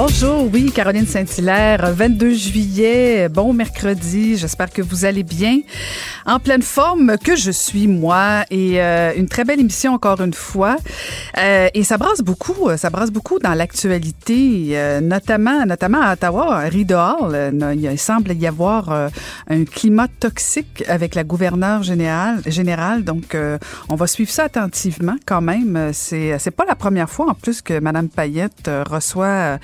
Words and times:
Bonjour, 0.00 0.48
oui, 0.52 0.70
Caroline 0.70 1.08
Saint-Hilaire, 1.08 1.92
22 1.92 2.32
juillet, 2.32 3.28
bon 3.28 3.52
mercredi, 3.52 4.36
j'espère 4.36 4.70
que 4.70 4.80
vous 4.80 5.04
allez 5.04 5.24
bien. 5.24 5.58
En 6.24 6.38
pleine 6.38 6.62
forme 6.62 7.18
que 7.18 7.34
je 7.34 7.50
suis, 7.50 7.88
moi, 7.88 8.44
et 8.48 8.80
euh, 8.80 9.12
une 9.16 9.26
très 9.26 9.42
belle 9.42 9.58
émission 9.58 9.94
encore 9.94 10.20
une 10.20 10.34
fois. 10.34 10.76
Euh, 11.36 11.68
et 11.74 11.82
ça 11.82 11.98
brasse 11.98 12.20
beaucoup, 12.20 12.68
ça 12.76 12.90
brasse 12.90 13.10
beaucoup 13.10 13.40
dans 13.40 13.54
l'actualité, 13.54 14.68
euh, 14.74 15.00
notamment, 15.00 15.66
notamment 15.66 16.00
à 16.00 16.12
Ottawa, 16.12 16.58
à 16.58 16.68
Rideau 16.68 16.94
Hall, 16.94 17.52
il 17.74 17.98
semble 17.98 18.34
y 18.34 18.46
avoir 18.46 19.10
un 19.48 19.64
climat 19.64 20.06
toxique 20.06 20.84
avec 20.86 21.16
la 21.16 21.24
gouverneure 21.24 21.82
générale, 21.82 22.40
générale 22.46 23.02
donc 23.02 23.36
on 23.88 23.96
va 23.96 24.06
suivre 24.06 24.30
ça 24.30 24.44
attentivement 24.44 25.16
quand 25.26 25.40
même. 25.40 25.90
C'est, 25.92 26.38
c'est 26.38 26.52
pas 26.52 26.66
la 26.66 26.76
première 26.76 27.10
fois 27.10 27.30
en 27.30 27.34
plus 27.34 27.62
que 27.62 27.80
Mme 27.80 28.08
Payette 28.08 28.70
reçoit 28.88 29.58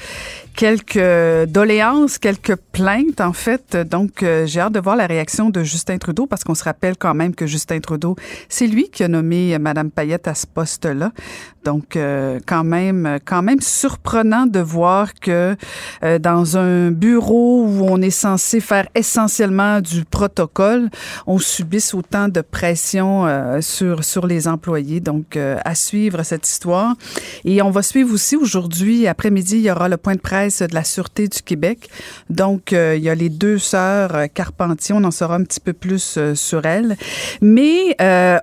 quelques 0.54 1.48
doléances, 1.48 2.18
quelques 2.18 2.56
plaintes 2.56 3.20
en 3.20 3.32
fait. 3.32 3.76
Donc 3.76 4.22
euh, 4.22 4.46
j'ai 4.46 4.60
hâte 4.60 4.72
de 4.72 4.80
voir 4.80 4.96
la 4.96 5.06
réaction 5.06 5.50
de 5.50 5.62
Justin 5.62 5.98
Trudeau 5.98 6.26
parce 6.26 6.44
qu'on 6.44 6.54
se 6.54 6.64
rappelle 6.64 6.96
quand 6.96 7.14
même 7.14 7.34
que 7.34 7.46
Justin 7.46 7.80
Trudeau, 7.80 8.16
c'est 8.48 8.66
lui 8.66 8.88
qui 8.90 9.02
a 9.02 9.08
nommé 9.08 9.58
Madame 9.58 9.90
Payette 9.90 10.28
à 10.28 10.34
ce 10.34 10.46
poste-là. 10.46 11.12
Donc 11.64 11.96
euh, 11.96 12.40
quand 12.46 12.62
même 12.62 13.18
quand 13.24 13.42
même 13.42 13.60
surprenant 13.60 14.46
de 14.46 14.60
voir 14.60 15.14
que 15.14 15.56
euh, 16.02 16.18
dans 16.18 16.56
un 16.56 16.90
bureau 16.90 17.64
où 17.66 17.86
on 17.88 18.00
est 18.02 18.10
censé 18.10 18.60
faire 18.60 18.86
essentiellement 18.94 19.80
du 19.80 20.04
protocole, 20.04 20.90
on 21.26 21.38
subisse 21.38 21.94
autant 21.94 22.28
de 22.28 22.42
pression 22.42 23.26
sur 23.60 24.04
sur 24.04 24.26
les 24.26 24.46
employés. 24.46 25.00
Donc 25.00 25.36
à 25.36 25.74
suivre 25.74 26.22
cette 26.22 26.48
histoire 26.48 26.94
et 27.44 27.62
on 27.62 27.70
va 27.70 27.82
suivre 27.82 28.12
aussi 28.12 28.36
aujourd'hui 28.36 29.06
après-midi, 29.06 29.56
il 29.56 29.62
y 29.62 29.70
aura 29.70 29.88
le 29.88 29.96
point 29.96 30.13
de 30.14 30.20
presse 30.20 30.62
de 30.62 30.74
la 30.74 30.84
Sûreté 30.84 31.28
du 31.28 31.42
Québec. 31.42 31.88
Donc, 32.30 32.72
euh, 32.72 32.96
il 32.96 33.02
y 33.02 33.08
a 33.08 33.14
les 33.14 33.28
deux 33.28 33.58
sœurs 33.58 34.14
euh, 34.14 34.26
Carpentier. 34.32 34.94
On 34.96 35.04
en 35.04 35.10
saura 35.10 35.36
un 35.36 35.44
petit 35.44 35.60
peu 35.60 35.72
plus 35.72 36.16
euh, 36.16 36.34
sur 36.34 36.66
elles. 36.66 36.96
Mais 37.40 37.96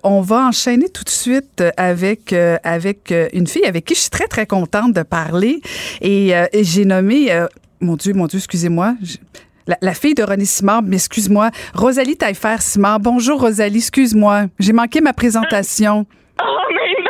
on 0.03 0.21
va 0.21 0.47
enchaîner 0.47 0.89
tout 0.89 1.03
de 1.03 1.09
suite 1.09 1.63
avec, 1.77 2.33
avec 2.63 3.13
une 3.33 3.47
fille 3.47 3.65
avec 3.65 3.85
qui 3.85 3.95
je 3.95 4.01
suis 4.01 4.09
très, 4.09 4.27
très 4.27 4.45
contente 4.45 4.93
de 4.93 5.03
parler. 5.03 5.61
Et, 6.01 6.33
j'ai 6.53 6.85
nommé... 6.85 7.29
mon 7.79 7.95
Dieu, 7.95 8.13
mon 8.13 8.27
Dieu, 8.27 8.37
excusez-moi. 8.37 8.95
La, 9.81 9.93
fille 9.93 10.15
de 10.15 10.23
René 10.23 10.45
Simard, 10.45 10.81
mais 10.81 10.95
excuse-moi, 10.97 11.51
Rosalie 11.73 12.17
Taillefer-Simard. 12.17 12.99
Bonjour 12.99 13.39
Rosalie, 13.39 13.77
excuse-moi, 13.77 14.45
j'ai 14.59 14.73
manqué 14.73 15.01
ma 15.01 15.13
présentation. 15.13 16.05
Oh, 16.41 16.57
mais 16.73 17.00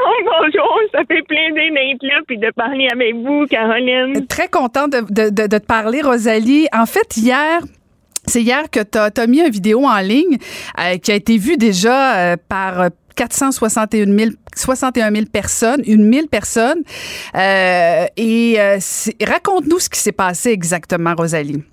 bonjour, 0.41 0.79
ça 0.93 0.99
fait 1.07 1.21
plaisir 1.23 1.73
d'être 1.73 2.03
là 2.03 2.21
puis 2.27 2.37
de 2.37 2.51
parler 2.55 2.87
avec 2.91 3.15
vous, 3.15 3.45
Caroline. 3.45 4.25
Très 4.27 4.47
contente 4.47 4.91
de, 4.91 5.29
te 5.29 5.65
parler, 5.65 6.01
Rosalie. 6.01 6.67
En 6.73 6.85
fait, 6.85 7.17
hier, 7.17 7.61
c'est 8.25 8.41
hier 8.41 8.69
que 8.69 8.79
tu 8.81 8.97
as, 8.97 9.27
mis 9.27 9.41
une 9.41 9.51
vidéo 9.51 9.85
en 9.85 9.99
ligne 9.99 10.37
euh, 10.79 10.97
qui 10.97 11.11
a 11.11 11.15
été 11.15 11.37
vue 11.37 11.57
déjà 11.57 12.15
euh, 12.15 12.37
par 12.49 12.89
461 13.15 14.05
000, 14.05 14.31
61 14.55 15.11
000 15.11 15.25
personnes, 15.31 15.81
une 15.85 16.05
1000 16.05 16.27
personnes. 16.27 16.83
Euh, 17.35 18.05
et 18.17 18.57
raconte-nous 19.23 19.79
ce 19.79 19.89
qui 19.89 19.99
s'est 19.99 20.11
passé 20.11 20.49
exactement, 20.51 21.13
Rosalie. 21.15 21.63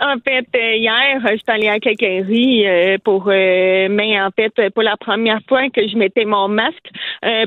En 0.00 0.16
fait, 0.18 0.46
euh, 0.56 0.74
hier, 0.74 1.20
je 1.22 1.36
suis 1.36 1.42
allée 1.46 1.68
à 1.68 1.78
Caquerie 1.78 2.66
euh, 2.66 2.98
pour, 3.04 3.28
euh, 3.28 3.86
mais 3.88 4.20
en 4.20 4.30
fait, 4.30 4.52
pour 4.70 4.82
la 4.82 4.96
première 4.96 5.38
fois 5.48 5.70
que 5.70 5.86
je 5.86 5.96
mettais 5.96 6.24
mon 6.24 6.48
masque 6.48 6.90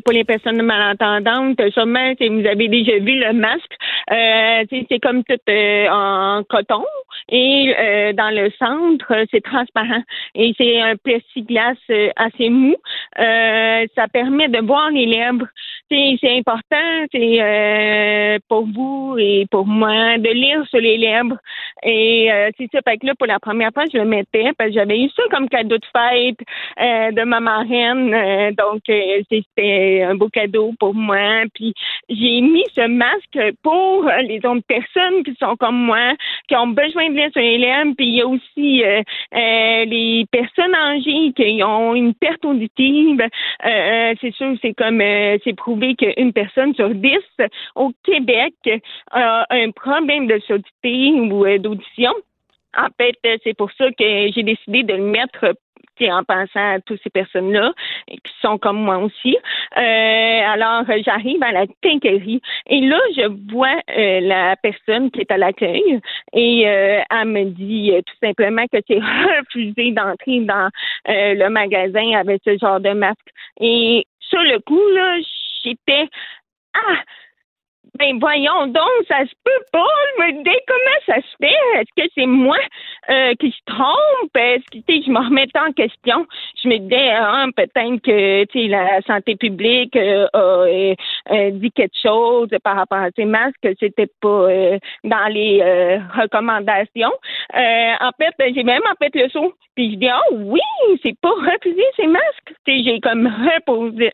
pour 0.06 0.14
les 0.14 0.24
personnes 0.24 0.62
malentendantes, 0.62 1.60
sûrement, 1.72 2.14
vous 2.20 2.48
avez 2.48 2.68
déjà 2.68 2.98
vu 3.00 3.20
le 3.20 3.34
masque, 3.34 3.76
c'est 4.10 5.00
comme 5.00 5.24
tout 5.24 5.36
en 5.52 6.42
coton 6.50 6.84
et 7.30 7.74
dans 8.16 8.34
le 8.34 8.50
centre, 8.58 9.26
c'est 9.30 9.44
transparent 9.44 10.02
et 10.34 10.54
c'est 10.58 10.82
un 10.82 10.96
plexiglas 10.96 11.76
assez 12.16 12.50
mou. 12.50 12.76
ça 13.16 14.08
permet 14.12 14.48
de 14.48 14.66
voir 14.66 14.90
les 14.90 15.06
lèvres. 15.06 15.48
C'est 15.90 16.38
important, 16.38 17.06
c'est 17.14 18.40
pour 18.50 18.66
vous 18.68 19.16
et 19.18 19.46
pour 19.50 19.66
moi 19.66 20.18
de 20.18 20.30
lire 20.30 20.66
sur 20.68 20.80
les 20.80 20.98
lèvres 20.98 21.38
et 21.84 22.32
euh, 22.32 22.50
c'est 22.58 22.70
ça. 22.72 22.80
Fait 22.88 22.98
que 22.98 23.06
là, 23.06 23.14
pour 23.16 23.28
la 23.28 23.40
première 23.40 23.72
fois, 23.74 23.84
je 23.92 23.98
le 23.98 24.06
mettais 24.06 24.52
parce 24.58 24.70
que 24.70 24.76
j'avais 24.76 25.00
eu 25.00 25.10
ça 25.16 25.24
comme 25.32 25.48
cadeau 25.50 25.78
de 25.78 25.86
fête 25.86 26.40
euh, 26.82 27.12
de 27.12 27.24
ma 27.24 27.40
marraine. 27.40 28.14
Euh, 28.14 28.52
donc, 28.52 28.82
c'était 29.30 30.04
un 30.04 30.16
beau 30.16 30.30
cadeau 30.30 30.74
pour 30.80 30.94
moi. 30.94 31.44
Puis, 31.54 31.74
j'ai 32.10 32.42
mis 32.42 32.64
ce 32.76 32.88
masque 32.88 33.56
pour 33.64 34.10
les 34.28 34.38
autres 34.46 34.66
personnes 34.68 35.24
qui 35.24 35.36
sont 35.40 35.56
comme 35.56 35.78
moi, 35.78 36.14
qui 36.48 36.56
ont 36.56 36.68
besoin 36.68 37.10
de 37.10 37.16
lire 37.16 37.30
sur 37.32 37.42
les 37.42 37.58
lèvres. 37.58 37.94
Puis, 37.98 38.08
il 38.08 38.16
y 38.16 38.22
a 38.22 38.28
aussi 38.28 38.84
les 39.32 40.26
personnes 40.32 40.76
âgées 40.76 41.34
qui 41.36 41.64
ont 41.64 41.96
une 41.96 42.14
perte 42.14 42.44
auditive. 42.46 43.22
c'est 43.62 44.34
sûr, 44.34 44.56
c'est 44.62 44.74
comme, 44.74 45.02
c'est 45.44 45.56
prouvé 45.56 45.77
qu'une 45.96 46.34
personne 46.34 46.74
sur 46.76 46.90
dix 46.90 47.26
au 47.76 47.92
Québec 48.04 48.54
a 49.12 49.46
un 49.50 49.72
problème 49.72 50.28
de 50.28 50.40
surdité 50.40 51.12
ou 51.14 51.46
d'audition. 51.60 52.14
En 52.78 52.88
fait, 52.98 53.40
c'est 53.44 53.58
pour 53.58 53.72
ça 53.72 53.90
que 53.92 54.32
j'ai 54.32 54.44
décidé 54.44 54.84
de 54.84 54.94
le 54.94 55.04
mettre 55.04 55.56
en 56.06 56.24
pensant 56.24 56.76
à 56.76 56.80
toutes 56.80 57.02
ces 57.04 57.10
personnes-là 57.10 57.74
qui 58.08 58.34
sont 58.42 58.58
comme 58.58 58.84
moi 58.84 58.98
aussi. 58.98 59.38
Euh, 59.78 60.42
alors, 60.46 60.84
j'arrive 61.04 61.42
à 61.42 61.52
la 61.52 61.66
quincaillerie 61.82 62.42
et 62.70 62.82
là, 62.82 63.00
je 63.16 63.28
vois 63.52 63.76
euh, 63.98 64.20
la 64.22 64.56
personne 64.58 65.12
qui 65.12 65.22
est 65.22 65.32
à 65.32 65.38
l'accueil 65.38 66.00
et 66.34 66.68
euh, 66.68 67.02
elle 67.10 67.28
me 67.28 67.46
dit 67.46 67.92
tout 68.06 68.16
simplement 68.22 68.66
que 68.72 68.78
c'est 68.88 69.00
refusé 69.40 69.92
d'entrer 69.92 70.42
dans 70.42 70.70
le 71.08 71.50
magasin 71.50 72.14
avec 72.14 72.42
ce 72.46 72.58
genre 72.58 72.80
de 72.80 72.92
masque. 72.92 73.18
Et 73.60 74.06
sur 74.20 74.42
le 74.42 74.60
coup, 74.60 74.88
là, 74.94 75.18
j'étais 75.64 76.08
ah 76.74 77.04
ben 77.98 78.20
voyons 78.20 78.68
donc, 78.68 78.92
ça 79.08 79.26
se 79.26 79.34
peut 79.44 79.66
pas. 79.72 79.86
Me 80.20 80.44
dis 80.44 80.60
comment 80.68 81.00
ça 81.08 81.16
se 81.16 81.36
fait? 81.40 81.80
Est-ce 81.80 82.04
que 82.04 82.08
c'est 82.16 82.26
moi 82.26 82.58
euh, 83.10 83.34
qui 83.40 83.52
se 83.52 83.58
trompe? 83.66 84.36
Est-ce 84.36 84.80
que 84.82 85.06
je 85.06 85.12
me 85.12 85.20
remettais 85.20 85.60
en 85.60 85.72
question? 85.72 86.26
Je 86.62 86.70
me 86.70 86.78
disais 86.78 87.12
ah, 87.12 87.46
peut-être 87.56 88.02
que 88.02 88.68
la 88.68 89.02
santé 89.02 89.36
publique 89.36 89.96
euh, 89.96 90.28
a 90.34 90.66
euh, 90.68 91.52
dit 91.52 91.72
quelque 91.72 91.98
chose 92.02 92.50
par 92.64 92.76
rapport 92.76 93.00
à 93.00 93.10
ces 93.16 93.26
masques, 93.26 93.56
que 93.62 93.74
c'était 93.80 94.10
pas 94.22 94.48
dans 95.04 95.28
les 95.30 95.62
recommandations. 96.16 97.14
en 97.54 98.12
fait, 98.20 98.34
ben, 98.40 98.54
j'ai 98.54 98.64
même 98.64 98.84
en 98.86 98.96
fait 99.02 99.16
le 99.16 99.30
saut. 99.30 99.54
Puis 99.76 99.92
je 99.92 99.98
dis 99.98 100.10
oh 100.12 100.36
oui, 100.36 100.60
c'est 101.04 101.18
pas 101.20 101.30
refusé 101.30 101.84
ces 101.96 102.08
masques. 102.08 102.54
J'ai 102.66 103.00
comme 103.00 103.28
reposé, 103.28 104.12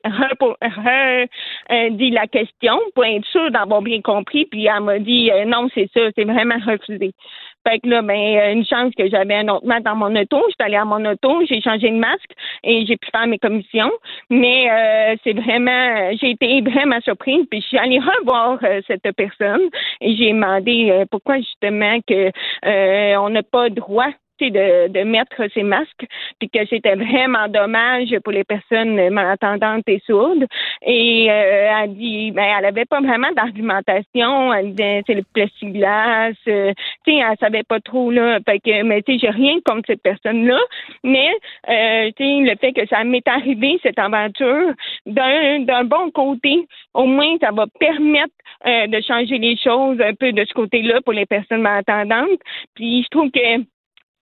dit 1.91 2.09
la 2.11 2.27
question 2.27 2.79
pour 2.93 3.05
être 3.05 3.25
sûr 3.27 3.49
d'avoir 3.51 3.81
bien 3.81 4.01
compris, 4.01 4.45
puis 4.45 4.65
elle 4.65 4.81
m'a 4.81 4.99
dit 4.99 5.31
euh, 5.31 5.45
non, 5.45 5.67
c'est 5.73 5.89
ça, 5.93 6.01
c'est 6.15 6.25
vraiment 6.25 6.57
refusé. 6.65 7.13
Fait 7.67 7.79
que 7.79 7.87
là, 7.87 8.01
ben, 8.01 8.13
euh, 8.13 8.53
une 8.53 8.65
chance 8.65 8.93
que 8.97 9.09
j'avais 9.09 9.35
un 9.35 9.47
autre 9.47 9.65
masque 9.65 9.83
dans 9.83 9.95
mon 9.95 10.15
auto. 10.15 10.37
Je 10.47 10.53
suis 10.53 10.63
allée 10.63 10.75
à 10.75 10.85
mon 10.85 11.03
auto, 11.05 11.45
j'ai 11.47 11.61
changé 11.61 11.89
de 11.89 11.97
masque 11.97 12.31
et 12.63 12.85
j'ai 12.85 12.97
pu 12.97 13.09
faire 13.11 13.27
mes 13.27 13.39
commissions. 13.39 13.91
Mais 14.29 14.69
euh, 14.69 15.15
c'est 15.23 15.33
vraiment, 15.33 16.11
j'ai 16.19 16.31
été 16.31 16.61
vraiment 16.61 16.99
surprise. 17.01 17.45
Puis 17.49 17.61
je 17.61 17.67
suis 17.67 17.77
allée 17.77 17.99
revoir 17.99 18.59
cette 18.87 19.09
personne 19.15 19.61
et 20.01 20.15
j'ai 20.15 20.31
demandé 20.31 21.05
pourquoi 21.09 21.37
justement 21.37 21.99
que 22.07 22.31
on 23.17 23.29
n'a 23.29 23.43
pas 23.43 23.69
droit 23.69 24.09
de, 24.39 24.87
de 24.87 25.03
mettre 25.03 25.41
ces 25.53 25.63
masques, 25.63 26.05
puis 26.39 26.49
que 26.49 26.65
c'était 26.67 26.95
vraiment 26.95 27.47
dommage 27.47 28.09
pour 28.23 28.33
les 28.33 28.43
personnes 28.43 29.09
malentendantes 29.09 29.87
et 29.87 30.01
sourdes. 30.05 30.45
Et 30.85 31.27
euh, 31.29 31.83
elle 31.83 31.95
dit, 31.95 32.31
ben, 32.31 32.45
elle 32.57 32.65
avait 32.65 32.85
pas 32.85 32.99
vraiment 32.99 33.31
d'argumentation. 33.35 34.53
Elle 34.53 34.71
disait, 34.71 35.03
c'est 35.07 35.13
le 35.13 35.23
plexiglas. 35.33 36.31
Euh, 36.47 36.73
tu 37.05 37.13
sais, 37.13 37.17
elle 37.19 37.37
savait 37.39 37.63
pas 37.63 37.79
trop 37.79 38.11
là. 38.11 38.39
Fait 38.45 38.59
que, 38.59 38.83
mais 38.83 39.01
tu 39.01 39.13
sais, 39.13 39.19
j'ai 39.19 39.29
rien 39.29 39.57
contre 39.65 39.87
cette 39.87 40.01
personne-là. 40.01 40.59
Mais 41.03 41.29
euh, 41.69 42.11
le 42.19 42.55
fait 42.57 42.73
que 42.73 42.85
ça 42.87 43.03
m'est 43.03 43.27
arrivé 43.27 43.79
cette 43.83 43.99
aventure 43.99 44.73
d'un 45.05 45.59
d'un 45.61 45.83
bon 45.83 46.11
côté, 46.11 46.67
au 46.93 47.05
moins 47.05 47.35
ça 47.41 47.51
va 47.51 47.65
permettre 47.79 48.33
euh, 48.65 48.87
de 48.87 49.01
changer 49.01 49.37
les 49.37 49.57
choses 49.57 49.99
un 50.01 50.13
peu 50.13 50.31
de 50.31 50.45
ce 50.45 50.53
côté-là 50.53 51.01
pour 51.01 51.13
les 51.13 51.25
personnes 51.25 51.61
malentendantes. 51.61 52.39
Puis 52.75 53.03
je 53.03 53.09
trouve 53.09 53.31
que 53.31 53.63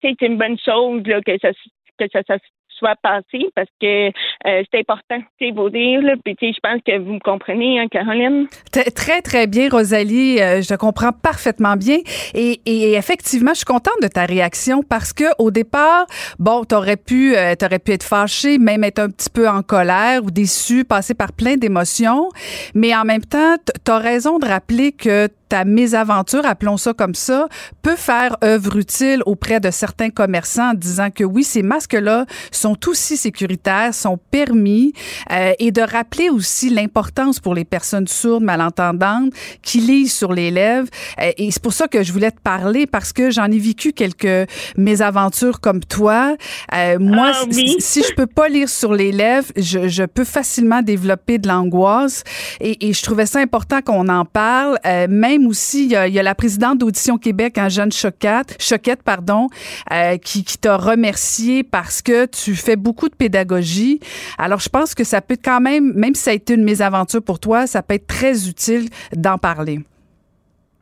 c'est 0.01 0.21
une 0.21 0.37
bonne 0.37 0.57
chose 0.59 1.03
là, 1.05 1.21
que 1.21 1.37
ça 1.41 1.51
que 1.97 2.05
ça, 2.11 2.37
soit 2.81 2.95
passé 3.01 3.45
parce 3.55 3.69
que 3.79 4.07
euh, 4.07 4.63
c'est 4.71 4.79
important, 4.79 5.19
c'est 5.39 5.51
vous 5.51 5.69
dire. 5.69 6.01
Là, 6.01 6.13
puis 6.23 6.35
je 6.41 6.59
pense 6.61 6.81
que 6.85 6.97
vous 6.97 7.13
me 7.13 7.19
comprenez, 7.19 7.79
hein, 7.79 7.87
Caroline? 7.89 8.47
Très 8.71 9.21
très 9.21 9.47
bien, 9.47 9.69
Rosalie. 9.69 10.41
Euh, 10.41 10.61
je 10.61 10.75
comprends 10.75 11.11
parfaitement 11.11 11.75
bien. 11.75 11.97
Et, 12.33 12.59
et, 12.65 12.93
effectivement, 12.93 13.51
je 13.51 13.57
suis 13.57 13.65
contente 13.65 14.01
de 14.01 14.07
ta 14.07 14.25
réaction 14.25 14.81
parce 14.81 15.13
que 15.13 15.25
au 15.37 15.51
départ, 15.51 16.07
bon, 16.39 16.63
t'aurais 16.63 16.97
pu, 16.97 17.35
euh, 17.35 17.55
t'aurais 17.55 17.79
pu 17.79 17.91
être 17.91 18.03
fâché, 18.03 18.57
même 18.57 18.83
être 18.83 18.99
un 18.99 19.09
petit 19.09 19.29
peu 19.29 19.47
en 19.47 19.61
colère 19.61 20.23
ou 20.23 20.31
déçu, 20.31 20.83
passer 20.83 21.13
par 21.13 21.33
plein 21.33 21.55
d'émotions. 21.55 22.29
Mais 22.73 22.95
en 22.95 23.03
même 23.03 23.23
temps, 23.23 23.55
t'as 23.83 23.99
raison 23.99 24.39
de 24.39 24.47
rappeler 24.47 24.91
que 24.91 25.29
ta 25.51 25.65
mésaventure, 25.65 26.45
appelons 26.45 26.77
ça 26.77 26.93
comme 26.93 27.13
ça, 27.13 27.49
peut 27.81 27.97
faire 27.97 28.37
œuvre 28.41 28.77
utile 28.77 29.21
auprès 29.25 29.59
de 29.59 29.69
certains 29.69 30.09
commerçants 30.09 30.71
en 30.71 30.73
disant 30.73 31.09
que 31.11 31.25
oui, 31.25 31.43
ces 31.43 31.61
masques-là 31.61 32.25
sont 32.51 32.70
aussi 32.87 33.17
sécuritaires, 33.17 33.93
sont 33.93 34.17
permis, 34.31 34.93
euh, 35.31 35.53
et 35.59 35.71
de 35.71 35.81
rappeler 35.81 36.29
aussi 36.29 36.69
l'importance 36.69 37.39
pour 37.39 37.53
les 37.53 37.65
personnes 37.65 38.07
sourdes, 38.07 38.43
malentendantes, 38.43 39.33
qui 39.61 39.79
lisent 39.79 40.13
sur 40.13 40.33
les 40.33 40.51
lèvres. 40.51 40.87
Euh, 41.19 41.31
et 41.37 41.51
c'est 41.51 41.61
pour 41.61 41.73
ça 41.73 41.87
que 41.87 42.03
je 42.03 42.11
voulais 42.11 42.31
te 42.31 42.41
parler 42.41 42.87
parce 42.87 43.13
que 43.13 43.31
j'en 43.31 43.45
ai 43.45 43.59
vécu 43.59 43.93
quelques 43.93 44.49
mésaventures 44.77 45.59
comme 45.59 45.81
toi. 45.81 46.35
Euh, 46.73 46.97
moi, 46.99 47.31
ah, 47.33 47.43
oui. 47.47 47.75
si, 47.79 48.01
si 48.01 48.03
je 48.03 48.13
peux 48.13 48.27
pas 48.27 48.49
lire 48.49 48.69
sur 48.69 48.93
les 48.93 49.11
lèvres, 49.11 49.51
je, 49.55 49.87
je 49.87 50.03
peux 50.03 50.23
facilement 50.23 50.81
développer 50.81 51.37
de 51.37 51.47
l'angoisse. 51.47 52.23
Et, 52.59 52.89
et, 52.89 52.93
je 52.93 53.01
trouvais 53.03 53.25
ça 53.25 53.39
important 53.39 53.81
qu'on 53.81 54.07
en 54.09 54.25
parle, 54.25 54.77
euh, 54.85 55.07
même 55.09 55.47
aussi, 55.47 55.85
il 55.85 55.91
y 55.91 55.95
a, 55.95 56.07
il 56.07 56.13
y 56.13 56.19
a 56.19 56.23
la 56.23 56.35
présidente 56.35 56.79
d'Audition 56.79 57.17
Québec, 57.17 57.57
hein, 57.57 57.69
Jeanne 57.69 57.91
Choquette, 57.91 58.55
Choquette 58.59 59.03
pardon, 59.03 59.47
euh, 59.91 60.17
qui, 60.17 60.43
qui 60.43 60.57
t'a 60.57 60.77
remercié 60.77 61.63
parce 61.63 62.01
que 62.01 62.25
tu 62.25 62.55
fais 62.61 62.75
beaucoup 62.75 63.09
de 63.09 63.15
pédagogie. 63.15 63.99
Alors, 64.37 64.59
je 64.59 64.69
pense 64.69 64.95
que 64.95 65.03
ça 65.03 65.21
peut 65.21 65.37
quand 65.41 65.61
même, 65.61 65.93
même 65.93 66.15
si 66.15 66.23
ça 66.23 66.31
a 66.31 66.33
été 66.33 66.53
une 66.53 66.63
mésaventure 66.63 67.21
pour 67.21 67.39
toi, 67.39 67.67
ça 67.67 67.81
peut 67.81 67.95
être 67.95 68.07
très 68.07 68.47
utile 68.47 68.89
d'en 69.15 69.37
parler. 69.37 69.79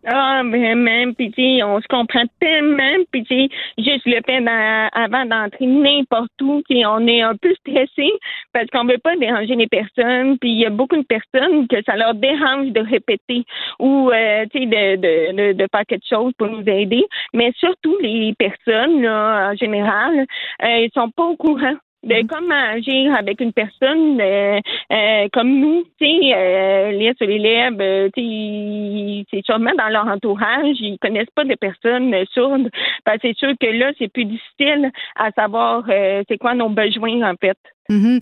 Ah, 0.05 0.43
même, 0.43 1.13
puis 1.13 1.29
tu 1.31 1.61
on 1.61 1.81
se 1.81 1.87
comprend 1.87 2.23
tellement, 2.39 3.03
puis 3.11 3.51
juste 3.77 4.05
le 4.05 4.21
fait 4.25 4.45
avant 4.93 5.25
d'entrer 5.25 5.65
n'importe 5.65 6.41
où, 6.41 6.61
tu 6.69 6.85
on 6.85 7.05
est 7.05 7.21
un 7.21 7.35
peu 7.35 7.53
stressé 7.55 8.09
parce 8.53 8.67
qu'on 8.67 8.85
veut 8.85 8.97
pas 8.97 9.17
déranger 9.17 9.55
les 9.55 9.67
personnes, 9.67 10.37
puis 10.39 10.51
il 10.51 10.59
y 10.59 10.65
a 10.65 10.69
beaucoup 10.69 10.95
de 10.95 11.05
personnes 11.05 11.67
que 11.67 11.83
ça 11.85 11.97
leur 11.97 12.13
dérange 12.15 12.71
de 12.71 12.79
répéter 12.79 13.43
ou, 13.79 14.09
euh, 14.09 14.45
tu 14.53 14.59
sais, 14.59 14.65
de, 14.65 14.95
de, 14.95 15.35
de, 15.35 15.53
de, 15.53 15.67
faire 15.69 15.85
quelque 15.85 16.07
chose 16.07 16.31
pour 16.37 16.47
nous 16.47 16.63
aider, 16.65 17.05
mais 17.33 17.51
surtout 17.57 17.97
les 18.01 18.33
personnes, 18.39 19.01
là, 19.01 19.51
en 19.51 19.55
général, 19.55 20.25
euh, 20.63 20.77
ils 20.77 20.91
sont 20.93 21.09
pas 21.09 21.25
au 21.25 21.35
courant 21.35 21.75
de 22.03 22.13
mm-hmm. 22.13 22.27
comment 22.27 22.55
agir 22.55 23.13
avec 23.15 23.41
une 23.41 23.53
personne 23.53 24.19
euh, 24.21 24.59
euh, 24.91 25.27
comme 25.33 25.59
nous, 25.59 25.83
tu 25.99 26.05
sais, 26.05 26.33
euh, 26.33 26.91
lire 26.91 27.13
sur 27.17 27.27
les 27.27 27.39
lèvres, 27.39 28.09
tu 28.15 28.21
sais, 28.21 29.25
c'est 29.31 29.45
sûrement 29.45 29.73
dans 29.77 29.89
leur 29.89 30.07
entourage, 30.07 30.77
ils 30.79 30.97
connaissent 30.99 31.29
pas 31.35 31.43
de 31.43 31.55
personnes 31.55 32.15
sourdes. 32.33 32.69
Ben, 33.05 33.17
c'est 33.21 33.37
sûr 33.37 33.53
que 33.59 33.67
là, 33.67 33.91
c'est 33.97 34.11
plus 34.11 34.25
difficile 34.25 34.91
à 35.15 35.31
savoir 35.31 35.83
euh, 35.89 36.23
c'est 36.29 36.37
quoi 36.37 36.53
nos 36.53 36.69
besoins 36.69 37.29
en 37.29 37.35
fait. 37.35 37.57
Mm. 37.89 38.19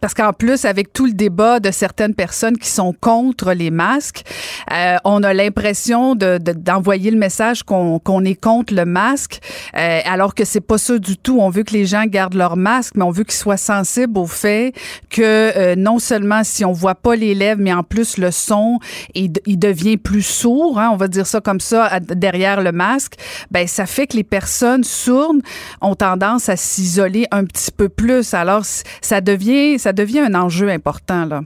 Parce 0.00 0.14
qu'en 0.14 0.32
plus, 0.32 0.64
avec 0.64 0.92
tout 0.92 1.06
le 1.06 1.12
débat 1.12 1.60
de 1.60 1.70
certaines 1.70 2.14
personnes 2.14 2.56
qui 2.56 2.68
sont 2.68 2.94
contre 2.98 3.52
les 3.52 3.70
masques, 3.70 4.22
euh, 4.72 4.96
on 5.04 5.22
a 5.22 5.34
l'impression 5.34 6.14
d'envoyer 6.14 7.10
de, 7.10 7.16
le 7.16 7.20
message 7.20 7.62
qu'on 7.62 7.98
qu'on 7.98 8.24
est 8.24 8.40
contre 8.40 8.74
le 8.74 8.84
masque, 8.84 9.40
euh, 9.76 10.00
alors 10.06 10.34
que 10.34 10.44
c'est 10.44 10.60
pas 10.60 10.78
ça 10.78 10.98
du 10.98 11.16
tout. 11.16 11.38
On 11.40 11.50
veut 11.50 11.62
que 11.62 11.72
les 11.72 11.84
gens 11.84 12.04
gardent 12.06 12.34
leur 12.34 12.56
masque, 12.56 12.94
mais 12.96 13.04
on 13.04 13.10
veut 13.10 13.24
qu'ils 13.24 13.34
soient 13.34 13.56
sensibles 13.56 14.18
au 14.18 14.26
fait 14.26 14.72
que 15.10 15.22
euh, 15.22 15.74
non 15.76 15.98
seulement 15.98 16.42
si 16.42 16.64
on 16.64 16.72
voit 16.72 16.94
pas 16.94 17.14
les 17.14 17.34
lèvres, 17.34 17.60
mais 17.60 17.72
en 17.72 17.82
plus 17.82 18.16
le 18.16 18.30
son, 18.30 18.78
il, 19.14 19.32
il 19.46 19.58
devient 19.58 19.98
plus 19.98 20.22
sourd, 20.22 20.78
hein, 20.78 20.90
on 20.92 20.96
va 20.96 21.08
dire 21.08 21.26
ça 21.26 21.40
comme 21.40 21.60
ça, 21.60 22.00
derrière 22.00 22.62
le 22.62 22.72
masque, 22.72 23.14
ben 23.50 23.66
ça 23.66 23.84
fait 23.86 24.06
que 24.06 24.16
les 24.16 24.24
personnes 24.24 24.84
sourdes 24.84 25.42
ont 25.80 25.94
tendance 25.94 26.48
à 26.48 26.56
s'isoler 26.56 27.26
un 27.30 27.44
petit 27.44 27.70
peu 27.70 27.88
plus. 27.88 28.32
Alors 28.32 28.64
ça 29.06 29.20
devient, 29.20 29.78
ça 29.78 29.92
devient 29.92 30.20
un 30.20 30.34
enjeu 30.34 30.68
important, 30.68 31.24
là. 31.24 31.42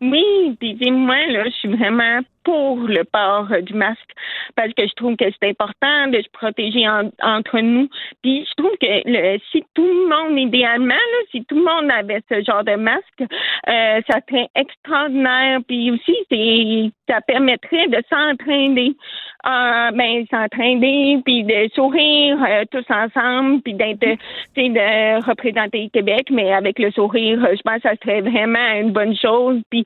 Oui, 0.00 0.56
puis 0.60 0.90
moi, 0.92 1.26
là, 1.26 1.44
je 1.46 1.50
suis 1.50 1.68
vraiment 1.68 2.20
pour 2.44 2.78
le 2.78 3.02
port 3.04 3.48
du 3.62 3.74
masque 3.74 4.10
parce 4.54 4.72
que 4.72 4.86
je 4.86 4.94
trouve 4.94 5.16
que 5.16 5.24
c'est 5.24 5.48
important 5.50 6.06
de 6.06 6.22
se 6.22 6.28
protéger 6.32 6.88
entre 6.88 7.60
nous. 7.60 7.88
Puis 8.22 8.46
je 8.48 8.54
trouve 8.56 8.76
que 8.80 9.02
le, 9.04 9.38
si 9.50 9.64
tout 9.74 9.84
le 9.84 10.08
monde, 10.08 10.38
idéalement, 10.38 10.94
si 11.30 11.44
tout 11.44 11.56
le 11.56 11.64
monde 11.64 11.90
avait 11.90 12.22
ce 12.30 12.42
genre 12.44 12.64
de 12.64 12.76
masque, 12.76 13.20
euh, 13.20 14.00
ça 14.08 14.20
serait 14.28 14.48
extraordinaire. 14.54 15.60
Puis 15.66 15.90
aussi, 15.90 16.92
ça 17.08 17.20
permettrait 17.26 17.88
de 17.88 18.02
s'entraîner, 18.08 18.94
euh, 19.48 19.90
ben 19.92 20.26
s'entraîner, 20.30 21.20
puis 21.24 21.44
de 21.44 21.68
sourire 21.74 22.38
euh, 22.46 22.64
tous 22.70 22.84
ensemble, 22.90 23.62
puis 23.62 23.74
d'être, 23.74 24.00
de 24.00 25.26
représenter 25.26 25.88
Québec, 25.92 26.28
mais 26.30 26.52
avec 26.52 26.78
le 26.78 26.90
sourire, 26.90 27.40
je 27.50 27.62
pense 27.62 27.82
que 27.82 27.88
ça 27.88 27.94
serait 28.02 28.20
vraiment 28.20 28.72
une 28.80 28.92
bonne 28.92 29.16
chose. 29.16 29.60
Puis, 29.70 29.84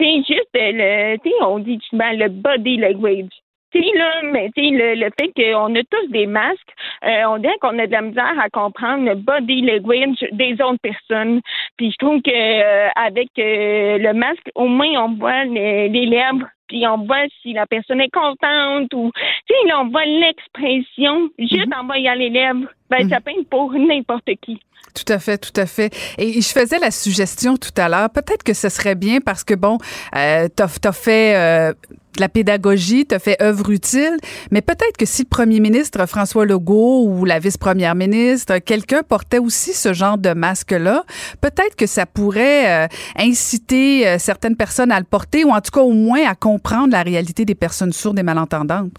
juste 0.00 0.50
le, 0.54 1.16
tu 1.18 1.30
on 1.42 1.58
dit 1.58 1.78
le 1.92 2.28
body 2.28 2.76
language. 2.78 3.30
Là, 3.74 4.22
mais 4.22 4.50
le, 4.56 4.94
le 4.94 5.10
fait 5.18 5.32
qu'on 5.34 5.74
a 5.74 5.82
tous 5.82 6.10
des 6.10 6.26
masques, 6.26 6.60
euh, 7.04 7.24
on 7.26 7.38
dirait 7.38 7.58
qu'on 7.60 7.78
a 7.78 7.86
de 7.86 7.92
la 7.92 8.02
misère 8.02 8.38
à 8.38 8.48
comprendre 8.48 9.04
le 9.04 9.16
body 9.16 9.62
language 9.62 10.24
des 10.32 10.52
autres 10.62 10.80
personnes. 10.80 11.40
Puis 11.76 11.90
je 11.90 11.96
trouve 11.98 12.22
que 12.22 12.30
euh, 12.30 12.88
avec 12.94 13.28
euh, 13.38 13.98
le 13.98 14.12
masque, 14.12 14.48
au 14.54 14.68
moins 14.68 15.04
on 15.04 15.14
voit 15.16 15.44
les 15.44 15.88
lèvres 15.88 16.46
puis 16.68 16.86
on 16.86 17.04
voit 17.04 17.26
si 17.42 17.52
la 17.52 17.66
personne 17.66 18.00
est 18.00 18.10
contente 18.10 18.92
ou 18.94 19.10
tu 19.46 19.54
sais 19.54 19.74
on 19.74 19.88
voit 19.88 20.06
l'expression 20.06 21.28
juste 21.38 21.68
mm-hmm. 21.68 21.80
en 21.80 21.86
voyant 21.86 22.14
les 22.14 22.30
lèvres 22.30 22.68
ben 22.90 22.98
mm-hmm. 22.98 23.08
ça 23.08 23.20
peint 23.20 23.32
pour 23.50 23.72
n'importe 23.72 24.30
qui 24.42 24.60
tout 24.94 25.12
à 25.12 25.18
fait, 25.18 25.38
tout 25.38 25.60
à 25.60 25.66
fait. 25.66 25.92
Et 26.18 26.40
je 26.40 26.48
faisais 26.48 26.78
la 26.78 26.92
suggestion 26.92 27.56
tout 27.56 27.72
à 27.76 27.88
l'heure, 27.88 28.10
peut-être 28.10 28.44
que 28.44 28.54
ce 28.54 28.68
serait 28.68 28.94
bien 28.94 29.18
parce 29.20 29.42
que, 29.42 29.54
bon, 29.54 29.78
euh, 30.14 30.46
t'as 30.54 30.68
as 30.84 30.92
fait 30.92 31.36
euh, 31.36 31.72
de 32.16 32.20
la 32.20 32.28
pédagogie, 32.28 33.04
t'as 33.04 33.18
fait 33.18 33.40
œuvre 33.42 33.70
utile, 33.70 34.16
mais 34.50 34.62
peut-être 34.62 34.96
que 34.96 35.04
si 35.04 35.22
le 35.22 35.28
premier 35.28 35.60
ministre 35.60 36.06
François 36.06 36.46
Legault 36.46 37.06
ou 37.08 37.24
la 37.24 37.38
vice-première 37.38 37.94
ministre, 37.94 38.58
quelqu'un 38.58 39.02
portait 39.02 39.38
aussi 39.38 39.72
ce 39.72 39.92
genre 39.92 40.16
de 40.16 40.32
masque-là, 40.32 41.02
peut-être 41.40 41.74
que 41.76 41.86
ça 41.86 42.06
pourrait 42.06 42.84
euh, 42.84 42.86
inciter 43.18 44.06
euh, 44.06 44.18
certaines 44.18 44.56
personnes 44.56 44.92
à 44.92 44.98
le 44.98 45.06
porter 45.06 45.44
ou 45.44 45.50
en 45.50 45.60
tout 45.60 45.72
cas 45.72 45.82
au 45.82 45.92
moins 45.92 46.24
à 46.26 46.34
comprendre 46.34 46.92
la 46.92 47.02
réalité 47.02 47.44
des 47.44 47.56
personnes 47.56 47.92
sourdes 47.92 48.18
et 48.18 48.22
malentendantes. 48.22 48.92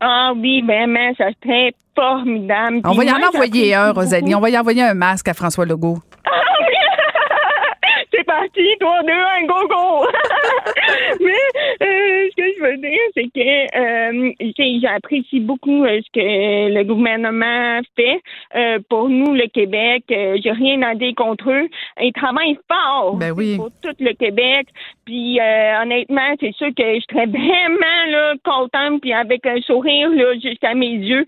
Ah 0.00 0.32
oui, 0.36 0.62
vraiment, 0.62 1.12
ça 1.18 1.30
serait 1.42 1.72
formidable. 1.98 2.80
On 2.84 2.92
va 2.92 3.04
y 3.04 3.10
en 3.10 3.20
envoyer 3.22 3.74
un, 3.74 3.92
Rosalie. 3.92 4.34
On 4.34 4.40
va 4.40 4.50
y 4.50 4.58
envoyer 4.58 4.82
un 4.82 4.94
masque 4.94 5.28
à 5.28 5.34
François 5.34 5.64
Legault. 5.64 5.98
C'est 8.12 8.24
parti, 8.24 8.66
toi 8.80 9.02
deux, 9.06 9.12
un 9.12 9.46
go 9.46 9.68
go. 9.68 10.06
Mais 11.20 11.86
veux 12.70 12.76
dire, 12.78 12.98
c'est 13.14 13.30
que 13.34 14.30
euh, 14.30 14.80
j'apprécie 14.80 15.40
beaucoup 15.40 15.84
euh, 15.84 16.00
ce 16.04 16.10
que 16.12 16.74
le 16.74 16.84
gouvernement 16.84 17.80
fait 17.96 18.20
euh, 18.54 18.78
pour 18.88 19.08
nous, 19.08 19.34
le 19.34 19.48
Québec. 19.48 20.04
J'ai 20.08 20.50
rien 20.50 20.82
à 20.82 20.94
dire 20.94 21.14
contre 21.16 21.50
eux. 21.50 21.68
Ils 22.00 22.12
travaillent 22.12 22.58
fort 22.70 23.16
ben 23.16 23.32
oui. 23.32 23.56
pour 23.56 23.70
tout 23.82 23.94
le 24.00 24.12
Québec. 24.14 24.68
Puis 25.04 25.38
honnêtement, 25.82 26.34
c'est 26.40 26.54
sûr 26.54 26.68
que 26.76 26.82
je 26.82 27.04
serais 27.10 27.26
vraiment 27.26 28.04
là, 28.10 28.34
contente 28.44 29.00
puis 29.00 29.12
avec 29.12 29.46
un 29.46 29.60
sourire 29.62 30.10
là, 30.10 30.34
jusqu'à 30.34 30.74
mes 30.74 30.92
yeux 30.92 31.24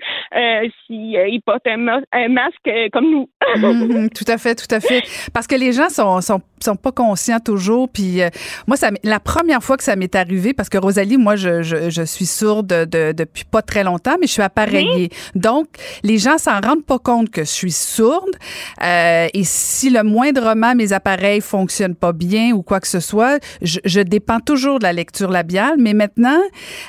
si 0.87 1.15
ils 1.15 1.41
portent 1.45 1.67
un, 1.67 2.03
un 2.13 2.29
masque 2.29 2.71
comme 2.93 3.11
nous. 3.11 3.29
mm, 3.57 4.09
tout 4.11 4.25
à 4.29 4.39
fait, 4.39 4.55
tout 4.55 4.73
à 4.75 4.81
fait. 4.81 5.03
Parce 5.33 5.47
que 5.47 5.57
les 5.57 5.73
gens 5.73 5.89
sont, 5.89 6.21
sont, 6.21 6.41
sont 6.65 6.77
pas 6.77 6.93
conscients 6.93 7.41
toujours. 7.41 7.89
Puis 7.89 8.21
moi, 8.67 8.77
ça, 8.77 8.91
la 9.03 9.21
première 9.21 9.63
fois 9.63 9.77
que 9.77 9.85
ça 9.85 9.97
m'est 9.97 10.15
arrivé, 10.15 10.53
parce 10.53 10.69
que 10.69 10.79
Rosalie, 10.79 11.17
moi, 11.17 11.37
je, 11.37 11.63
je, 11.63 11.91
je 11.91 12.03
suis 12.03 12.27
sourde 12.27 12.67
de, 12.67 13.13
depuis 13.13 13.45
pas 13.45 13.63
très 13.63 13.85
longtemps, 13.85 14.17
mais 14.21 14.27
je 14.27 14.33
suis 14.33 14.43
appareillée. 14.43 15.11
Oui. 15.11 15.41
Donc, 15.41 15.67
les 16.03 16.19
gens 16.19 16.39
s'en 16.39 16.61
rendent 16.61 16.85
pas 16.85 16.99
compte 16.99 17.31
que 17.31 17.43
je 17.43 17.51
suis 17.51 17.73
sourde. 17.73 18.37
Euh, 18.83 19.29
et 19.33 19.45
si 19.45 19.91
le 19.91 20.03
moindrement 20.03 20.75
mes 20.75 20.93
appareils 20.93 21.41
fonctionnent 21.41 21.95
pas 21.95 22.13
bien 22.13 22.53
ou 22.53 22.63
quoi 22.63 22.81
que 22.81 22.89
ce 22.89 23.01
soit, 23.01 23.43
je, 23.63 23.79
je 23.85 24.01
dépends 24.01 24.41
toujours 24.41 24.79
de 24.79 24.85
la 24.85 24.93
lecture 24.93 25.31
labiale. 25.31 25.77
Mais 25.79 25.95
maintenant, 25.95 26.41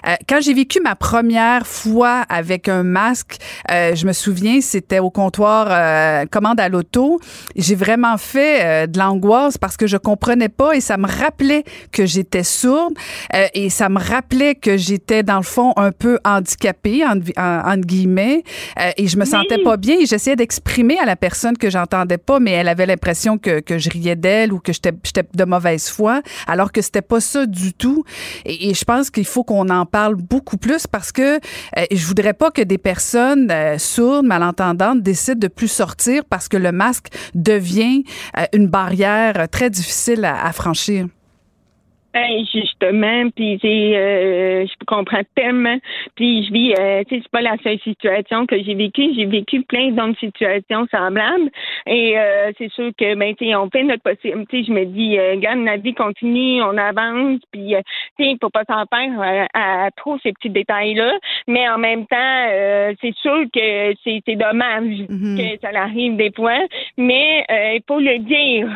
euh, 0.07 0.15
quand 0.27 0.41
j'ai 0.41 0.53
vécu 0.53 0.79
ma 0.81 0.95
première 0.95 1.67
fois 1.67 2.23
avec 2.29 2.67
un 2.67 2.83
masque, 2.83 3.37
euh, 3.71 3.95
je 3.95 4.05
me 4.05 4.13
souviens, 4.13 4.61
c'était 4.61 4.99
au 4.99 5.09
comptoir 5.09 5.67
euh, 5.69 6.25
commande 6.25 6.59
à 6.59 6.69
l'auto. 6.69 7.19
J'ai 7.55 7.75
vraiment 7.75 8.17
fait 8.17 8.63
euh, 8.63 8.87
de 8.87 8.99
l'angoisse 8.99 9.57
parce 9.61 9.77
que 9.77 9.87
je 9.87 9.95
comprenais 9.95 10.49
pas 10.49 10.75
et 10.75 10.81
ça 10.81 10.97
me 10.97 11.07
rappelait 11.07 11.63
que 11.93 12.05
j'étais 12.05 12.43
sourde 12.43 12.93
euh, 13.33 13.47
et 13.53 13.69
ça 13.69 13.87
me 13.87 13.99
rappelait 13.99 14.55
que 14.55 14.75
j'étais 14.75 15.23
dans 15.23 15.37
le 15.37 15.43
fond 15.43 15.71
un 15.77 15.93
peu 15.93 16.19
handicapée 16.25 17.05
en, 17.05 17.19
entre 17.37 17.87
guillemets 17.87 18.43
euh, 18.77 18.91
et 18.97 19.07
je 19.07 19.17
me 19.17 19.23
sentais 19.23 19.63
pas 19.63 19.77
bien 19.77 19.99
et 19.99 20.05
j'essayais 20.05 20.35
d'exprimer 20.35 20.97
à 20.99 21.05
la 21.05 21.15
personne 21.15 21.57
que 21.57 21.69
j'entendais 21.69 22.17
pas 22.17 22.41
mais 22.41 22.51
elle 22.51 22.67
avait 22.67 22.85
l'impression 22.85 23.37
que, 23.37 23.61
que 23.61 23.77
je 23.77 23.89
riais 23.89 24.17
d'elle 24.17 24.51
ou 24.51 24.59
que 24.59 24.73
j'étais 24.73 24.91
de 25.33 25.45
mauvaise 25.45 25.87
foi 25.87 26.21
alors 26.47 26.71
que 26.71 26.81
c'était 26.81 27.01
pas 27.01 27.21
ça 27.21 27.45
du 27.45 27.73
tout. 27.73 28.03
Et, 28.45 28.69
et 28.69 28.73
je 28.73 28.83
pense 28.83 29.09
qu'il 29.09 29.25
faut 29.25 29.43
qu'on 29.43 29.69
en 29.69 29.85
parle 29.85 30.15
beaucoup 30.15 30.57
plus 30.57 30.87
parce 30.87 31.11
que 31.11 31.35
euh, 31.35 31.85
je 31.91 32.05
voudrais 32.05 32.33
pas 32.33 32.51
que 32.51 32.61
des 32.61 32.77
personnes 32.77 33.49
euh, 33.51 33.77
sourdes 33.77 34.25
malentendantes 34.25 35.01
décident 35.01 35.39
de 35.39 35.47
plus 35.47 35.67
sortir 35.67 36.23
parce 36.29 36.47
que 36.47 36.57
le 36.57 36.71
masque 36.71 37.07
devient 37.35 38.03
euh, 38.37 38.45
une 38.53 38.67
barrière 38.67 39.47
très 39.51 39.69
difficile 39.69 40.25
à 40.25 40.51
franchir. 40.53 41.05
Ben, 42.13 42.43
justement, 42.53 43.29
puis 43.29 43.57
euh, 43.63 44.65
je 44.65 44.85
comprends 44.85 45.21
tellement. 45.33 45.77
Puis 46.15 46.45
je 46.45 46.51
vis, 46.51 46.73
euh, 46.77 47.03
c'est 47.09 47.25
pas 47.29 47.39
la 47.39 47.55
seule 47.63 47.79
situation 47.79 48.45
que 48.45 48.61
j'ai 48.61 48.75
vécue. 48.75 49.13
J'ai 49.15 49.25
vécu 49.25 49.61
plein 49.61 49.91
d'autres 49.91 50.19
situations 50.19 50.85
semblables. 50.91 51.49
Et 51.87 52.19
euh, 52.19 52.51
c'est 52.57 52.69
sûr 52.73 52.91
que 52.97 53.15
ben, 53.15 53.33
tu 53.35 53.55
on 53.55 53.69
fait 53.69 53.83
notre 53.83 54.03
possible. 54.03 54.45
Tu 54.49 54.65
je 54.65 54.71
me 54.73 54.85
dis, 54.85 55.17
euh, 55.17 55.31
regarde, 55.35 55.63
la 55.63 55.77
vie 55.77 55.93
continue, 55.93 56.61
on 56.61 56.77
avance. 56.77 57.39
Puis 57.53 57.75
tu 58.19 58.25
sais, 58.25 58.35
faut 58.41 58.49
pas 58.49 58.65
s'en 58.65 58.83
faire 58.93 59.47
à, 59.53 59.89
trop 59.95 60.17
ces 60.21 60.33
petits 60.33 60.49
détails-là. 60.49 61.13
Mais 61.47 61.69
en 61.69 61.77
même 61.77 62.05
temps, 62.07 62.47
c'est 63.01 63.15
sûr 63.21 63.45
que 63.53 63.93
c'est 64.03 64.35
dommage 64.35 65.07
mm-hmm. 65.07 65.37
que 65.37 65.61
ça 65.61 65.69
arrive 65.79 66.17
des 66.17 66.31
fois. 66.35 66.59
Mais 66.97 67.45
il 67.49 67.81
faut 67.87 67.99
le 67.99 68.19
dire 68.19 68.67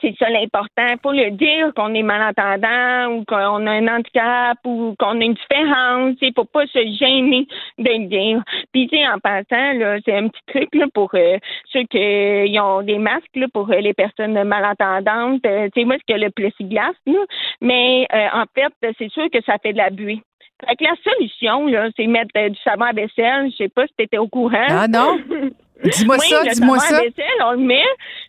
c'est 0.00 0.14
ça 0.18 0.28
l'important. 0.28 0.86
Il 0.88 0.98
faut 1.02 1.12
le 1.12 1.30
dire 1.30 1.72
qu'on 1.74 1.94
est 1.94 2.02
malentendant 2.02 3.14
ou 3.14 3.24
qu'on 3.24 3.66
a 3.66 3.70
un 3.70 3.88
handicap 3.88 4.58
ou 4.64 4.94
qu'on 4.98 5.20
a 5.20 5.24
une 5.24 5.34
différence. 5.34 6.16
Il 6.20 6.32
faut 6.34 6.44
pas 6.44 6.66
se 6.66 6.78
gêner 6.98 7.46
de 7.78 7.90
le 7.90 8.06
dire. 8.06 8.42
Puis, 8.72 8.88
tu 8.88 8.96
sais, 8.96 9.06
en 9.08 9.18
passant, 9.18 9.72
là, 9.74 9.98
c'est 10.04 10.16
un 10.16 10.28
petit 10.28 10.42
truc 10.46 10.68
là, 10.74 10.86
pour 10.92 11.10
euh, 11.14 11.38
ceux 11.72 11.84
qui 11.84 12.58
ont 12.60 12.82
des 12.82 12.98
masques 12.98 13.36
là, 13.36 13.46
pour 13.52 13.70
euh, 13.70 13.80
les 13.80 13.94
personnes 13.94 14.42
malentendantes. 14.44 15.44
Euh, 15.46 15.68
tu 15.74 15.80
sais, 15.80 15.84
moi, 15.84 15.96
c'est 15.98 16.14
que 16.14 16.20
le 16.20 16.30
plexiglas, 16.30 16.92
là. 17.06 17.20
Mais 17.60 18.06
en 18.32 18.44
fait, 18.54 18.94
c'est 18.98 19.10
sûr 19.10 19.28
que 19.30 19.42
ça 19.44 19.56
fait 19.62 19.72
de 19.72 19.78
la 19.78 19.90
buée. 19.90 20.20
Fait 20.66 20.76
que 20.76 20.84
la 20.84 20.94
solution, 21.02 21.66
là, 21.66 21.88
c'est 21.96 22.06
mettre 22.06 22.48
du 22.48 22.58
savon 22.62 22.84
à 22.84 22.92
vaisselle. 22.92 23.50
Je 23.50 23.56
sais 23.56 23.68
pas 23.68 23.86
si 23.86 23.94
tu 23.96 24.04
étais 24.04 24.18
au 24.18 24.28
courant. 24.28 24.66
Ah 24.68 24.88
non? 24.88 25.18
Dis-moi 25.84 26.18
ça, 26.18 26.42
dis-moi 26.52 26.78
ça. 26.78 27.00
on 27.46 27.52
le 27.52 27.58
met, 27.58 27.84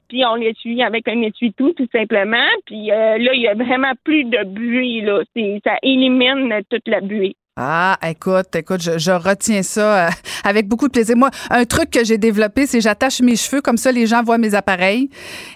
puis 0.07 0.23
on 0.25 0.35
l'essuie 0.35 0.81
avec 0.83 1.07
un 1.07 1.21
essuie-tout, 1.21 1.73
tout 1.73 1.87
simplement. 1.91 2.47
Puis 2.65 2.91
euh, 2.91 3.17
là, 3.17 3.33
il 3.33 3.41
y 3.41 3.47
a 3.47 3.53
vraiment 3.53 3.93
plus 4.03 4.23
de 4.25 4.43
buée, 4.45 5.01
là. 5.01 5.21
Ça 5.63 5.77
élimine 5.83 6.53
toute 6.69 6.87
la 6.87 7.01
buée. 7.01 7.35
Ah, 7.57 7.97
écoute, 8.09 8.55
écoute, 8.55 8.81
je, 8.81 9.11
retiens 9.11 9.61
ça 9.61 10.07
euh, 10.07 10.09
avec 10.45 10.69
beaucoup 10.69 10.87
de 10.87 10.93
plaisir. 10.93 11.17
Moi, 11.17 11.29
un 11.49 11.65
truc 11.65 11.91
que 11.91 12.03
j'ai 12.05 12.17
développé, 12.17 12.65
c'est 12.65 12.79
j'attache 12.79 13.19
mes 13.21 13.35
cheveux 13.35 13.61
comme 13.61 13.75
ça, 13.75 13.91
les 13.91 14.07
gens 14.07 14.23
voient 14.23 14.37
mes 14.37 14.55
appareils 14.55 15.09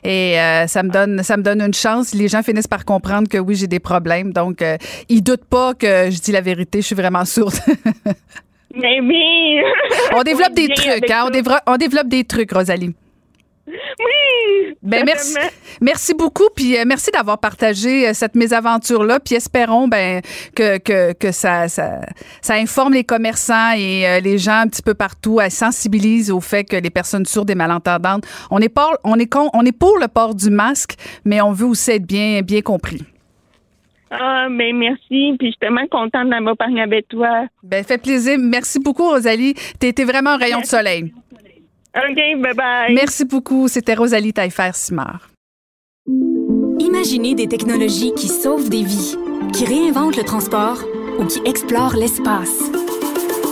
et 0.04 0.38
euh, 0.40 0.68
ça 0.68 0.84
me 0.84 0.90
donne, 0.90 1.24
ça 1.24 1.38
me 1.38 1.42
donne 1.42 1.62
une 1.62 1.74
chance. 1.74 2.14
Les 2.14 2.28
gens 2.28 2.44
finissent 2.44 2.68
par 2.68 2.84
comprendre 2.84 3.30
que 3.30 3.38
oui, 3.38 3.56
j'ai 3.56 3.68
des 3.68 3.80
problèmes, 3.80 4.34
donc 4.34 4.64
ils 5.08 5.22
doutent 5.22 5.46
pas 5.46 5.74
que 5.74 6.12
je 6.12 6.20
dis 6.20 6.34
la 6.34 6.42
vérité. 6.42 6.82
Je 6.82 6.88
suis 6.88 6.96
vraiment 6.96 7.24
sourde. 7.24 7.56
On 10.14 10.24
développe 10.24 10.54
des 10.56 10.68
trucs, 10.70 11.10
hein? 11.10 11.24
On 11.28 11.30
développe, 11.30 11.62
on 11.68 11.78
développe 11.78 12.08
des 12.08 12.24
trucs, 12.24 12.52
Rosalie. 12.52 12.94
Oui! 13.68 14.76
Ben 14.84 15.04
merci, 15.04 15.36
merci 15.82 16.14
beaucoup, 16.14 16.48
puis 16.56 16.78
euh, 16.78 16.84
merci 16.86 17.10
d'avoir 17.10 17.40
partagé 17.40 18.08
euh, 18.08 18.14
cette 18.14 18.36
mésaventure-là, 18.36 19.20
puis 19.20 19.34
espérons 19.34 19.88
ben 19.88 20.22
que, 20.56 20.78
que, 20.78 21.14
que 21.14 21.32
ça, 21.32 21.68
ça, 21.68 22.02
ça 22.42 22.54
informe 22.54 22.94
les 22.94 23.04
commerçants 23.04 23.72
et 23.76 24.08
euh, 24.08 24.20
les 24.20 24.38
gens 24.38 24.60
un 24.60 24.68
petit 24.68 24.84
peu 24.84 24.94
partout, 24.94 25.40
à 25.40 25.50
sensibilise 25.50 26.30
au 26.30 26.42
fait 26.42 26.64
que 26.64 26.76
les 26.76 26.92
personnes 26.92 27.26
sourdes 27.26 27.50
et 27.50 27.56
malentendantes, 27.56 28.26
on 28.52 28.60
est, 28.60 28.72
on 29.04 29.18
est, 29.18 29.36
on 29.36 29.66
est 29.66 29.78
pour 29.78 29.98
le 29.98 30.08
port 30.08 30.36
du 30.36 30.52
masque, 30.52 30.94
mais 31.24 31.42
on 31.42 31.52
veut 31.52 31.66
aussi 31.66 31.92
être 31.92 32.06
bien, 32.06 32.42
bien 32.44 32.62
compris. 32.62 33.02
Ah, 34.12 34.48
ben 34.50 34.76
merci. 34.76 35.36
Puis 35.38 35.48
je 35.48 35.52
suis 35.52 35.60
tellement 35.60 35.88
contente 35.88 36.30
d'avoir 36.30 36.56
parlé 36.56 36.82
avec 36.82 37.08
toi. 37.08 37.48
Ben, 37.64 37.84
fait 37.84 37.98
plaisir. 37.98 38.38
Merci 38.40 38.80
beaucoup, 38.80 39.10
Rosalie. 39.10 39.56
Tu 39.80 39.88
été 39.88 40.04
vraiment 40.04 40.32
un 40.32 40.38
rayon 40.38 40.62
de 40.62 40.66
soleil. 40.66 41.14
OK, 41.96 42.16
bye-bye. 42.16 42.94
Merci 42.94 43.26
beaucoup. 43.26 43.68
C'était 43.68 43.94
Rosalie 43.94 44.34
Taillefer-Simard. 44.34 45.30
Imaginez 46.80 47.36
des 47.36 47.48
technologies 47.48 48.14
qui 48.16 48.28
sauvent 48.28 48.70
des 48.70 48.84
vies, 48.84 49.16
qui 49.54 49.66
réinventent 49.66 50.18
le 50.18 50.24
transport 50.24 50.84
ou 51.18 51.26
qui 51.26 51.40
explorent 51.46 51.96
l'espace. 51.96 52.72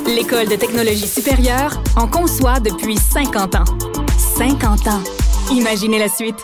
L'École 0.06 0.50
de 0.50 0.56
technologie 0.56 1.08
supérieure 1.08 1.82
en 1.96 2.08
conçoit 2.08 2.60
depuis 2.60 2.98
50 2.98 3.56
ans. 3.56 3.66
50 4.38 4.88
ans. 4.88 5.04
Imaginez 5.52 6.00
la 6.00 6.10
suite. 6.10 6.44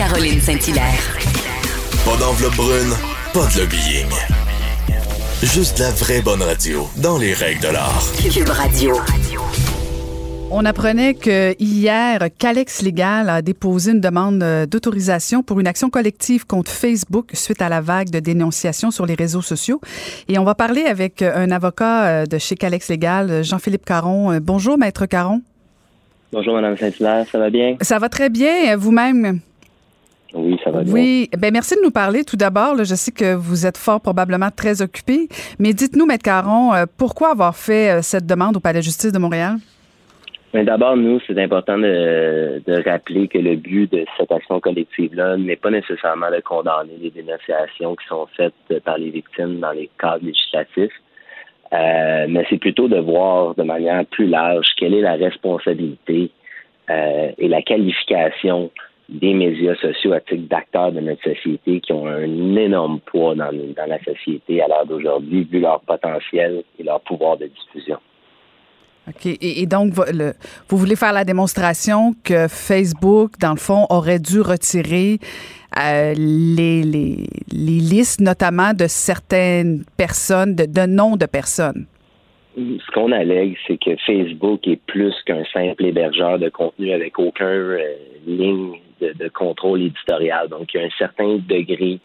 Caroline 0.00 0.40
Saint-Hilaire. 0.40 1.18
Pas 2.06 2.16
d'enveloppe 2.16 2.56
brune, 2.56 2.94
pas 3.34 3.46
de 3.54 3.60
lobbying. 3.60 4.08
Juste 5.42 5.78
la 5.78 5.90
vraie 5.90 6.22
bonne 6.22 6.40
radio, 6.40 6.88
dans 6.96 7.18
les 7.18 7.34
règles 7.34 7.60
de 7.60 7.68
l'art. 7.68 8.02
Cube 8.32 8.48
Radio. 8.48 8.96
On 10.50 10.64
apprenait 10.64 11.12
que 11.12 11.54
hier, 11.58 12.18
Calex 12.38 12.80
Légal 12.80 13.28
a 13.28 13.42
déposé 13.42 13.92
une 13.92 14.00
demande 14.00 14.42
d'autorisation 14.70 15.42
pour 15.42 15.60
une 15.60 15.66
action 15.66 15.90
collective 15.90 16.46
contre 16.46 16.70
Facebook 16.70 17.32
suite 17.34 17.60
à 17.60 17.68
la 17.68 17.82
vague 17.82 18.08
de 18.08 18.20
dénonciations 18.20 18.90
sur 18.90 19.04
les 19.04 19.16
réseaux 19.16 19.42
sociaux. 19.42 19.82
Et 20.28 20.38
on 20.38 20.44
va 20.44 20.54
parler 20.54 20.84
avec 20.84 21.20
un 21.20 21.50
avocat 21.50 22.24
de 22.24 22.38
chez 22.38 22.54
Calex 22.54 22.88
Légal, 22.88 23.44
Jean-Philippe 23.44 23.84
Caron. 23.84 24.38
Bonjour, 24.40 24.78
Maître 24.78 25.04
Caron. 25.04 25.42
Bonjour, 26.32 26.54
Madame 26.54 26.78
Saint-Hilaire. 26.78 27.26
Ça 27.30 27.38
va 27.38 27.50
bien? 27.50 27.76
Ça 27.82 27.98
va 27.98 28.08
très 28.08 28.30
bien. 28.30 28.74
Vous-même? 28.78 29.40
Oui, 30.34 30.58
ça 30.62 30.70
va 30.70 30.82
bien. 30.82 30.92
Oui, 30.92 31.28
ben 31.36 31.52
merci 31.52 31.74
de 31.74 31.80
nous 31.82 31.90
parler 31.90 32.24
tout 32.24 32.36
d'abord. 32.36 32.76
Je 32.78 32.94
sais 32.94 33.10
que 33.10 33.34
vous 33.34 33.66
êtes 33.66 33.76
fort 33.76 34.00
probablement 34.00 34.50
très 34.54 34.82
occupé, 34.82 35.28
mais 35.58 35.72
dites-nous, 35.72 36.06
Maître 36.06 36.24
Caron, 36.24 36.72
euh, 36.72 36.84
pourquoi 36.98 37.30
avoir 37.30 37.56
fait 37.56 37.90
euh, 37.90 38.02
cette 38.02 38.26
demande 38.26 38.56
au 38.56 38.60
Palais 38.60 38.78
de 38.78 38.84
justice 38.84 39.12
de 39.12 39.18
Montréal? 39.18 39.56
Mais 40.52 40.64
d'abord, 40.64 40.96
nous, 40.96 41.20
c'est 41.26 41.38
important 41.38 41.78
de, 41.78 42.82
rappeler 42.84 43.28
que 43.28 43.38
le 43.38 43.54
but 43.54 43.90
de 43.92 44.04
cette 44.18 44.32
action 44.32 44.58
collective-là 44.58 45.36
n'est 45.36 45.56
pas 45.56 45.70
nécessairement 45.70 46.30
de 46.30 46.40
condamner 46.40 46.96
les 47.00 47.10
dénonciations 47.10 47.94
qui 47.94 48.06
sont 48.08 48.26
faites 48.36 48.80
par 48.84 48.98
les 48.98 49.10
victimes 49.10 49.60
dans 49.60 49.70
les 49.70 49.88
cadres 50.00 50.24
législatifs, 50.24 50.92
euh, 51.72 52.26
mais 52.28 52.44
c'est 52.50 52.58
plutôt 52.58 52.88
de 52.88 52.98
voir 52.98 53.54
de 53.54 53.62
manière 53.62 54.04
plus 54.06 54.26
large 54.26 54.66
quelle 54.76 54.94
est 54.94 55.02
la 55.02 55.14
responsabilité 55.14 56.30
et 57.38 57.46
la 57.46 57.62
qualification 57.62 58.72
des 59.10 59.34
médias 59.34 59.74
sociaux 59.76 60.12
à 60.12 60.20
titre 60.20 60.48
d'acteurs 60.48 60.92
de 60.92 61.00
notre 61.00 61.22
société 61.22 61.80
qui 61.80 61.92
ont 61.92 62.06
un 62.06 62.56
énorme 62.56 63.00
poids 63.00 63.34
dans, 63.34 63.50
dans 63.52 63.86
la 63.86 63.98
société 64.04 64.62
à 64.62 64.68
l'heure 64.68 64.86
d'aujourd'hui, 64.86 65.48
vu 65.50 65.60
leur 65.60 65.80
potentiel 65.80 66.62
et 66.78 66.82
leur 66.82 67.00
pouvoir 67.00 67.36
de 67.36 67.46
diffusion. 67.46 67.98
OK. 69.08 69.26
Et, 69.40 69.66
donc, 69.66 69.94
vous 70.68 70.76
voulez 70.76 70.94
faire 70.94 71.12
la 71.12 71.24
démonstration 71.24 72.12
que 72.22 72.46
Facebook, 72.46 73.32
dans 73.40 73.50
le 73.50 73.58
fond, 73.58 73.86
aurait 73.90 74.20
dû 74.20 74.40
retirer 74.40 75.18
euh, 75.76 76.14
les, 76.16 76.82
les, 76.82 77.26
les, 77.50 77.80
listes, 77.80 78.20
notamment 78.20 78.72
de 78.72 78.86
certaines 78.86 79.84
personnes, 79.96 80.54
de, 80.54 80.66
de 80.66 80.86
noms 80.86 81.16
de 81.16 81.26
personnes? 81.26 81.86
Ce 82.56 82.90
qu'on 82.92 83.10
allègue, 83.10 83.56
c'est 83.66 83.78
que 83.78 83.96
Facebook 84.06 84.66
est 84.68 84.80
plus 84.86 85.14
qu'un 85.24 85.44
simple 85.52 85.86
hébergeur 85.86 86.38
de 86.38 86.48
contenu 86.48 86.92
avec 86.92 87.18
aucun 87.18 87.46
euh, 87.46 87.78
ligne 88.26 88.74
de, 89.00 89.28
contrôle 89.28 89.82
éditorial. 89.82 90.48
Donc, 90.48 90.72
il 90.74 90.80
y 90.80 90.84
a 90.84 90.86
un 90.86 90.98
certain 90.98 91.36
degré 91.36 91.98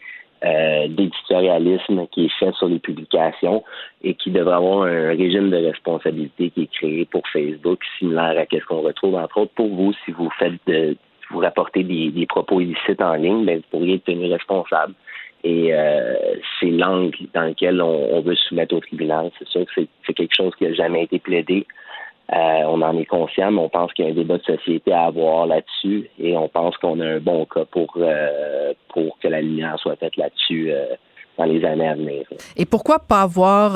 euh, 0.43 0.87
d'éditorialisme 0.89 2.07
qui 2.11 2.25
est 2.25 2.39
fait 2.39 2.53
sur 2.53 2.67
les 2.67 2.79
publications 2.79 3.63
et 4.03 4.13
qui 4.13 4.31
devrait 4.31 4.55
avoir 4.55 4.83
un 4.83 5.09
régime 5.09 5.49
de 5.49 5.57
responsabilité 5.57 6.49
qui 6.51 6.63
est 6.63 6.71
créé 6.71 7.05
pour 7.05 7.23
Facebook, 7.31 7.79
similaire 7.97 8.37
à 8.37 8.45
ce 8.51 8.65
qu'on 8.65 8.81
retrouve 8.81 9.15
entre 9.15 9.39
autres 9.39 9.53
pour 9.55 9.67
vous 9.67 9.93
si 10.05 10.11
vous 10.11 10.29
faites 10.37 10.59
de, 10.67 10.97
vous 11.31 11.39
rapportez 11.39 11.83
des, 11.83 12.25
propos 12.27 12.61
illicites 12.61 13.01
en 13.01 13.15
ligne, 13.15 13.45
ben, 13.45 13.57
vous 13.57 13.63
pourriez 13.71 13.95
être 13.95 14.05
tenu 14.05 14.31
responsable. 14.31 14.93
Et 15.43 15.73
euh, 15.73 16.15
c'est 16.59 16.71
l'angle 16.71 17.17
dans 17.33 17.43
lequel 17.43 17.81
on, 17.81 18.21
veut 18.21 18.35
soumettre 18.35 18.75
au 18.75 18.79
tribunal. 18.79 19.29
C'est 19.37 19.47
sûr 19.47 19.65
que 19.65 19.81
c'est 20.05 20.13
quelque 20.13 20.35
chose 20.35 20.53
qui 20.57 20.65
n'a 20.65 20.73
jamais 20.73 21.03
été 21.03 21.19
plaidé. 21.19 21.67
Euh, 22.33 22.63
on 22.67 22.81
en 22.81 22.97
est 22.97 23.05
conscient, 23.05 23.51
mais 23.51 23.59
on 23.59 23.69
pense 23.69 23.93
qu'il 23.93 24.05
y 24.05 24.07
a 24.07 24.11
un 24.11 24.15
débat 24.15 24.37
de 24.37 24.43
société 24.43 24.91
à 24.91 25.03
avoir 25.05 25.45
là-dessus 25.45 26.09
et 26.17 26.35
on 26.35 26.49
pense 26.49 26.75
qu'on 26.77 26.99
a 26.99 27.05
un 27.05 27.19
bon 27.19 27.45
cas 27.45 27.65
pour, 27.65 27.93
euh, 27.97 28.73
pour 28.89 29.19
que 29.19 29.27
la 29.27 29.41
lumière 29.41 29.77
soit 29.77 29.95
faite 29.97 30.17
là-dessus 30.17 30.71
euh, 30.71 30.85
dans 31.37 31.45
les 31.45 31.63
années 31.63 31.87
à 31.87 31.93
venir. 31.93 32.25
Et 32.57 32.65
pourquoi 32.65 32.97
pas 32.97 33.21
avoir 33.21 33.73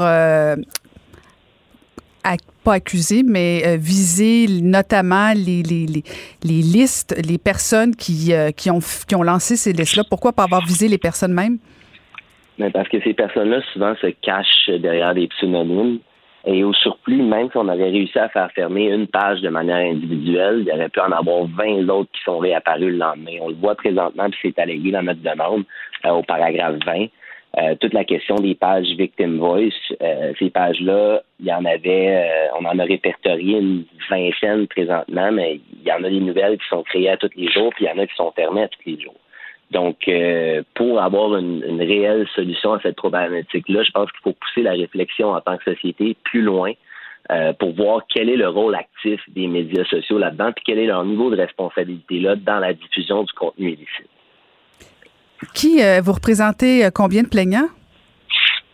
pas 2.63 2.73
accusé, 2.73 3.23
mais 3.23 3.77
viser 3.77 4.47
notamment 4.61 5.31
les, 5.33 5.63
les, 5.63 5.85
les, 5.85 6.03
les, 6.43 6.61
listes, 6.61 7.15
les 7.25 7.37
personnes 7.37 7.95
qui, 7.95 8.33
qui, 8.57 8.69
ont, 8.69 8.79
qui 8.79 9.15
ont 9.15 9.23
lancé 9.23 9.55
ces 9.55 9.73
listes-là? 9.73 10.03
Pourquoi 10.09 10.33
pas 10.33 10.43
avoir 10.43 10.65
visé 10.65 10.87
les 10.87 10.97
personnes 10.97 11.33
mêmes? 11.33 11.57
Mais 12.57 12.69
parce 12.69 12.89
que 12.89 13.01
ces 13.01 13.13
personnes-là, 13.13 13.61
souvent, 13.73 13.95
se 14.01 14.07
cachent 14.07 14.69
derrière 14.69 15.13
des 15.13 15.27
pseudonymes. 15.27 15.99
Et 16.51 16.63
au 16.63 16.73
surplus, 16.73 17.21
même 17.21 17.51
si 17.51 17.57
on 17.57 17.67
avait 17.67 17.91
réussi 17.91 18.17
à 18.17 18.27
faire 18.27 18.51
fermer 18.53 18.91
une 18.91 19.05
page 19.05 19.39
de 19.41 19.49
manière 19.49 19.87
individuelle, 19.91 20.61
il 20.61 20.67
y 20.67 20.71
aurait 20.71 20.89
pu 20.89 20.99
en 20.99 21.11
avoir 21.11 21.45
20 21.45 21.87
autres 21.89 22.09
qui 22.11 22.23
sont 22.23 22.39
réapparus 22.39 22.91
le 22.91 22.97
lendemain. 22.97 23.37
On 23.41 23.49
le 23.49 23.55
voit 23.55 23.75
présentement, 23.75 24.27
puis 24.31 24.39
c'est 24.41 24.59
allégué 24.59 24.89
dans 24.89 25.03
notre 25.03 25.21
demande 25.21 25.63
euh, 26.05 26.09
au 26.09 26.23
paragraphe 26.23 26.77
20. 26.87 27.05
Euh, 27.57 27.75
toute 27.79 27.93
la 27.93 28.03
question 28.03 28.33
des 28.35 28.55
pages 28.55 28.87
Victim 28.97 29.37
Voice, 29.37 29.69
euh, 30.01 30.33
ces 30.39 30.49
pages-là, 30.49 31.21
il 31.39 31.45
y 31.45 31.53
en 31.53 31.65
avait, 31.65 32.27
on 32.59 32.65
en 32.65 32.79
a 32.79 32.83
répertorié 32.83 33.59
une 33.59 33.83
vingtaine 34.09 34.65
présentement, 34.67 35.31
mais 35.31 35.59
il 35.71 35.87
y 35.87 35.91
en 35.91 36.03
a 36.03 36.09
des 36.09 36.19
nouvelles 36.19 36.57
qui 36.57 36.67
sont 36.67 36.81
créées 36.81 37.09
à 37.09 37.17
tous 37.17 37.29
les 37.35 37.47
jours, 37.51 37.71
puis 37.75 37.85
il 37.85 37.89
y 37.89 37.91
en 37.91 38.01
a 38.01 38.07
qui 38.07 38.15
sont 38.15 38.31
fermées 38.31 38.63
à 38.63 38.67
tous 38.69 38.81
les 38.87 38.99
jours. 38.99 39.13
Donc, 39.71 40.07
euh, 40.07 40.63
pour 40.75 41.01
avoir 41.01 41.37
une, 41.37 41.81
réelle 41.81 42.27
solution 42.35 42.73
à 42.73 42.81
cette 42.81 42.95
problématique-là, 42.95 43.83
je 43.83 43.91
pense 43.91 44.11
qu'il 44.11 44.21
faut 44.23 44.33
pousser 44.33 44.63
la 44.63 44.71
réflexion 44.71 45.31
en 45.31 45.41
tant 45.41 45.57
que 45.57 45.75
société 45.75 46.15
plus 46.23 46.41
loin 46.41 46.71
euh, 47.31 47.53
pour 47.53 47.75
voir 47.75 48.01
quel 48.09 48.29
est 48.29 48.35
le 48.35 48.49
rôle 48.49 48.73
actif 48.73 49.21
des 49.27 49.47
médias 49.47 49.85
sociaux 49.85 50.17
là-dedans, 50.17 50.51
puis 50.53 50.63
quel 50.65 50.79
est 50.79 50.87
leur 50.87 51.05
niveau 51.05 51.29
de 51.29 51.37
responsabilité 51.37 52.19
là 52.19 52.35
dans 52.35 52.59
la 52.59 52.73
diffusion 52.73 53.23
du 53.23 53.31
contenu 53.33 53.67
illicite. 53.67 54.09
Qui 55.53 55.83
euh, 55.83 56.01
vous 56.01 56.13
représentez 56.13 56.89
combien 56.93 57.21
de 57.21 57.29
plaignants? 57.29 57.69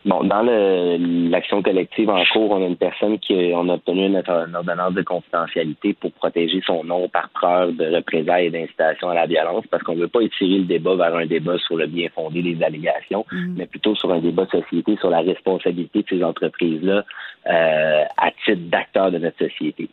Bon, 0.06 0.24
dans 0.24 0.44
l'action 0.44 1.64
collective 1.64 2.12
en 2.12 2.24
cours, 2.32 2.52
on 2.52 2.64
a 2.64 2.68
une 2.68 2.78
personne 2.78 3.18
qui 3.18 3.52
on 3.56 3.68
a 3.70 3.74
obtenu 3.74 4.06
une, 4.06 4.22
ordonnance 4.54 4.94
de 4.94 5.02
confidentialité 5.02 5.96
pour 5.96 6.12
protéger 6.12 6.62
son 6.64 6.84
nom 6.84 7.10
par 7.10 7.30
peur 7.42 7.72
de 7.72 7.96
représailles 7.96 8.46
et 8.46 8.50
d'incitation 8.52 9.10
à 9.10 9.16
la 9.16 9.26
violence, 9.26 9.66
parce 9.72 9.82
qu'on 9.82 9.96
ne 9.96 10.02
veut 10.02 10.08
pas 10.08 10.22
étirer 10.22 10.60
le 10.60 10.66
débat 10.66 10.94
vers 10.96 11.16
un 11.16 11.26
débat 11.26 11.58
sur 11.58 11.78
le 11.78 11.88
bien 11.88 12.10
fondé 12.14 12.44
des 12.44 12.64
allégations, 12.64 13.26
mm. 13.32 13.56
mais 13.58 13.66
plutôt 13.66 13.96
sur 13.96 14.14
un 14.14 14.20
débat 14.20 14.46
de 14.46 14.62
société 14.62 14.96
sur 14.98 15.10
la 15.10 15.22
responsabilité 15.22 16.04
de 16.04 16.08
ces 16.08 16.24
entreprises-là 16.24 17.04
euh, 17.48 18.04
à 18.18 18.30
titre 18.46 18.70
d'acteurs 18.70 19.10
de 19.10 19.18
notre 19.18 19.40
société. 19.40 19.90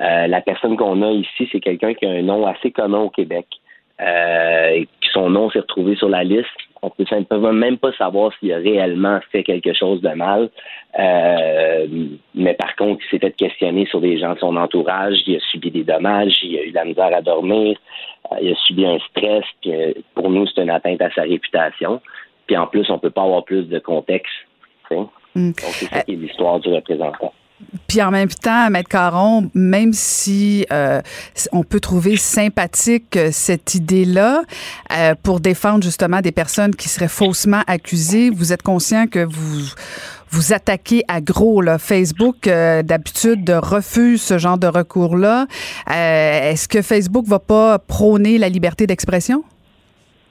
Euh, 0.00 0.28
la 0.28 0.42
personne 0.42 0.76
qu'on 0.76 1.02
a 1.02 1.10
ici, 1.10 1.48
c'est 1.50 1.60
quelqu'un 1.60 1.92
qui 1.94 2.06
a 2.06 2.10
un 2.10 2.22
nom 2.22 2.46
assez 2.46 2.70
commun 2.70 3.00
au 3.00 3.10
Québec. 3.10 3.46
Euh, 4.00 4.68
et 4.68 4.88
son 5.12 5.28
nom 5.30 5.50
s'est 5.50 5.60
retrouvé 5.60 5.96
sur 5.96 6.08
la 6.08 6.22
liste 6.22 6.46
on 6.86 7.24
peut 7.24 7.52
même 7.52 7.78
pas 7.78 7.92
savoir 7.92 8.32
s'il 8.38 8.52
a 8.52 8.58
réellement 8.58 9.20
fait 9.32 9.42
quelque 9.42 9.72
chose 9.72 10.00
de 10.00 10.10
mal. 10.10 10.50
Euh, 10.98 11.86
mais 12.34 12.54
par 12.54 12.74
contre, 12.76 13.02
il 13.04 13.10
s'est 13.10 13.18
fait 13.18 13.32
questionner 13.32 13.86
sur 13.86 14.00
des 14.00 14.18
gens 14.18 14.34
de 14.34 14.38
son 14.38 14.56
entourage, 14.56 15.18
il 15.26 15.36
a 15.36 15.40
subi 15.50 15.70
des 15.70 15.84
dommages, 15.84 16.38
il 16.42 16.58
a 16.58 16.62
eu 16.62 16.70
de 16.70 16.74
la 16.74 16.84
misère 16.84 17.14
à 17.14 17.22
dormir, 17.22 17.76
euh, 18.32 18.36
il 18.40 18.52
a 18.52 18.56
subi 18.56 18.86
un 18.86 18.98
stress. 19.10 19.44
que 19.62 19.94
pour 20.14 20.30
nous, 20.30 20.46
c'est 20.46 20.62
une 20.62 20.70
atteinte 20.70 21.02
à 21.02 21.10
sa 21.10 21.22
réputation. 21.22 22.00
Puis 22.46 22.56
en 22.56 22.66
plus, 22.66 22.88
on 22.90 22.98
peut 22.98 23.10
pas 23.10 23.22
avoir 23.22 23.44
plus 23.44 23.64
de 23.64 23.78
contexte. 23.78 24.32
Mm. 24.90 25.02
Donc, 25.34 25.54
c'est 25.56 25.86
ça 25.86 26.02
qui 26.02 26.12
est 26.12 26.16
l'histoire 26.16 26.60
du 26.60 26.72
représentant. 26.72 27.32
Puis 27.86 28.02
en 28.02 28.10
même 28.10 28.28
temps, 28.28 28.68
Maître 28.70 28.88
Caron, 28.88 29.50
même 29.54 29.92
si 29.92 30.66
euh, 30.72 31.00
on 31.52 31.62
peut 31.62 31.80
trouver 31.80 32.16
sympathique 32.16 33.16
euh, 33.16 33.30
cette 33.32 33.74
idée-là 33.74 34.42
euh, 34.92 35.14
pour 35.22 35.40
défendre 35.40 35.82
justement 35.82 36.20
des 36.20 36.32
personnes 36.32 36.74
qui 36.74 36.88
seraient 36.88 37.08
faussement 37.08 37.62
accusées, 37.66 38.30
vous 38.30 38.52
êtes 38.52 38.62
conscient 38.62 39.06
que 39.06 39.20
vous 39.24 39.70
vous 40.30 40.52
attaquez 40.52 41.02
à 41.08 41.20
gros 41.20 41.62
là. 41.62 41.78
Facebook 41.78 42.42
d'habitude 42.42 43.48
refuse 43.48 44.20
ce 44.20 44.38
genre 44.38 44.58
de 44.58 44.66
recours-là. 44.66 45.46
Est-ce 45.88 46.66
que 46.66 46.82
Facebook 46.82 47.26
va 47.26 47.38
pas 47.38 47.78
prôner 47.78 48.36
la 48.36 48.48
liberté 48.48 48.88
d'expression? 48.88 49.44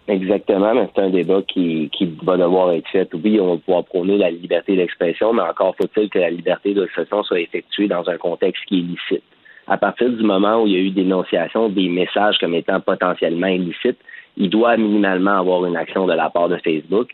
Exactement, 0.08 0.76
mais 0.76 0.88
c'est 0.94 1.02
un 1.02 1.10
débat 1.10 1.42
qui, 1.48 1.90
qui 1.92 2.06
va 2.22 2.38
devoir 2.38 2.72
être 2.74 2.88
fait. 2.90 3.10
Oui, 3.14 3.40
on 3.40 3.56
va 3.56 3.58
pouvoir 3.58 3.84
prôner 3.86 4.18
la 4.18 4.30
liberté 4.30 4.76
d'expression, 4.76 5.34
mais 5.34 5.42
encore 5.42 5.76
faut-il 5.76 6.10
que 6.10 6.20
la 6.20 6.30
liberté 6.30 6.76
d'expression 6.76 7.24
soit 7.24 7.40
effectuée 7.40 7.88
dans 7.88 8.08
un 8.08 8.18
contexte 8.18 8.64
qui 8.66 8.80
est 8.80 8.84
licite. 8.84 9.24
À 9.68 9.78
partir 9.78 10.12
du 10.12 10.24
moment 10.24 10.62
où 10.62 10.68
il 10.68 10.74
y 10.74 10.76
a 10.76 10.80
eu 10.80 10.92
dénonciation 10.92 11.70
des 11.70 11.90
messages 11.90 12.38
comme 12.38 12.54
étant 12.54 12.80
potentiellement 12.82 13.48
illicites, 13.48 13.98
il 14.38 14.52
doit 14.52 14.78
minimalement 14.78 15.40
avoir 15.40 15.66
une 15.66 15.76
action 15.76 16.06
de 16.06 16.14
la 16.14 16.30
part 16.30 16.50
de 16.50 16.58
Facebook, 16.58 17.10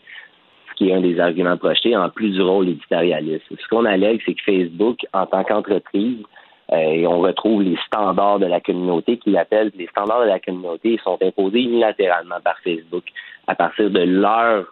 ce 0.70 0.74
qui 0.74 0.90
est 0.90 0.94
un 0.94 1.00
des 1.00 1.18
arguments 1.18 1.56
projetés, 1.56 1.96
en 1.96 2.10
plus 2.10 2.32
du 2.32 2.42
rôle 2.42 2.68
éditorialiste. 2.68 3.44
Ce 3.50 3.68
qu'on 3.68 3.86
allègue, 3.86 4.20
c'est 4.26 4.34
que 4.34 4.42
Facebook, 4.42 4.98
en 5.14 5.24
tant 5.24 5.44
qu'entreprise, 5.44 6.18
et 6.74 7.06
on 7.06 7.20
retrouve 7.20 7.62
les 7.62 7.76
standards 7.86 8.38
de 8.38 8.46
la 8.46 8.60
communauté 8.60 9.18
qui 9.18 9.30
l'appellent. 9.30 9.72
Les 9.76 9.86
standards 9.88 10.22
de 10.22 10.28
la 10.28 10.40
communauté 10.40 10.98
sont 11.04 11.18
imposés 11.22 11.60
unilatéralement 11.60 12.40
par 12.42 12.58
Facebook 12.64 13.04
à 13.46 13.54
partir 13.54 13.90
de 13.90 14.00
leur 14.00 14.66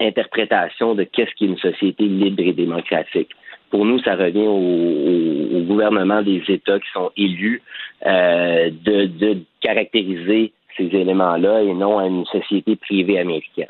interprétation 0.00 0.94
de 0.94 1.04
qu'est-ce 1.04 1.30
qu'est 1.38 1.46
une 1.46 1.58
société 1.58 2.04
libre 2.04 2.42
et 2.42 2.52
démocratique. 2.52 3.30
Pour 3.70 3.84
nous, 3.84 3.98
ça 4.00 4.14
revient 4.14 4.46
au, 4.46 5.62
gouvernement 5.66 6.22
des 6.22 6.42
États 6.48 6.78
qui 6.78 6.88
sont 6.92 7.10
élus 7.16 7.60
euh, 8.06 8.70
de, 8.84 9.06
de 9.06 9.38
caractériser 9.60 10.52
ces 10.76 10.84
éléments-là 10.84 11.62
et 11.62 11.74
non 11.74 11.98
à 11.98 12.06
une 12.06 12.24
société 12.26 12.76
privée 12.76 13.18
américaine. 13.18 13.66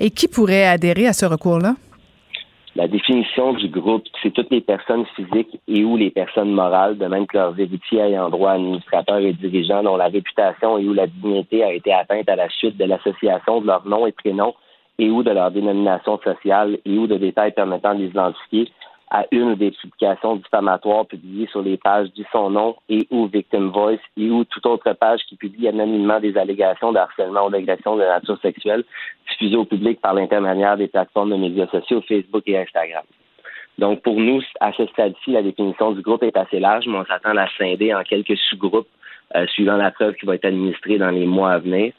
Et 0.00 0.10
qui 0.10 0.28
pourrait 0.28 0.66
adhérer 0.66 1.06
à 1.06 1.12
ce 1.12 1.24
recours-là? 1.24 1.74
La 2.76 2.86
définition 2.86 3.54
du 3.54 3.68
groupe, 3.68 4.04
c'est 4.22 4.32
toutes 4.32 4.50
les 4.50 4.60
personnes 4.60 5.04
physiques 5.16 5.58
et 5.66 5.84
ou 5.84 5.96
les 5.96 6.10
personnes 6.10 6.52
morales, 6.52 6.98
de 6.98 7.06
même 7.06 7.26
que 7.26 7.36
leurs 7.36 7.58
héritiers 7.58 8.00
ayant 8.00 8.28
droit, 8.28 8.52
administrateurs 8.52 9.18
et 9.18 9.32
dirigeants 9.32 9.82
dont 9.82 9.96
la 9.96 10.08
réputation 10.08 10.78
et 10.78 10.86
ou 10.86 10.92
la 10.92 11.06
dignité 11.06 11.64
a 11.64 11.72
été 11.72 11.92
atteinte 11.92 12.28
à 12.28 12.36
la 12.36 12.48
suite 12.50 12.76
de 12.76 12.84
l'association 12.84 13.60
de 13.60 13.66
leur 13.66 13.86
nom 13.86 14.06
et 14.06 14.12
prénom 14.12 14.54
et 14.98 15.10
ou 15.10 15.22
de 15.22 15.30
leur 15.30 15.50
dénomination 15.50 16.18
sociale 16.18 16.78
et 16.84 16.98
ou 16.98 17.06
de 17.06 17.16
détails 17.16 17.52
permettant 17.52 17.94
de 17.94 18.00
les 18.00 18.08
identifier 18.08 18.70
à 19.10 19.24
une 19.30 19.54
des 19.54 19.70
publications 19.70 20.36
diffamatoires 20.36 21.06
publiées 21.06 21.46
sur 21.46 21.62
les 21.62 21.76
pages 21.76 22.12
du 22.12 22.24
son 22.30 22.50
nom 22.50 22.76
et 22.88 23.06
ou 23.10 23.26
Victim 23.26 23.70
Voice 23.70 23.98
et 24.16 24.30
ou 24.30 24.44
toute 24.44 24.66
autre 24.66 24.92
page 24.92 25.20
qui 25.28 25.36
publie 25.36 25.68
anonymement 25.68 26.20
des 26.20 26.36
allégations 26.36 26.92
de 26.92 26.98
harcèlement 26.98 27.46
ou 27.46 27.50
d'agression 27.50 27.96
de 27.96 28.02
nature 28.02 28.38
sexuelle 28.40 28.84
diffusées 29.30 29.56
au 29.56 29.64
public 29.64 30.00
par 30.00 30.14
l'intermédiaire 30.14 30.76
des 30.76 30.88
plateformes 30.88 31.30
de 31.30 31.36
médias 31.36 31.68
sociaux 31.68 32.02
Facebook 32.06 32.42
et 32.46 32.58
Instagram. 32.58 33.04
Donc, 33.78 34.02
pour 34.02 34.18
nous, 34.18 34.42
à 34.60 34.72
ce 34.72 34.86
stade-ci, 34.86 35.30
la 35.30 35.42
définition 35.42 35.92
du 35.92 36.02
groupe 36.02 36.24
est 36.24 36.36
assez 36.36 36.58
large, 36.58 36.86
mais 36.86 36.98
on 36.98 37.04
s'attend 37.04 37.30
à 37.30 37.34
la 37.34 37.48
scinder 37.56 37.94
en 37.94 38.02
quelques 38.02 38.36
sous-groupes 38.36 38.88
euh, 39.36 39.46
suivant 39.46 39.76
la 39.76 39.92
preuve 39.92 40.14
qui 40.14 40.26
va 40.26 40.34
être 40.34 40.46
administrée 40.46 40.98
dans 40.98 41.10
les 41.10 41.26
mois 41.26 41.52
à 41.52 41.58
venir. 41.58 41.92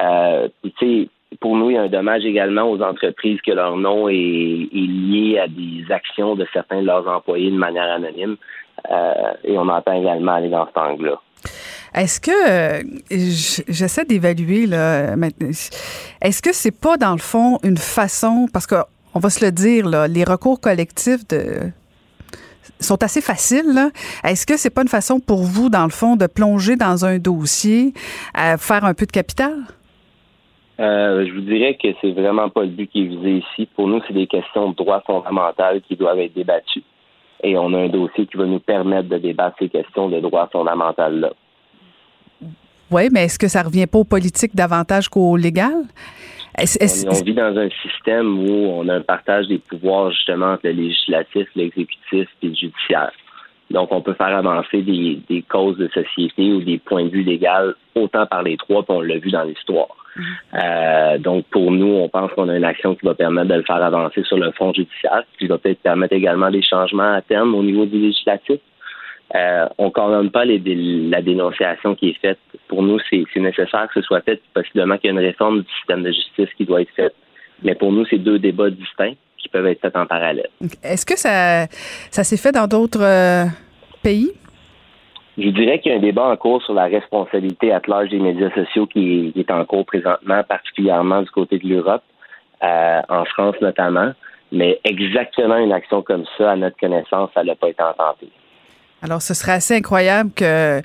Euh, 0.00 0.48
pour 1.40 1.56
nous, 1.56 1.70
il 1.70 1.74
y 1.74 1.76
a 1.76 1.82
un 1.82 1.88
dommage 1.88 2.24
également 2.24 2.70
aux 2.70 2.80
entreprises 2.82 3.40
que 3.40 3.52
leur 3.52 3.76
nom 3.76 4.08
est, 4.08 4.14
lié 4.14 5.38
à 5.38 5.48
des 5.48 5.84
actions 5.90 6.34
de 6.34 6.46
certains 6.52 6.80
de 6.80 6.86
leurs 6.86 7.06
employés 7.08 7.50
de 7.50 7.56
manière 7.56 7.90
anonyme. 7.90 8.36
Euh, 8.90 9.12
et 9.44 9.56
on 9.56 9.68
entend 9.68 9.92
également 9.92 10.32
aller 10.32 10.50
dans 10.50 10.66
cet 10.66 10.76
angle-là. 10.76 11.20
Est-ce 11.94 12.20
que 12.20 12.84
j'essaie 13.68 14.04
d'évaluer 14.04 14.66
là 14.66 15.14
est-ce 16.20 16.42
que 16.42 16.52
c'est 16.52 16.76
pas 16.76 16.96
dans 16.96 17.12
le 17.12 17.18
fond 17.18 17.58
une 17.62 17.76
façon 17.76 18.48
parce 18.52 18.66
que 18.66 18.74
on 19.14 19.20
va 19.20 19.30
se 19.30 19.44
le 19.44 19.52
dire 19.52 19.88
là, 19.88 20.08
les 20.08 20.24
recours 20.24 20.60
collectifs 20.60 21.20
sont 22.80 23.02
assez 23.02 23.20
faciles. 23.20 23.90
Est-ce 24.24 24.44
que 24.44 24.56
c'est 24.56 24.70
pas 24.70 24.82
une 24.82 24.88
façon 24.88 25.20
pour 25.20 25.44
vous, 25.44 25.68
dans 25.68 25.84
le 25.84 25.90
fond, 25.90 26.16
de 26.16 26.26
plonger 26.26 26.74
dans 26.74 27.04
un 27.04 27.18
dossier, 27.18 27.94
faire 28.34 28.84
un 28.84 28.94
peu 28.94 29.06
de 29.06 29.12
capital? 29.12 29.54
Euh, 30.80 31.24
je 31.26 31.32
vous 31.32 31.40
dirais 31.42 31.78
que 31.80 31.88
c'est 32.00 32.10
vraiment 32.10 32.48
pas 32.48 32.62
le 32.62 32.68
but 32.68 32.90
qui 32.90 33.02
est 33.02 33.06
visé 33.06 33.36
ici. 33.38 33.68
Pour 33.76 33.86
nous, 33.86 34.00
c'est 34.06 34.12
des 34.14 34.26
questions 34.26 34.70
de 34.70 34.74
droits 34.74 35.02
fondamentaux 35.06 35.80
qui 35.86 35.94
doivent 35.96 36.18
être 36.18 36.34
débattues. 36.34 36.82
Et 37.42 37.56
on 37.56 37.72
a 37.74 37.78
un 37.78 37.88
dossier 37.88 38.26
qui 38.26 38.36
va 38.36 38.44
nous 38.46 38.58
permettre 38.58 39.08
de 39.08 39.18
débattre 39.18 39.56
ces 39.60 39.68
questions 39.68 40.08
de 40.08 40.18
droits 40.20 40.48
fondamentaux-là. 40.50 41.30
Oui, 42.90 43.08
mais 43.12 43.24
est-ce 43.24 43.38
que 43.38 43.48
ça 43.48 43.62
revient 43.62 43.86
pas 43.86 43.98
aux 43.98 44.04
politiques 44.04 44.54
davantage 44.54 45.08
qu'au 45.08 45.36
légal? 45.36 45.84
Est-ce- 46.56 47.06
On, 47.06 47.10
on 47.10 47.24
vit 47.24 47.34
dans 47.34 47.56
un 47.56 47.68
système 47.82 48.38
où 48.48 48.50
on 48.68 48.88
a 48.88 48.94
un 48.96 49.00
partage 49.00 49.46
des 49.48 49.58
pouvoirs 49.58 50.10
justement 50.12 50.52
entre 50.52 50.66
le 50.66 50.72
législatif, 50.72 51.48
l'exécutif 51.56 52.28
et 52.42 52.46
le 52.46 52.54
judiciaire. 52.54 53.10
Donc, 53.70 53.92
on 53.92 54.02
peut 54.02 54.14
faire 54.14 54.36
avancer 54.36 54.82
des, 54.82 55.20
des 55.28 55.42
causes 55.42 55.78
de 55.78 55.88
société 55.88 56.52
ou 56.52 56.60
des 56.60 56.78
points 56.78 57.04
de 57.04 57.10
vue 57.10 57.22
légaux 57.22 57.74
autant 57.94 58.26
par 58.26 58.42
les 58.42 58.56
trois, 58.56 58.82
puis 58.82 58.94
on 58.94 59.00
l'a 59.00 59.18
vu 59.18 59.30
dans 59.30 59.44
l'histoire. 59.44 59.88
Euh, 60.54 61.18
donc, 61.18 61.46
pour 61.46 61.70
nous, 61.72 61.86
on 61.86 62.08
pense 62.08 62.30
qu'on 62.32 62.48
a 62.48 62.56
une 62.56 62.64
action 62.64 62.94
qui 62.94 63.04
va 63.06 63.14
permettre 63.14 63.48
de 63.48 63.54
le 63.54 63.62
faire 63.62 63.82
avancer 63.82 64.22
sur 64.24 64.36
le 64.36 64.52
fond 64.52 64.72
judiciaire, 64.72 65.24
qui 65.38 65.46
va 65.46 65.58
peut-être 65.58 65.80
permettre 65.80 66.14
également 66.14 66.50
des 66.50 66.62
changements 66.62 67.14
à 67.14 67.22
terme 67.22 67.54
au 67.54 67.62
niveau 67.62 67.86
du 67.86 67.98
législatif. 67.98 68.60
Euh, 69.34 69.66
on 69.78 69.86
ne 69.86 69.90
condamne 69.90 70.30
pas 70.30 70.44
les 70.44 70.60
la 71.08 71.22
dénonciation 71.22 71.94
qui 71.94 72.10
est 72.10 72.20
faite. 72.20 72.38
Pour 72.68 72.82
nous, 72.82 72.98
c'est 73.10 73.24
nécessaire 73.36 73.88
que 73.88 74.00
ce 74.00 74.02
soit 74.02 74.20
fait, 74.20 74.40
possiblement 74.52 74.96
qu'il 74.98 75.08
y 75.08 75.16
a 75.16 75.20
une 75.20 75.26
réforme 75.26 75.62
du 75.62 75.72
système 75.78 76.02
de 76.02 76.12
justice 76.12 76.48
qui 76.56 76.64
doit 76.64 76.82
être 76.82 76.94
faite. 76.94 77.14
Mais 77.62 77.74
pour 77.74 77.90
nous, 77.90 78.04
c'est 78.06 78.18
deux 78.18 78.38
débats 78.38 78.70
distincts 78.70 79.14
qui 79.44 79.50
peuvent 79.50 79.66
être 79.66 79.80
faits 79.80 79.94
en 79.94 80.06
parallèle. 80.06 80.48
Est-ce 80.82 81.04
que 81.04 81.18
ça, 81.18 81.66
ça 82.10 82.24
s'est 82.24 82.38
fait 82.38 82.50
dans 82.52 82.66
d'autres 82.66 83.02
euh, 83.02 83.44
pays? 84.02 84.32
Je 85.36 85.48
dirais 85.50 85.80
qu'il 85.80 85.92
y 85.92 85.94
a 85.94 85.98
un 85.98 86.00
débat 86.00 86.24
en 86.24 86.36
cours 86.36 86.62
sur 86.62 86.74
la 86.74 86.84
responsabilité 86.86 87.70
à 87.72 87.80
l'âge 87.86 88.08
des 88.08 88.18
médias 88.18 88.50
sociaux 88.54 88.86
qui 88.86 89.28
est, 89.28 89.32
qui 89.32 89.40
est 89.40 89.50
en 89.50 89.64
cours 89.66 89.84
présentement, 89.84 90.42
particulièrement 90.48 91.20
du 91.22 91.30
côté 91.30 91.58
de 91.58 91.68
l'Europe, 91.68 92.02
euh, 92.62 93.00
en 93.08 93.24
France 93.26 93.56
notamment. 93.60 94.12
Mais 94.50 94.80
exactement 94.84 95.58
une 95.58 95.72
action 95.72 96.02
comme 96.02 96.24
ça, 96.38 96.52
à 96.52 96.56
notre 96.56 96.78
connaissance, 96.78 97.30
ça 97.34 97.44
n'a 97.44 97.54
pas 97.56 97.68
été 97.68 97.82
intentée. 97.82 98.30
Alors, 99.02 99.20
ce 99.20 99.34
serait 99.34 99.52
assez 99.52 99.74
incroyable 99.76 100.30
que- 100.34 100.80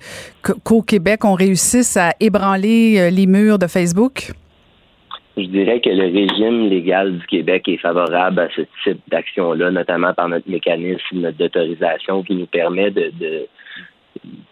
qu'au 0.64 0.82
Québec, 0.82 1.24
on 1.24 1.36
réussisse 1.36 1.96
à 1.96 2.10
ébranler 2.20 2.98
euh, 3.00 3.10
les 3.12 3.28
murs 3.28 3.60
de 3.60 3.68
Facebook? 3.68 4.32
Je 5.42 5.48
dirais 5.48 5.80
que 5.80 5.90
le 5.90 6.06
régime 6.06 6.70
légal 6.70 7.18
du 7.18 7.26
Québec 7.28 7.68
est 7.68 7.78
favorable 7.78 8.40
à 8.40 8.50
ce 8.56 8.62
type 8.84 9.00
d'action-là, 9.10 9.72
notamment 9.72 10.14
par 10.14 10.28
notre 10.30 10.50
mécanisme 10.50 11.32
d'autorisation 11.32 12.24
qui 12.24 12.36
nous 12.36 12.46
permet 12.48 12.92
de, 12.92 13.12
de- 13.20 13.48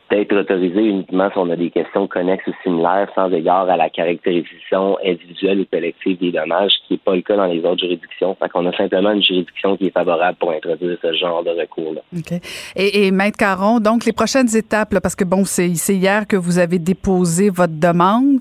d'être 0.09 0.33
autorisé 0.33 0.79
uniquement 0.81 1.29
si 1.31 1.37
on 1.37 1.49
a 1.49 1.55
des 1.55 1.69
questions 1.69 2.07
connexes 2.07 2.47
ou 2.47 2.53
similaires 2.63 3.09
sans 3.13 3.29
égard 3.31 3.69
à 3.69 3.75
la 3.75 3.89
caractérisation 3.89 4.97
individuelle 5.05 5.61
ou 5.61 5.65
collective 5.65 6.17
des 6.19 6.31
dommages, 6.31 6.71
ce 6.71 6.87
qui 6.87 6.93
n'est 6.93 6.99
pas 6.99 7.15
le 7.15 7.21
cas 7.21 7.35
dans 7.35 7.45
les 7.45 7.59
autres 7.59 7.79
juridictions. 7.79 8.35
Fait 8.41 8.47
qu'on 8.49 8.65
a 8.67 8.75
simplement 8.75 9.11
une 9.11 9.21
juridiction 9.21 9.75
qui 9.75 9.87
est 9.87 9.91
favorable 9.91 10.37
pour 10.39 10.51
introduire 10.51 10.97
ce 11.01 11.13
genre 11.13 11.43
de 11.43 11.49
recours-là. 11.49 12.01
OK. 12.17 12.39
Et, 12.75 13.11
Maître 13.11 13.37
Caron, 13.37 13.79
donc 13.79 14.05
les 14.05 14.13
prochaines 14.13 14.55
étapes, 14.55 14.97
parce 15.01 15.15
que 15.15 15.25
bon, 15.25 15.43
c'est, 15.43 15.67
hier 15.67 16.25
que 16.25 16.37
vous 16.37 16.57
avez 16.57 16.79
déposé 16.79 17.49
votre 17.49 17.77
demande. 17.77 18.39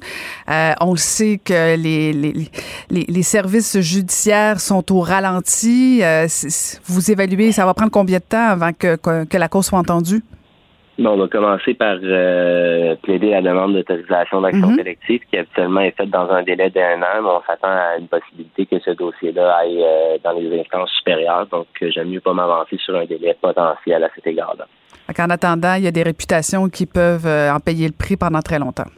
Euh, 0.48 0.72
on 0.80 0.94
sait 0.94 1.40
que 1.44 1.76
les, 1.76 3.22
services 3.22 3.80
judiciaires 3.80 4.60
sont 4.60 4.92
au 4.92 5.00
ralenti. 5.00 6.00
Euh, 6.02 6.26
vous 6.84 7.10
évaluez, 7.10 7.50
ça 7.50 7.64
va 7.66 7.74
prendre 7.74 7.90
combien 7.90 8.18
de 8.18 8.24
temps 8.24 8.48
avant 8.48 8.72
que, 8.72 8.96
que 8.96 9.36
la 9.36 9.48
cause 9.48 9.66
soit 9.66 9.78
entendue? 9.78 10.22
Bon, 10.98 11.10
on 11.10 11.16
va 11.18 11.28
commencer 11.28 11.74
par 11.74 11.98
euh, 12.02 12.96
plaider 13.02 13.30
la 13.30 13.42
demande 13.42 13.74
d'autorisation 13.74 14.40
d'action 14.40 14.68
Mhm. 14.68 14.76
collective 14.78 15.20
qui 15.30 15.36
habituellement 15.36 15.80
est 15.82 15.90
faite 15.94 16.08
dans 16.08 16.30
un 16.30 16.42
délai 16.42 16.70
d'un 16.70 17.02
an, 17.02 17.20
mais 17.22 17.28
on 17.28 17.42
s'attend 17.46 17.68
à 17.68 17.96
une 17.98 18.08
possibilité 18.08 18.64
que 18.64 18.78
ce 18.82 18.92
dossier-là 18.92 19.56
aille 19.58 19.82
euh, 19.84 20.16
dans 20.24 20.32
les 20.32 20.58
instances 20.58 20.90
supérieures. 20.92 21.46
Donc, 21.48 21.66
euh, 21.82 21.90
j'aime 21.92 22.08
mieux 22.08 22.20
pas 22.20 22.32
m'avancer 22.32 22.78
sur 22.78 22.96
un 22.96 23.04
délai 23.04 23.36
potentiel 23.40 24.04
à 24.04 24.08
cet 24.14 24.26
égard-là. 24.26 24.66
En 25.18 25.30
attendant, 25.30 25.74
il 25.74 25.84
y 25.84 25.86
a 25.86 25.90
des 25.90 26.02
réputations 26.02 26.68
qui 26.70 26.86
peuvent 26.86 27.26
en 27.26 27.60
payer 27.60 27.86
le 27.88 27.94
prix 27.96 28.16
pendant 28.16 28.40
très 28.40 28.58
longtemps. 28.58 28.90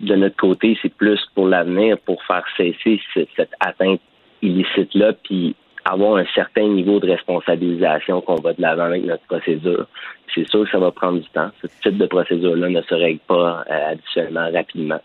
De 0.00 0.14
notre 0.14 0.36
côté, 0.36 0.78
c'est 0.80 0.94
plus 0.94 1.20
pour 1.34 1.48
l'avenir, 1.48 1.98
pour 2.06 2.22
faire 2.22 2.44
cesser 2.56 3.00
ce- 3.14 3.26
cette 3.36 3.50
atteinte 3.58 4.00
illicite-là, 4.42 5.12
puis 5.24 5.56
avoir 5.84 6.16
un 6.16 6.26
certain 6.34 6.68
niveau 6.68 7.00
de 7.00 7.10
responsabilisation 7.10 8.20
qu'on 8.20 8.36
va 8.36 8.52
de 8.52 8.62
l'avant 8.62 8.84
avec 8.84 9.04
notre 9.04 9.24
procédure. 9.24 9.86
C'est 10.34 10.48
sûr 10.48 10.64
que 10.64 10.70
ça 10.70 10.78
va 10.78 10.90
prendre 10.90 11.20
du 11.20 11.28
temps. 11.30 11.50
Ce 11.62 11.66
type 11.82 11.98
de 11.98 12.06
procédure-là 12.06 12.68
ne 12.68 12.82
se 12.82 12.94
règle 12.94 13.20
pas 13.20 13.64
euh, 13.70 13.92
habituellement 13.92 14.50
rapidement. 14.52 15.00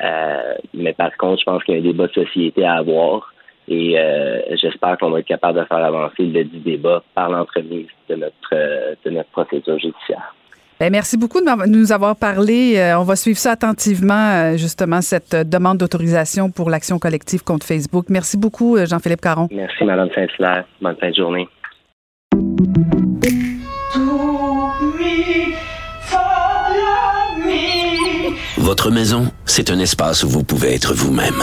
Euh, 0.00 0.54
mais 0.74 0.92
par 0.92 1.16
contre, 1.16 1.40
je 1.40 1.44
pense 1.44 1.64
qu'il 1.64 1.74
y 1.74 1.76
a 1.76 1.80
un 1.80 1.82
débat 1.82 2.06
de 2.06 2.12
société 2.12 2.64
à 2.64 2.74
avoir 2.74 3.32
et 3.68 3.98
euh, 3.98 4.40
j'espère 4.56 4.96
qu'on 4.96 5.10
va 5.10 5.20
être 5.20 5.26
capable 5.26 5.60
de 5.60 5.64
faire 5.64 5.84
avancer 5.84 6.24
le 6.24 6.44
débat 6.44 7.02
par 7.14 7.28
l'entremise 7.28 7.88
de 8.08 8.14
notre, 8.14 8.54
euh, 8.54 8.94
de 9.04 9.10
notre 9.10 9.28
procédure 9.30 9.78
judiciaire. 9.78 10.34
Ben, 10.80 10.92
merci 10.92 11.16
beaucoup 11.16 11.40
de 11.40 11.66
nous 11.68 11.90
avoir 11.90 12.14
parlé. 12.14 12.76
Euh, 12.76 13.00
on 13.00 13.02
va 13.02 13.16
suivre 13.16 13.38
ça 13.38 13.52
attentivement, 13.52 14.14
euh, 14.14 14.56
justement, 14.56 15.00
cette 15.00 15.34
euh, 15.34 15.42
demande 15.42 15.78
d'autorisation 15.78 16.50
pour 16.50 16.70
l'action 16.70 17.00
collective 17.00 17.42
contre 17.42 17.66
Facebook. 17.66 18.06
Merci 18.10 18.36
beaucoup, 18.36 18.76
euh, 18.76 18.86
Jean-Philippe 18.86 19.20
Caron. 19.20 19.48
Merci, 19.50 19.84
Mme 19.84 20.08
Saint-Hilaire. 20.14 20.64
Bonne 20.80 20.96
fin 21.00 21.10
de 21.10 21.14
journée. 21.16 21.48
Votre 28.58 28.90
maison, 28.92 29.32
c'est 29.46 29.70
un 29.70 29.78
espace 29.80 30.22
où 30.22 30.28
vous 30.28 30.44
pouvez 30.44 30.74
être 30.74 30.94
vous-même. 30.94 31.42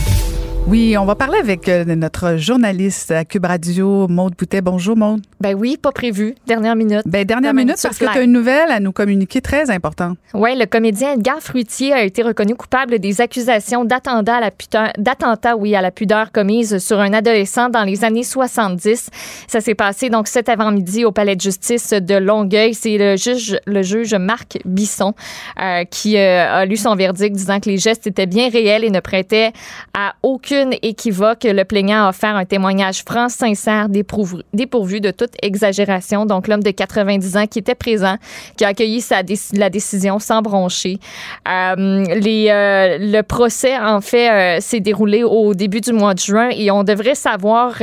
Oui, 0.67 0.95
on 0.95 1.05
va 1.05 1.15
parler 1.15 1.39
avec 1.39 1.67
euh, 1.67 1.83
notre 1.95 2.37
journaliste 2.37 3.09
à 3.09 3.25
Cube 3.25 3.45
Radio, 3.45 4.07
Maude 4.07 4.35
Boutet. 4.37 4.61
Bonjour, 4.61 4.95
Maude. 4.95 5.21
Ben 5.39 5.55
oui, 5.55 5.75
pas 5.75 5.91
prévu. 5.91 6.35
Dernière 6.45 6.75
minute. 6.75 7.01
Ben, 7.05 7.25
dernière 7.25 7.55
minute 7.55 7.77
parce 7.81 7.97
que 7.97 8.05
tu 8.05 8.17
as 8.17 8.21
une 8.21 8.31
nouvelle 8.31 8.69
à 8.69 8.79
nous 8.79 8.91
communiquer 8.91 9.41
très 9.41 9.71
importante. 9.71 10.19
Oui, 10.35 10.55
le 10.55 10.67
comédien 10.67 11.13
Edgar 11.13 11.39
Fruitier 11.39 11.93
a 11.93 12.03
été 12.03 12.21
reconnu 12.21 12.55
coupable 12.55 12.99
des 12.99 13.21
accusations 13.21 13.85
d'attentat 13.85 14.35
à 14.35 14.39
la 14.39 14.51
pudeur, 14.51 14.91
d'attentat, 14.99 15.57
oui, 15.57 15.75
à 15.75 15.81
la 15.81 15.89
pudeur 15.89 16.31
commise 16.31 16.77
sur 16.77 16.99
un 16.99 17.11
adolescent 17.11 17.69
dans 17.69 17.83
les 17.83 18.03
années 18.03 18.23
70. 18.23 19.09
Ça 19.47 19.61
s'est 19.61 19.75
passé 19.75 20.09
donc 20.09 20.27
cet 20.27 20.47
avant-midi 20.47 21.05
au 21.05 21.11
palais 21.11 21.35
de 21.35 21.41
justice 21.41 21.89
de 21.89 22.15
Longueuil. 22.15 22.75
C'est 22.75 22.99
le 22.99 23.17
juge, 23.17 23.57
le 23.65 23.81
juge 23.81 24.13
Marc 24.13 24.59
Bisson 24.65 25.15
euh, 25.59 25.85
qui 25.85 26.17
euh, 26.17 26.61
a 26.61 26.65
lu 26.65 26.77
son 26.77 26.95
verdict 26.95 27.35
disant 27.35 27.59
que 27.59 27.69
les 27.69 27.79
gestes 27.79 28.05
étaient 28.05 28.27
bien 28.27 28.49
réels 28.49 28.83
et 28.83 28.91
ne 28.91 28.99
prêtaient 28.99 29.53
à 29.95 30.13
aucune 30.21 30.50
équivoque. 30.81 31.43
Le 31.43 31.63
plaignant 31.63 32.05
a 32.05 32.09
offert 32.09 32.35
un 32.35 32.45
témoignage 32.45 33.03
franc, 33.03 33.29
sincère, 33.29 33.89
dépourvu, 33.89 35.01
de 35.01 35.11
toute 35.11 35.31
exagération. 35.41 36.25
Donc 36.25 36.47
l'homme 36.47 36.63
de 36.63 36.71
90 36.71 37.37
ans 37.37 37.47
qui 37.47 37.59
était 37.59 37.75
présent, 37.75 38.17
qui 38.57 38.65
a 38.65 38.69
accueilli 38.69 39.01
sa 39.01 39.21
la 39.53 39.69
décision 39.69 40.19
sans 40.19 40.41
broncher. 40.41 40.99
Euh, 41.47 42.03
les, 42.15 42.47
euh, 42.49 42.97
le 42.99 43.21
procès, 43.21 43.77
en 43.77 44.01
fait, 44.01 44.57
euh, 44.57 44.61
s'est 44.61 44.79
déroulé 44.79 45.23
au 45.23 45.53
début 45.53 45.81
du 45.81 45.93
mois 45.93 46.13
de 46.13 46.19
juin 46.19 46.49
et 46.51 46.71
on 46.71 46.83
devrait 46.83 47.15
savoir 47.15 47.75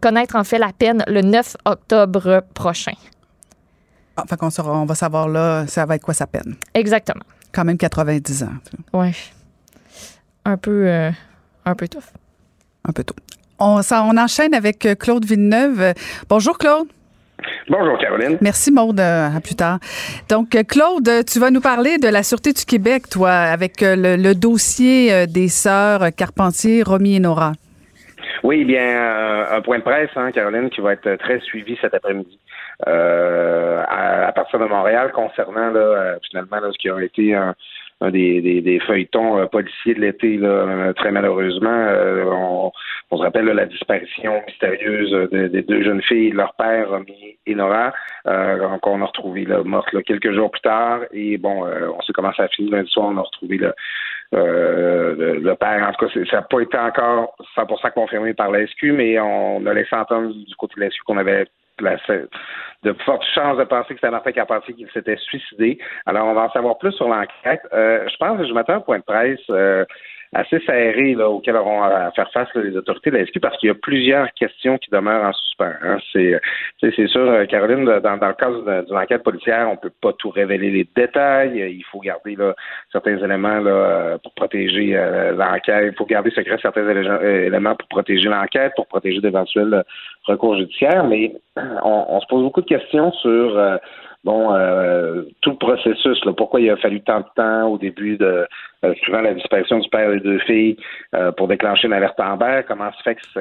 connaître 0.00 0.36
en 0.36 0.44
fait 0.44 0.58
la 0.58 0.72
peine 0.76 1.04
le 1.06 1.22
9 1.22 1.56
octobre 1.64 2.42
prochain. 2.54 2.92
Enfin, 4.16 4.36
qu'on 4.36 4.48
saura- 4.50 4.72
on 4.78 4.86
va 4.86 4.94
savoir 4.94 5.28
là, 5.28 5.66
ça 5.66 5.84
va 5.84 5.96
être 5.96 6.02
quoi 6.02 6.14
sa 6.14 6.26
peine. 6.26 6.56
Exactement. 6.72 7.22
Quand 7.52 7.64
même 7.64 7.76
90 7.76 8.42
ans. 8.44 8.48
Ouais. 8.92 9.12
Un 10.44 10.56
peu, 10.56 10.86
euh, 10.88 11.10
un 11.66 11.74
peu 11.74 11.88
tough. 11.88 12.08
Un 12.88 12.92
peu 12.92 13.04
tôt. 13.04 13.14
On, 13.58 13.82
ça, 13.82 14.02
on 14.04 14.16
enchaîne 14.16 14.54
avec 14.54 14.86
euh, 14.86 14.94
Claude 14.94 15.24
Villeneuve. 15.24 15.92
Bonjour, 16.28 16.56
Claude. 16.56 16.88
Bonjour, 17.68 17.98
Caroline. 17.98 18.38
Merci, 18.40 18.72
Maude. 18.72 19.00
À 19.00 19.40
plus 19.42 19.56
tard. 19.56 19.78
Donc, 20.30 20.54
euh, 20.54 20.62
Claude, 20.62 21.08
tu 21.30 21.38
vas 21.38 21.50
nous 21.50 21.60
parler 21.60 21.98
de 21.98 22.08
la 22.08 22.22
Sûreté 22.22 22.52
du 22.52 22.64
Québec, 22.64 23.08
toi, 23.10 23.32
avec 23.32 23.82
euh, 23.82 23.96
le, 23.96 24.16
le 24.16 24.34
dossier 24.34 25.26
des 25.26 25.48
sœurs 25.48 26.14
Carpentier, 26.16 26.82
Romy 26.82 27.16
et 27.16 27.20
Nora. 27.20 27.52
Oui, 28.42 28.64
bien, 28.64 29.46
un 29.50 29.60
point 29.60 29.78
de 29.78 29.82
presse, 29.82 30.10
hein, 30.14 30.30
Caroline, 30.30 30.70
qui 30.70 30.80
va 30.80 30.92
être 30.92 31.16
très 31.16 31.40
suivi 31.40 31.76
cet 31.80 31.94
après-midi 31.94 32.38
euh, 32.86 33.82
à, 33.88 34.28
à 34.28 34.32
partir 34.32 34.58
de 34.58 34.66
Montréal 34.66 35.10
concernant 35.12 35.70
là, 35.70 35.80
euh, 35.80 36.16
finalement 36.28 36.60
là, 36.60 36.68
ce 36.70 36.78
qui 36.78 36.88
a 36.88 37.00
été 37.00 37.34
un, 37.34 37.54
un 38.00 38.10
des, 38.10 38.40
des, 38.42 38.60
des 38.60 38.78
feuilletons 38.80 39.38
euh, 39.38 39.46
policiers 39.46 39.94
de 39.94 40.00
l'été. 40.00 40.36
Là, 40.36 40.92
très 40.94 41.10
malheureusement, 41.10 41.70
euh, 41.70 42.24
on, 42.26 42.70
on, 43.10 43.16
se 43.16 43.22
rappelle 43.22 43.46
la 43.46 43.64
disparition 43.66 44.42
mystérieuse 44.46 45.30
des 45.30 45.62
deux 45.62 45.82
jeunes 45.82 46.02
filles, 46.02 46.32
leur 46.32 46.54
père, 46.54 46.90
Romy 46.90 47.38
et 47.46 47.54
Nora, 47.54 47.94
euh, 48.26 48.78
qu'on 48.78 49.00
a 49.00 49.06
retrouvé 49.06 49.44
là, 49.44 49.62
morte 49.64 49.92
là, 49.92 50.02
quelques 50.02 50.32
jours 50.32 50.50
plus 50.50 50.60
tard. 50.60 51.00
Et 51.12 51.38
bon, 51.38 51.64
on 51.64 52.00
sait 52.02 52.12
comment 52.12 52.32
ça 52.34 52.44
a 52.44 52.48
fini 52.48 52.70
lundi 52.70 52.90
soir, 52.90 53.08
on 53.08 53.16
a 53.16 53.22
retrouvé 53.22 53.58
là, 53.58 53.74
le, 54.32 55.38
le, 55.40 55.54
père. 55.54 55.88
En 55.88 55.92
tout 55.92 56.06
cas, 56.06 56.24
ça 56.30 56.36
n'a 56.36 56.42
pas 56.42 56.60
été 56.60 56.76
encore 56.76 57.34
100% 57.56 57.92
confirmé 57.92 58.34
par 58.34 58.50
la 58.50 58.66
SQ, 58.66 58.92
mais 58.92 59.18
on 59.18 59.64
a 59.64 59.72
laissé 59.72 59.94
entendre 59.96 60.34
du 60.34 60.54
côté 60.56 60.74
de 60.76 60.80
la 60.80 60.90
SQ 60.90 61.02
qu'on 61.04 61.16
avait 61.16 61.46
de 61.78 62.92
fortes 63.04 63.24
chances 63.34 63.58
de 63.58 63.64
penser 63.64 63.94
que 63.94 64.00
c'était 64.00 64.10
Martin 64.10 64.32
qui 64.32 64.86
s'était 64.92 65.16
suicidé. 65.16 65.78
Alors, 66.06 66.26
on 66.26 66.34
va 66.34 66.42
en 66.42 66.50
savoir 66.50 66.78
plus 66.78 66.92
sur 66.92 67.08
l'enquête. 67.08 67.62
Euh, 67.72 68.06
je 68.08 68.16
pense 68.16 68.38
que 68.38 68.46
je 68.46 68.52
m'attends 68.52 68.74
un 68.74 68.80
point 68.80 68.98
de 68.98 69.04
presse 69.04 69.40
euh, 69.50 69.84
assez 70.34 70.58
serré 70.60 71.14
là, 71.14 71.28
auquel 71.28 71.56
auront 71.56 71.82
à 71.82 72.10
faire 72.12 72.30
face 72.32 72.48
les 72.54 72.76
autorités 72.76 73.10
de 73.10 73.16
la 73.16 73.26
SQ 73.26 73.40
parce 73.40 73.56
qu'il 73.58 73.68
y 73.68 73.70
a 73.70 73.74
plusieurs 73.74 74.32
questions 74.34 74.78
qui 74.78 74.90
demeurent 74.90 75.24
en 75.24 75.32
suspens. 75.32 75.74
Hein. 75.82 75.98
C'est, 76.12 76.40
c'est 76.80 77.06
sûr, 77.06 77.28
euh, 77.28 77.44
Caroline, 77.46 77.84
dans, 77.84 78.14
le 78.14 78.34
cadre 78.34 78.84
d'une 78.84 78.96
enquête 78.96 79.22
policière, 79.22 79.68
on 79.70 79.76
peut 79.76 79.92
pas 80.02 80.12
tout 80.12 80.30
révéler 80.30 80.70
les 80.70 80.88
détails. 80.96 81.58
Il 81.58 81.84
faut 81.84 82.00
garder 82.00 82.36
là, 82.36 82.54
certains 82.92 83.16
éléments 83.18 83.60
là, 83.60 84.18
pour 84.22 84.34
protéger 84.34 84.94
l'enquête. 85.36 85.92
Il 85.92 85.96
faut 85.96 86.06
garder 86.06 86.30
secret 86.30 86.58
certains 86.60 86.88
éléments 86.88 87.74
pour 87.74 87.88
protéger 87.88 88.28
l'enquête, 88.28 88.72
pour 88.76 88.86
protéger 88.86 89.20
d'éventuels 89.20 89.84
recours 90.24 90.56
judiciaires. 90.56 91.04
Mais 91.04 91.32
on, 91.56 92.06
on, 92.08 92.20
se 92.20 92.26
pose 92.26 92.42
beaucoup 92.42 92.62
de 92.62 92.66
questions 92.66 93.12
sur 93.12 93.58
euh, 93.58 93.76
bon 94.26 94.52
euh, 94.52 95.22
tout 95.40 95.50
le 95.50 95.56
processus. 95.56 96.22
Là, 96.24 96.32
pourquoi 96.36 96.60
il 96.60 96.68
a 96.68 96.76
fallu 96.76 97.00
tant 97.00 97.20
de 97.20 97.26
temps 97.34 97.68
au 97.68 97.78
début 97.78 98.18
de 98.18 98.46
euh, 98.84 98.94
suivant 98.96 99.22
la 99.22 99.32
disparition 99.32 99.78
du 99.78 99.88
père 99.88 100.10
des 100.10 100.20
deux 100.20 100.38
filles 100.40 100.76
pour 101.38 101.48
déclencher 101.48 101.86
une 101.86 101.94
alerte 101.94 102.20
Amber? 102.20 102.60
Comment 102.68 102.90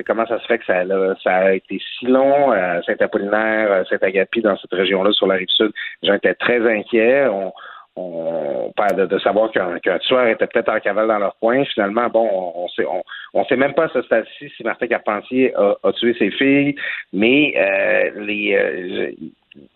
comment 0.08 0.26
ça 0.28 0.40
se 0.40 0.46
fait 0.46 0.60
que 0.60 0.66
ça 0.66 1.36
a, 1.36 1.54
été 1.54 1.82
si 2.00 2.06
long 2.06 2.52
à 2.52 2.82
Saint-Apollinaire, 2.84 3.84
Saint-Agapi 3.90 4.42
dans 4.42 4.56
cette 4.58 4.74
région-là 4.74 5.12
sur 5.12 5.28
la 5.28 5.36
rive 5.36 5.50
sud? 5.50 5.72
Les 6.02 6.10
gens 6.10 6.16
étaient 6.16 6.36
très 6.36 6.62
inquiets. 6.72 7.28
On, 7.28 7.52
on, 7.96 8.74
de, 8.98 9.06
de 9.06 9.20
savoir 9.20 9.52
qu'un 9.52 10.00
tueur 10.00 10.28
était 10.28 10.48
peut-être 10.48 10.70
en 10.70 10.80
cavale 10.80 11.08
dans 11.08 11.20
leur 11.20 11.38
coin. 11.40 11.64
Finalement, 11.66 12.08
bon, 12.10 12.30
on, 12.56 12.68
sait, 12.70 12.86
on, 12.86 13.04
on 13.34 13.46
sait 13.46 13.56
même 13.56 13.74
pas 13.74 13.86
à 13.86 13.90
ce 13.90 14.02
stade-ci 14.02 14.50
si 14.56 14.64
Martin 14.64 14.88
Carpentier 14.88 15.56
a, 15.56 15.76
a, 15.84 15.94
tué 15.94 16.14
ses 16.18 16.32
filles, 16.32 16.76
mais 17.14 17.54
euh, 17.56 18.26
les, 18.26 18.56
euh, 18.56 19.12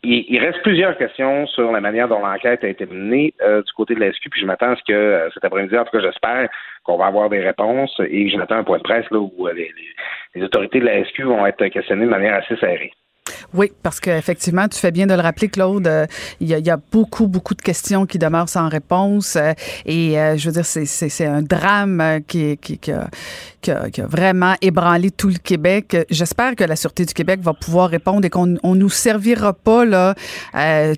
il, 0.03 0.39
reste 0.39 0.61
plusieurs 0.61 0.97
questions 0.97 1.47
sur 1.47 1.71
la 1.71 1.81
manière 1.81 2.07
dont 2.07 2.19
l'enquête 2.19 2.63
a 2.63 2.67
été 2.67 2.85
menée 2.85 3.33
euh, 3.41 3.61
du 3.61 3.71
côté 3.73 3.95
de 3.95 3.99
la 3.99 4.11
SQ, 4.11 4.29
puis 4.29 4.41
je 4.41 4.45
m'attends 4.45 4.71
à 4.71 4.75
ce 4.75 4.83
que 4.83 5.29
cet 5.33 5.45
après-midi, 5.45 5.77
en 5.77 5.85
tout 5.85 5.91
cas, 5.91 6.01
j'espère 6.01 6.49
qu'on 6.83 6.97
va 6.97 7.05
avoir 7.05 7.29
des 7.29 7.39
réponses 7.39 7.95
et 7.99 8.29
je 8.29 8.37
m'attends 8.37 8.55
à 8.55 8.59
un 8.59 8.63
point 8.63 8.77
de 8.77 8.83
presse 8.83 9.09
là, 9.11 9.19
où 9.19 9.47
les, 9.47 9.71
les 10.35 10.43
autorités 10.43 10.79
de 10.79 10.85
la 10.85 11.03
SQ 11.05 11.23
vont 11.23 11.45
être 11.45 11.65
questionnées 11.67 12.05
de 12.05 12.09
manière 12.09 12.35
assez 12.35 12.55
serrée. 12.57 12.91
Oui, 13.53 13.71
parce 13.83 13.99
qu'effectivement, 13.99 14.67
tu 14.67 14.79
fais 14.79 14.91
bien 14.91 15.07
de 15.07 15.13
le 15.13 15.21
rappeler, 15.21 15.49
Claude, 15.49 15.87
euh, 15.87 16.05
il, 16.39 16.47
y 16.47 16.53
a, 16.53 16.59
y, 16.59 16.69
a, 16.69 16.77
beaucoup, 16.91 17.27
beaucoup 17.27 17.55
de 17.55 17.61
questions 17.61 18.05
qui 18.05 18.19
demeurent 18.19 18.49
sans 18.49 18.69
réponse. 18.69 19.35
Euh, 19.35 19.53
et 19.85 20.19
euh, 20.19 20.37
je 20.37 20.49
veux 20.49 20.61
dire, 20.61 20.65
c'est 20.65 21.25
un 21.25 21.41
drame 21.41 22.19
qui, 22.27 22.57
qui, 22.57 22.77
qui, 22.77 22.91
a, 22.91 23.09
qui, 23.61 23.71
a, 23.71 23.89
qui, 23.89 24.01
a, 24.01 24.07
vraiment 24.07 24.55
ébranlé 24.61 25.11
tout 25.11 25.29
le 25.29 25.37
Québec. 25.37 25.97
J'espère 26.09 26.55
que 26.55 26.63
la 26.63 26.75
Sûreté 26.75 27.05
du 27.05 27.13
Québec 27.13 27.39
va 27.41 27.53
pouvoir 27.53 27.89
répondre 27.89 28.25
et 28.25 28.29
qu'on 28.29 28.55
on 28.63 28.75
nous 28.75 28.89
servira 28.89 29.53
pas, 29.53 29.85
là, 29.85 30.15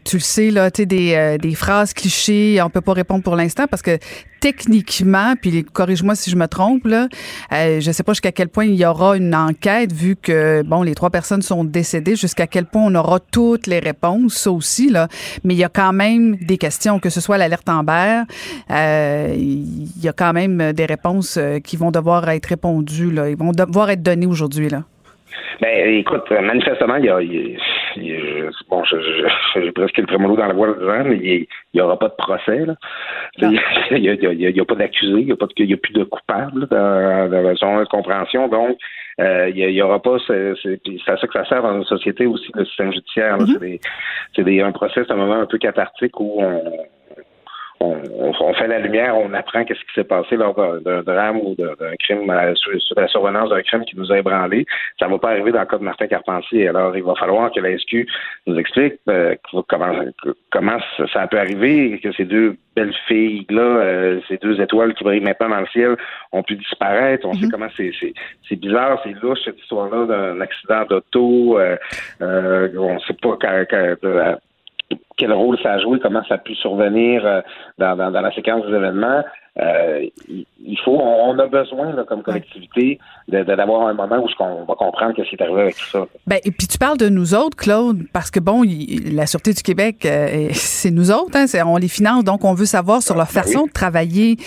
tu 0.04 0.17
le 0.17 0.21
sais, 0.21 0.51
là, 0.51 0.69
des, 0.69 1.38
des 1.39 1.56
phrases 1.56 1.93
clichés, 1.93 2.62
on 2.62 2.69
peut 2.69 2.82
pas 2.82 2.93
répondre 2.93 3.23
pour 3.23 3.36
l'instant 3.36 3.65
parce 3.69 3.82
que 3.82 3.97
techniquement, 4.41 5.36
puis 5.39 5.63
corrige-moi 5.63 6.15
si 6.15 6.32
je 6.32 6.36
me 6.36 6.47
trompe, 6.47 6.86
là, 6.86 7.08
euh, 7.54 7.80
je 7.80 7.91
sais 7.91 8.04
pas 8.04 8.13
jusqu'à 8.13 8.32
quel 8.32 8.49
point 8.49 8.65
il 8.65 8.75
y 8.75 8.86
aura 8.86 9.15
une 9.15 9.34
enquête 9.36 9.93
vu 9.93 10.15
que, 10.15 10.63
bon, 10.63 10.82
les 10.82 10.95
trois 10.95 11.12
personnes 11.12 11.43
sont 11.43 11.63
décédées, 11.63 12.15
jusqu'à 12.15 12.47
quel 12.47 12.65
point 12.65 12.84
on 12.84 12.95
aura 12.95 13.19
toutes 13.19 13.67
les 13.67 13.80
réponses, 13.80 14.34
ça 14.34 14.51
aussi, 14.51 14.89
là. 14.89 15.08
Mais 15.43 15.54
il 15.54 15.58
y 15.58 15.63
a 15.63 15.69
quand 15.69 15.93
même 15.93 16.36
des 16.38 16.58
questions, 16.58 16.99
que 16.99 17.10
ce 17.10 17.21
soit 17.21 17.38
l'alerte 17.38 17.69
Amber, 17.69 18.23
euh, 18.71 19.34
il 19.38 20.01
y 20.01 20.10
a 20.10 20.13
quand 20.13 20.34
même 20.34 20.73
des 20.73 20.86
réponses 20.86 21.38
euh, 21.38 21.60
qui 21.60 21.77
vont 21.77 21.91
devoir 21.91 22.27
être 22.30 22.47
répondues, 22.47 23.12
là. 23.12 23.30
Ils 23.30 23.38
vont 23.38 23.51
devoir 23.51 23.91
être 23.91 24.01
données 24.01 24.25
aujourd'hui, 24.25 24.69
là. 24.69 24.84
Ben, 25.62 25.95
écoute, 25.95 26.30
manifestement, 26.32 26.95
il 26.95 27.06
y 27.06 27.10
a, 27.10 27.19
bon, 28.69 28.84
j'ai 28.84 29.71
presque 29.71 29.97
le 29.97 30.06
trémolo 30.06 30.36
dans 30.36 30.47
la 30.47 30.54
voix 30.54 30.67
de 30.67 31.04
mais 31.04 31.17
il 31.17 31.47
n'y 31.73 31.82
aura 31.82 31.97
pas 31.97 32.10
de 32.10 32.15
procès. 32.15 32.65
Là. 32.65 32.75
Il 33.38 33.49
n'y 33.99 34.10
a, 34.10 34.62
a, 34.62 34.65
pas 34.65 34.75
d'accusé, 34.75 35.19
il 35.19 35.25
n'y 35.25 35.32
a, 35.32 35.36
pas 35.36 35.47
de, 35.47 35.73
a 35.73 35.77
plus 35.77 35.93
de 35.93 36.04
coupable 36.04 36.67
dans, 36.67 37.30
dans 37.30 37.56
son 37.56 37.86
compréhension. 37.86 38.47
Donc, 38.47 38.77
euh, 39.19 39.51
il 39.54 39.67
n'y 39.67 39.82
aura 39.82 40.01
pas. 40.01 40.17
C'est 40.27 40.54
à 41.08 41.17
ça 41.17 41.27
que 41.27 41.34
ça 41.34 41.45
sert 41.45 41.62
dans 41.62 41.75
une 41.75 41.86
société 41.86 42.25
aussi, 42.25 42.49
le 42.56 42.65
système 42.65 42.91
judiciaire. 42.91 43.38
Mm-hmm. 43.38 43.80
C'est 44.36 44.62
un 44.62 44.71
procès, 44.71 45.01
c'est 45.06 45.12
un 45.12 45.17
moment 45.17 45.41
un 45.41 45.45
peu 45.45 45.58
cathartique 45.58 46.19
où 46.19 46.41
on 46.41 46.62
on, 47.81 48.53
fait 48.53 48.67
la 48.67 48.79
lumière, 48.79 49.17
on 49.17 49.33
apprend 49.33 49.63
qu'est-ce 49.63 49.79
qui 49.79 49.93
s'est 49.95 50.03
passé 50.03 50.35
lors 50.35 50.53
d'un 50.81 51.01
drame 51.01 51.37
ou 51.37 51.55
d'un 51.55 51.95
crime, 51.99 52.29
euh, 52.29 52.53
sur, 52.55 52.71
la 52.95 53.07
survenance 53.07 53.49
d'un 53.49 53.61
crime 53.61 53.83
qui 53.85 53.97
nous 53.97 54.11
a 54.11 54.19
ébranlé. 54.19 54.65
Ça 54.99 55.07
ne 55.07 55.11
va 55.11 55.19
pas 55.19 55.31
arriver 55.31 55.51
dans 55.51 55.61
le 55.61 55.65
cas 55.65 55.77
de 55.77 55.83
Martin 55.83 56.07
Carpentier. 56.07 56.67
Alors, 56.67 56.95
il 56.95 57.03
va 57.03 57.15
falloir 57.15 57.51
que 57.51 57.59
la 57.59 57.77
SQ 57.77 58.07
nous 58.47 58.57
explique 58.57 58.95
euh, 59.09 59.35
comment, 59.67 59.93
comment 60.51 60.77
ça 61.13 61.27
peut 61.27 61.39
arriver, 61.39 61.99
que 62.03 62.11
ces 62.13 62.25
deux 62.25 62.55
belles 62.75 62.93
filles-là, 63.07 63.61
euh, 63.61 64.19
ces 64.27 64.37
deux 64.37 64.61
étoiles 64.61 64.93
qui 64.93 65.03
brillent 65.03 65.21
maintenant 65.21 65.49
dans 65.49 65.61
le 65.61 65.67
ciel, 65.67 65.95
ont 66.31 66.43
pu 66.43 66.55
disparaître. 66.55 67.25
On 67.27 67.33
sait 67.33 67.47
mm-hmm. 67.47 67.51
comment 67.51 67.67
c'est 67.77 68.55
bizarre, 68.55 69.01
c'est 69.03 69.15
louche, 69.21 69.39
cette 69.43 69.59
histoire-là 69.59 70.05
d'un 70.05 70.41
accident 70.41 70.85
d'auto. 70.85 71.57
on 72.19 72.93
ne 72.93 72.99
sait 72.99 73.17
pas 73.21 73.37
quand, 73.41 74.37
quel 75.17 75.34
rôle 75.34 75.58
ça 75.62 75.74
a 75.74 75.80
joué, 75.80 76.00
comment 76.00 76.24
ça 76.26 76.36
a 76.36 76.38
pu 76.38 76.56
survenir 76.56 77.26
euh, 77.26 77.41
dans, 77.78 77.95
dans, 77.95 78.12
dans 78.12 78.21
la 78.21 78.32
séquence 78.34 78.65
des 78.65 78.74
événements. 78.74 79.24
Euh, 79.60 80.06
il 80.30 80.80
faut, 80.86 80.97
on 80.97 81.38
a 81.38 81.45
besoin 81.45 81.91
là, 81.93 82.06
comme 82.08 82.24
collectivité 82.24 83.00
d'avoir 83.28 83.88
un 83.88 83.93
moment 83.93 84.24
où 84.24 84.28
on 84.39 84.63
va 84.63 84.76
comprendre 84.76 85.13
ce 85.17 85.24
qui 85.24 85.36
est 85.36 85.41
arrivé 85.41 85.62
avec 85.62 85.76
tout 85.76 85.88
ça. 85.88 86.06
Ben, 86.26 86.39
et 86.45 86.52
puis 86.52 86.67
tu 86.67 86.78
parles 86.78 86.97
de 86.97 87.10
nous 87.10 87.34
autres, 87.34 87.58
Claude, 87.58 88.04
parce 88.13 88.32
que 88.32 88.39
bon, 88.39 88.63
la 89.12 89.28
Sûreté 89.28 89.52
du 89.54 89.62
Québec, 89.62 90.06
euh, 90.06 90.47
c'est 90.54 90.91
nous 90.91 91.12
autres, 91.12 91.36
hein, 91.36 91.45
on 91.65 91.76
les 91.76 91.89
finance, 91.89 92.24
donc 92.24 92.45
on 92.45 92.54
veut 92.54 92.65
savoir 92.65 93.02
sur 93.02 93.15
leur 93.15 93.26
ben 93.26 93.41
façon 93.41 93.65
de 93.65 93.71
travailler. 93.71 94.38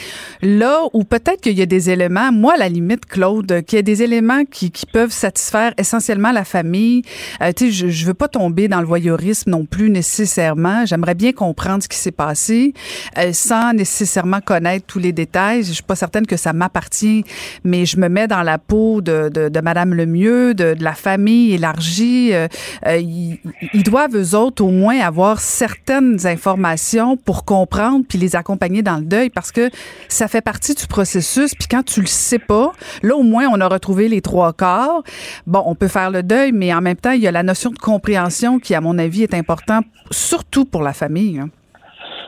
Là 0.40 0.84
où 0.94 1.04
peut-être 1.04 1.42
qu'il 1.42 1.58
y 1.58 1.62
a 1.62 1.66
des 1.66 1.90
éléments, 1.90 2.32
moi 2.32 2.54
à 2.54 2.58
la 2.58 2.70
limite, 2.70 3.04
Claude, 3.04 3.62
qu'il 3.64 3.76
y 3.76 3.80
a 3.80 3.82
des 3.82 4.02
éléments 4.02 4.44
qui, 4.50 4.70
qui 4.70 4.86
peuvent 4.86 5.12
satisfaire 5.12 5.74
essentiellement 5.76 6.32
la 6.32 6.44
famille. 6.44 7.02
Euh, 7.42 7.52
tu 7.54 7.66
sais, 7.66 7.72
je, 7.72 7.88
je 7.88 8.06
veux 8.06 8.14
pas 8.14 8.28
tomber 8.28 8.68
dans 8.68 8.80
le 8.80 8.86
voyeurisme 8.86 9.50
non 9.50 9.66
plus 9.66 9.90
nécessairement. 9.90 10.53
J'aimerais 10.84 11.14
bien 11.14 11.32
comprendre 11.32 11.82
ce 11.82 11.88
qui 11.88 11.98
s'est 11.98 12.12
passé 12.12 12.74
euh, 13.18 13.32
sans 13.32 13.72
nécessairement 13.72 14.40
connaître 14.40 14.86
tous 14.86 14.98
les 14.98 15.12
détails. 15.12 15.64
Je 15.64 15.72
suis 15.72 15.82
pas 15.82 15.96
certaine 15.96 16.26
que 16.26 16.36
ça 16.36 16.52
m'appartient, 16.52 17.24
mais 17.64 17.86
je 17.86 17.98
me 17.98 18.08
mets 18.08 18.28
dans 18.28 18.42
la 18.42 18.58
peau 18.58 19.00
de, 19.00 19.28
de, 19.32 19.48
de 19.48 19.60
Madame 19.60 19.94
Lemieux, 19.94 20.54
de, 20.54 20.74
de 20.74 20.84
la 20.84 20.94
famille 20.94 21.54
élargie. 21.54 22.32
Euh, 22.32 22.48
euh, 22.86 22.96
ils, 22.96 23.38
ils, 23.72 23.82
doivent, 23.82 24.16
eux 24.16 24.34
autres, 24.36 24.62
au 24.62 24.70
moins 24.70 25.00
avoir 25.00 25.40
certaines 25.40 26.26
informations 26.26 27.16
pour 27.16 27.44
comprendre 27.44 28.04
puis 28.08 28.18
les 28.18 28.36
accompagner 28.36 28.82
dans 28.82 28.96
le 28.96 29.04
deuil 29.04 29.30
parce 29.30 29.52
que 29.52 29.70
ça 30.08 30.28
fait 30.28 30.40
partie 30.40 30.74
du 30.74 30.86
processus. 30.86 31.54
Puis 31.54 31.68
quand 31.68 31.82
tu 31.82 32.00
le 32.00 32.06
sais 32.06 32.38
pas, 32.38 32.72
là, 33.02 33.16
au 33.16 33.22
moins, 33.22 33.46
on 33.52 33.60
a 33.60 33.68
retrouvé 33.68 34.08
les 34.08 34.20
trois 34.20 34.52
corps. 34.52 35.02
Bon, 35.46 35.62
on 35.66 35.74
peut 35.74 35.88
faire 35.88 36.10
le 36.10 36.22
deuil, 36.22 36.52
mais 36.52 36.72
en 36.72 36.80
même 36.80 36.96
temps, 36.96 37.12
il 37.12 37.20
y 37.20 37.28
a 37.28 37.32
la 37.32 37.42
notion 37.42 37.70
de 37.70 37.78
compréhension 37.78 38.58
qui, 38.58 38.74
à 38.74 38.80
mon 38.80 38.98
avis, 38.98 39.22
est 39.22 39.34
importante, 39.34 39.84
surtout 40.10 40.43
pour 40.70 40.82
la 40.82 40.92
famille. 40.92 41.38
Hein. 41.38 41.48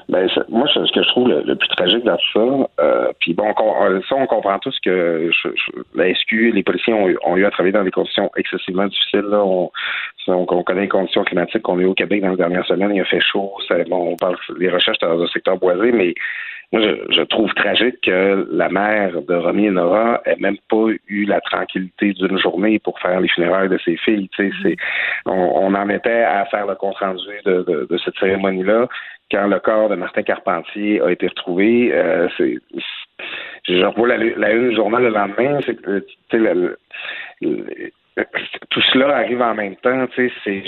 Ben, 0.08 0.28
moi, 0.48 0.68
ce 0.68 0.92
que 0.92 1.02
je 1.02 1.08
trouve 1.08 1.28
le, 1.28 1.56
plus 1.56 1.68
tragique 1.70 2.04
dans 2.04 2.16
tout 2.16 2.32
ça, 2.32 2.68
euh, 2.80 3.12
puis 3.18 3.34
bon, 3.34 3.52
on, 3.58 4.00
ça, 4.08 4.14
on 4.14 4.26
comprend 4.26 4.58
tous 4.60 4.78
que 4.84 5.30
la 5.96 6.14
SQ, 6.14 6.52
les 6.54 6.62
policiers 6.62 6.94
ont, 6.94 7.36
eu 7.36 7.44
à 7.44 7.50
travailler 7.50 7.72
dans 7.72 7.82
des 7.82 7.90
conditions 7.90 8.30
excessivement 8.36 8.86
difficiles. 8.86 9.26
Là. 9.28 9.42
On, 9.44 9.70
on, 10.28 10.62
connaît 10.62 10.82
les 10.82 10.88
conditions 10.88 11.24
climatiques 11.24 11.62
qu'on 11.62 11.78
a 11.80 11.82
eu 11.82 11.86
au 11.86 11.94
Québec 11.94 12.22
dans 12.22 12.30
les 12.30 12.36
dernières 12.36 12.66
semaines. 12.66 12.94
Il 12.94 13.00
a 13.00 13.04
fait 13.04 13.20
chaud. 13.20 13.52
Bon, 13.88 14.12
on 14.12 14.16
parle 14.16 14.36
des 14.60 14.70
recherches 14.70 14.98
dans 15.00 15.20
un 15.20 15.26
secteur 15.26 15.56
boisé, 15.56 15.90
mais 15.90 16.14
moi, 16.72 16.82
je, 16.82 17.14
je, 17.14 17.22
trouve 17.22 17.52
tragique 17.54 18.00
que 18.02 18.48
la 18.50 18.68
mère 18.68 19.22
de 19.22 19.34
Romy 19.34 19.66
et 19.66 19.70
Nora 19.70 20.20
ait 20.26 20.36
même 20.36 20.56
pas 20.68 20.86
eu 21.06 21.24
la 21.24 21.40
tranquillité 21.40 22.12
d'une 22.12 22.38
journée 22.38 22.78
pour 22.78 22.98
faire 22.98 23.20
les 23.20 23.28
funérailles 23.28 23.68
de 23.68 23.78
ses 23.78 23.96
filles. 23.96 24.28
Tu 24.36 24.50
sais, 24.50 24.56
c'est, 24.62 24.76
on, 25.26 25.32
on, 25.32 25.74
en 25.74 25.88
était 25.88 26.22
à 26.22 26.44
faire 26.46 26.66
le 26.66 26.74
compte 26.74 26.96
rendu 26.96 27.22
de, 27.44 27.62
de, 27.62 27.86
de 27.88 27.98
cette 27.98 28.18
cérémonie-là 28.18 28.88
quand 29.30 29.46
le 29.48 29.58
corps 29.58 29.88
de 29.88 29.96
Martin 29.96 30.22
Carpentier 30.22 31.00
a 31.00 31.10
été 31.10 31.26
retrouvé, 31.28 31.90
euh, 31.92 32.28
c'est, 32.36 32.58
je 33.68 33.84
revois 33.84 34.08
la, 34.08 34.18
la 34.18 34.52
une 34.52 34.70
du 34.70 34.76
journal 34.76 35.02
le 35.02 35.10
lendemain, 35.10 35.58
c'est 35.64 35.76
tout 38.70 38.80
cela 38.92 39.16
arrive 39.16 39.42
en 39.42 39.54
même 39.54 39.76
temps, 39.76 40.06
tu 40.14 40.28
sais, 40.28 40.34
c'est... 40.42 40.62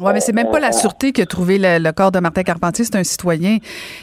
Oui, 0.00 0.10
mais 0.12 0.20
c'est 0.20 0.34
même 0.34 0.50
pas 0.50 0.60
la 0.60 0.72
sûreté 0.72 1.12
qui 1.12 1.20
a 1.22 1.26
trouvé 1.26 1.58
le, 1.58 1.90
corps 1.92 2.12
de 2.12 2.20
Martin 2.20 2.42
Carpentier, 2.42 2.84
c'est 2.84 2.96
un 2.96 3.02
citoyen. 3.02 3.58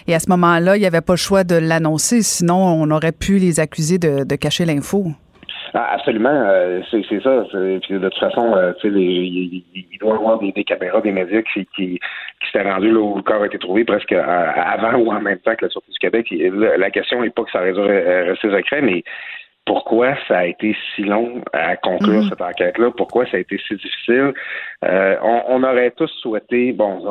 Et 0.07 0.13
à 0.13 0.19
ce 0.19 0.29
moment-là, 0.29 0.75
il 0.75 0.81
n'y 0.81 0.85
avait 0.85 1.01
pas 1.01 1.13
le 1.13 1.17
choix 1.17 1.43
de 1.43 1.55
l'annoncer, 1.55 2.21
sinon 2.21 2.55
on 2.55 2.91
aurait 2.91 3.13
pu 3.13 3.37
les 3.37 3.59
accuser 3.59 3.97
de, 3.97 4.35
cacher 4.35 4.65
l'info. 4.65 5.05
Ah, 5.73 5.93
absolument, 5.93 6.29
euh, 6.31 6.81
c'est 6.89 7.03
ça. 7.21 7.43
Puis 7.51 7.99
de 7.99 8.09
toute 8.09 8.19
façon, 8.19 8.55
euh, 8.55 8.73
tu 8.81 8.89
sais, 8.89 8.95
il, 8.95 9.63
doit 9.99 10.15
y 10.15 10.17
avoir 10.17 10.39
des, 10.39 10.63
caméras, 10.63 11.01
des 11.01 11.11
médias 11.11 11.41
qui, 11.53 11.67
qui, 11.75 11.99
qui 11.99 12.51
s'étaient 12.51 12.69
rendus 12.69 12.91
là 12.91 12.99
où 12.99 13.17
le 13.17 13.21
corps 13.21 13.43
a 13.43 13.45
été 13.45 13.59
trouvé 13.59 13.85
presque 13.85 14.11
avant 14.11 14.97
ou 14.97 15.11
en 15.11 15.21
même 15.21 15.37
temps 15.39 15.55
que 15.55 15.65
la 15.65 15.69
Sûreté 15.69 15.91
du 15.91 15.99
Québec. 15.99 16.27
la 16.31 16.89
question 16.89 17.21
n'est 17.21 17.29
pas 17.29 17.43
que 17.43 17.51
ça 17.51 17.59
aurait 17.59 17.73
dû 17.73 17.81
rester 17.81 18.49
secret, 18.49 18.81
mais 18.81 19.03
pourquoi 19.69 20.15
ça 20.27 20.39
a 20.39 20.45
été 20.45 20.75
si 20.95 21.03
long 21.03 21.43
à 21.53 21.77
conclure 21.77 22.23
mhm. 22.23 22.29
cette 22.29 22.41
enquête-là, 22.41 22.89
pourquoi 22.89 23.27
ça 23.27 23.37
a 23.37 23.39
été 23.39 23.59
si 23.67 23.75
difficile? 23.75 24.33
Euh, 24.83 25.15
on, 25.21 25.61
aurait 25.61 25.91
tous 25.91 26.09
souhaité, 26.23 26.71
bon, 26.71 27.05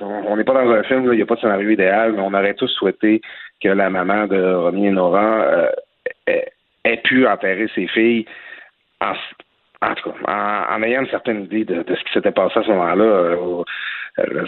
on 0.00 0.36
n'est 0.36 0.44
pas 0.44 0.54
dans 0.54 0.70
un 0.70 0.84
film, 0.84 1.12
il 1.12 1.16
n'y 1.16 1.22
a 1.22 1.26
pas 1.26 1.34
de 1.34 1.40
scénario 1.40 1.68
idéal, 1.68 2.12
mais 2.12 2.20
on 2.20 2.32
aurait 2.34 2.54
tous 2.54 2.68
souhaité 2.68 3.20
que 3.60 3.68
la 3.68 3.90
maman 3.90 4.28
de 4.28 4.40
Romy 4.54 4.86
et 4.86 4.90
Nora 4.92 5.42
euh, 5.42 5.68
ait, 6.28 7.00
pu 7.02 7.26
enterrer 7.26 7.66
ses 7.74 7.88
filles 7.88 8.26
en, 9.00 9.14
en 9.82 9.94
tout 9.96 10.12
cas, 10.12 10.68
en, 10.70 10.82
ayant 10.84 11.00
une 11.00 11.10
certaine 11.10 11.46
idée 11.46 11.64
de, 11.64 11.84
ce 11.88 12.04
qui 12.04 12.12
s'était 12.12 12.30
passé 12.30 12.60
à 12.60 12.62
ce 12.62 12.68
moment-là. 12.68 13.04
Euh, 13.04 13.64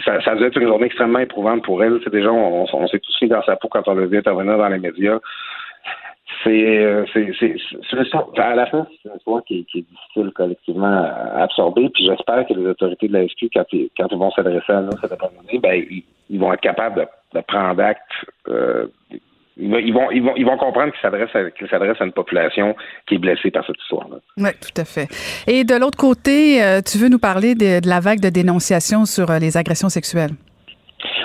ça, 0.05 0.21
ça 0.21 0.35
devait 0.35 0.47
être 0.47 0.57
une 0.61 0.69
journée 0.69 0.85
extrêmement 0.85 1.19
éprouvante 1.19 1.65
pour 1.65 1.83
elle. 1.83 1.99
C'est 2.01 2.13
déjà, 2.13 2.31
on, 2.31 2.65
on 2.71 2.87
s'est 2.87 2.99
tous 2.99 3.21
mis 3.21 3.27
dans 3.27 3.43
sa 3.43 3.57
peau 3.57 3.67
quand 3.67 3.89
on 3.89 3.93
l'a 3.93 4.05
vu 4.05 4.17
intervenir 4.17 4.57
dans 4.57 4.69
les 4.69 4.79
médias 4.79 5.19
c'est 6.43 6.77
euh, 6.77 7.05
c'est 7.13 8.39
à 8.41 8.55
la 8.55 8.65
fin 8.67 8.87
c'est 8.91 9.09
une 9.09 9.17
histoire 9.17 9.43
qui, 9.43 9.65
est 9.73 9.81
difficile 9.81 10.31
collectivement 10.33 10.87
à 10.87 11.43
absorber 11.43 11.89
puis 11.89 12.05
j'espère 12.05 12.45
que 12.47 12.53
les 12.53 12.67
autorités 12.67 13.07
de 13.07 13.13
la 13.13 13.27
SQ 13.27 13.49
quand 13.53 13.65
ils, 13.71 13.89
quand 13.97 14.07
ils 14.11 14.17
vont 14.17 14.31
s'adresser 14.31 14.71
à 14.71 14.81
nous 14.81 14.91
cette 15.01 15.11
après-midi 15.11 15.59
ben 15.59 15.83
ils, 16.29 16.39
vont 16.39 16.53
être 16.53 16.61
capables 16.61 17.07
de, 17.33 17.41
prendre 17.41 17.81
acte 17.81 18.01
euh, 18.47 18.87
ils 19.61 19.93
vont, 19.93 20.09
ils 20.11 20.23
vont, 20.23 20.33
ils 20.37 20.45
vont 20.45 20.57
comprendre 20.57 20.93
qu'ils 20.93 21.01
s'adressent 21.01 21.35
à, 21.35 21.51
qu'ils 21.51 21.67
s'adressent 21.67 21.99
à 21.99 22.05
une 22.05 22.13
population 22.13 22.75
qui 23.05 23.15
est 23.15 23.17
blessée 23.17 23.51
par 23.51 23.65
cette 23.67 23.75
histoire-là. 23.81 24.15
Oui, 24.37 24.49
tout 24.61 24.81
à 24.81 24.85
fait. 24.85 25.09
Et 25.47 25.65
de 25.65 25.75
l'autre 25.75 25.97
côté, 25.97 26.63
euh, 26.63 26.79
tu 26.79 26.97
veux 26.97 27.09
nous 27.09 27.19
parler 27.19 27.55
de, 27.55 27.81
de 27.81 27.89
la 27.89 27.99
vague 27.99 28.21
de 28.21 28.29
dénonciation 28.29 29.03
sur 29.03 29.29
les 29.33 29.57
agressions 29.57 29.89
sexuelles? 29.89 30.31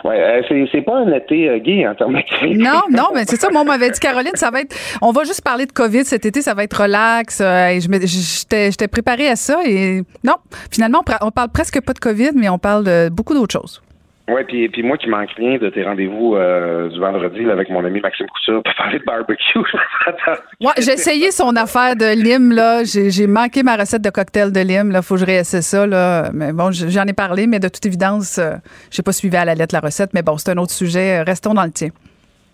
Ouais, 0.05 0.21
euh, 0.21 0.67
c'est, 0.71 0.83
pas 0.83 0.99
un 0.99 1.13
été 1.13 1.49
euh, 1.49 1.59
gay 1.59 1.87
en 1.87 1.95
termes 1.95 2.21
Non, 2.43 2.83
non, 2.91 3.09
mais 3.15 3.25
c'est 3.27 3.41
ça. 3.41 3.49
Moi, 3.51 3.63
on 3.63 3.65
m'avait 3.65 3.91
dit, 3.91 3.99
Caroline, 3.99 4.35
ça 4.35 4.51
va 4.51 4.61
être. 4.61 4.77
On 5.03 5.11
va 5.11 5.25
juste 5.25 5.43
parler 5.43 5.67
de 5.67 5.73
COVID 5.73 6.05
cet 6.05 6.27
été, 6.27 6.43
ça 6.43 6.55
va 6.55 6.65
être 6.65 6.83
relax. 6.83 7.41
Euh, 7.41 7.81
je 7.81 7.89
j'étais, 8.07 8.71
j'étais 8.71 9.29
à 9.29 9.37
ça. 9.37 9.61
Et 9.67 10.03
non, 10.23 10.35
finalement, 10.71 11.03
on, 11.23 11.31
parle 11.31 11.49
presque 11.51 11.81
pas 11.81 11.93
de 11.93 11.99
COVID, 11.99 12.33
mais 12.35 12.49
on 12.49 12.59
parle 12.59 12.85
de 12.85 13.09
beaucoup 13.09 13.35
d'autres 13.35 13.53
choses. 13.53 13.83
Oui, 14.27 14.43
puis, 14.49 14.69
puis 14.71 14.83
moi 14.83 14.97
qui 14.97 15.07
manque 15.09 15.31
rien 15.37 15.59
de 15.59 15.69
tes 15.69 15.83
rendez-vous 15.85 16.35
euh, 16.35 16.89
du 16.89 16.99
vendredi 16.99 17.51
avec 17.51 17.69
mon 17.69 17.85
ami 17.85 18.01
Maxime 18.01 18.27
Couture 18.27 18.63
pour 18.63 18.75
parler 18.75 18.99
de 18.99 19.05
barbecue. 19.05 19.59
ouais, 20.61 20.73
j'ai 20.79 20.93
essayé 20.93 21.31
son 21.31 21.55
affaire 21.57 21.95
de 21.95 22.15
lime, 22.15 22.51
là. 22.53 22.85
J'ai, 22.85 23.27
manqué 23.27 23.63
ma 23.63 23.77
recette 23.77 24.01
de 24.01 24.09
cocktail 24.09 24.51
de 24.51 24.61
lime, 24.61 24.93
là. 24.93 25.03
Faut 25.03 25.17
que 25.17 25.21
je 25.21 25.27
réessaie 25.27 25.61
ça, 25.61 25.87
là. 25.87 26.31
Mais 26.33 26.55
bon, 26.55 26.71
j'en 26.73 27.05
ai 27.05 27.13
parlé, 27.13 27.47
mais 27.47 27.61
de 27.61 27.69
toute 27.69 27.85
évidence, 27.85 28.39
euh, 28.39 28.55
j'ai 28.91 29.03
pas 29.03 29.13
suivi 29.13 29.37
à 29.37 29.45
la 29.45 29.55
lettre 29.55 29.75
la 29.75 29.81
recette. 29.81 30.15
Mais 30.15 30.23
bon, 30.23 30.39
c'est 30.39 30.53
un 30.53 30.57
autre 30.57 30.73
sujet. 30.73 31.21
Restons 31.21 31.53
dans 31.53 31.65
le 31.65 31.73
tien. 31.73 31.91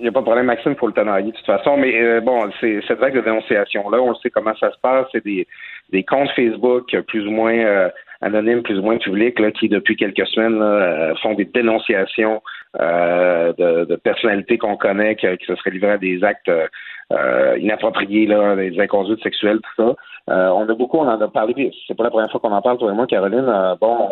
Il 0.00 0.04
n'y 0.04 0.09
a 0.09 0.12
pas 0.12 0.20
de 0.20 0.24
problème, 0.24 0.46
Maxime, 0.46 0.72
il 0.72 0.78
faut 0.78 0.88
le 0.88 0.92
tenailler 0.92 1.30
de 1.30 1.37
toute 1.37 1.46
façon. 1.46 1.76
Mais 1.76 1.94
euh, 2.02 2.20
bon, 2.20 2.50
c'est 2.61 2.80
cette 2.88 2.98
vague 2.98 3.14
de 3.14 3.20
dénonciation-là, 3.20 4.00
on 4.00 4.14
sait 4.16 4.30
comment 4.30 4.56
ça 4.59 4.72
se 4.72 4.78
passe. 4.83 5.06
C'est 5.12 5.24
des, 5.24 5.46
des 5.92 6.02
comptes 6.02 6.30
Facebook 6.30 6.96
plus 7.06 7.24
ou 7.28 7.30
moins 7.30 7.90
anonymes 8.20 8.62
plus 8.62 8.78
ou 8.78 8.83
moins 8.83 8.98
publics 8.98 9.38
là, 9.38 9.50
qui, 9.50 9.68
depuis 9.68 9.96
quelques 9.96 10.26
semaines, 10.28 10.61
euh, 10.61 11.14
font 11.16 11.35
des 11.35 11.44
dénonciations 11.44 12.42
euh, 12.80 13.52
de, 13.54 13.96
personnalités 13.96 14.59
qu'on 14.59 14.76
connaît 14.76 15.16
qui, 15.16 15.26
se 15.46 15.54
seraient 15.56 15.70
livrées 15.70 15.92
à 15.92 15.98
des 15.98 16.22
actes 16.22 16.50
euh, 16.50 17.59
inappropriés, 17.59 18.26
là, 18.26 18.54
des 18.56 18.78
inconduites 18.78 19.22
sexuelles, 19.22 19.61
tout 19.76 19.96
ça. 20.28 20.52
on 20.54 20.68
a 20.68 20.74
beaucoup, 20.74 20.98
on 20.98 21.09
en 21.09 21.20
a 21.20 21.28
parlé, 21.28 21.72
c'est 21.87 21.96
pas 21.96 22.04
la 22.04 22.11
première 22.11 22.30
fois 22.30 22.40
qu'on 22.40 22.52
en 22.52 22.62
parle, 22.62 22.78
toi 22.78 22.90
et 22.90 22.94
moi, 22.94 23.06
Caroline. 23.06 23.52
bon, 23.80 24.11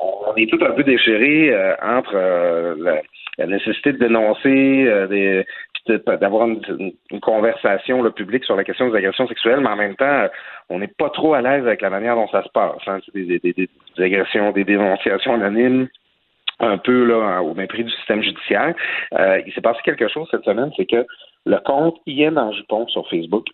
on, 0.00 0.34
est 0.36 0.50
tout 0.50 0.58
un 0.64 0.72
peu 0.72 0.82
déchirés 0.82 1.54
entre 1.82 2.16
la, 2.78 3.46
nécessité 3.46 3.92
de 3.92 3.98
dénoncer 3.98 5.06
des, 5.08 5.44
d'avoir 5.86 6.46
une, 6.46 6.60
conversation 7.20 8.02
le 8.02 8.10
public 8.10 8.44
sur 8.44 8.56
la 8.56 8.64
question 8.64 8.88
des 8.88 8.96
agressions 8.96 9.26
sexuelles, 9.26 9.60
mais 9.60 9.68
en 9.68 9.76
même 9.76 9.96
temps, 9.96 10.26
on 10.68 10.78
n'est 10.78 10.86
pas 10.86 11.10
trop 11.10 11.34
à 11.34 11.42
l'aise 11.42 11.66
avec 11.66 11.82
la 11.82 11.90
manière 11.90 12.14
dont 12.14 12.28
ça 12.28 12.42
se 12.42 12.48
passe. 12.50 12.80
Hein. 12.86 13.00
Des, 13.14 13.68
agressions, 13.98 14.52
des 14.52 14.64
dénonciations 14.64 15.34
anonymes 15.34 15.88
un 16.60 16.78
peu 16.78 17.04
là 17.04 17.42
au 17.42 17.54
mépris 17.54 17.84
du 17.84 17.90
système 17.90 18.22
judiciaire. 18.22 18.74
Euh, 19.18 19.40
il 19.44 19.52
s'est 19.52 19.60
passé 19.60 19.80
quelque 19.84 20.08
chose 20.08 20.28
cette 20.30 20.44
semaine, 20.44 20.70
c'est 20.76 20.86
que 20.86 21.04
le 21.44 21.58
compte 21.64 21.96
Ian 22.06 22.36
en 22.36 22.52
jupon 22.52 22.86
sur 22.86 23.08
Facebook, 23.08 23.46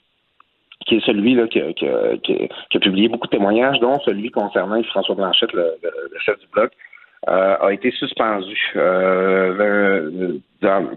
qui 0.87 0.97
est 0.97 1.05
celui 1.05 1.35
là 1.35 1.47
qui, 1.49 1.61
a 1.61 2.79
publié 2.81 3.09
beaucoup 3.09 3.27
de 3.27 3.37
témoignages, 3.37 3.79
dont 3.81 3.99
celui 4.01 4.31
concernant 4.31 4.83
François 4.85 5.15
Blanchette, 5.15 5.53
le, 5.53 5.79
chef 6.25 6.39
du 6.39 6.47
blog, 6.53 6.71
euh, 7.27 7.57
a 7.61 7.73
été 7.73 7.91
suspendu. 7.91 8.57
Euh, 8.77 10.39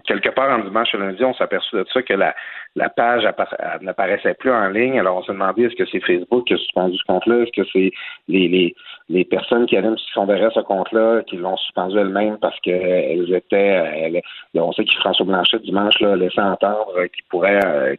quelque 0.06 0.28
part 0.30 0.50
en 0.50 0.60
dimanche 0.60 0.94
et 0.94 0.98
lundi, 0.98 1.24
on 1.24 1.34
s'est 1.34 1.44
aperçu 1.44 1.74
de 1.76 1.84
ça 1.92 2.02
que 2.02 2.14
la, 2.14 2.34
la 2.74 2.88
page 2.88 3.24
n'apparaissait 3.82 4.34
plus 4.34 4.50
en 4.50 4.68
ligne. 4.68 4.98
Alors 4.98 5.18
on 5.18 5.22
s'est 5.22 5.32
demandé 5.32 5.64
est-ce 5.64 5.76
que 5.76 5.86
c'est 5.86 6.00
Facebook 6.00 6.46
qui 6.46 6.54
a 6.54 6.58
suspendu 6.58 6.96
ce 6.96 7.04
compte-là, 7.04 7.42
est-ce 7.42 7.62
que 7.62 7.68
c'est 7.72 7.92
les, 8.28 8.48
les, 8.48 8.74
les 9.08 9.24
personnes 9.24 9.66
qui 9.66 9.76
allaient 9.76 9.90
sont 10.14 10.26
derrière 10.26 10.52
ce 10.52 10.60
compte-là 10.60 11.22
qui 11.26 11.36
l'ont 11.36 11.56
suspendu 11.56 11.98
elles-mêmes 11.98 12.38
parce 12.38 12.58
qu'elles 12.60 13.32
étaient 13.34 14.22
on 14.54 14.72
sait 14.72 14.84
que 14.84 14.94
François 15.00 15.26
Blanchet 15.26 15.58
dimanche 15.58 16.00
là, 16.00 16.16
laissé 16.16 16.40
entendre 16.40 17.06
qu'il 17.06 17.24
pourrait 17.28 17.60
euh, 17.64 17.96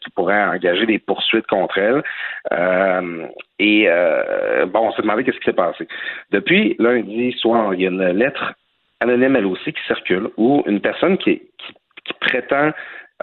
engager 0.52 0.86
des 0.86 1.00
poursuites 1.00 1.48
contre 1.48 1.78
elle. 1.78 2.04
Euh, 2.52 3.28
et 3.60 3.86
euh, 3.88 4.66
bon, 4.66 4.88
on 4.88 4.92
s'est 4.94 5.02
demandé 5.02 5.24
qu'est-ce 5.24 5.38
qui 5.38 5.46
s'est 5.46 5.54
passé. 5.54 5.88
Depuis 6.32 6.76
lundi 6.80 7.32
soir, 7.34 7.74
il 7.74 7.82
y 7.82 7.86
a 7.86 7.90
une 7.90 8.10
lettre 8.12 8.54
anonyme 9.00 9.36
elle 9.36 9.46
aussi 9.46 9.74
qui 9.74 9.84
circule 9.86 10.30
où 10.38 10.64
une 10.66 10.82
personne 10.82 11.18
qui, 11.18 11.40
qui, 11.40 11.74
qui 12.06 12.14
prétend 12.20 12.72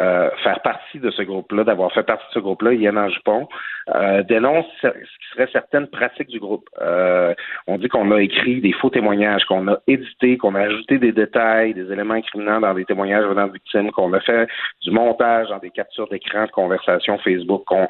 euh, 0.01 0.31
faire 0.43 0.61
partie 0.63 0.99
de 0.99 1.11
ce 1.11 1.23
groupe-là, 1.23 1.65
d'avoir 1.65 1.93
fait 1.93 2.03
partie 2.03 2.27
de 2.29 2.33
ce 2.33 2.39
groupe-là, 2.39 2.73
Yann 2.73 3.11
Jupon, 3.11 3.49
euh, 3.95 4.23
dénonce 4.23 4.65
ce 4.81 4.89
qui 4.89 5.29
serait 5.33 5.49
certaines 5.53 5.89
pratiques 5.89 6.29
du 6.29 6.41
groupe. 6.41 6.69
Euh, 6.81 7.35
on 7.67 7.77
dit 7.77 7.89
qu'on 7.89 8.11
a 8.13 8.21
écrit 8.23 8.61
des 8.61 8.73
faux 8.73 8.89
témoignages, 8.89 9.45
qu'on 9.45 9.69
a 9.69 9.79
édité, 9.87 10.39
qu'on 10.39 10.55
a 10.55 10.61
ajouté 10.63 10.99
des 10.99 11.13
détails, 11.13 11.75
des 11.75 11.93
éléments 11.93 12.15
incriminants 12.15 12.61
dans 12.61 12.73
des 12.73 12.87
témoignages 12.87 13.27
venant 13.27 13.47
de 13.47 13.53
victimes, 13.53 13.91
qu'on 13.91 14.13
a 14.15 14.21
fait 14.21 14.49
du 14.83 14.91
montage 14.91 15.49
dans 15.49 15.59
des 15.59 15.71
captures 15.71 16.09
d'écran 16.09 16.47
de 16.47 16.51
conversations 16.51 17.19
Facebook, 17.19 17.65
qu'on 17.67 17.89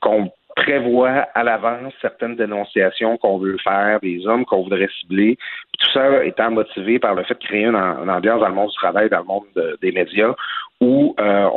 qu'on 0.00 0.30
prévoit 0.62 1.26
à 1.34 1.44
l'avance 1.44 1.92
certaines 2.00 2.36
dénonciations 2.36 3.16
qu'on 3.16 3.38
veut 3.38 3.56
faire, 3.62 4.00
des 4.00 4.26
hommes 4.26 4.44
qu'on 4.44 4.62
voudrait 4.62 4.88
cibler, 5.00 5.38
tout 5.78 5.90
ça 5.92 6.24
étant 6.24 6.50
motivé 6.50 6.98
par 6.98 7.14
le 7.14 7.22
fait 7.24 7.34
de 7.34 7.44
créer 7.44 7.66
une, 7.66 7.76
ambiance 7.76 8.40
dans 8.40 8.48
le 8.48 8.54
monde 8.54 8.70
du 8.70 8.76
travail, 8.76 9.08
dans 9.08 9.18
le 9.18 9.24
monde 9.24 9.76
des 9.80 9.92
médias, 9.92 10.34
où 10.80 11.14
euh, 11.18 11.48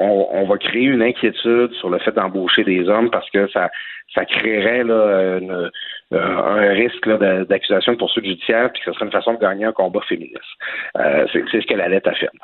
on, 0.42 0.46
va 0.46 0.58
créer 0.58 0.86
une 0.86 1.02
inquiétude 1.02 1.72
sur 1.74 1.90
le 1.90 2.00
fait 2.00 2.12
d'embaucher 2.12 2.64
des 2.64 2.88
hommes 2.90 3.10
parce 3.10 3.30
que 3.30 3.48
ça, 3.50 3.70
ça 4.14 4.26
créerait 4.26 4.84
là, 4.84 4.94
euh, 4.94 5.70
un 6.12 6.74
risque 6.74 7.08
d'accusation 7.48 7.94
de 7.94 7.98
poursuite 7.98 8.26
judiciaire, 8.26 8.72
puis 8.72 8.82
que 8.82 8.92
ce 8.92 8.94
serait 8.94 9.06
une 9.06 9.12
façon 9.12 9.34
de 9.34 9.40
gagner 9.40 9.66
un 9.66 9.72
combat 9.72 10.02
féministe. 10.08 10.38
Euh, 10.98 11.26
c'est 11.32 11.62
ce 11.62 11.68
que 11.68 11.74
la 11.74 11.88
lettre 11.88 12.10
affirme. 12.10 12.38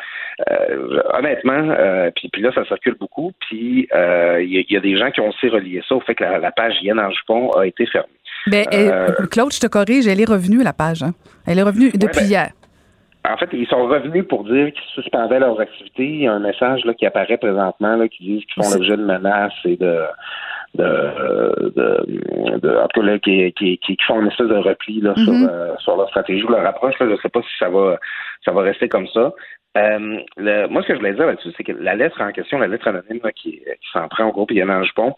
honnêtement, 1.13 1.75
puis, 2.15 2.29
puis 2.29 2.41
là, 2.41 2.51
ça 2.53 2.65
circule 2.65 2.95
beaucoup, 2.99 3.31
puis 3.41 3.87
il 3.93 4.65
y, 4.69 4.77
a 4.77 4.79
des 4.79 4.97
gens 4.97 5.11
qui 5.11 5.21
ont 5.21 5.29
aussi 5.29 5.49
relié 5.49 5.81
ça 5.87 5.95
au 5.95 6.01
fait 6.01 6.15
que 6.15 6.23
la, 6.23 6.51
page 6.51 6.75
Yen 6.81 6.99
en 6.99 7.11
jupon 7.11 7.51
a 7.51 7.65
été 7.65 7.85
fermée. 7.85 8.07
Ben, 8.47 8.65
Claude, 9.29 9.51
je 9.51 9.59
te 9.59 9.67
corrige, 9.67 10.07
elle 10.07 10.21
est 10.21 10.29
revenue, 10.29 10.63
la 10.63 10.73
page. 10.73 11.03
Hein? 11.03 11.11
Elle 11.45 11.59
est 11.59 11.63
revenue 11.63 11.91
depuis 11.91 12.21
ben, 12.21 12.27
hier. 12.27 12.49
En 13.29 13.37
fait, 13.37 13.49
ils 13.53 13.67
sont 13.67 13.87
revenus 13.87 14.27
pour 14.27 14.43
dire 14.43 14.71
qu'ils 14.71 14.91
suspendaient 14.93 15.39
leurs 15.39 15.59
activités. 15.59 16.05
Il 16.05 16.21
y 16.21 16.27
a 16.27 16.33
un 16.33 16.39
message 16.39 16.85
là, 16.85 16.93
qui 16.93 17.05
apparaît 17.05 17.37
présentement 17.37 17.95
là, 17.95 18.07
qui 18.07 18.23
dit 18.23 18.45
qu'ils 18.45 18.63
font 18.63 18.69
l'objet 18.73 18.97
de 18.97 19.03
menaces 19.03 19.53
et 19.65 19.75
de 19.77 20.03
de, 20.75 21.71
de, 21.75 22.59
de 22.59 22.77
en 22.77 22.87
tout 22.89 23.01
cas, 23.01 23.17
qui, 23.19 23.51
qui, 23.53 23.77
qui, 23.79 23.97
font 24.05 24.21
une 24.21 24.27
espèce 24.27 24.47
de 24.47 24.57
repli 24.57 25.01
là, 25.01 25.15
sur, 25.15 25.33
mm-hmm. 25.33 25.49
euh, 25.49 25.75
sur 25.79 25.97
leur 25.97 26.07
stratégie 26.09 26.43
ou 26.43 26.49
leur 26.49 26.65
approche. 26.65 26.99
Là, 26.99 27.07
je 27.07 27.13
ne 27.13 27.17
sais 27.17 27.29
pas 27.29 27.41
si 27.41 27.57
ça 27.57 27.69
va 27.69 27.97
ça 28.45 28.51
va 28.51 28.61
rester 28.61 28.87
comme 28.87 29.07
ça. 29.07 29.33
Euh, 29.77 30.19
le, 30.37 30.67
moi, 30.67 30.81
ce 30.81 30.87
que 30.87 30.93
je 30.93 30.99
voulais 30.99 31.13
dire 31.13 31.25
là-dessus, 31.25 31.49
c'est 31.55 31.63
que 31.63 31.71
la 31.71 31.95
lettre 31.95 32.21
en 32.21 32.31
question, 32.31 32.59
la 32.59 32.67
lettre 32.67 32.87
anonyme 32.87 33.21
là, 33.23 33.31
qui, 33.31 33.59
qui 33.59 33.89
s'en 33.93 34.07
prend 34.07 34.25
au 34.25 34.31
groupe 34.31 34.51
Yann 34.51 34.83
Jupon, 34.83 35.15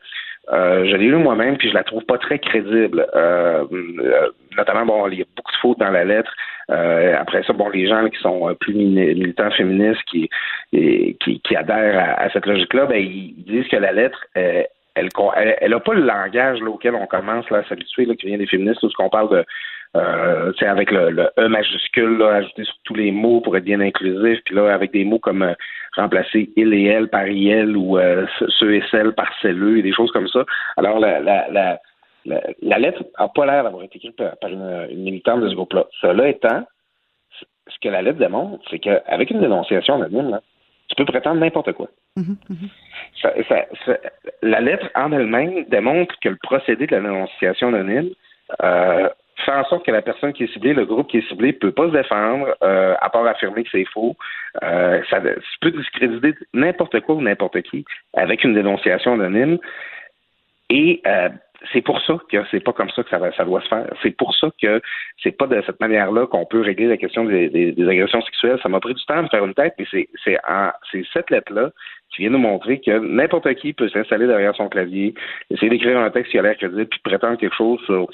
euh, 0.51 0.85
je 0.85 0.95
l'ai 0.95 1.07
lu 1.07 1.17
moi-même, 1.17 1.57
puis 1.57 1.69
je 1.69 1.73
la 1.73 1.83
trouve 1.83 2.03
pas 2.05 2.17
très 2.17 2.39
crédible. 2.39 3.05
Euh, 3.15 3.65
euh, 3.71 4.29
notamment, 4.57 4.85
bon, 4.85 5.07
il 5.07 5.19
y 5.19 5.21
a 5.21 5.25
beaucoup 5.35 5.51
de 5.51 5.57
fautes 5.57 5.79
dans 5.79 5.91
la 5.91 6.05
lettre. 6.05 6.31
Euh, 6.71 7.15
après 7.19 7.43
ça, 7.43 7.53
bon, 7.53 7.69
les 7.69 7.87
gens 7.87 8.07
qui 8.09 8.19
sont 8.19 8.55
plus 8.59 8.73
militants 8.73 9.51
féministes, 9.51 10.03
qui, 10.09 10.29
qui, 10.71 11.39
qui 11.41 11.55
adhèrent 11.55 12.15
à, 12.17 12.29
cette 12.31 12.45
logique-là, 12.45 12.85
ben, 12.87 12.97
ils 12.97 13.35
disent 13.45 13.67
que 13.67 13.77
la 13.77 13.91
lettre, 13.91 14.25
elle 14.33 14.67
elle, 14.95 15.55
elle, 15.61 15.73
a 15.73 15.79
pas 15.79 15.93
le 15.93 16.01
langage 16.01 16.59
là, 16.59 16.69
auquel 16.69 16.95
on 16.95 17.05
commence 17.05 17.49
là, 17.49 17.59
à 17.59 17.63
s'habituer, 17.63 18.05
qui 18.17 18.27
vient 18.27 18.37
des 18.37 18.47
féministes, 18.47 18.83
où 18.83 18.89
qu'on 18.97 19.09
parle 19.09 19.29
de 19.29 19.45
euh, 19.95 20.51
avec 20.61 20.91
le, 20.91 21.09
le, 21.09 21.29
E 21.39 21.47
majuscule 21.47 22.17
là, 22.17 22.35
ajouté 22.35 22.63
sur 22.63 22.75
tous 22.83 22.93
les 22.93 23.11
mots 23.11 23.41
pour 23.41 23.57
être 23.57 23.63
bien 23.63 23.79
inclusif, 23.79 24.39
puis 24.45 24.55
là 24.55 24.71
avec 24.71 24.91
des 24.91 25.03
mots 25.03 25.19
comme 25.19 25.41
euh, 25.41 25.53
remplacer 25.99 26.49
il 26.55 26.73
et 26.73 26.85
elle 26.85 27.09
par 27.09 27.27
il 27.27 27.75
ou 27.75 27.97
euh, 27.97 28.25
ceux 28.59 28.75
et 28.75 28.83
celles 28.91 29.13
par 29.13 29.31
celleux 29.41 29.77
et 29.77 29.81
des 29.81 29.93
choses 29.93 30.11
comme 30.11 30.27
ça. 30.27 30.45
Alors 30.77 30.99
la, 30.99 31.19
la, 31.19 31.49
la, 31.49 31.79
la, 32.25 32.79
lettre 32.79 33.03
n'a 33.19 33.27
pas 33.27 33.45
l'air 33.45 33.63
d'avoir 33.63 33.83
été 33.83 33.97
écrite 33.97 34.21
par, 34.41 34.49
une, 34.49 34.87
militante 34.95 35.41
de 35.41 35.49
ce 35.49 35.55
groupe-là. 35.55 35.85
Cela 36.01 36.27
étant, 36.27 36.65
ce 37.39 37.75
que 37.81 37.89
la 37.89 38.01
lettre 38.01 38.19
démontre, 38.19 38.63
c'est 38.69 38.79
qu'avec 38.79 39.29
une 39.29 39.41
dénonciation 39.41 39.95
anonyme, 39.95 40.31
là, 40.31 40.41
tu 40.89 40.95
peux 40.95 41.05
prétendre 41.05 41.39
n'importe 41.39 41.71
quoi. 41.73 41.87
Mm-hmm, 42.17 42.35
mm-hmm. 42.49 42.69
Ça, 43.21 43.33
ça, 43.85 43.97
la 44.41 44.59
lettre 44.59 44.87
en 44.95 45.11
elle-même 45.11 45.65
démontre 45.65 46.15
que 46.19 46.29
le 46.29 46.37
procédé 46.41 46.87
de 46.87 46.95
la 46.95 47.01
dénonciation 47.01 47.67
anonyme 47.67 48.09
euh, 48.63 49.09
fait 49.41 49.51
en 49.51 49.63
sorte 49.65 49.85
que 49.85 49.91
la 49.91 50.01
personne 50.01 50.33
qui 50.33 50.43
est 50.43 50.53
ciblée, 50.53 50.73
le 50.73 50.85
groupe 50.85 51.09
qui 51.09 51.17
est 51.17 51.27
ciblé, 51.27 51.53
peut 51.53 51.71
pas 51.71 51.87
se 51.87 51.93
défendre, 51.93 52.55
euh, 52.63 52.95
à 52.99 53.09
part 53.09 53.25
affirmer 53.25 53.63
que 53.63 53.69
c'est 53.71 53.85
faux. 53.85 54.15
Euh, 54.63 55.01
ça, 55.09 55.21
peut 55.61 55.71
discréditer 55.71 56.33
n'importe 56.53 56.99
quoi 57.01 57.15
ou 57.15 57.21
n'importe 57.21 57.61
qui 57.61 57.85
avec 58.15 58.43
une 58.43 58.53
dénonciation 58.53 59.13
anonyme. 59.13 59.57
Et 60.69 61.01
euh, 61.07 61.29
c'est 61.73 61.81
pour 61.81 61.99
ça 62.01 62.17
que 62.31 62.37
c'est 62.51 62.63
pas 62.63 62.73
comme 62.73 62.89
ça 62.91 63.03
que 63.03 63.09
ça, 63.09 63.45
doit 63.45 63.61
se 63.61 63.67
faire. 63.67 63.87
C'est 64.01 64.15
pour 64.15 64.35
ça 64.35 64.49
que 64.61 64.81
c'est 65.21 65.37
pas 65.37 65.47
de 65.47 65.61
cette 65.65 65.79
manière-là 65.79 66.27
qu'on 66.27 66.45
peut 66.45 66.61
régler 66.61 66.87
la 66.87 66.97
question 66.97 67.25
des, 67.25 67.49
des, 67.49 67.89
agressions 67.89 68.21
sexuelles. 68.21 68.59
Ça 68.63 68.69
m'a 68.69 68.79
pris 68.79 68.93
du 68.93 69.03
temps 69.05 69.23
de 69.23 69.29
faire 69.29 69.45
une 69.45 69.53
tête, 69.53 69.73
mais 69.77 69.85
c'est 69.91 71.05
cette 71.13 71.29
lettre-là 71.29 71.71
qui 72.15 72.21
vient 72.21 72.31
nous 72.31 72.39
montrer 72.39 72.79
que 72.79 72.99
n'importe 72.99 73.53
qui 73.55 73.73
peut 73.73 73.89
s'installer 73.89 74.27
derrière 74.27 74.55
son 74.55 74.69
clavier, 74.69 75.13
essayer 75.51 75.69
d'écrire 75.69 75.99
un 75.99 76.09
texte 76.09 76.31
qui 76.31 76.39
a 76.39 76.41
l'air 76.41 76.57
crédible, 76.57 76.87
puis 76.87 76.99
prétendre 77.03 77.37
quelque 77.37 77.55
chose 77.55 77.79
sur 77.85 78.07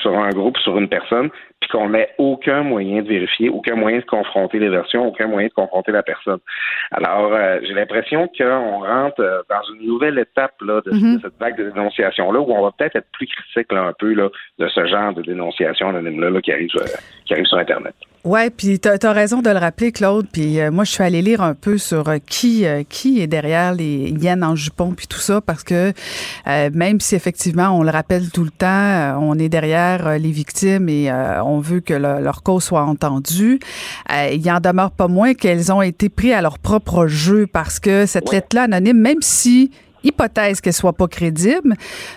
sur 0.00 0.16
un 0.18 0.30
groupe, 0.30 0.58
sur 0.58 0.78
une 0.78 0.88
personne, 0.88 1.30
puis 1.62 1.70
qu'on 1.70 1.90
n'ait 1.90 2.08
aucun 2.18 2.64
moyen 2.64 3.02
de 3.02 3.08
vérifier, 3.08 3.48
aucun 3.48 3.76
moyen 3.76 4.00
de 4.00 4.04
confronter 4.04 4.58
les 4.58 4.68
versions, 4.68 5.06
aucun 5.06 5.28
moyen 5.28 5.46
de 5.46 5.52
confronter 5.52 5.92
la 5.92 6.02
personne. 6.02 6.40
Alors, 6.90 7.32
euh, 7.32 7.60
j'ai 7.62 7.72
l'impression 7.72 8.28
qu'on 8.36 8.80
rentre 8.80 9.20
euh, 9.20 9.42
dans 9.48 9.62
une 9.72 9.86
nouvelle 9.86 10.18
étape 10.18 10.60
là, 10.60 10.80
de, 10.84 10.90
mm-hmm. 10.90 11.22
cette 11.22 11.38
vague 11.38 11.56
de 11.56 11.70
dénonciation-là, 11.70 12.40
où 12.40 12.52
on 12.52 12.62
va 12.62 12.72
peut-être 12.76 12.96
être 12.96 13.06
plus 13.12 13.28
critique 13.28 13.70
là, 13.72 13.84
un 13.84 13.92
peu 13.96 14.12
là, 14.12 14.28
de 14.58 14.66
ce 14.66 14.86
genre 14.86 15.14
de 15.14 15.22
dénonciation 15.22 15.90
anonyme-là 15.90 16.40
qui, 16.40 16.50
arrive, 16.50 16.70
euh, 16.80 16.86
qui 17.26 17.34
arrive 17.34 17.46
sur 17.46 17.58
Internet. 17.58 17.94
Ouais, 18.24 18.50
puis 18.50 18.78
tu 18.78 18.88
as, 18.88 19.12
raison 19.12 19.42
de 19.42 19.50
le 19.50 19.58
rappeler, 19.58 19.90
Claude. 19.90 20.28
Puis 20.32 20.60
euh, 20.60 20.70
moi, 20.70 20.84
je 20.84 20.92
suis 20.92 21.02
allée 21.02 21.22
lire 21.22 21.42
un 21.42 21.54
peu 21.54 21.76
sur 21.76 22.08
euh, 22.08 22.18
qui 22.24 22.64
euh, 22.64 22.84
qui 22.88 23.20
est 23.20 23.26
derrière 23.26 23.74
les 23.74 24.10
hyènes 24.10 24.44
en 24.44 24.54
jupon 24.54 24.92
puis 24.92 25.08
tout 25.08 25.18
ça, 25.18 25.40
parce 25.40 25.64
que 25.64 25.92
même 26.46 27.00
si 27.00 27.16
effectivement 27.16 27.70
on 27.76 27.82
le 27.82 27.90
rappelle 27.90 28.30
tout 28.30 28.44
le 28.44 28.50
temps, 28.50 29.18
on 29.20 29.36
est 29.38 29.48
derrière 29.48 30.18
les 30.18 30.30
victimes 30.30 30.88
et 30.88 31.10
on 31.12 31.51
veut 31.60 31.80
que 31.80 31.94
leur 31.94 32.42
cause 32.42 32.64
soit 32.64 32.84
entendue, 32.84 33.60
il 34.10 34.40
y 34.40 34.50
en 34.50 34.60
demeure 34.60 34.90
pas 34.90 35.08
moins 35.08 35.34
qu'elles 35.34 35.72
ont 35.72 35.82
été 35.82 36.08
prises 36.08 36.32
à 36.32 36.42
leur 36.42 36.58
propre 36.58 37.06
jeu 37.06 37.46
parce 37.46 37.80
que 37.80 38.06
cette 38.06 38.30
lettre-là 38.32 38.62
anonyme, 38.62 38.98
même 38.98 39.22
si 39.22 39.70
hypothèse 40.04 40.60
qu'elle 40.60 40.72
soit 40.72 40.92
pas 40.92 41.08
crédible, 41.08 41.74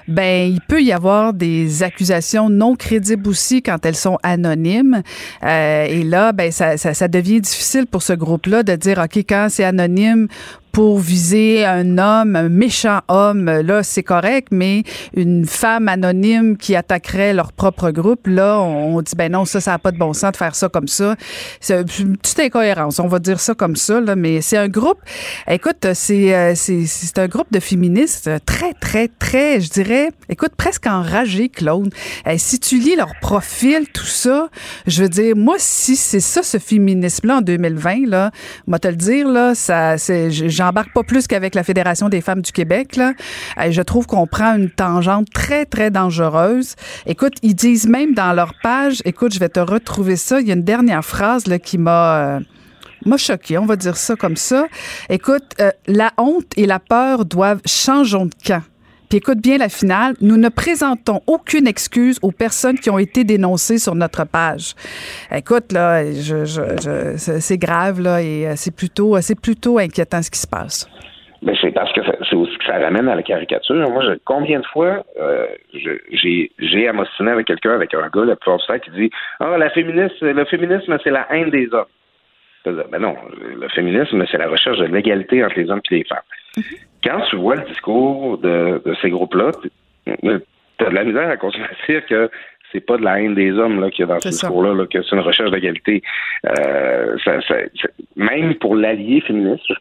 ben 0.07 0.51
il 0.51 0.61
peut 0.61 0.81
y 0.81 0.91
avoir 0.91 1.33
des 1.33 1.83
accusations 1.83 2.49
non 2.49 2.75
crédibles 2.75 3.27
aussi 3.27 3.61
quand 3.61 3.85
elles 3.85 3.95
sont 3.95 4.17
anonymes. 4.23 5.01
Euh, 5.43 5.85
et 5.85 6.03
là, 6.03 6.31
ben 6.31 6.51
ça, 6.51 6.77
ça, 6.77 6.93
ça 6.93 7.07
devient 7.07 7.41
difficile 7.41 7.85
pour 7.85 8.01
ce 8.01 8.13
groupe-là 8.13 8.63
de 8.63 8.75
dire 8.75 8.99
ok 9.03 9.17
quand 9.17 9.47
c'est 9.49 9.63
anonyme 9.63 10.27
pour 10.75 10.99
viser 10.99 11.65
un 11.65 11.97
homme, 11.97 12.35
un 12.35 12.49
méchant 12.49 12.99
homme, 13.07 13.45
là, 13.45 13.81
c'est 13.81 14.03
correct, 14.03 14.49
mais 14.51 14.83
une 15.15 15.45
femme 15.45 15.87
anonyme 15.87 16.57
qui 16.57 16.75
attaquerait 16.75 17.33
leur 17.33 17.53
propre 17.53 17.91
groupe, 17.91 18.27
là, 18.27 18.59
on, 18.59 19.01
dit, 19.01 19.15
ben 19.15 19.31
non, 19.31 19.45
ça, 19.45 19.61
ça 19.61 19.71
n'a 19.71 19.79
pas 19.79 19.93
de 19.93 19.97
bon 19.97 20.11
sens 20.11 20.33
de 20.33 20.35
faire 20.35 20.53
ça 20.53 20.67
comme 20.67 20.89
ça. 20.89 21.15
C'est 21.61 21.79
une 21.99 22.17
petite 22.17 22.41
incohérence, 22.41 22.99
on 22.99 23.07
va 23.07 23.19
dire 23.19 23.39
ça 23.39 23.53
comme 23.53 23.77
ça, 23.77 24.01
là, 24.01 24.17
mais 24.17 24.41
c'est 24.41 24.57
un 24.57 24.67
groupe, 24.67 24.99
écoute, 25.49 25.87
c'est, 25.93 26.35
euh, 26.35 26.55
c'est, 26.55 26.85
c'est 26.85 27.19
un 27.19 27.27
groupe 27.29 27.47
de 27.53 27.61
féministes 27.61 28.29
très, 28.45 28.73
très, 28.73 29.07
très, 29.07 29.61
je 29.61 29.69
dirais, 29.69 30.09
écoute, 30.27 30.55
presque 30.57 30.87
enragés, 30.87 31.47
Claude. 31.47 31.93
si 32.35 32.59
tu 32.59 32.79
lis 32.79 32.97
leur 32.97 33.13
profil, 33.21 33.87
tout 33.93 34.03
ça, 34.03 34.49
je 34.87 35.03
veux 35.03 35.09
dire, 35.09 35.37
moi, 35.37 35.55
si 35.57 35.95
c'est 35.95 36.19
ça, 36.19 36.43
ce 36.43 36.57
féminisme-là 36.57 37.37
en 37.37 37.41
2020, 37.41 38.09
là, 38.09 38.31
moi 38.67 38.77
te 38.77 38.89
le 38.89 38.97
dire, 38.97 39.29
là, 39.29 39.55
ça, 39.55 39.97
c'est, 39.97 40.31
j'embarque 40.65 40.93
pas 40.93 41.03
plus 41.03 41.27
qu'avec 41.27 41.55
la 41.55 41.63
Fédération 41.63 42.09
des 42.09 42.21
femmes 42.21 42.41
du 42.41 42.51
Québec. 42.51 42.95
Là. 42.95 43.13
je 43.69 43.81
trouve 43.81 44.07
qu'on 44.07 44.27
prend 44.27 44.55
une 44.55 44.69
tangente 44.69 45.27
très, 45.33 45.65
très 45.65 45.91
dangereuse. 45.91 46.75
Écoute, 47.05 47.33
ils 47.41 47.55
disent 47.55 47.87
même 47.87 48.13
dans 48.13 48.33
leur 48.33 48.53
page, 48.61 49.01
écoute, 49.05 49.33
je 49.33 49.39
vais 49.39 49.49
te 49.49 49.59
retrouver 49.59 50.15
ça, 50.15 50.41
il 50.41 50.47
y 50.47 50.51
a 50.51 50.55
une 50.55 50.63
dernière 50.63 51.05
phrase 51.05 51.45
qui 51.63 51.77
m'a... 51.77 52.17
Euh, 52.17 52.39
m'a 53.05 53.17
choqué, 53.17 53.59
on 53.59 53.67
va 53.67 53.75
dire 53.75 53.97
ça 53.97 54.15
comme 54.15 54.35
ça. 54.35 54.65
Écoute, 55.09 55.43
euh, 55.59 55.69
la 55.85 56.11
honte 56.17 56.51
et 56.57 56.65
la 56.65 56.79
peur 56.79 57.23
doivent 57.25 57.61
changer 57.65 58.17
de 58.17 58.33
camp. 58.43 58.63
Puis 59.09 59.19
écoute 59.19 59.39
bien 59.41 59.57
la 59.57 59.69
finale. 59.69 60.13
Nous 60.21 60.37
ne 60.37 60.49
présentons 60.49 61.21
aucune 61.27 61.67
excuse 61.67 62.19
aux 62.21 62.31
personnes 62.31 62.77
qui 62.79 62.89
ont 62.89 62.99
été 62.99 63.23
dénoncées 63.23 63.77
sur 63.77 63.95
notre 63.95 64.25
page. 64.25 64.73
Écoute, 65.31 65.71
là, 65.71 66.03
je, 66.03 66.45
je, 66.45 67.15
c'est 67.17 67.57
grave, 67.57 68.01
là, 68.01 68.21
et 68.21 68.47
euh, 68.47 68.53
c'est 68.55 68.75
plutôt, 68.75 69.19
c'est 69.21 69.39
plutôt 69.39 69.77
inquiétant 69.77 70.21
ce 70.21 70.31
qui 70.31 70.39
se 70.39 70.47
passe. 70.47 70.89
Mais 71.41 71.53
c'est 71.61 71.71
parce 71.71 71.91
que 71.93 72.01
c'est 72.27 72.35
aussi 72.35 72.57
que 72.57 72.65
ça 72.65 72.79
ramène 72.79 73.07
à 73.07 73.15
la 73.15 73.21
caricature. 73.21 73.75
Moi, 73.75 74.03
je, 74.03 74.17
combien 74.25 74.59
de 74.59 74.65
fois 74.65 75.05
euh, 75.19 75.45
j'ai 75.73 76.51
j'ai 76.57 76.87
amostiné 76.87 77.31
avec 77.31 77.45
quelqu'un, 77.45 77.75
avec 77.75 77.93
un 77.93 78.09
gars, 78.09 78.25
du 78.25 78.35
temps, 78.43 78.57
qui 78.83 78.91
dit 78.91 79.09
Ah, 79.39 79.57
la 79.57 79.69
féministe, 79.69 80.15
le 80.21 80.45
féminisme, 80.45 80.97
c'est 81.03 81.11
la 81.11 81.27
haine 81.31 81.51
des 81.51 81.67
hommes. 81.71 81.85
Ben 82.65 82.97
non, 82.97 83.15
le 83.37 83.67
féminisme, 83.69 84.25
c'est 84.31 84.39
la 84.39 84.47
recherche 84.47 84.79
de 84.79 84.85
l'égalité 84.85 85.45
entre 85.45 85.59
les 85.59 85.69
hommes 85.69 85.81
et 85.91 85.97
les 85.97 86.03
femmes. 86.03 86.17
Mm-hmm 86.57 86.94
quand 87.05 87.21
tu 87.29 87.35
vois 87.37 87.55
le 87.55 87.63
discours 87.63 88.37
de, 88.39 88.81
ces 89.01 89.09
groupes-là, 89.09 89.51
tu 90.05 90.85
as 90.85 90.89
de 90.89 90.95
la 90.95 91.03
misère 91.03 91.29
à 91.29 91.37
continuer 91.37 91.67
à 91.67 91.91
dire 91.91 92.05
que 92.05 92.29
c'est 92.71 92.81
pas 92.81 92.97
de 92.97 93.03
la 93.03 93.21
haine 93.21 93.35
des 93.35 93.51
hommes 93.51 93.79
là, 93.79 93.89
qu'il 93.89 94.01
y 94.01 94.03
a 94.03 94.13
dans 94.13 94.19
ce 94.19 94.29
discours-là, 94.29 94.85
que 94.87 95.01
c'est 95.01 95.15
une 95.15 95.21
recherche 95.21 95.51
d'égalité. 95.51 96.01
Euh, 96.45 97.15
même 98.15 98.55
pour 98.55 98.75
l'allié 98.75 99.21
féministe, 99.21 99.63
je, 99.69 99.75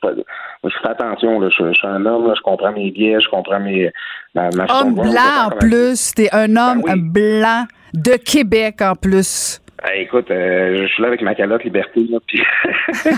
je 0.65 0.77
fais 0.81 0.89
attention, 0.89 1.41
là, 1.41 1.49
je, 1.49 1.73
suis 1.73 1.87
un 1.87 2.07
homme, 2.07 2.33
je 2.37 2.43
comprends 2.43 2.73
mes 2.73 2.91
biais, 2.91 3.19
je 3.21 3.29
comprends 3.29 3.61
mes... 3.61 3.91
Ma, 4.35 4.49
homme 4.69 4.95
blanc 4.95 5.47
en 5.47 5.51
plus, 5.51 6.13
t'es 6.15 6.29
un 6.33 6.57
homme 6.57 6.83
ben 6.83 6.97
blanc 6.97 7.65
de 7.95 8.17
Québec 8.17 8.81
en 8.83 8.95
plus. 8.95 9.61
Ben, 9.83 10.01
écoute, 10.01 10.31
euh, 10.31 10.83
je 10.83 10.93
suis 10.93 11.03
là 11.03 11.09
avec 11.09 11.23
ma 11.23 11.35
calotte 11.35 11.65
liberté, 11.65 12.07
là, 12.11 12.19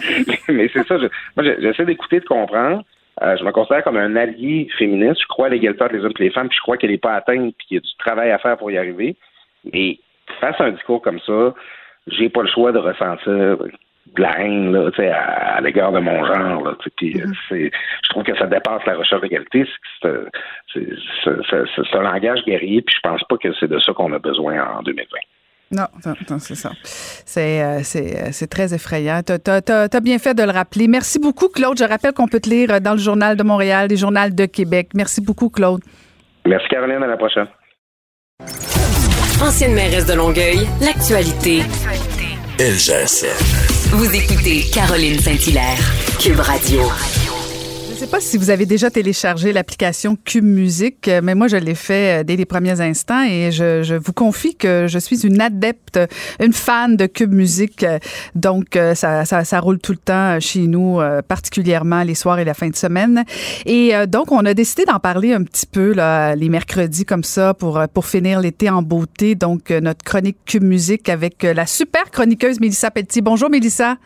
mais 0.49 0.71
c'est 0.73 0.87
ça, 0.87 0.97
moi 1.37 1.45
j'essaie 1.61 1.85
d'écouter, 1.85 2.21
de 2.21 2.25
comprendre, 2.25 2.83
euh, 3.23 3.37
je 3.39 3.45
me 3.45 3.51
considère 3.51 3.83
comme 3.83 3.97
un 3.97 4.15
allié 4.17 4.69
féministe. 4.77 5.23
Je 5.23 5.27
crois 5.27 5.47
à 5.47 5.51
l'égalité 5.51 5.83
entre 5.83 5.95
les 5.95 6.05
hommes 6.05 6.13
et 6.19 6.25
les 6.25 6.31
femmes, 6.31 6.49
puis 6.49 6.57
je 6.57 6.63
crois 6.63 6.77
qu'elle 6.77 6.91
n'est 6.91 6.99
pas 6.99 7.15
atteinte, 7.15 7.55
puis 7.57 7.67
qu'il 7.67 7.75
y 7.77 7.79
a 7.79 7.81
du 7.81 7.97
travail 7.99 8.31
à 8.31 8.39
faire 8.39 8.59
pour 8.59 8.71
y 8.71 8.79
arriver. 8.79 9.17
Et 9.73 9.99
face 10.41 10.61
à 10.61 10.65
un 10.65 10.73
discours 10.73 11.01
comme 11.01 11.21
ça, 11.21 11.55
j'ai 12.09 12.29
pas 12.29 12.43
le 12.43 12.49
choix 12.49 12.73
de 12.73 12.79
ressentir 12.79 13.57
de 14.15 14.23
la 14.23 14.41
haine 14.41 14.73
là, 14.73 14.91
à, 14.99 15.57
à 15.57 15.61
l'égard 15.61 15.93
de 15.93 15.99
mon 15.99 16.25
genre. 16.25 16.65
Là, 16.65 16.73
mm-hmm. 16.73 17.35
je 17.51 18.09
trouve 18.11 18.23
que 18.23 18.37
ça 18.37 18.47
dépasse 18.47 18.85
la 18.87 18.97
recherche 18.97 19.23
d'égalité. 19.23 19.67
C'est 20.03 20.09
un 21.95 22.03
langage 22.03 22.45
guerrier, 22.45 22.83
puis 22.83 22.95
je 22.97 23.09
pense 23.09 23.25
pas 23.25 23.37
que 23.39 23.53
c'est 23.55 23.69
de 23.69 23.79
ça 23.79 23.93
qu'on 23.93 24.13
a 24.13 24.19
besoin 24.19 24.63
en 24.79 24.83
2020. 24.83 25.19
Non, 25.73 25.87
non, 26.05 26.39
c'est 26.39 26.55
ça. 26.55 26.71
C'est, 26.85 27.61
euh, 27.61 27.81
euh, 27.81 28.29
c'est, 28.31 28.47
très 28.47 28.73
effrayant. 28.73 29.21
Tu 29.25 29.33
as, 29.33 30.01
bien 30.01 30.19
fait 30.19 30.35
de 30.35 30.45
le 30.45 30.51
rappeler. 30.51 30.87
Merci 30.87 31.19
beaucoup, 31.19 31.49
Claude. 31.49 31.77
Je 31.79 31.85
rappelle 31.85 32.13
qu'on 32.13 32.29
peut 32.29 32.39
te 32.39 32.49
lire 32.49 32.81
dans 32.81 32.93
le 32.93 32.99
Journal 32.99 33.37
de 33.37 33.43
Montréal, 33.43 33.89
les 33.91 33.97
journaux 33.97 34.31
de 34.31 34.47
Québec. 34.47 34.91
Merci 34.95 35.21
beaucoup, 35.21 35.49
Claude. 35.49 35.81
Merci, 36.47 36.69
Caroline. 36.69 37.03
À 37.03 37.07
la 37.09 37.17
prochaine. 37.17 37.49
Ancienne 39.43 39.75
mairesse 39.75 40.07
de 40.07 40.15
Longueuil, 40.15 40.67
l'actualité. 40.81 41.63
LGSF. 42.59 43.91
Vous 43.93 44.15
écoutez 44.15 44.63
Caroline 44.73 45.19
Saint-Hilaire, 45.19 45.79
Cube 46.21 46.41
Radio. 46.41 46.81
Je 47.97 48.03
ne 48.03 48.05
sais 48.05 48.11
pas 48.11 48.21
si 48.21 48.37
vous 48.37 48.51
avez 48.51 48.67
déjà 48.67 48.91
téléchargé 48.91 49.55
l'application 49.55 50.19
Cube 50.23 50.45
Musique, 50.45 51.11
mais 51.23 51.35
moi 51.35 51.49
je 51.49 51.57
l'ai 51.57 51.75
fait 51.75 52.21
euh, 52.21 52.25
dès 52.25 52.37
les 52.37 52.45
premiers 52.45 52.83
instants 52.83 53.25
et 53.25 53.51
je, 53.51 53.97
vous 53.97 54.13
confie 54.13 54.55
que 54.55 54.85
je 54.87 54.99
suis 54.99 55.27
une 55.27 55.41
adepte, 55.41 55.99
une 56.39 56.53
fan 56.53 56.99
de 56.99 57.07
Cube 57.07 57.33
Musique. 57.33 57.87
Donc 58.35 58.77
euh, 58.77 58.95
ça, 58.95 59.25
ça, 59.25 59.61
roule 59.61 59.79
tout 59.79 59.93
le 59.93 59.99
temps 59.99 60.39
chez 60.41 60.67
nous, 60.67 61.01
euh, 61.01 61.23
particulièrement 61.23 62.03
les 62.03 62.15
soirs 62.15 62.39
et 62.39 62.45
la 62.45 62.53
fin 62.53 62.69
de 62.69 62.77
semaine. 62.77 63.25
Et 63.65 63.95
donc 64.07 64.31
on 64.31 64.45
a 64.45 64.53
décidé 64.53 64.85
d'en 64.85 64.99
parler 64.99 65.33
un 65.33 65.43
petit 65.43 65.65
peu 65.65 65.95
là, 65.95 66.37
les 66.37 66.51
mercredis 66.51 67.07
comme 67.07 67.25
ça 67.25 67.55
pour 67.55 67.81
pour 67.95 68.05
finir 68.05 68.41
l'été 68.41 68.69
en 68.69 68.83
beauté. 68.83 69.37
Donc 69.37 69.71
notre 69.71 70.05
chronique 70.05 70.37
Cube 70.45 70.65
Musique 70.65 71.09
avec 71.09 71.45
la 71.45 71.65
super 71.65 72.11
chroniqueuse 72.11 72.61
Mélissa 72.61 72.91
Petit. 72.91 73.23
Bonjour 73.23 73.49
Mélissa. 73.49 73.97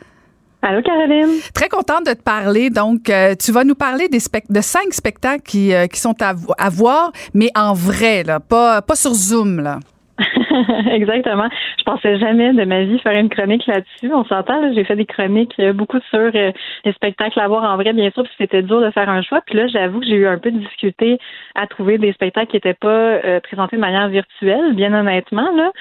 Allô, 0.63 0.83
Caroline? 0.83 1.41
Très 1.55 1.69
contente 1.71 2.05
de 2.05 2.13
te 2.13 2.23
parler. 2.23 2.69
Donc, 2.69 3.09
euh, 3.09 3.35
tu 3.35 3.51
vas 3.51 3.65
nous 3.65 3.75
parler 3.75 4.09
des 4.09 4.21
de 4.51 4.61
cinq 4.61 4.93
spectacles 4.93 5.43
qui, 5.43 5.73
euh, 5.73 5.87
qui 5.87 5.99
sont 5.99 6.15
à, 6.21 6.35
à, 6.59 6.69
voir, 6.69 7.13
mais 7.33 7.51
en 7.55 7.73
vrai, 7.73 8.25
là, 8.25 8.41
pas, 8.41 8.83
pas 8.83 8.95
sur 8.95 9.15
Zoom. 9.15 9.61
Là. 9.61 9.81
Exactement. 10.91 11.49
Je 11.79 11.85
pensais 11.85 12.19
jamais 12.19 12.53
de 12.53 12.65
ma 12.65 12.83
vie 12.83 12.99
faire 12.99 13.19
une 13.19 13.29
chronique 13.29 13.67
là-dessus. 13.67 14.13
On 14.13 14.25
s'entend, 14.25 14.73
j'ai 14.73 14.85
fait 14.85 14.97
des 14.97 15.07
chroniques 15.07 15.55
euh, 15.61 15.73
beaucoup 15.73 15.99
sur 16.11 16.31
euh, 16.35 16.53
les 16.85 16.93
spectacles 16.93 17.39
à 17.41 17.49
voir 17.49 17.65
en 17.65 17.77
vrai, 17.77 17.93
bien 17.93 18.11
sûr, 18.11 18.25
puis 18.25 18.33
c'était 18.39 18.63
dur 18.63 18.81
de 18.81 18.91
faire 18.91 19.09
un 19.09 19.23
choix. 19.23 19.41
Puis 19.47 19.57
là, 19.57 19.67
j'avoue 19.69 20.01
que 20.01 20.07
j'ai 20.07 20.17
eu 20.17 20.27
un 20.27 20.39
peu 20.39 20.51
de 20.51 20.59
difficulté 20.59 21.19
à 21.55 21.67
trouver 21.67 21.99
des 21.99 22.13
spectacles 22.13 22.51
qui 22.51 22.57
n'étaient 22.57 22.75
pas 22.75 22.89
euh, 22.89 23.41
présentés 23.41 23.77
de 23.77 23.81
manière 23.81 24.09
virtuelle, 24.09 24.75
bien 24.75 24.93
honnêtement. 24.93 25.51
Là. 25.55 25.73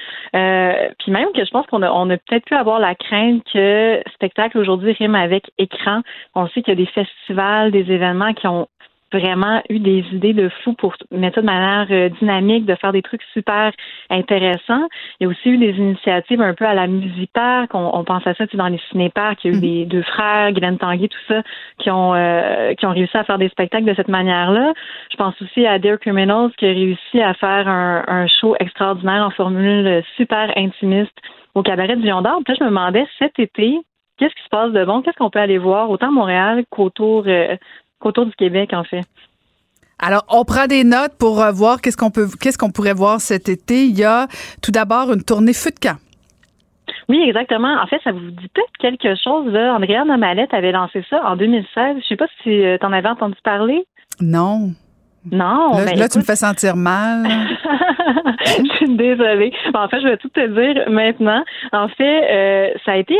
puis 0.98 1.12
même 1.12 1.28
que 1.34 1.44
je 1.44 1.50
pense 1.50 1.66
qu'on 1.66 1.82
a, 1.82 1.90
on 1.90 2.08
a 2.10 2.16
peut-être 2.16 2.44
pu 2.44 2.54
avoir 2.54 2.78
la 2.78 2.94
crainte 2.94 3.42
que 3.52 4.00
spectacle 4.14 4.58
aujourd'hui 4.58 4.92
rime 4.92 5.14
avec 5.14 5.50
écran. 5.58 6.00
On 6.34 6.46
sait 6.48 6.62
qu'il 6.62 6.78
y 6.78 6.82
a 6.82 6.84
des 6.84 6.86
festivals, 6.86 7.70
des 7.70 7.90
événements 7.92 8.32
qui 8.32 8.46
ont 8.46 8.68
vraiment 9.12 9.62
eu 9.68 9.78
des 9.78 10.04
idées 10.12 10.32
de 10.32 10.48
fou 10.62 10.74
pour 10.74 10.94
mettre 11.10 11.36
ça 11.36 11.40
de 11.40 11.46
manière 11.46 11.86
euh, 11.90 12.08
dynamique, 12.20 12.66
de 12.66 12.74
faire 12.74 12.92
des 12.92 13.02
trucs 13.02 13.22
super 13.32 13.72
intéressants. 14.10 14.88
Il 15.18 15.24
y 15.24 15.26
a 15.26 15.28
aussi 15.28 15.50
eu 15.50 15.58
des 15.58 15.76
initiatives 15.76 16.40
un 16.40 16.54
peu 16.54 16.64
à 16.64 16.74
la 16.74 16.86
Musipark. 16.86 17.74
On, 17.74 17.90
on 17.94 18.04
pense 18.04 18.26
à 18.26 18.34
ça 18.34 18.44
dans 18.54 18.68
les 18.68 18.80
cinéparks. 18.90 19.44
Il 19.44 19.50
y 19.50 19.54
a 19.54 19.56
eu 19.56 19.58
mm. 19.58 19.60
des 19.60 19.84
deux 19.86 20.02
frères, 20.02 20.52
Glenn 20.52 20.78
Tanguy, 20.78 21.08
tout 21.08 21.18
ça, 21.28 21.42
qui 21.78 21.90
ont 21.90 22.14
euh, 22.14 22.74
qui 22.74 22.86
ont 22.86 22.92
réussi 22.92 23.16
à 23.16 23.24
faire 23.24 23.38
des 23.38 23.48
spectacles 23.48 23.86
de 23.86 23.94
cette 23.94 24.08
manière-là. 24.08 24.72
Je 25.10 25.16
pense 25.16 25.34
aussi 25.42 25.66
à 25.66 25.78
Dear 25.78 25.98
Criminals 25.98 26.50
qui 26.58 26.66
a 26.66 26.70
réussi 26.70 27.20
à 27.20 27.34
faire 27.34 27.68
un, 27.68 28.04
un 28.06 28.26
show 28.26 28.54
extraordinaire 28.60 29.24
en 29.24 29.30
formule 29.30 30.02
super 30.16 30.52
intimiste 30.56 31.16
au 31.54 31.62
cabaret 31.62 31.96
du 31.96 32.06
Lion 32.06 32.22
d'Or. 32.22 32.40
Puis 32.44 32.52
là, 32.52 32.56
je 32.60 32.64
me 32.64 32.68
demandais 32.70 33.06
cet 33.18 33.38
été, 33.38 33.78
qu'est-ce 34.18 34.34
qui 34.34 34.44
se 34.44 34.48
passe 34.48 34.72
de 34.72 34.84
bon? 34.84 35.02
Qu'est-ce 35.02 35.16
qu'on 35.16 35.30
peut 35.30 35.40
aller 35.40 35.58
voir 35.58 35.90
autant 35.90 36.08
à 36.08 36.12
Montréal 36.12 36.64
qu'autour 36.70 37.24
euh, 37.26 37.56
qu'autour 38.00 38.26
du 38.26 38.32
Québec, 38.32 38.70
en 38.72 38.84
fait. 38.84 39.06
Alors, 39.98 40.24
on 40.28 40.44
prend 40.44 40.66
des 40.66 40.82
notes 40.82 41.16
pour 41.18 41.42
euh, 41.42 41.52
voir 41.52 41.80
qu'est-ce 41.80 41.96
qu'on 41.96 42.10
peut, 42.10 42.26
qu'est-ce 42.40 42.56
qu'on 42.56 42.70
pourrait 42.70 42.94
voir 42.94 43.20
cet 43.20 43.48
été. 43.48 43.84
Il 43.84 43.98
y 43.98 44.04
a 44.04 44.26
tout 44.62 44.70
d'abord 44.70 45.12
une 45.12 45.22
tournée 45.22 45.52
feu 45.52 45.70
de 45.70 45.78
camp. 45.78 45.98
Oui, 47.08 47.22
exactement. 47.26 47.74
En 47.82 47.86
fait, 47.86 48.00
ça 48.02 48.12
vous 48.12 48.30
dit 48.30 48.48
peut-être 48.54 48.72
quelque 48.78 49.14
chose. 49.22 49.52
Là. 49.52 49.74
Andrea 49.74 50.04
Nomalette 50.06 50.54
avait 50.54 50.72
lancé 50.72 51.04
ça 51.10 51.20
en 51.24 51.36
2016. 51.36 51.96
Je 52.02 52.06
sais 52.06 52.16
pas 52.16 52.26
si 52.42 52.64
euh, 52.64 52.78
tu 52.78 52.86
en 52.86 52.92
avais 52.92 53.08
entendu 53.08 53.36
parler. 53.44 53.84
Non. 54.20 54.70
Non. 55.30 55.76
Là, 55.76 55.84
ben, 55.84 56.08
tu 56.08 56.18
me 56.18 56.24
fais 56.24 56.36
sentir 56.36 56.76
mal. 56.76 57.26
je 58.58 58.76
suis 58.76 58.96
désolée. 58.96 59.52
en 59.74 59.88
fait, 59.88 60.00
je 60.00 60.08
vais 60.08 60.16
tout 60.16 60.28
te 60.28 60.46
dire 60.46 60.88
maintenant. 60.88 61.42
En 61.72 61.88
fait, 61.88 62.30
euh, 62.30 62.70
ça 62.84 62.92
a 62.92 62.96
été 62.96 63.16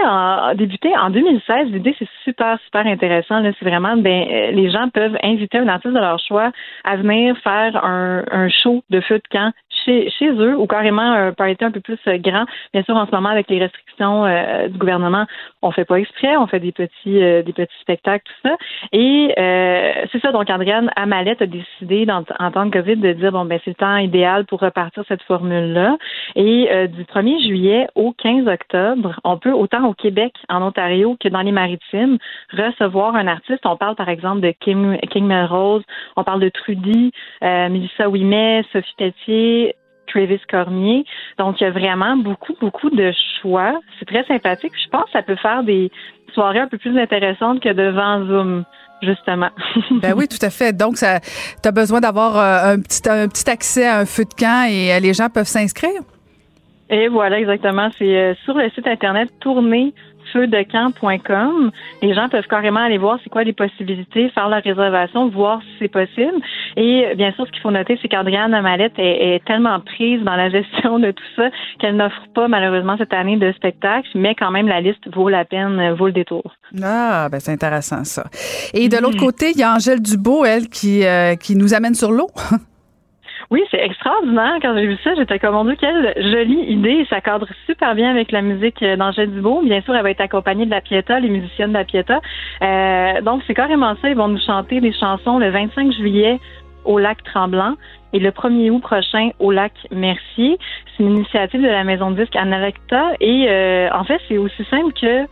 débuté 0.55 0.91
en 0.97 1.11
2016. 1.11 1.69
L'idée, 1.71 1.95
c'est 1.99 2.09
super, 2.25 2.59
super 2.65 2.87
intéressant. 2.87 3.43
C'est 3.43 3.69
vraiment, 3.69 3.97
ben, 3.97 4.27
euh, 4.31 4.51
les 4.53 4.71
gens 4.71 4.89
peuvent 4.89 5.17
inviter 5.23 5.59
un 5.59 5.69
artiste 5.69 5.95
de 5.95 6.01
leur 6.01 6.19
choix 6.19 6.53
à 6.85 6.97
venir 6.97 7.37
faire 7.39 7.85
un, 7.85 8.49
show 8.49 8.83
de 8.91 9.01
feu 9.01 9.17
de 9.19 9.29
camp 9.31 9.53
chez, 9.85 10.11
eux 10.23 10.57
ou 10.57 10.67
carrément 10.67 11.03
un 11.03 11.33
party 11.33 11.65
un 11.65 11.71
peu 11.71 11.81
plus 11.81 11.99
euh, 12.07 12.19
grand. 12.19 12.45
Bien 12.73 12.83
sûr, 12.83 12.97
en 12.97 13.07
ce 13.07 13.11
moment, 13.13 13.29
avec 13.29 13.49
les 13.49 13.59
restrictions 13.59 14.25
euh, 14.25 14.69
du 14.69 14.79
gouvernement, 14.79 15.27
on 15.63 15.71
fait 15.71 15.85
pas 15.85 15.97
exprès, 15.97 16.37
on 16.37 16.47
fait 16.47 16.61
des 16.61 16.73
petits 16.73 17.23
euh, 17.23 17.43
des 17.43 17.53
petits 17.53 17.81
spectacles, 17.81 18.25
tout 18.27 18.49
ça. 18.49 18.57
Et 18.93 19.33
c'est 20.13 20.21
ça, 20.21 20.33
donc 20.33 20.49
Andréane 20.51 20.91
Amalette 20.97 21.43
a 21.43 21.47
décidé 21.47 22.07
en 22.11 22.51
temps 22.51 22.67
de 22.67 22.71
COVID 22.71 22.97
de 22.97 23.13
dire 23.13 23.33
bon 23.33 23.45
ben 23.45 23.59
c'est 23.65 23.71
le 23.71 23.75
temps 23.75 23.97
idéal 23.97 24.45
pour 24.47 24.61
repartir 24.71 25.05
cette 25.07 25.23
formule-là. 25.25 25.99
Et 26.35 26.89
du 26.89 27.05
1er 27.05 27.47
juillet 27.47 27.87
au 27.95 28.13
15 28.13 28.49
octobre, 28.49 29.21
on 29.25 29.37
peut 29.37 29.53
autant 29.53 29.87
au 29.87 29.95
Québec, 29.95 30.33
en 30.49 30.63
Ontario 30.63 31.17
que 31.21 31.29
dans 31.29 31.43
les 31.43 31.53
maritimes 31.53 32.17
recevoir 32.53 33.15
un 33.17 33.27
artiste. 33.27 33.61
On 33.65 33.77
parle 33.77 33.97
par 33.97 34.09
exemple 34.09 34.41
de 34.41 34.55
King, 34.61 34.99
King 35.11 35.27
Melrose, 35.27 35.83
on 36.17 36.25
parle 36.25 36.41
de 36.41 36.49
Trudy, 36.49 37.13
Melissa 37.43 38.09
Ouimet, 38.09 38.65
Sophie 38.73 38.95
Pelletier, 38.97 39.75
Travis 40.07 40.41
Cormier. 40.51 41.05
Donc, 41.39 41.61
il 41.61 41.65
y 41.65 41.67
a 41.67 41.71
vraiment 41.71 42.17
beaucoup, 42.17 42.55
beaucoup 42.61 42.91
de 42.91 43.13
choix. 43.41 43.79
C'est 43.99 44.07
très 44.07 44.25
sympathique. 44.25 44.73
Je 44.83 44.89
pense 44.89 45.05
que 45.05 45.13
ça 45.13 45.23
peut 45.23 45.37
faire 45.37 45.63
des 45.63 45.91
soirées 46.35 46.59
un 46.61 46.69
peu 46.69 46.79
plus 46.79 46.99
intéressantes 46.99 47.61
que 47.61 47.69
devant 47.69 48.25
Zoom 48.27 48.65
justement. 49.03 49.51
ben 49.91 50.15
oui, 50.17 50.29
tout 50.29 50.45
à 50.45 50.51
fait. 50.51 50.77
Donc, 50.77 50.97
tu 50.97 51.05
as 51.05 51.73
besoin 51.73 52.01
d'avoir 52.01 52.37
euh, 52.37 52.75
un, 52.75 52.81
petit, 52.81 53.09
un 53.09 53.29
petit 53.29 53.49
accès 53.49 53.87
à 53.87 53.99
un 53.99 54.07
feu 54.07 54.25
de 54.25 54.35
camp 54.35 54.67
et 54.69 54.93
euh, 54.93 55.01
les 55.01 55.15
gens 55.15 55.29
peuvent 55.29 55.47
s'inscrire? 55.47 56.01
Et 56.91 57.09
voilà, 57.09 57.39
exactement. 57.39 57.89
C'est 57.99 58.17
euh, 58.17 58.35
sur 58.45 58.55
le 58.55 58.69
site 58.71 58.87
Internet 58.87 59.31
tournée 59.41 59.95
feudecamp.com. 60.33 61.71
Les 62.03 62.15
gens 62.15 62.29
peuvent 62.29 62.47
carrément 62.49 62.81
aller 62.81 62.99
voir 62.99 63.19
c'est 63.23 63.31
quoi 63.31 63.45
les 63.45 63.53
possibilités, 63.53 64.31
faire 64.31 64.49
la 64.49 64.61
réservation, 64.61 65.29
voir 65.29 65.61
si 65.63 65.69
c'est 65.81 65.89
possible. 65.89 66.41
Et 66.77 67.15
bien 67.17 67.33
sûr, 67.33 67.47
ce 67.47 67.53
qu'il 67.53 67.61
faut 67.61 67.71
noter, 67.71 67.99
c'est 68.01 68.09
qu'Adrienne 68.09 68.55
Amalette 68.55 68.99
est, 68.99 69.35
est, 69.35 69.45
tellement 69.45 69.81
prise 69.81 70.23
dans 70.23 70.37
la 70.37 70.51
gestion 70.51 70.99
de 70.99 71.11
tout 71.11 71.25
ça 71.37 71.51
qu'elle 71.79 71.97
n'offre 71.97 72.23
pas 72.35 72.49
malheureusement 72.49 72.97
cette 72.99 73.13
année 73.13 73.37
de 73.37 73.53
spectacle, 73.53 74.09
mais 74.15 74.35
quand 74.35 74.51
même 74.51 74.69
la 74.69 74.81
liste 74.81 75.13
vaut 75.15 75.29
la 75.29 75.45
peine, 75.45 75.95
vaut 75.95 76.07
le 76.07 76.13
détour. 76.13 76.43
Ah, 76.83 77.29
ben 77.31 77.41
c'est 77.41 77.53
intéressant 77.53 78.05
ça. 78.05 78.25
Et 78.75 78.89
de 78.89 78.97
l'autre 78.99 79.19
côté, 79.19 79.51
il 79.55 79.59
y 79.59 79.63
a 79.63 79.75
Angèle 79.75 80.01
Dubois, 80.01 80.49
elle, 80.49 80.69
qui, 80.69 81.05
euh, 81.05 81.35
qui 81.35 81.57
nous 81.57 81.75
amène 81.75 81.95
sur 81.95 82.13
l'eau. 82.13 82.29
Oui, 83.51 83.65
c'est 83.73 83.85
extraordinaire. 83.85 84.59
Quand 84.63 84.77
j'ai 84.77 84.87
vu 84.87 84.97
ça, 85.03 85.15
j'étais 85.17 85.41
comme, 85.41 85.55
mon 85.55 85.65
Dieu, 85.65 85.75
quelle 85.75 86.15
jolie 86.17 86.71
idée. 86.71 87.05
Ça 87.11 87.21
cadre 87.21 87.49
super 87.67 87.97
bien 87.97 88.11
avec 88.11 88.31
la 88.31 88.43
musique 88.43 88.85
d'Angèle 88.85 89.33
Dubois. 89.33 89.63
Bien 89.65 89.81
sûr, 89.83 89.97
elle 89.97 90.05
va 90.05 90.11
être 90.11 90.21
accompagnée 90.21 90.67
de 90.67 90.71
la 90.71 90.81
Pieta, 90.81 91.19
les 91.19 91.29
musiciennes 91.29 91.71
de 91.71 91.79
la 91.79 91.85
Pieta. 91.85 92.21
Euh, 92.63 93.21
donc, 93.23 93.43
c'est 93.49 93.55
carrément 93.55 93.97
ça. 94.01 94.09
Ils 94.09 94.17
vont 94.17 94.29
nous 94.29 94.41
chanter 94.41 94.81
des 94.81 94.93
chansons 94.93 95.41
le 95.41 95.51
25 95.51 95.93
juillet 95.93 96.39
au 96.85 97.01
lac 97.01 97.25
Tremblant 97.25 97.75
et 98.13 98.21
le 98.21 98.31
1er 98.31 98.71
août 98.71 98.81
prochain 98.81 99.31
au 99.41 99.51
lac 99.51 99.73
Mercier. 99.91 100.57
C'est 100.97 101.03
une 101.03 101.17
initiative 101.17 101.61
de 101.61 101.67
la 101.67 101.83
maison 101.83 102.13
de 102.13 102.21
disque 102.21 102.37
Analecta 102.37 103.15
et 103.21 103.47
euh, 103.49 103.89
en 103.93 104.05
fait, 104.05 104.21
c'est 104.29 104.39
aussi 104.39 104.65
simple 104.71 104.93
que 104.93 105.27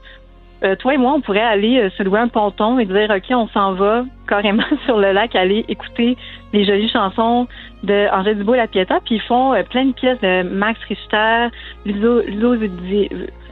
euh, 0.65 0.75
toi 0.77 0.95
et 0.95 0.97
moi, 0.97 1.13
on 1.15 1.21
pourrait 1.21 1.41
aller 1.41 1.79
euh, 1.79 1.91
se 1.91 2.03
louer 2.03 2.19
un 2.19 2.29
ponton 2.29 2.79
et 2.79 2.85
dire, 2.85 3.11
OK, 3.11 3.25
on 3.31 3.47
s'en 3.49 3.75
va 3.75 4.05
carrément 4.27 4.65
sur 4.87 4.99
le 4.99 5.13
lac, 5.13 5.37
aller 5.37 5.65
écouter 5.69 6.17
les 6.53 6.65
jolies 6.65 6.89
chansons 6.89 7.47
de 7.85 8.13
Angèle 8.13 8.39
Dubois 8.39 8.57
et 8.57 8.61
La 8.61 8.67
Pieta, 8.67 8.99
puis 9.05 9.17
ils 9.17 9.23
font 9.23 9.55
euh, 9.55 9.63
plein 9.63 9.87
de 9.87 9.93
pièces 9.93 10.21
de 10.21 10.43
Max 10.43 10.81
Richter, 10.89 11.49
Ludo, 11.87 12.23
Ludo 12.23 12.57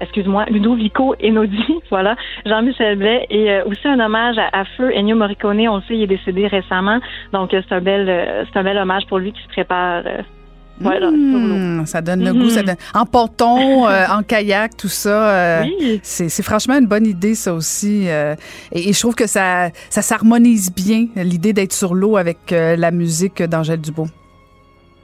excuse-moi, 0.00 0.46
Ludovico 0.50 1.14
Enodi, 1.22 1.78
voilà, 1.90 2.16
Jean-Michel 2.44 2.98
Blais, 2.98 3.26
et 3.30 3.60
aussi 3.62 3.86
un 3.86 4.00
hommage 4.00 4.36
à, 4.38 4.64
Feu 4.76 4.90
Ennio 4.92 5.14
Morricone, 5.14 5.68
on 5.68 5.76
le 5.76 5.82
sait, 5.82 5.94
il 5.94 6.02
est 6.02 6.06
décédé 6.08 6.48
récemment, 6.48 6.98
donc 7.32 7.50
c'est 7.52 7.72
un 7.72 7.80
bel, 7.80 8.46
c'est 8.52 8.58
un 8.58 8.64
bel 8.64 8.78
hommage 8.78 9.06
pour 9.06 9.18
lui 9.18 9.32
qui 9.32 9.42
se 9.42 9.48
prépare 9.48 10.02
Mmh, 10.80 11.86
ça 11.86 12.02
donne 12.02 12.24
le 12.24 12.32
goût. 12.32 12.50
Ça 12.50 12.62
mmh. 12.62 12.66
donne... 12.66 12.76
En 12.94 13.06
ponton, 13.06 13.88
euh, 13.88 14.04
en 14.10 14.22
kayak, 14.22 14.76
tout 14.76 14.88
ça. 14.88 15.30
Euh, 15.30 15.64
c'est 16.02 16.42
franchement 16.42 16.78
une 16.78 16.86
bonne 16.86 17.06
idée, 17.06 17.34
ça 17.34 17.54
aussi. 17.54 18.08
Euh, 18.08 18.34
et, 18.72 18.92
je 18.92 19.00
trouve 19.00 19.14
que 19.14 19.26
ça, 19.26 19.70
ça 19.90 20.02
s'harmonise 20.02 20.74
bien, 20.74 21.06
l'idée 21.16 21.52
d'être 21.52 21.72
sur 21.72 21.94
l'eau 21.94 22.16
avec 22.16 22.38
la 22.50 22.90
musique 22.90 23.42
d'Angèle 23.42 23.80
Dubois. 23.80 24.08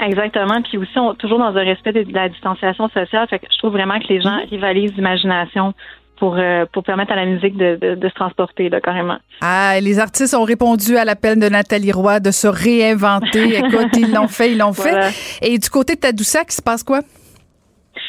Exactement. 0.01 0.61
Puis 0.63 0.79
aussi, 0.79 0.99
toujours 1.19 1.39
dans 1.39 1.57
un 1.57 1.65
respect 1.65 1.93
de, 1.93 2.05
la 2.13 2.29
distanciation 2.29 2.89
sociale. 2.89 3.27
Fait 3.29 3.39
que 3.39 3.47
je 3.51 3.59
trouve 3.59 3.73
vraiment 3.73 4.01
que 4.01 4.09
les 4.09 4.21
gens 4.21 4.39
rivalisent 4.51 4.95
d'imagination 4.95 5.75
pour, 6.23 6.37
euh, 6.39 6.67
pour 6.73 6.85
permettre 6.85 7.11
à 7.11 7.17
la 7.17 7.27
musique 7.27 7.57
de, 7.57 7.97
de, 7.97 8.09
se 8.09 8.15
transporter, 8.15 8.69
là, 8.69 8.81
carrément. 8.81 9.17
Ah, 9.41 9.81
les 9.81 9.99
artistes 9.99 10.35
ont 10.35 10.45
répondu 10.45 10.97
à 10.97 11.05
l'appel 11.05 11.37
de 11.37 11.49
Nathalie 11.49 11.91
Roy 11.91 12.21
de 12.21 12.31
se 12.31 12.47
réinventer. 12.47 13.57
Écoute, 13.59 13.89
ils 13.97 14.13
l'ont 14.13 14.29
fait, 14.29 14.53
ils 14.53 14.59
l'ont 14.59 14.73
fait. 14.73 15.13
Et 15.43 15.59
du 15.59 15.69
côté 15.69 15.97
de 15.97 16.01
Tadoussac, 16.01 16.47
il 16.51 16.55
se 16.55 16.63
passe 16.63 16.85
quoi? 16.85 17.01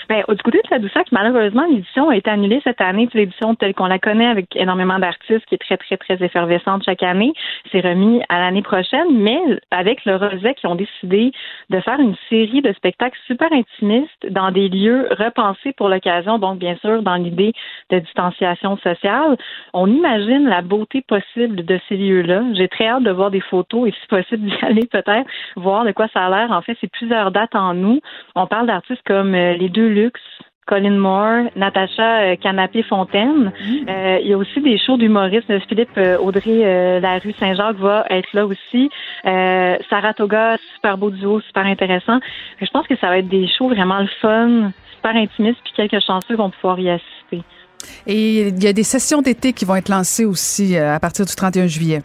Ben, 0.10 0.24
du 0.28 0.44
côté 0.44 0.60
de 0.64 0.68
Tadoussac, 0.68 1.08
malheureusement, 1.12 1.66
l'édition 1.70 2.10
a 2.10 2.18
été 2.18 2.30
annulée 2.30 2.62
cette 2.64 2.82
année. 2.82 3.08
L'édition 3.14 3.56
telle 3.56 3.74
qu'on 3.74 3.86
la 3.86 4.00
connaît 4.00 4.28
avec 4.28 4.56
énormément 4.56 5.00
d'artistes 5.00 5.46
qui 5.46 5.56
est 5.56 5.60
très, 5.60 5.78
très, 5.78 5.98
très 5.98 6.24
effervescente 6.24 6.84
chaque 6.84 7.04
année, 7.04 7.34
c'est 7.72 7.82
remis 7.82 8.22
à 8.30 8.40
l'année 8.40 8.62
prochaine, 8.62 9.08
mais 9.12 9.40
avec 9.72 10.04
le 10.06 10.16
Rosette 10.16 10.58
qui 10.58 10.68
ont 10.68 10.76
décidé 10.76 11.32
de 11.70 11.80
faire 11.80 12.00
une 12.00 12.16
série 12.30 12.62
de 12.62 12.74
spectacles 12.74 13.18
super 13.28 13.52
intimistes 13.52 14.28
dans 14.30 14.52
des 14.52 14.70
lieux 14.70 15.08
repensés 15.12 15.74
pour 15.74 15.90
l'occasion, 15.90 16.38
donc 16.38 16.60
bien 16.60 16.76
sûr 16.78 17.02
dans 17.02 17.16
l'idée 17.16 17.54
de 17.90 18.00
distanciation 18.00 18.78
sociale. 18.78 19.38
On 19.74 19.88
imagine 19.88 20.48
la 20.48 20.62
beauté 20.62 21.02
possible 21.02 21.64
de 21.64 21.80
ces 21.88 21.98
lieux-là. 21.98 22.44
J'ai 22.54 22.68
très 22.68 22.88
hâte 22.88 23.04
de 23.04 23.12
voir 23.12 23.32
des 23.32 23.42
photos 23.42 23.88
et 23.88 23.92
si 23.92 24.08
possible 24.08 24.46
d'y 24.48 24.66
aller 24.66 24.86
peut-être, 24.86 25.30
voir 25.56 25.86
de 25.86 25.92
quoi 25.92 26.08
ça 26.14 26.26
a 26.26 26.30
l'air. 26.30 26.52
En 26.52 26.62
fait, 26.62 26.78
c'est 26.82 26.92
plusieurs 26.92 27.32
dates 27.32 27.56
en 27.56 27.74
nous. 27.74 28.00
On 28.36 28.48
parle 28.48 28.68
d'artistes 28.68 29.04
comme 29.06 29.34
euh, 29.36 29.54
les 29.54 29.70
deux 29.70 29.93
luxe, 29.94 30.22
Colin 30.66 30.98
Moore, 30.98 31.50
Natacha 31.56 32.22
euh, 32.22 32.36
Canapé-Fontaine. 32.38 33.52
Mm. 33.52 33.90
Euh, 33.90 34.20
il 34.22 34.28
y 34.28 34.34
a 34.34 34.38
aussi 34.38 34.62
des 34.62 34.78
shows 34.78 34.98
d'humoristes. 34.98 35.52
Philippe 35.68 35.98
euh, 35.98 36.18
Audrey 36.18 37.00
La 37.00 37.20
rue 37.20 37.34
Saint-Jacques 37.40 37.78
va 37.78 38.06
être 38.10 38.32
là 38.34 38.46
aussi. 38.46 38.90
Sarah 39.24 40.14
Toga, 40.16 40.58
super 40.76 40.98
beau 40.98 41.10
duo, 41.10 41.42
super 41.42 41.66
intéressant. 41.66 42.20
Je 42.62 42.68
pense 42.72 42.88
que 42.88 42.96
ça 42.98 43.08
va 43.08 43.18
être 43.18 43.30
des 43.30 43.48
shows 43.48 43.70
vraiment 43.70 44.00
le 44.00 44.10
fun, 44.22 44.72
super 44.96 45.16
intimistes, 45.16 45.60
puis 45.64 45.74
quelques 45.76 46.04
chanceux 46.04 46.36
vont 46.36 46.50
pouvoir 46.50 46.80
y 46.80 46.90
assister. 46.90 47.44
Et 48.08 48.48
il 48.48 48.64
y 48.64 48.68
a 48.68 48.74
des 48.74 48.84
sessions 48.84 49.22
d'été 49.22 49.54
qui 49.54 49.66
vont 49.66 49.76
être 49.76 49.90
lancées 49.90 50.26
aussi 50.26 50.78
euh, 50.78 50.94
à 50.94 51.00
partir 51.00 51.26
du 51.26 51.36
31 51.36 51.68
juillet. 51.68 52.02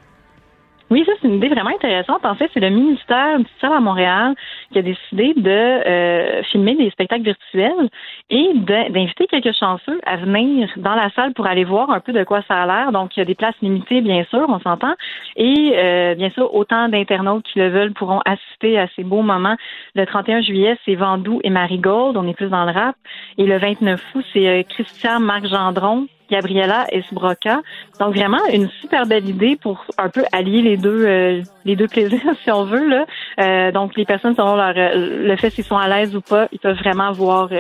Oui, 0.90 1.04
ça, 1.04 1.12
c'est 1.20 1.28
une 1.28 1.34
idée 1.34 1.48
vraiment 1.48 1.70
intéressante. 1.70 2.24
En 2.24 2.34
fait, 2.34 2.50
c'est 2.54 2.60
le 2.60 2.70
ministère 2.70 3.38
du 3.38 3.46
Ciel 3.60 3.72
à 3.72 3.80
Montréal 3.80 4.34
qui 4.72 4.78
a 4.78 4.82
décidé 4.82 5.34
de 5.34 5.50
euh, 5.50 6.42
filmer 6.44 6.76
des 6.76 6.88
spectacles 6.90 7.24
virtuels 7.24 7.90
et 8.30 8.52
d'inviter 8.54 9.26
quelques 9.26 9.52
chanceux 9.54 10.00
à 10.06 10.16
venir 10.16 10.70
dans 10.76 10.94
la 10.94 11.10
salle 11.10 11.34
pour 11.34 11.46
aller 11.46 11.64
voir 11.64 11.90
un 11.90 12.00
peu 12.00 12.12
de 12.12 12.24
quoi 12.24 12.40
ça 12.48 12.62
a 12.62 12.66
l'air. 12.66 12.92
Donc, 12.92 13.14
il 13.16 13.20
y 13.20 13.22
a 13.22 13.26
des 13.26 13.34
places 13.34 13.54
limitées, 13.60 14.00
bien 14.00 14.24
sûr, 14.30 14.46
on 14.48 14.60
s'entend. 14.60 14.94
Et 15.36 15.74
euh, 15.76 16.14
bien 16.14 16.30
sûr, 16.30 16.54
autant 16.54 16.88
d'internautes 16.88 17.44
qui 17.44 17.58
le 17.58 17.68
veulent 17.68 17.92
pourront 17.92 18.22
assister 18.24 18.78
à 18.78 18.88
ces 18.96 19.04
beaux 19.04 19.22
moments. 19.22 19.56
Le 19.94 20.06
31 20.06 20.40
juillet, 20.40 20.78
c'est 20.86 20.94
Vandou 20.94 21.40
et 21.44 21.50
Marigold, 21.50 22.16
on 22.16 22.26
est 22.26 22.34
plus 22.34 22.48
dans 22.48 22.64
le 22.64 22.72
rap. 22.72 22.96
Et 23.36 23.44
le 23.44 23.58
29 23.58 24.02
août, 24.14 24.24
c'est 24.32 24.48
euh, 24.48 24.62
Christian 24.62 25.20
Marc 25.20 25.46
Gendron 25.46 26.06
Gabriella 26.30 26.86
Esbroca. 26.90 27.62
Donc 27.98 28.14
vraiment 28.14 28.44
une 28.52 28.68
super 28.80 29.06
belle 29.06 29.28
idée 29.28 29.56
pour 29.56 29.84
un 29.96 30.08
peu 30.08 30.24
allier 30.32 30.62
les 30.62 30.76
deux 30.76 31.06
euh, 31.06 31.42
les 31.64 31.76
deux 31.76 31.88
plaisirs 31.88 32.20
si 32.44 32.50
on 32.50 32.64
veut 32.64 32.86
là. 32.86 33.06
Euh, 33.40 33.72
donc 33.72 33.96
les 33.96 34.04
personnes 34.04 34.34
selon 34.34 34.56
leur 34.56 34.74
euh, 34.76 35.26
le 35.26 35.36
fait 35.36 35.50
s'ils 35.50 35.64
sont 35.64 35.76
à 35.76 35.88
l'aise 35.88 36.14
ou 36.14 36.20
pas, 36.20 36.48
ils 36.52 36.58
peuvent 36.58 36.78
vraiment 36.78 37.12
voir 37.12 37.50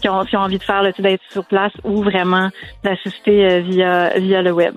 qui 0.00 0.08
ont, 0.08 0.20
ont 0.20 0.38
envie 0.38 0.58
de 0.58 0.62
faire 0.62 0.82
le 0.82 0.92
d'être 1.02 1.22
sur 1.30 1.44
place 1.44 1.72
ou 1.84 2.02
vraiment 2.02 2.50
d'assister 2.84 3.60
via 3.60 4.18
via 4.18 4.42
le 4.42 4.52
web. 4.52 4.74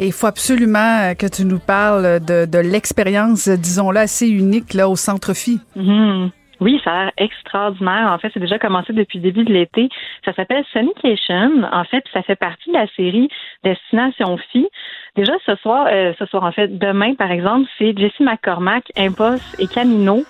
Et 0.00 0.06
il 0.06 0.12
faut 0.12 0.26
absolument 0.26 1.14
que 1.16 1.26
tu 1.26 1.44
nous 1.44 1.60
parles 1.60 2.18
de, 2.18 2.46
de 2.46 2.58
l'expérience, 2.58 3.48
disons-le, 3.48 4.00
assez 4.00 4.28
unique 4.28 4.74
là 4.74 4.88
au 4.88 4.96
Centre 4.96 5.34
Phi. 5.34 5.60
Mm-hmm. 5.76 6.30
Oui, 6.64 6.80
ça 6.82 6.92
a 6.92 7.04
l'air 7.04 7.12
extraordinaire. 7.18 8.10
En 8.10 8.16
fait, 8.16 8.30
c'est 8.32 8.40
déjà 8.40 8.58
commencé 8.58 8.94
depuis 8.94 9.18
le 9.18 9.24
début 9.24 9.44
de 9.44 9.52
l'été. 9.52 9.90
Ça 10.24 10.32
s'appelle 10.32 10.64
Sonication. 10.72 11.62
En 11.70 11.84
fait, 11.84 12.02
ça 12.10 12.22
fait 12.22 12.36
partie 12.36 12.70
de 12.70 12.78
la 12.78 12.86
série 12.96 13.28
Destination 13.62 14.38
Phi. 14.50 14.66
Déjà 15.14 15.34
ce 15.44 15.56
soir, 15.56 15.88
euh, 15.92 16.14
ce 16.18 16.24
soir 16.24 16.42
en 16.42 16.52
fait, 16.52 16.78
demain 16.78 17.14
par 17.16 17.30
exemple, 17.30 17.68
c'est 17.76 17.94
Jessie 17.96 18.22
McCormack, 18.22 18.90
Impulse 18.96 19.54
et 19.58 19.66
Camino 19.66 20.24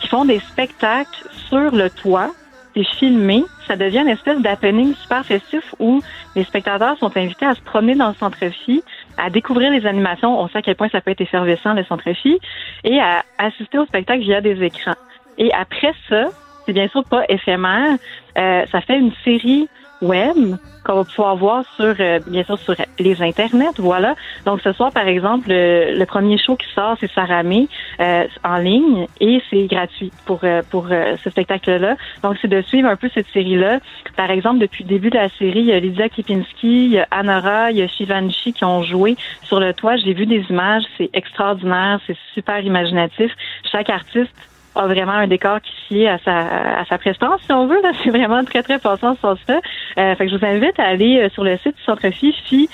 qui 0.00 0.08
font 0.08 0.26
des 0.26 0.40
spectacles 0.40 1.26
sur 1.48 1.74
le 1.74 1.88
toit. 1.88 2.32
C'est 2.74 2.84
filmé. 2.84 3.44
Ça 3.66 3.74
devient 3.74 4.00
une 4.00 4.08
espèce 4.08 4.42
d'happening 4.42 4.94
super 4.94 5.24
festif 5.24 5.74
où 5.78 6.02
les 6.36 6.44
spectateurs 6.44 6.98
sont 6.98 7.16
invités 7.16 7.46
à 7.46 7.54
se 7.54 7.62
promener 7.62 7.94
dans 7.94 8.08
le 8.08 8.14
centre 8.14 8.38
Phi, 8.38 8.82
à 9.16 9.30
découvrir 9.30 9.70
les 9.70 9.86
animations. 9.86 10.38
On 10.38 10.48
sait 10.48 10.58
à 10.58 10.62
quel 10.62 10.76
point 10.76 10.90
ça 10.90 11.00
peut 11.00 11.12
être 11.12 11.22
effervescent 11.22 11.72
le 11.72 11.84
centre 11.84 12.12
Phi 12.12 12.38
et 12.84 13.00
à 13.00 13.24
assister 13.38 13.78
au 13.78 13.86
spectacle 13.86 14.20
via 14.20 14.42
des 14.42 14.62
écrans. 14.62 14.92
Et 15.38 15.52
après 15.52 15.94
ça, 16.08 16.26
c'est 16.66 16.72
bien 16.72 16.88
sûr 16.88 17.04
pas 17.04 17.24
éphémère, 17.28 17.96
euh, 18.36 18.66
ça 18.70 18.80
fait 18.80 18.98
une 18.98 19.12
série 19.24 19.68
web 20.02 20.56
qu'on 20.84 20.94
va 20.94 21.04
pouvoir 21.04 21.36
voir 21.36 21.64
sur 21.76 21.94
euh, 21.98 22.20
bien 22.26 22.44
sûr 22.44 22.58
sur 22.58 22.74
les 22.98 23.22
internets 23.22 23.78
voilà. 23.78 24.14
Donc 24.44 24.60
ce 24.62 24.72
soir 24.72 24.92
par 24.92 25.06
exemple 25.08 25.48
le, 25.48 26.04
premier 26.04 26.38
show 26.38 26.56
qui 26.56 26.66
sort 26.74 26.96
c'est 27.00 27.10
Saramé 27.12 27.68
euh, 28.00 28.26
en 28.44 28.56
ligne 28.58 29.06
et 29.20 29.42
c'est 29.50 29.66
gratuit 29.66 30.12
pour 30.24 30.40
euh, 30.44 30.62
pour 30.70 30.88
ce 30.88 31.30
spectacle 31.30 31.76
là 31.76 31.96
donc 32.22 32.36
c'est 32.40 32.48
de 32.48 32.62
suivre 32.62 32.88
un 32.88 32.96
peu 32.96 33.10
cette 33.12 33.28
série 33.28 33.56
là 33.56 33.80
par 34.16 34.30
exemple 34.30 34.58
depuis 34.58 34.84
le 34.84 34.88
début 34.88 35.10
de 35.10 35.16
la 35.16 35.28
série 35.28 35.60
il 35.60 35.66
y 35.66 35.72
a 35.72 35.80
Lydia 35.80 36.08
Kipinski 36.08 36.84
il 36.86 36.92
y 36.92 36.98
a 36.98 37.06
Anora 37.10 37.70
il 37.70 37.78
y 37.78 37.82
a 37.82 37.88
Shivanshi 37.88 38.52
qui 38.52 38.64
ont 38.64 38.82
joué 38.82 39.16
sur 39.42 39.60
le 39.60 39.74
toit. 39.74 39.96
J'ai 39.96 40.14
vu 40.14 40.26
des 40.26 40.44
images 40.48 40.84
c'est 40.96 41.10
extraordinaire 41.12 42.00
c'est 42.06 42.16
super 42.34 42.60
imaginatif. 42.60 43.32
Chaque 43.70 43.90
artiste 43.90 44.34
a 44.78 44.86
vraiment 44.86 45.12
un 45.12 45.26
décor 45.26 45.60
qui 45.60 45.72
sied 45.86 46.08
à 46.08 46.18
sa, 46.18 46.80
à 46.80 46.84
sa 46.86 46.98
prestance, 46.98 47.40
si 47.44 47.52
on 47.52 47.66
veut. 47.66 47.80
C'est 48.04 48.10
vraiment 48.10 48.44
très, 48.44 48.62
très 48.62 48.78
passant 48.78 49.16
sur 49.16 49.36
ça. 49.46 49.60
Euh, 49.98 50.14
fait 50.14 50.26
que 50.26 50.32
je 50.32 50.36
vous 50.36 50.44
invite 50.44 50.78
à 50.78 50.84
aller 50.84 51.18
euh, 51.18 51.28
sur 51.30 51.44
le 51.44 51.56
site 51.58 51.76
du 51.76 51.82
Centre 51.82 52.08
FI, 52.10 52.32
fi 52.32 52.68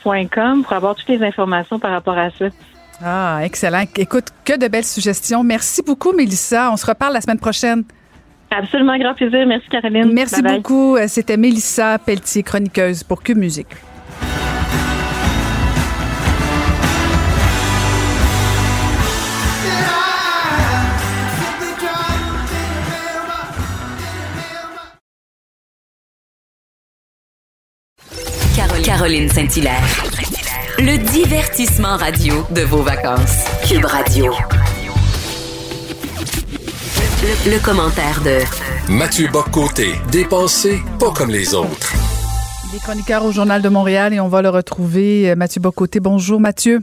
pour 0.00 0.72
avoir 0.72 0.94
toutes 0.94 1.08
les 1.08 1.22
informations 1.22 1.78
par 1.78 1.90
rapport 1.90 2.18
à 2.18 2.30
ça. 2.30 2.46
Ah, 3.02 3.40
excellent. 3.42 3.84
Écoute, 3.96 4.26
que 4.44 4.58
de 4.58 4.68
belles 4.68 4.84
suggestions. 4.84 5.42
Merci 5.42 5.82
beaucoup, 5.82 6.12
Mélissa. 6.12 6.70
On 6.70 6.76
se 6.76 6.86
reparle 6.86 7.14
la 7.14 7.20
semaine 7.20 7.38
prochaine. 7.38 7.84
Absolument, 8.50 8.96
grand 8.98 9.14
plaisir. 9.14 9.46
Merci, 9.46 9.68
Caroline. 9.68 10.12
Merci 10.12 10.42
beaucoup. 10.42 10.96
Euh, 10.96 11.06
c'était 11.08 11.36
Mélissa 11.36 11.98
Pelletier, 11.98 12.42
chroniqueuse 12.42 13.02
pour 13.02 13.22
Que 13.22 13.32
Musique. 13.32 13.74
Caroline 28.96 29.28
Saint-Hilaire. 29.28 29.82
Le 30.78 30.96
divertissement 31.10 31.96
radio 31.96 32.46
de 32.54 32.60
vos 32.60 32.82
vacances. 32.82 33.44
Cube 33.68 33.84
Radio. 33.86 34.32
Le, 37.44 37.64
commentaire 37.64 38.22
de 38.22 38.38
Mathieu 38.92 39.26
Boccoté, 39.32 39.94
dépensé 40.12 40.78
pas 41.00 41.10
comme 41.10 41.30
les 41.30 41.54
autres. 41.54 41.92
Il 42.70 42.76
est 42.76 42.78
chroniqueur 42.78 43.24
au 43.24 43.32
Journal 43.32 43.62
de 43.62 43.68
Montréal 43.68 44.14
et 44.14 44.20
on 44.20 44.28
va 44.28 44.42
le 44.42 44.48
retrouver. 44.48 45.28
Euh, 45.28 45.34
Mathieu 45.34 45.60
Boccoté, 45.60 45.98
bonjour 45.98 46.38
Mathieu. 46.38 46.80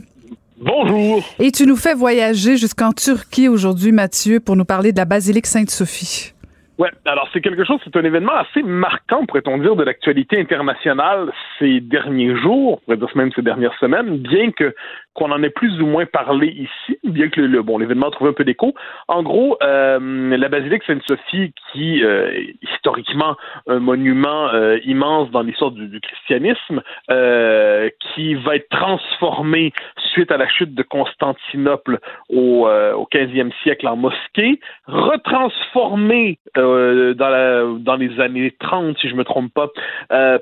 Bonjour. 0.60 1.24
Et 1.38 1.50
tu 1.50 1.66
nous 1.66 1.76
fais 1.76 1.94
voyager 1.94 2.58
jusqu'en 2.58 2.92
Turquie 2.92 3.48
aujourd'hui, 3.48 3.90
Mathieu, 3.90 4.38
pour 4.38 4.54
nous 4.54 4.66
parler 4.66 4.92
de 4.92 4.98
la 4.98 5.06
basilique 5.06 5.46
Sainte-Sophie. 5.46 6.34
Ouais, 6.82 6.90
alors 7.04 7.28
c'est 7.32 7.40
quelque 7.40 7.62
chose, 7.62 7.78
c'est 7.84 7.96
un 7.96 8.02
événement 8.02 8.32
assez 8.32 8.60
marquant, 8.60 9.24
pourrait-on 9.24 9.56
dire, 9.58 9.76
de 9.76 9.84
l'actualité 9.84 10.40
internationale 10.40 11.32
ces 11.60 11.78
derniers 11.78 12.34
jours, 12.34 12.82
on 12.88 12.96
dire 12.96 13.06
même 13.14 13.30
ces 13.36 13.42
dernières 13.42 13.78
semaines, 13.78 14.18
bien 14.18 14.50
que 14.50 14.74
qu'on 15.14 15.30
en 15.30 15.42
ait 15.42 15.50
plus 15.50 15.80
ou 15.80 15.86
moins 15.86 16.06
parlé 16.06 16.48
ici, 16.48 16.98
bien 17.04 17.28
que 17.28 17.40
le, 17.40 17.62
bon 17.62 17.78
l'événement 17.78 18.10
un 18.20 18.32
peu 18.32 18.44
d'écho. 18.44 18.74
En 19.08 19.22
gros, 19.22 19.58
euh, 19.62 20.36
la 20.36 20.48
basilique 20.48 20.82
Sainte-Sophie, 20.84 21.52
qui 21.70 22.02
euh, 22.02 22.32
historiquement 22.62 23.36
un 23.68 23.78
monument 23.78 24.48
euh, 24.48 24.78
immense 24.84 25.30
dans 25.30 25.42
l'histoire 25.42 25.70
du, 25.70 26.00
christianisme, 26.00 26.82
qui 28.14 28.34
va 28.34 28.56
être 28.56 28.68
transformé 28.70 29.72
suite 30.12 30.32
à 30.32 30.36
la 30.36 30.48
chute 30.48 30.74
de 30.74 30.82
Constantinople 30.82 31.98
au, 32.30 32.66
au 32.66 33.08
15e 33.12 33.52
siècle 33.62 33.86
en 33.86 33.96
mosquée, 33.96 34.58
retransformé 36.72 37.78
dans, 37.78 37.96
les 37.96 38.20
années 38.20 38.54
30, 38.58 38.98
si 38.98 39.08
je 39.08 39.14
me 39.14 39.24
trompe 39.24 39.52
pas, 39.52 39.68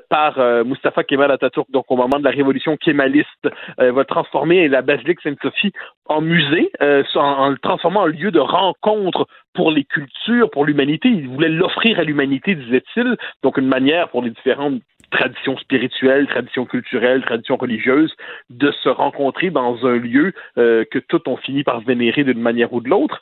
par 0.09 0.39
Mustafa 0.65 1.03
Kemal 1.03 1.31
Atatürk, 1.31 1.69
donc 1.71 1.85
au 1.89 1.95
moment 1.95 2.19
de 2.19 2.23
la 2.23 2.31
révolution 2.31 2.77
kémaliste, 2.77 3.49
va 3.77 4.05
transformer 4.05 4.67
la 4.67 4.81
basilique 4.81 5.21
Sainte-Sophie 5.21 5.71
en 6.11 6.21
musée, 6.21 6.71
euh, 6.81 7.03
en, 7.15 7.49
le 7.49 7.57
transformant 7.57 8.01
en 8.01 8.05
lieu 8.05 8.31
de 8.31 8.39
rencontre 8.39 9.27
pour 9.53 9.71
les 9.71 9.85
cultures, 9.85 10.49
pour 10.49 10.65
l'humanité. 10.65 11.07
Il 11.07 11.29
voulait 11.29 11.49
l'offrir 11.49 11.99
à 11.99 12.03
l'humanité, 12.03 12.55
disait-il, 12.55 13.15
donc 13.43 13.57
une 13.57 13.67
manière 13.67 14.09
pour 14.09 14.21
les 14.21 14.31
différentes 14.31 14.81
traditions 15.11 15.57
spirituelles, 15.57 16.27
traditions 16.27 16.65
culturelles, 16.65 17.21
traditions 17.23 17.57
religieuses, 17.57 18.15
de 18.49 18.71
se 18.71 18.89
rencontrer 18.89 19.49
dans 19.49 19.85
un 19.85 19.97
lieu 19.97 20.33
euh, 20.57 20.85
que 20.89 20.99
tous 20.99 21.21
ont 21.27 21.37
fini 21.37 21.63
par 21.63 21.81
vénérer 21.81 22.23
d'une 22.23 22.41
manière 22.41 22.73
ou 22.73 22.81
de 22.81 22.89
l'autre. 22.89 23.21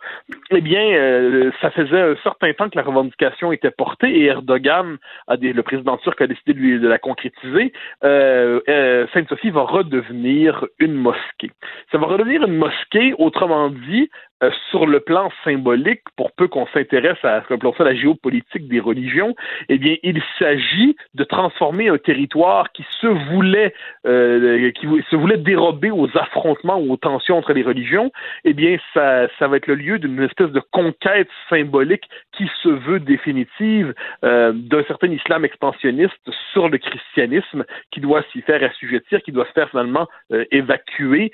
Eh 0.51 0.61
bien, 0.61 0.81
euh, 0.81 1.51
ça 1.61 1.71
faisait 1.71 2.01
un 2.01 2.15
certain 2.23 2.53
temps 2.53 2.69
que 2.69 2.77
la 2.77 2.83
revendication 2.83 3.51
était 3.51 3.71
portée 3.71 4.19
et 4.19 4.25
Erdogan, 4.25 4.97
a 5.27 5.35
le 5.35 5.63
président 5.63 5.97
turc, 5.97 6.21
a 6.21 6.27
décidé 6.27 6.53
de, 6.53 6.59
lui, 6.59 6.79
la 6.79 6.99
concrétiser. 6.99 7.73
Euh, 8.03 9.07
Sainte-Sophie 9.13 9.49
va 9.49 9.61
redevenir 9.61 10.65
une 10.79 10.93
mosquée. 10.93 11.51
Ça 11.91 11.97
va 11.97 12.07
redevenir 12.07 12.43
une 12.45 12.57
mosquée, 12.57 13.13
autrement 13.17 13.69
dit, 13.69 14.09
euh, 14.41 14.51
sur 14.71 14.85
le 14.85 15.01
plan 15.01 15.29
symbolique, 15.43 16.01
pour 16.15 16.31
peu 16.31 16.47
qu'on 16.47 16.65
s'intéresse 16.67 17.17
à 17.23 17.41
ce 17.41 17.53
que 17.53 17.83
la 17.83 17.93
géopolitique 17.93 18.67
des 18.69 18.79
religions, 18.79 19.35
eh 19.67 19.77
bien, 19.77 19.95
il 20.01 20.21
s'agit 20.37 20.95
de 21.13 21.23
transformer 21.25 21.89
un 21.89 21.97
territoire 21.97 22.71
qui 22.71 22.85
se 23.01 23.07
voulait, 23.07 23.73
euh, 24.07 24.71
qui 24.71 24.87
se 25.09 25.15
voulait 25.17 25.37
dérober 25.37 25.91
aux 25.91 26.07
affrontements 26.17 26.79
ou 26.79 26.93
aux 26.93 26.97
tensions 26.97 27.37
entre 27.37 27.51
les 27.51 27.63
religions. 27.63 28.11
Eh 28.45 28.53
bien, 28.53 28.77
ça, 28.93 29.27
ça 29.39 29.47
va 29.47 29.57
être 29.57 29.67
le 29.67 29.75
lieu 29.75 29.99
d'une 29.99 30.21
espèce 30.23 30.51
de 30.51 30.61
conquête 30.71 31.29
symbolique 31.49 32.09
qui 32.31 32.49
se 32.63 32.69
veut 32.69 33.01
définitive 33.01 33.93
euh, 34.23 34.53
d'un 34.53 34.83
certain 34.83 35.11
islam 35.11 35.43
expansionniste 35.43 36.13
sur 36.53 36.69
le 36.69 36.77
christianisme, 36.77 37.65
qui 37.91 37.99
doit 37.99 38.23
s'y 38.31 38.41
faire 38.41 38.63
assujettir, 38.63 39.21
qui 39.21 39.33
doit 39.33 39.45
se 39.47 39.51
faire 39.51 39.69
finalement 39.69 40.07
évacuer 40.51 41.31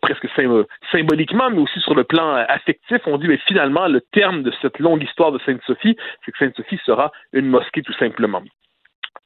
presque 0.00 0.26
symboliquement, 0.90 1.50
mais 1.50 1.58
aussi 1.58 1.80
sur 1.80 1.94
le 1.94 2.04
plan 2.04 2.21
affectif, 2.30 3.00
on 3.06 3.18
dit, 3.18 3.28
mais 3.28 3.38
finalement, 3.46 3.86
le 3.88 4.00
terme 4.12 4.42
de 4.42 4.52
cette 4.62 4.78
longue 4.78 5.02
histoire 5.02 5.32
de 5.32 5.38
Sainte-Sophie, 5.44 5.96
c'est 6.24 6.32
que 6.32 6.38
Sainte-Sophie 6.38 6.80
sera 6.84 7.12
une 7.32 7.46
mosquée 7.46 7.82
tout 7.82 7.94
simplement. 7.94 8.42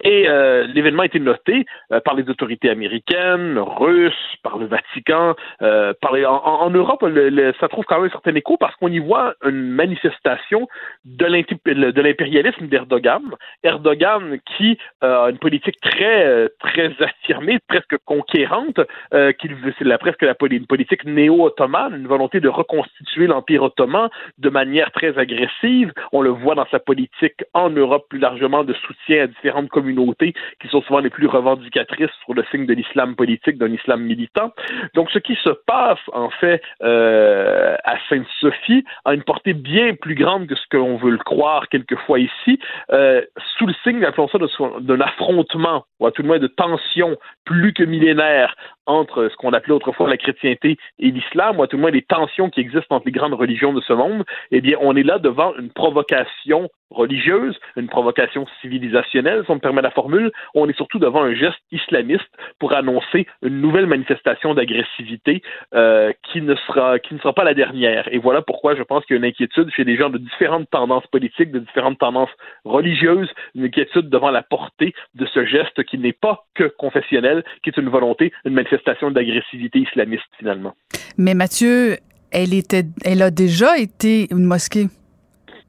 Et 0.05 0.29
euh, 0.29 0.67
l'événement 0.67 1.03
a 1.03 1.07
été 1.07 1.19
noté 1.19 1.65
euh, 1.91 2.01
par 2.01 2.15
les 2.15 2.29
autorités 2.29 2.69
américaines, 2.69 3.59
russes, 3.59 4.13
par 4.43 4.59
le 4.59 4.67
Vatican, 4.67 5.35
euh, 5.63 5.95
par 6.01 6.13
les, 6.13 6.27
en, 6.27 6.37
en, 6.37 6.71
Europe, 6.71 7.03
le, 7.03 7.31
le, 7.31 7.55
ça 7.59 7.69
trouve 7.69 7.85
quand 7.87 7.97
même 7.97 8.09
un 8.09 8.11
certain 8.11 8.35
écho 8.35 8.59
parce 8.59 8.75
qu'on 8.77 8.89
y 8.89 8.99
voit 8.99 9.35
une 9.45 9.71
manifestation 9.71 10.69
de 11.07 11.25
l'impérialisme 11.27 12.67
d'Erdogan. 12.67 13.23
Erdogan 13.63 14.39
qui 14.57 14.79
euh, 15.03 15.25
a 15.25 15.31
une 15.31 15.39
politique 15.39 15.81
très 15.81 16.49
très 16.61 16.93
affirmée, 17.01 17.59
presque 17.67 17.97
conquérante, 18.05 18.81
euh, 19.15 19.33
qui 19.33 19.49
c'est 19.79 19.85
la, 19.85 19.97
presque 19.97 20.23
la, 20.23 20.35
politique 20.35 21.05
néo-ottomane, 21.05 21.95
une 21.95 22.07
volonté 22.07 22.41
de 22.41 22.49
reconstituer 22.49 23.27
l'empire 23.27 23.63
ottoman 23.63 24.11
de 24.39 24.51
manière 24.51 24.91
très 24.93 25.17
agressive. 25.19 25.93
On 26.13 26.21
le 26.21 26.31
voit 26.31 26.55
dans 26.55 26.67
sa 26.71 26.81
politique 26.81 27.45
en 27.55 27.71
Europe 27.71 28.07
plus 28.11 28.19
largement 28.19 28.63
de 28.63 28.75
soutien 28.75 29.25
à 29.25 29.27
différentes 29.27 29.69
communautés 29.71 29.86
communautés 29.87 30.35
qui 30.61 30.69
sont 30.69 30.83
souvent 30.83 31.01
les 31.01 31.11
plus 31.11 31.27
revendicatrices 31.27 32.11
sur 32.25 32.35
le 32.35 32.45
signe 32.51 32.67
de 32.67 32.75
l'islam 32.75 33.15
politique, 33.15 33.59
d'un 33.59 33.73
islam 33.73 34.03
militant. 34.03 34.53
Donc, 34.95 35.11
ce 35.11 35.19
qui 35.19 35.37
se 35.37 35.51
passe, 35.67 36.01
en 36.13 36.31
fait, 36.31 36.61
euh, 36.83 37.77
à 37.85 37.95
Sainte-Sophie 38.09 38.85
a 39.05 39.15
une 39.15 39.23
portée 39.23 39.55
bien 39.55 39.95
plus 39.95 40.15
grande 40.15 40.47
que 40.47 40.57
ce 40.57 40.67
que 40.71 40.77
l'on 40.77 40.97
veut 40.97 41.11
le 41.11 41.19
croire 41.19 41.69
quelquefois 41.69 42.19
ici, 42.19 42.59
euh, 42.93 43.23
sous 43.57 43.67
le 43.67 43.75
signe, 43.85 44.01
d'un 44.01 45.01
affrontement, 45.01 45.85
ou 46.01 46.07
à 46.07 46.11
tout 46.11 46.23
le 46.23 46.29
moins 46.29 46.39
de 46.39 46.49
tension 46.49 47.17
plus 47.45 47.73
que 47.73 47.85
millénaire 47.85 48.55
entre 48.87 49.29
ce 49.29 49.37
qu'on 49.37 49.53
appelait 49.53 49.75
autrefois 49.75 50.09
la 50.09 50.17
chrétienté 50.17 50.77
et 50.99 51.11
l'islam, 51.11 51.59
ou 51.59 51.63
à 51.63 51.67
tout 51.69 51.77
le 51.77 51.83
moins 51.83 51.91
les 51.91 52.03
tensions 52.03 52.51
qui 52.51 52.61
existent 52.61 52.97
entre 52.97 53.07
les 53.07 53.13
grandes 53.13 53.35
religions 53.35 53.73
de 53.73 53.81
ce 53.81 53.93
monde, 53.93 54.25
eh 54.51 54.61
bien, 54.61 54.77
on 54.81 54.97
est 54.97 55.03
là 55.03 55.19
devant 55.19 55.55
une 55.57 55.71
provocation 55.71 56.69
religieuse, 56.91 57.59
une 57.77 57.89
provocation 57.89 58.47
civilisationnelle, 58.61 59.43
si 59.45 59.51
on 59.51 59.57
me 59.57 59.61
permet 59.61 59.76
la 59.83 59.91
formule. 59.91 60.31
On 60.55 60.69
est 60.69 60.77
surtout 60.77 60.99
devant 60.99 61.23
un 61.23 61.35
geste 61.35 61.59
islamiste 61.73 62.29
pour 62.59 62.75
annoncer 62.75 63.27
une 63.43 63.61
nouvelle 63.61 63.87
manifestation 63.87 64.55
d'agressivité 64.55 65.43
euh, 65.75 66.13
qui 66.31 66.43
ne 66.43 66.55
sera 66.67 66.99
qui 66.99 67.15
ne 67.15 67.19
sera 67.19 67.33
pas 67.33 67.45
la 67.45 67.55
dernière. 67.55 68.09
Et 68.13 68.19
voilà 68.19 68.43
pourquoi 68.43 68.75
je 68.75 68.83
pense 68.83 69.05
qu'il 69.05 69.15
y 69.15 69.19
a 69.19 69.21
une 69.21 69.25
inquiétude 69.25 69.71
chez 69.71 69.85
des 69.85 69.97
gens 69.97 70.11
de 70.11 70.19
différentes 70.19 70.69
tendances 70.71 71.07
politiques, 71.09 71.51
de 71.51 71.61
différentes 71.61 71.99
tendances 71.99 72.31
religieuses, 72.65 73.29
une 73.55 73.65
inquiétude 73.65 74.09
devant 74.09 74.31
la 74.31 74.43
portée 74.43 74.95
de 75.15 75.27
ce 75.27 75.45
geste 75.45 75.83
qui 75.85 75.99
n'est 75.99 76.13
pas 76.13 76.47
que 76.55 76.65
confessionnel, 76.79 77.45
qui 77.63 77.71
est 77.71 77.77
une 77.77 77.89
volonté, 77.89 78.33
une 78.45 78.55
manifestation 78.55 79.11
d'agressivité 79.11 79.81
islamiste 79.81 80.25
finalement. 80.39 80.75
Mais 81.17 81.35
Mathieu, 81.35 81.97
elle 82.33 83.23
a 83.23 83.31
déjà 83.31 83.79
été 83.79 84.27
une 84.31 84.45
mosquée. 84.45 84.87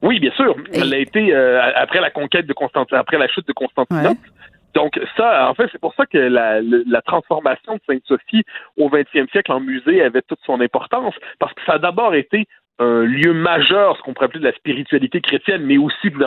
Oui, 0.02 0.20
bien 0.20 0.30
sûr. 0.32 0.54
Elle 0.72 0.94
a 0.94 0.98
été 0.98 1.34
euh, 1.34 1.60
après 1.74 2.00
la 2.00 2.10
conquête 2.10 2.46
de 2.46 2.52
Constantinople, 2.52 2.96
après 2.96 3.18
la 3.18 3.28
chute 3.28 3.46
de 3.46 3.52
Constantinople. 3.52 4.28
Donc 4.74 5.00
ça, 5.16 5.48
en 5.48 5.54
fait, 5.54 5.68
c'est 5.72 5.80
pour 5.80 5.94
ça 5.94 6.06
que 6.06 6.18
la, 6.18 6.60
la 6.60 7.02
transformation 7.02 7.74
de 7.74 7.80
Sainte-Sophie 7.86 8.44
au 8.76 8.88
20e 8.88 9.28
siècle 9.30 9.50
en 9.50 9.60
musée 9.60 10.02
avait 10.02 10.22
toute 10.22 10.38
son 10.44 10.60
importance, 10.60 11.14
parce 11.38 11.52
que 11.54 11.62
ça 11.66 11.74
a 11.74 11.78
d'abord 11.78 12.14
été 12.14 12.46
un 12.78 13.02
lieu 13.02 13.32
majeur, 13.32 13.96
ce 13.96 14.02
qu'on 14.02 14.14
pourrait 14.14 14.26
appeler 14.26 14.40
de 14.40 14.44
la 14.44 14.54
spiritualité 14.54 15.20
chrétienne, 15.20 15.62
mais 15.64 15.78
aussi 15.78 16.10
plus 16.10 16.24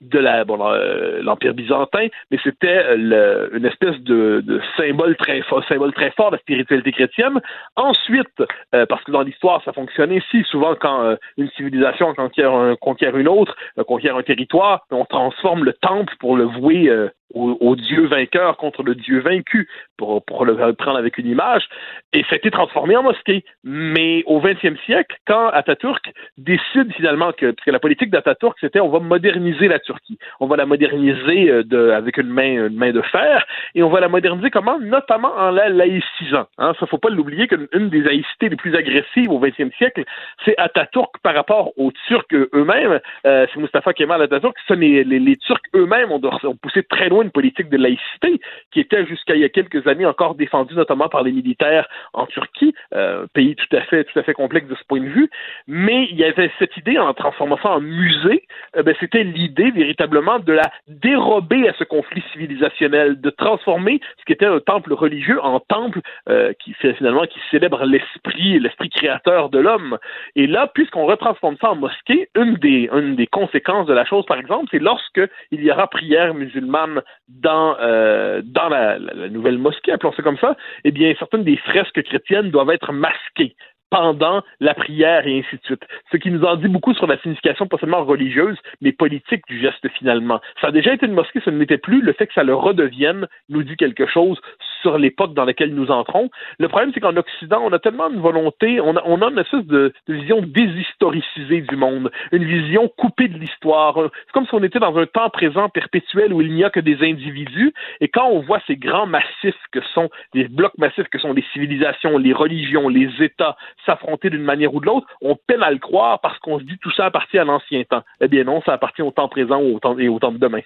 de 0.00 0.18
la 0.18 0.44
bon, 0.44 0.58
euh, 0.60 1.20
l'empire 1.22 1.54
byzantin, 1.54 2.06
mais 2.30 2.38
c'était 2.42 2.94
une 2.96 3.64
espèce 3.64 3.98
de, 4.00 4.42
de, 4.44 4.60
symbole 4.76 5.16
très 5.16 5.42
fort, 5.42 5.64
symbole 5.68 5.92
très 5.92 6.10
fort 6.12 6.30
de 6.30 6.36
la 6.36 6.40
spiritualité 6.40 6.92
chrétienne. 6.92 7.40
Ensuite, 7.76 8.42
euh, 8.74 8.86
parce 8.86 9.02
que 9.04 9.10
dans 9.10 9.22
l'histoire 9.22 9.62
ça 9.64 9.72
fonctionne 9.72 10.12
ainsi, 10.12 10.44
souvent 10.44 10.74
quand 10.74 11.02
euh, 11.02 11.16
une 11.36 11.50
civilisation 11.50 12.14
conquiert, 12.14 12.52
un, 12.52 12.76
conquiert 12.76 13.16
une 13.16 13.28
autre, 13.28 13.56
conquiert 13.86 14.16
un 14.16 14.22
territoire, 14.22 14.86
on 14.90 15.04
transforme 15.04 15.64
le 15.64 15.72
temple 15.72 16.14
pour 16.20 16.36
le 16.36 16.44
vouer 16.44 16.90
au, 17.34 17.76
dieu 17.76 18.06
vainqueur 18.06 18.56
contre 18.56 18.82
le 18.82 18.94
dieu 18.94 19.20
vaincu, 19.20 19.68
pour, 19.96 20.24
pour 20.24 20.44
le 20.44 20.72
prendre 20.74 20.98
avec 20.98 21.18
une 21.18 21.26
image, 21.26 21.68
et 22.12 22.22
ça 22.22 22.34
a 22.34 22.36
été 22.36 22.50
transformé 22.50 22.96
en 22.96 23.02
mosquée. 23.02 23.44
Mais 23.64 24.22
au 24.26 24.40
XXe 24.40 24.80
siècle, 24.86 25.16
quand 25.26 25.48
Atatürk 25.48 26.12
décide 26.38 26.92
finalement 26.94 27.32
que, 27.32 27.50
parce 27.50 27.64
que 27.64 27.70
la 27.70 27.80
politique 27.80 28.10
d'Atatürk, 28.10 28.56
c'était 28.60 28.80
on 28.80 28.88
va 28.88 29.00
moderniser 29.00 29.68
la 29.68 29.78
Turquie, 29.78 30.18
on 30.40 30.46
va 30.46 30.56
la 30.56 30.66
moderniser 30.66 31.50
euh, 31.50 31.62
de, 31.64 31.90
avec 31.90 32.16
une 32.16 32.28
main, 32.28 32.66
une 32.68 32.76
main 32.76 32.92
de 32.92 33.02
fer, 33.02 33.44
et 33.74 33.82
on 33.82 33.90
va 33.90 34.00
la 34.00 34.08
moderniser 34.08 34.50
comment? 34.50 34.78
Notamment 34.78 35.34
en 35.36 35.50
la 35.50 35.68
laïcisant. 35.68 36.46
Hein. 36.58 36.72
Ça, 36.80 36.86
faut 36.86 36.98
pas 36.98 37.10
l'oublier 37.10 37.46
qu'une 37.46 37.88
des 37.90 38.00
laïcités 38.00 38.48
les 38.48 38.56
plus 38.56 38.74
agressives 38.74 39.30
au 39.30 39.38
XXe 39.38 39.74
siècle, 39.76 40.04
c'est 40.44 40.54
Atatürk 40.58 41.18
par 41.22 41.34
rapport 41.34 41.72
aux 41.76 41.92
Turcs 42.06 42.24
eux-mêmes. 42.32 43.00
Euh, 43.26 43.46
c'est 43.52 43.60
Mustafa 43.60 43.92
Kemal 43.92 44.22
Atatürk. 44.22 44.56
Ce 44.66 44.74
les, 44.74 45.04
les, 45.04 45.18
les 45.18 45.36
Turcs 45.36 45.60
eux-mêmes 45.74 46.10
ont, 46.10 46.20
ont 46.24 46.56
poussé 46.56 46.82
très 46.84 47.08
loin 47.08 47.17
une 47.22 47.30
politique 47.30 47.68
de 47.68 47.76
laïcité 47.76 48.40
qui 48.72 48.80
était 48.80 49.06
jusqu'à 49.06 49.34
il 49.34 49.40
y 49.40 49.44
a 49.44 49.48
quelques 49.48 49.86
années 49.86 50.06
encore 50.06 50.34
défendue 50.34 50.74
notamment 50.74 51.08
par 51.08 51.22
les 51.22 51.32
militaires 51.32 51.88
en 52.12 52.26
Turquie, 52.26 52.74
euh, 52.94 53.26
pays 53.34 53.56
tout 53.56 53.76
à 53.76 53.80
fait 53.82 54.04
tout 54.04 54.18
à 54.18 54.22
fait 54.22 54.34
complexe 54.34 54.68
de 54.68 54.74
ce 54.74 54.84
point 54.84 55.00
de 55.00 55.08
vue. 55.08 55.30
Mais 55.66 56.08
il 56.10 56.16
y 56.16 56.24
avait 56.24 56.50
cette 56.58 56.76
idée 56.76 56.98
en 56.98 57.12
transformant 57.14 57.58
ça 57.62 57.70
en 57.70 57.80
musée, 57.80 58.44
euh, 58.76 58.82
ben, 58.82 58.94
c'était 59.00 59.24
l'idée 59.24 59.70
véritablement 59.70 60.38
de 60.38 60.52
la 60.52 60.70
dérober 60.88 61.68
à 61.68 61.74
ce 61.74 61.84
conflit 61.84 62.22
civilisationnel, 62.32 63.20
de 63.20 63.30
transformer 63.30 64.00
ce 64.18 64.24
qui 64.24 64.32
était 64.32 64.46
un 64.46 64.60
temple 64.60 64.92
religieux 64.92 65.42
en 65.42 65.60
temple 65.60 66.00
euh, 66.28 66.52
qui 66.58 66.74
finalement 66.74 67.24
qui 67.24 67.38
célèbre 67.50 67.84
l'esprit, 67.84 68.58
l'esprit 68.58 68.90
créateur 68.90 69.50
de 69.50 69.58
l'homme. 69.58 69.98
Et 70.36 70.46
là, 70.46 70.70
puisqu'on 70.72 71.06
retransforme 71.06 71.56
ça 71.60 71.70
en 71.70 71.76
mosquée, 71.76 72.28
une 72.34 72.54
des 72.54 72.88
une 72.92 73.16
des 73.16 73.26
conséquences 73.26 73.86
de 73.86 73.92
la 73.92 74.04
chose, 74.04 74.24
par 74.26 74.38
exemple, 74.38 74.66
c'est 74.70 74.78
lorsque 74.78 75.20
il 75.50 75.62
y 75.62 75.70
aura 75.70 75.86
prière 75.88 76.34
musulmane 76.34 77.02
dans, 77.28 77.76
euh, 77.80 78.42
la, 78.54 78.98
la, 78.98 79.28
nouvelle 79.28 79.58
mosquée, 79.58 79.92
appelons 79.92 80.12
ça 80.12 80.22
comme 80.22 80.38
ça, 80.38 80.56
eh 80.84 80.90
bien, 80.90 81.12
certaines 81.18 81.44
des 81.44 81.56
fresques 81.56 82.02
chrétiennes 82.02 82.50
doivent 82.50 82.70
être 82.70 82.92
masquées 82.92 83.54
pendant 83.90 84.42
la 84.60 84.74
prière 84.74 85.26
et 85.26 85.38
ainsi 85.38 85.56
de 85.56 85.64
suite. 85.64 85.84
Ce 86.12 86.16
qui 86.16 86.30
nous 86.30 86.44
en 86.44 86.56
dit 86.56 86.68
beaucoup 86.68 86.94
sur 86.94 87.06
la 87.06 87.18
signification 87.18 87.66
pas 87.66 87.78
seulement 87.78 88.04
religieuse, 88.04 88.56
mais 88.80 88.92
politique 88.92 89.42
du 89.48 89.60
geste 89.60 89.88
finalement. 89.98 90.40
Ça 90.60 90.68
a 90.68 90.72
déjà 90.72 90.92
été 90.92 91.06
une 91.06 91.12
mosquée, 91.12 91.40
ce 91.44 91.50
n'était 91.50 91.78
plus. 91.78 92.02
Le 92.02 92.12
fait 92.12 92.26
que 92.26 92.34
ça 92.34 92.44
le 92.44 92.54
redevienne 92.54 93.26
nous 93.48 93.62
dit 93.62 93.76
quelque 93.76 94.06
chose 94.06 94.38
sur 94.82 94.98
l'époque 94.98 95.34
dans 95.34 95.44
laquelle 95.44 95.74
nous 95.74 95.90
entrons. 95.90 96.30
Le 96.58 96.68
problème, 96.68 96.92
c'est 96.94 97.00
qu'en 97.00 97.16
Occident, 97.16 97.60
on 97.64 97.72
a 97.72 97.78
tellement 97.78 98.10
une 98.10 98.20
volonté, 98.20 98.80
on 98.80 98.96
a, 98.96 99.02
on 99.04 99.22
a 99.22 99.30
une 99.30 99.38
espèce 99.38 99.64
de, 99.64 99.92
de 100.06 100.14
vision 100.14 100.40
déshistoricisée 100.42 101.62
du 101.62 101.76
monde, 101.76 102.10
une 102.32 102.44
vision 102.44 102.88
coupée 102.96 103.28
de 103.28 103.38
l'histoire. 103.38 103.96
C'est 103.96 104.32
comme 104.32 104.46
si 104.46 104.54
on 104.54 104.62
était 104.62 104.78
dans 104.78 104.96
un 104.96 105.06
temps 105.06 105.30
présent 105.30 105.68
perpétuel 105.68 106.32
où 106.32 106.40
il 106.40 106.52
n'y 106.52 106.64
a 106.64 106.70
que 106.70 106.80
des 106.80 106.98
individus. 107.02 107.72
Et 108.00 108.08
quand 108.08 108.28
on 108.28 108.40
voit 108.40 108.60
ces 108.66 108.76
grands 108.76 109.06
massifs 109.06 109.54
que 109.72 109.80
sont, 109.94 110.08
les 110.34 110.48
blocs 110.48 110.76
massifs 110.78 111.08
que 111.08 111.18
sont 111.18 111.32
les 111.32 111.44
civilisations, 111.52 112.18
les 112.18 112.32
religions, 112.32 112.88
les 112.88 113.10
États, 113.20 113.56
s'affronter 113.86 114.30
d'une 114.30 114.42
manière 114.42 114.74
ou 114.74 114.80
de 114.80 114.86
l'autre, 114.86 115.06
on 115.20 115.36
peine 115.36 115.62
à 115.62 115.70
le 115.70 115.78
croire 115.78 116.20
parce 116.20 116.38
qu'on 116.38 116.58
se 116.58 116.64
dit 116.64 116.78
tout 116.80 116.90
ça 116.92 117.06
appartient 117.06 117.38
à 117.38 117.44
l'ancien 117.44 117.82
temps. 117.84 118.02
Eh 118.20 118.28
bien 118.28 118.44
non, 118.44 118.62
ça 118.62 118.72
appartient 118.72 119.02
au 119.02 119.10
temps 119.10 119.28
présent 119.28 119.60
au 119.60 119.78
temps, 119.78 119.98
et 119.98 120.08
au 120.08 120.18
temps 120.18 120.32
de 120.32 120.38
demain. 120.38 120.60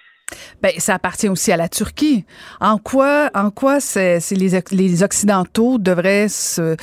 Ben, 0.61 0.71
ça 0.77 0.95
appartient 0.95 1.29
aussi 1.29 1.51
à 1.51 1.57
la 1.57 1.69
Turquie. 1.69 2.25
En 2.59 2.77
quoi, 2.77 3.29
en 3.35 3.51
quoi 3.51 3.79
c'est, 3.79 4.19
les, 4.31 4.59
les, 4.71 5.03
Occidentaux 5.03 5.77
devraient 5.77 6.27
se, 6.27 6.75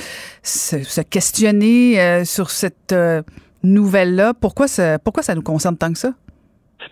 se, 0.43 0.83
se 0.83 1.01
questionner 1.01 1.99
euh, 1.99 2.23
sur 2.23 2.49
cette 2.49 2.93
euh, 2.93 3.21
nouvelle-là? 3.63 4.33
Pourquoi 4.33 4.67
ça, 4.67 4.99
pourquoi 4.99 5.23
ça 5.23 5.35
nous 5.35 5.41
concerne 5.41 5.77
tant 5.77 5.91
que 5.91 5.97
ça? 5.97 6.13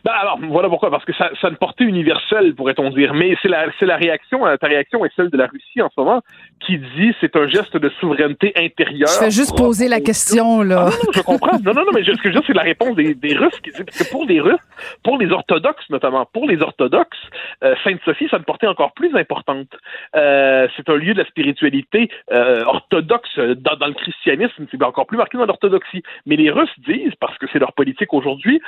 Ben 0.03 0.11
alors, 0.11 0.39
voilà 0.41 0.69
pourquoi, 0.69 0.91
parce 0.91 1.05
que 1.05 1.13
ça, 1.13 1.29
ça 1.41 1.47
a 1.47 1.49
une 1.49 1.57
portée 1.57 1.83
universelle, 1.83 2.55
pourrait-on 2.55 2.89
dire. 2.91 3.13
Mais 3.13 3.35
c'est 3.41 3.49
la, 3.49 3.65
c'est 3.79 3.85
la 3.85 3.97
réaction, 3.97 4.41
ta 4.57 4.67
réaction 4.67 5.05
est 5.05 5.11
celle 5.15 5.29
de 5.29 5.37
la 5.37 5.47
Russie 5.47 5.81
en 5.81 5.89
ce 5.89 5.99
moment, 5.99 6.21
qui 6.59 6.77
dit 6.77 7.13
c'est 7.21 7.35
un 7.35 7.47
geste 7.47 7.77
de 7.77 7.89
souveraineté 7.99 8.53
intérieure. 8.55 9.09
Je 9.09 9.25
vais 9.25 9.31
juste 9.31 9.57
poser 9.57 9.87
la 9.87 10.01
question, 10.01 10.61
là. 10.61 10.87
Ah, 10.87 10.89
non, 10.89 11.11
je 11.13 11.21
comprends. 11.21 11.59
Non, 11.63 11.73
non, 11.73 11.81
non, 11.85 11.91
mais 11.93 12.03
ce 12.03 12.11
que 12.11 12.17
je 12.23 12.27
veux 12.27 12.33
dire, 12.33 12.43
c'est 12.47 12.53
la 12.53 12.63
réponse 12.63 12.95
des, 12.95 13.13
des 13.15 13.35
Russes 13.35 13.59
qui 13.63 13.71
dit, 13.71 13.83
parce 13.83 13.97
que 13.97 14.11
pour 14.11 14.25
les 14.25 14.39
Russes, 14.39 14.59
pour 15.03 15.17
les 15.17 15.31
orthodoxes 15.31 15.89
notamment, 15.89 16.25
pour 16.31 16.47
les 16.47 16.61
orthodoxes, 16.61 17.17
euh, 17.63 17.75
Sainte-Sophie, 17.83 18.27
ça 18.29 18.37
a 18.37 18.39
une 18.39 18.45
portée 18.45 18.67
encore 18.67 18.93
plus 18.93 19.15
importante. 19.15 19.69
Euh, 20.15 20.67
c'est 20.75 20.89
un 20.89 20.95
lieu 20.95 21.13
de 21.13 21.19
la 21.19 21.25
spiritualité 21.25 22.09
euh, 22.31 22.63
orthodoxe 22.63 23.37
dans, 23.37 23.75
dans, 23.75 23.87
le 23.87 23.93
christianisme, 23.93 24.65
c'est 24.69 24.81
encore 24.83 25.07
plus 25.07 25.17
marqué 25.17 25.37
dans 25.37 25.45
l'orthodoxie. 25.45 26.03
Mais 26.25 26.35
les 26.35 26.49
Russes 26.49 26.73
disent, 26.79 27.13
parce 27.19 27.37
que 27.37 27.47
c'est 27.51 27.59
leur 27.59 27.73
politique 27.73 28.13
aujourd'hui, 28.13 28.61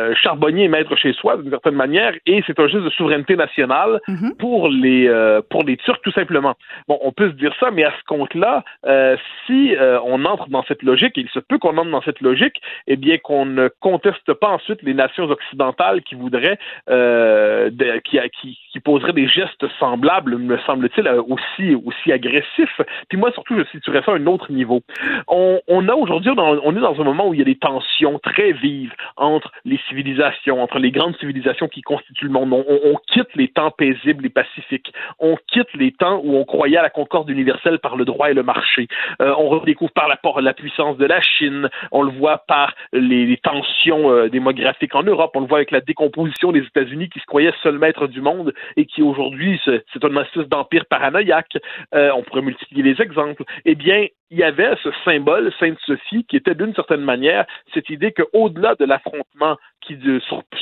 euh, 0.00 0.14
charbonnier 0.14 0.64
et 0.64 0.68
maître 0.68 0.96
chez 0.96 1.12
soi 1.12 1.36
d'une 1.36 1.50
certaine 1.50 1.74
manière, 1.74 2.14
et 2.26 2.42
c'est 2.46 2.58
un 2.58 2.68
geste 2.68 2.84
de 2.84 2.90
souveraineté 2.90 3.36
nationale 3.36 4.00
mm-hmm. 4.08 4.36
pour 4.36 4.68
les 4.68 5.08
euh, 5.08 5.40
pour 5.50 5.62
les 5.64 5.76
Turcs 5.76 6.00
tout 6.02 6.12
simplement. 6.12 6.54
Bon, 6.88 6.98
on 7.02 7.12
peut 7.12 7.28
se 7.30 7.36
dire 7.36 7.54
ça, 7.60 7.70
mais 7.70 7.84
à 7.84 7.92
ce 7.98 8.04
compte-là, 8.06 8.64
euh, 8.86 9.16
si 9.46 9.74
on 10.04 10.24
entre 10.24 10.48
dans 10.48 10.64
cette 10.64 10.82
logique, 10.82 11.16
et 11.18 11.22
il 11.22 11.28
se 11.30 11.38
peut 11.38 11.58
qu'on 11.58 11.76
entre 11.76 11.90
dans 11.90 12.02
cette 12.02 12.20
logique, 12.20 12.60
eh 12.86 12.96
bien 12.96 13.18
qu'on 13.18 13.46
ne 13.46 13.68
conteste 13.80 14.32
pas 14.34 14.48
ensuite 14.48 14.82
les 14.82 14.94
nations 14.94 15.24
occidentales 15.24 16.02
qui 16.02 16.14
voudraient 16.14 16.58
de, 16.88 17.98
qui, 18.00 18.18
qui, 18.40 18.58
qui 18.72 18.80
poseraient 18.80 19.12
des 19.12 19.28
gestes 19.28 19.66
semblables, 19.78 20.38
me 20.38 20.58
semble-t-il, 20.66 21.08
aussi 21.28 21.74
aussi 21.74 22.12
agressifs. 22.12 22.80
Puis 23.08 23.18
moi 23.18 23.30
surtout, 23.32 23.56
je 23.58 23.64
situerais 23.70 24.02
ça 24.04 24.12
à 24.12 24.16
un 24.16 24.26
autre 24.26 24.50
niveau. 24.52 24.82
On, 25.28 25.60
on 25.68 25.88
a 25.88 25.94
aujourd'hui, 25.94 26.30
on 26.36 26.76
est 26.76 26.80
dans 26.80 27.00
un 27.00 27.04
moment 27.04 27.28
où 27.28 27.34
il 27.34 27.38
y 27.38 27.42
a 27.42 27.46
des 27.46 27.56
tensions 27.56 28.18
très 28.18 28.52
vives 28.52 28.94
entre 29.16 29.50
les 29.64 29.78
civilisations, 29.90 30.62
entre 30.62 30.78
les 30.78 30.90
grandes 30.90 31.16
civilisations 31.18 31.68
qui 31.68 31.82
constituent 31.82 32.26
le 32.26 32.30
monde. 32.30 32.52
On, 32.52 32.94
quitte 33.06 33.34
les 33.34 33.48
temps 33.48 33.70
paisibles 33.70 34.24
et 34.24 34.30
pacifiques. 34.30 34.92
On 35.18 35.36
quitte 35.48 35.72
les 35.74 35.92
temps 35.92 36.20
où 36.22 36.36
on 36.36 36.44
croyait 36.44 36.76
à 36.76 36.82
la 36.82 36.90
concorde 36.90 37.28
universelle 37.28 37.80
par 37.80 37.96
le 37.96 38.04
droit 38.04 38.30
et 38.30 38.34
le 38.34 38.42
marché. 38.42 38.86
Euh, 39.20 39.34
on 39.36 39.48
redécouvre 39.48 39.90
par 39.92 40.08
la, 40.08 40.18
la, 40.40 40.54
puissance 40.54 40.96
de 40.96 41.04
la 41.04 41.20
Chine. 41.20 41.68
On 41.90 42.02
le 42.02 42.12
voit 42.12 42.38
par 42.46 42.74
les, 42.92 43.36
tensions 43.42 44.10
euh, 44.10 44.28
démographiques 44.28 44.94
en 44.94 45.02
Europe. 45.02 45.32
On 45.34 45.40
le 45.40 45.46
voit 45.46 45.58
avec 45.58 45.72
la 45.72 45.80
décomposition 45.80 46.52
des 46.52 46.60
États-Unis 46.60 47.08
qui 47.08 47.18
se 47.18 47.26
croyaient 47.26 47.52
seul 47.62 47.78
maître 47.78 48.06
du 48.06 48.20
monde 48.20 48.54
et 48.76 48.86
qui 48.86 49.02
aujourd'hui 49.02 49.60
c'est 49.64 50.04
un 50.04 50.22
espèce 50.22 50.48
d'empire 50.48 50.86
paranoïaque. 50.86 51.58
Euh, 51.94 52.10
on 52.14 52.22
pourrait 52.22 52.42
multiplier 52.42 52.82
les 52.82 53.02
exemples. 53.02 53.42
Eh 53.64 53.74
bien, 53.74 54.06
il 54.30 54.38
y 54.38 54.44
avait 54.44 54.74
ce 54.82 54.90
symbole 55.04 55.52
Sainte-Sophie 55.58 56.24
qui 56.24 56.36
était 56.36 56.54
d'une 56.54 56.74
certaine 56.74 57.00
manière 57.00 57.46
cette 57.74 57.90
idée 57.90 58.12
qu'au-delà 58.12 58.76
de 58.76 58.84
l'affrontement 58.84 59.56
qui 59.80 59.98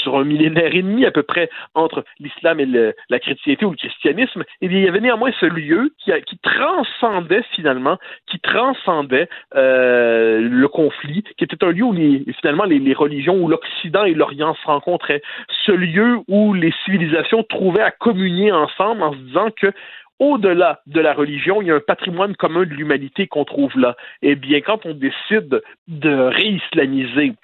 sur, 0.03 0.16
un 0.16 0.25
millénaire 0.25 0.75
et 0.75 0.83
demi 0.83 1.05
à 1.05 1.11
peu 1.11 1.23
près 1.23 1.51
entre 1.75 2.05
l'islam 2.19 2.61
et 2.61 2.66
la 2.66 3.19
chrétienté 3.19 3.64
ou 3.64 3.71
le 3.71 3.77
christianisme, 3.77 4.45
eh 4.61 4.66
il 4.66 4.81
y 4.81 4.89
avait 4.89 5.01
néanmoins 5.01 5.31
ce 5.41 5.47
lieu 5.47 5.93
qui, 5.99 6.12
transcendait 6.43 7.43
finalement, 7.55 7.99
qui 8.27 8.39
transcendait 8.41 9.29
euh, 9.55 10.41
le 10.41 10.69
conflit, 10.69 11.25
qui 11.37 11.45
était 11.45 11.64
un 11.64 11.71
lieu 11.71 11.85
où 11.85 11.93
les, 11.93 12.25
finalement 12.41 12.64
les, 12.64 12.79
les 12.79 12.95
religions, 12.95 13.37
où 13.37 13.49
l'Occident 13.49 14.05
et 14.05 14.14
l'Orient 14.14 14.55
se 14.55 14.66
rencontraient, 14.66 15.23
ce 15.66 15.73
lieu 15.73 16.19
où 16.29 16.55
les 16.55 16.73
civilisations 16.85 17.43
trouvaient 17.45 17.83
à 17.83 17.91
communier 17.91 18.53
ensemble 18.53 19.03
en 19.03 19.12
se 19.12 19.19
disant 19.19 19.49
que 19.61 19.73
au-delà 20.19 20.81
de 20.87 21.01
la 21.01 21.12
religion, 21.12 21.62
il 21.62 21.69
y 21.69 21.71
a 21.71 21.77
un 21.77 21.81
patrimoine 21.81 22.35
commun 22.35 22.64
de 22.64 22.75
l'humanité 22.75 23.27
qu'on 23.27 23.45
trouve 23.45 23.79
là. 23.79 23.97
Eh 24.23 24.35
bien, 24.35 24.61
quand 24.61 24.85
on 24.85 24.95
décide 24.95 25.62
de 25.87 26.11
réislamiser 26.11 27.35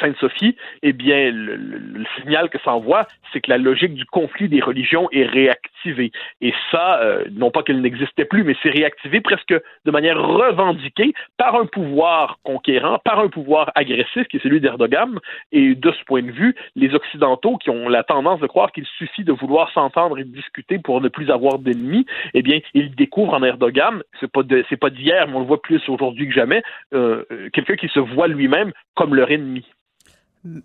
Sainte-Sophie, 0.00 0.56
eh 0.82 0.92
bien, 0.92 1.30
le, 1.30 2.04
signal 2.20 2.48
que 2.48 2.58
ça 2.64 2.72
envoie, 2.72 3.06
c'est 3.32 3.40
que 3.40 3.50
la 3.50 3.58
logique 3.58 3.94
du 3.94 4.04
conflit 4.04 4.48
des 4.48 4.60
religions 4.60 5.08
est 5.12 5.26
réactivée. 5.26 6.12
Et 6.40 6.52
ça, 6.70 7.00
euh, 7.00 7.24
non 7.32 7.50
pas 7.50 7.62
qu'elle 7.62 7.80
n'existait 7.80 8.24
plus, 8.24 8.44
mais 8.44 8.56
c'est 8.62 8.70
réactivé 8.70 9.20
presque 9.20 9.54
de 9.84 9.90
manière 9.90 10.20
revendiquée 10.20 11.14
par 11.36 11.54
un 11.56 11.66
pouvoir 11.66 12.38
conquérant, 12.44 12.98
par 13.04 13.18
un 13.18 13.28
pouvoir 13.28 13.70
agressif 13.74 14.26
qui 14.28 14.36
est 14.36 14.42
celui 14.42 14.60
d'Erdogan. 14.60 15.18
Et 15.52 15.74
de 15.74 15.92
ce 15.92 16.04
point 16.04 16.22
de 16.22 16.30
vue, 16.30 16.54
les 16.76 16.94
Occidentaux 16.94 17.56
qui 17.56 17.70
ont 17.70 17.88
la 17.88 18.02
tendance 18.02 18.40
de 18.40 18.46
croire 18.46 18.72
qu'il 18.72 18.86
suffit 18.98 19.24
de 19.24 19.32
vouloir 19.32 19.70
s'entendre 19.72 20.18
et 20.18 20.24
discuter 20.24 20.78
pour 20.78 21.00
ne 21.00 21.08
plus 21.08 21.30
avoir 21.30 21.58
d'ennemis, 21.58 22.06
eh 22.34 22.42
bien, 22.42 22.60
ils 22.74 22.94
découvrent 22.94 23.34
en 23.34 23.42
Erdogan, 23.42 24.02
c'est 24.20 24.30
pas 24.30 24.42
c'est 24.68 24.76
pas 24.76 24.90
d'hier, 24.90 25.26
mais 25.28 25.34
on 25.36 25.40
le 25.40 25.46
voit 25.46 25.62
plus 25.62 25.80
aujourd'hui 25.88 26.28
que 26.28 26.34
jamais, 26.34 26.62
euh, 26.92 27.24
euh, 27.30 27.48
quelqu'un 27.52 27.76
qui 27.76 27.88
se 27.88 28.00
voit 28.00 28.28
lui-même 28.28 28.72
comme 28.94 29.14
leur 29.14 29.30
ennemi. 29.30 29.64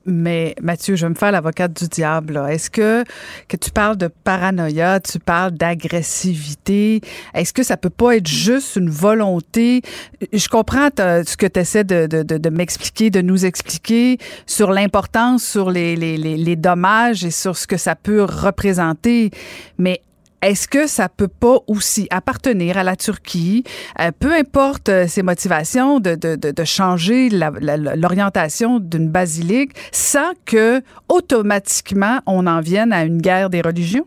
Mais 0.06 0.56
Mathieu, 0.62 0.96
je 0.96 1.06
vais 1.06 1.10
me 1.10 1.16
faire 1.16 1.32
l'avocate 1.32 1.72
du 1.74 1.88
diable. 1.88 2.42
Est-ce 2.50 2.70
que 2.70 3.06
que 3.48 3.56
tu 3.56 3.72
parles 3.72 3.96
de 3.96 4.08
paranoïa, 4.08 5.00
tu 5.00 5.20
parles 5.20 5.52
d'agressivité, 5.52 7.02
est-ce 7.34 7.54
que 7.54 7.64
ça 7.64 7.78
peut 7.78 7.90
pas 7.90 8.18
être 8.18 8.28
juste 8.28 8.76
une 8.76 8.90
volonté? 8.90 9.82
Je 10.34 10.48
comprends 10.50 10.90
ce 10.98 11.38
que 11.38 11.46
tu 11.46 11.60
essaies 11.60 11.86
de, 11.86 12.08
de, 12.08 12.24
de, 12.24 12.50
m'expliquer, 12.50 13.10
de 13.10 13.22
nous 13.22 13.46
expliquer 13.46 14.18
sur 14.46 14.72
l'importance, 14.72 15.44
sur 15.46 15.72
les, 15.72 15.96
les, 15.96 16.18
les, 16.18 16.36
les 16.36 16.56
dommages 16.58 17.24
et 17.24 17.32
sur 17.32 17.58
ce 17.58 17.66
que 17.66 17.78
ça 17.78 17.96
peut 17.96 18.24
représenter, 18.24 19.32
mais 19.78 20.02
est-ce 20.42 20.68
que 20.68 20.88
ça 20.88 21.10
peut 21.10 21.28
pas 21.28 21.58
aussi 21.68 22.08
appartenir 22.12 22.78
à 22.78 22.84
la 22.84 22.96
Turquie, 22.96 23.64
euh, 24.00 24.12
peu 24.20 24.34
importe 24.34 24.90
euh, 24.90 25.06
ses 25.06 25.24
motivations, 25.24 26.00
de, 26.00 26.16
de, 26.16 26.36
de, 26.36 26.64
changer 26.64 27.30
l'orientation 27.30 28.80
d'une 28.80 29.10
basilique 29.10 29.72
sans 29.92 30.32
que 30.46 30.82
automatiquement 31.10 32.20
on 32.28 32.48
en 32.48 32.62
vienne 32.62 32.94
à 32.94 33.04
une 33.04 33.22
guerre 33.22 33.50
des 33.50 33.62
religions? 33.62 34.06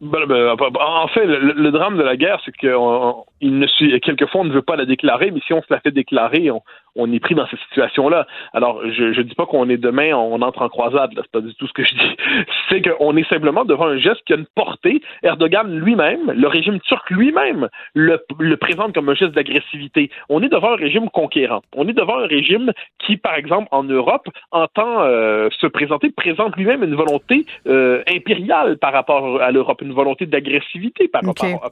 Ben, 0.00 0.26
ben, 0.26 0.54
en 0.56 1.08
fait, 1.08 1.26
le, 1.26 1.70
drame 1.72 1.96
de 1.98 2.04
la 2.04 2.16
guerre, 2.16 2.40
c'est 2.44 2.56
qu'il 2.56 2.70
ne 2.70 3.98
quelquefois 3.98 4.42
on 4.42 4.44
ne 4.44 4.52
veut 4.52 4.62
pas 4.62 4.76
la 4.76 4.86
déclarer, 4.86 5.32
mais 5.32 5.40
si 5.44 5.52
on 5.52 5.60
se 5.60 5.66
la 5.70 5.80
fait 5.80 5.90
déclarer, 5.90 6.52
on, 6.52 6.62
on 6.98 7.12
est 7.12 7.20
pris 7.20 7.34
dans 7.34 7.46
cette 7.46 7.60
situation-là. 7.70 8.26
Alors, 8.52 8.82
je 8.90 9.04
ne 9.04 9.22
dis 9.22 9.34
pas 9.34 9.46
qu'on 9.46 9.70
est 9.70 9.76
demain, 9.76 10.12
on 10.14 10.42
entre 10.42 10.62
en 10.62 10.68
croisade, 10.68 11.10
c'est 11.14 11.30
pas 11.30 11.40
du 11.40 11.54
tout 11.54 11.66
ce 11.68 11.72
que 11.72 11.84
je 11.84 11.94
dis. 11.94 12.16
C'est 12.68 12.82
qu'on 12.82 13.16
est 13.16 13.28
simplement 13.30 13.64
devant 13.64 13.86
un 13.86 13.96
geste 13.96 14.22
qui 14.26 14.34
a 14.34 14.36
une 14.36 14.46
portée. 14.54 15.00
Erdogan 15.22 15.78
lui-même, 15.78 16.32
le 16.32 16.48
régime 16.48 16.80
turc 16.80 17.08
lui-même, 17.08 17.68
le, 17.94 18.18
présente 18.56 18.94
comme 18.94 19.08
un 19.08 19.14
geste 19.14 19.32
d'agressivité. 19.32 20.10
On 20.28 20.42
est 20.42 20.48
devant 20.48 20.72
un 20.72 20.76
régime 20.76 21.08
conquérant. 21.08 21.62
On 21.74 21.88
est 21.88 21.92
devant 21.92 22.18
un 22.18 22.26
régime 22.26 22.72
qui, 22.98 23.16
par 23.16 23.36
exemple, 23.36 23.68
en 23.70 23.84
Europe, 23.84 24.28
entend 24.50 25.02
euh, 25.02 25.48
se 25.58 25.66
présenter, 25.66 26.10
présente 26.10 26.56
lui-même 26.56 26.82
une 26.82 26.94
volonté 26.94 27.46
euh, 27.68 28.02
impériale 28.12 28.76
par 28.76 28.92
rapport 28.92 29.40
à 29.40 29.50
l'Europe, 29.50 29.80
une 29.80 29.92
volonté 29.92 30.26
d'agressivité 30.26 31.08
par, 31.08 31.22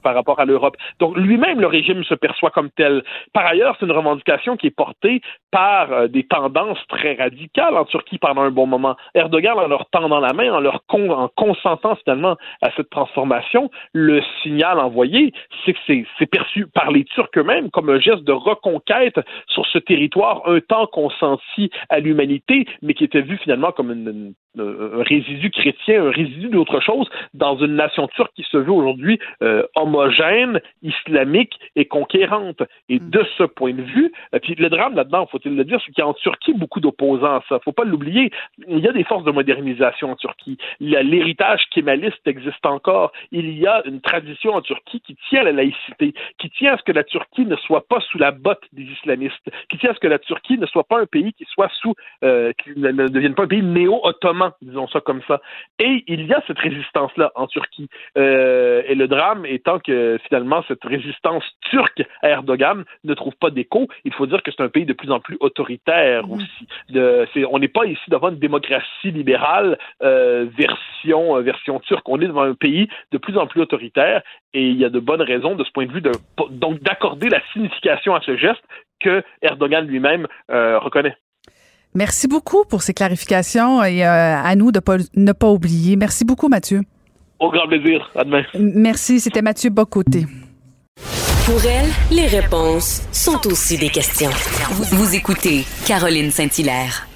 par 0.03 0.15
rapport 0.15 0.41
à 0.41 0.45
l'Europe. 0.45 0.77
Donc, 1.01 1.17
lui-même, 1.17 1.61
le 1.61 1.67
régime 1.67 2.05
se 2.05 2.15
perçoit 2.15 2.51
comme 2.51 2.71
tel. 2.71 3.03
Par 3.33 3.45
ailleurs, 3.45 3.77
c'est 3.79 3.87
une 3.87 3.93
revendication 3.93 4.57
qui 4.57 4.69
est 4.69 4.77
portée 4.77 5.16
par 5.51 5.93
euh, 5.93 6.09
des 6.09 6.25
tendances 6.25 6.79
très 6.89 7.15
radicales 7.15 7.77
en 7.77 7.85
Turquie 7.85 8.19
pendant 8.19 8.43
un 8.43 8.51
bon 8.51 8.67
moment. 8.67 8.97
Erdogan, 9.15 9.59
en 9.59 9.69
leur 9.69 9.87
tendant 9.91 10.21
la 10.21 10.33
main, 10.33 10.53
en 10.53 10.61
leur 10.61 10.83
en 10.93 11.29
consentant 11.37 11.97
finalement 11.97 12.37
à 12.63 12.71
cette 12.77 12.91
transformation, 12.91 13.71
le 13.93 14.23
signal 14.43 14.79
envoyé, 14.79 15.33
c'est 15.65 15.73
que 15.73 15.79
c'est 16.19 16.27
perçu 16.27 16.67
par 16.67 16.91
les 16.91 17.05
Turcs 17.05 17.31
eux-mêmes 17.37 17.71
comme 17.71 17.91
un 17.91 17.99
geste 17.99 18.25
de 18.25 18.33
reconquête 18.33 19.19
sur 19.49 19.67
ce 19.67 19.79
territoire 19.79 20.43
un 20.47 20.61
temps 20.61 20.87
consenti 20.87 21.71
à 21.89 22.01
l'humanité, 22.01 22.67
mais 22.83 22.95
qui 22.95 23.05
était 23.05 23.21
vu 23.21 23.37
finalement 23.39 23.73
comme 23.73 23.91
une, 23.91 24.35
un 24.59 25.03
résidu 25.03 25.51
chrétien, 25.51 26.05
un 26.07 26.11
résidu 26.11 26.49
d'autre 26.49 26.81
chose 26.81 27.09
dans 27.35 27.57
une 27.57 27.77
nation 27.77 28.09
turque 28.09 28.33
qui 28.35 28.43
se 28.43 28.57
veut 28.57 28.73
aujourd'hui 28.73 29.19
euh, 29.43 29.65
homogène, 29.75 30.61
islamique 30.83 31.55
et 31.75 31.87
conquérante. 31.87 32.63
Et 32.89 32.99
mm. 32.99 33.11
de 33.11 33.25
ce 33.37 33.45
point 33.45 33.75
de 33.75 33.83
vue, 33.83 34.13
euh, 34.35 34.39
puis 34.39 34.55
le 34.55 34.69
drame 34.69 34.95
là-dedans, 34.95 35.27
faut-il 35.27 35.57
le 35.57 35.65
dire, 35.65 35.81
c'est 35.85 35.93
qu'il 35.93 36.03
y 36.03 36.05
a 36.05 36.09
en 36.09 36.15
Turquie 36.15 36.55
beaucoup 36.55 36.81
d'opposants 36.81 37.37
à 37.37 37.43
ça. 37.49 37.59
Faut 37.65 37.73
pas 37.73 37.85
l'oublier. 37.85 38.31
Il 38.69 38.79
y 38.79 38.89
a 38.89 38.93
des 38.93 39.05
forces 39.05 39.25
de 39.25 39.31
modernisation 39.31 40.13
en 40.13 40.17
Turquie. 40.17 40.59
L'héritage 40.81 41.63
kémaliste 41.71 42.27
existe 42.27 42.65
encore. 42.65 43.13
Il 43.33 43.59
y 43.59 43.67
a 43.67 43.83
une 43.87 44.01
tradition 44.01 44.55
en 44.55 44.63
Turquie 44.63 45.01
qui 45.01 45.17
tient 45.29 45.41
à 45.41 45.45
la 45.45 45.53
laïcité, 45.53 46.15
qui 46.39 46.51
tient 46.51 46.75
à 46.75 46.79
ce 46.79 46.83
que 46.83 46.93
la 46.93 47.05
Turquie 47.05 47.47
ne 47.47 47.57
soit 47.57 47.87
pas 47.87 48.01
sous 48.01 48.19
la 48.19 48.31
botte 48.31 48.65
des 48.73 48.85
islamistes, 48.85 49.51
qui 49.69 49.79
tient 49.79 49.91
à 49.91 49.95
ce 49.95 50.01
que 50.01 50.09
la 50.09 50.19
Turquie 50.19 50.59
ne 50.59 50.67
soit 50.67 50.85
pas 50.85 51.01
un 51.01 51.07
pays 51.07 51.33
qui 51.33 51.45
soit 51.45 51.71
sous, 51.81 51.95
euh, 52.25 52.53
qui 52.63 52.71
ne 52.79 53.09
devienne 53.09 53.35
pas 53.35 53.45
un 53.45 53.49
pays 53.49 53.63
néo-ottoman 53.63 54.46
disons 54.63 54.89
ça 54.89 55.01
comme 55.01 55.23
ça. 55.27 55.41
Et 55.79 56.05
il 56.07 56.27
y 56.27 56.33
a 56.33 56.43
cette 56.47 56.59
résistance-là 56.59 57.33
en 57.35 57.47
Turquie. 57.47 57.89
Euh, 58.17 58.83
et 58.87 58.95
le 58.95 59.09
drame 59.09 59.47
étant 59.47 59.79
que 59.79 60.19
finalement, 60.27 60.65
cette 60.69 60.85
résistance 60.85 61.45
turque 61.71 62.03
à 62.23 62.31
Erdogan 62.31 62.85
ne 63.05 63.15
trouve 63.15 63.35
pas 63.37 63.51
d'écho. 63.51 63.89
Il 64.05 64.13
faut 64.13 64.27
dire 64.27 64.43
que 64.43 64.51
c'est 64.51 64.63
un 64.63 64.69
pays 64.69 64.87
de 64.87 64.93
plus 64.93 65.11
en 65.11 65.21
plus 65.21 65.37
autoritaire 65.41 66.27
mmh. 66.27 66.33
aussi. 66.33 66.69
De, 66.91 67.27
on 67.51 67.59
n'est 67.59 67.69
pas 67.69 67.87
ici 67.87 68.03
devant 68.09 68.31
une 68.31 68.39
démocratie 68.39 69.11
libérale 69.11 69.79
euh, 70.03 70.47
version, 70.57 71.37
euh, 71.37 71.41
version 71.43 71.81
turque. 71.81 72.09
On 72.09 72.21
est 72.21 72.27
devant 72.27 72.43
un 72.43 72.55
pays 72.55 72.89
de 73.13 73.19
plus 73.19 73.37
en 73.37 73.47
plus 73.47 73.61
autoritaire 73.61 74.23
et 74.55 74.69
il 74.69 74.77
y 74.77 74.85
a 74.85 74.91
de 74.91 75.01
bonnes 75.01 75.23
raisons 75.23 75.55
de 75.55 75.65
ce 75.65 75.71
point 75.71 75.87
de 75.87 75.93
vue 75.93 76.01
de, 76.01 76.13
donc 76.51 76.81
d'accorder 76.81 77.29
la 77.29 77.41
signification 77.53 78.15
à 78.15 78.21
ce 78.21 78.37
geste 78.37 78.63
que 79.01 79.23
Erdogan 79.43 79.87
lui-même 79.87 80.27
reconnaît. 80.49 81.17
Merci 81.97 82.29
beaucoup 82.29 82.65
pour 82.69 82.83
ces 82.83 82.93
clarifications 82.93 83.83
et 83.83 84.05
euh, 84.05 84.37
à 84.37 84.55
nous 84.55 84.71
de 84.71 84.81
pas, 84.81 84.99
ne 85.15 85.33
pas 85.33 85.49
oublier. 85.49 85.97
Merci 85.97 86.27
beaucoup, 86.27 86.49
Mathieu. 86.49 86.83
Au 87.41 87.51
grand 87.51 87.67
plaisir. 87.67 88.11
À 88.15 88.23
demain. 88.23 88.43
Merci. 88.59 89.19
C'était 89.19 89.41
Mathieu 89.41 89.71
Bocoté. 89.71 90.27
Pour 91.47 91.65
elle, 91.65 91.89
les 92.11 92.27
réponses 92.27 93.01
sont 93.13 93.47
aussi 93.47 93.79
des 93.79 93.89
questions. 93.89 94.31
Vous, 94.93 95.15
écoutez 95.15 95.65
Caroline 95.87 96.31
Saint-Hilaire. 96.31 97.09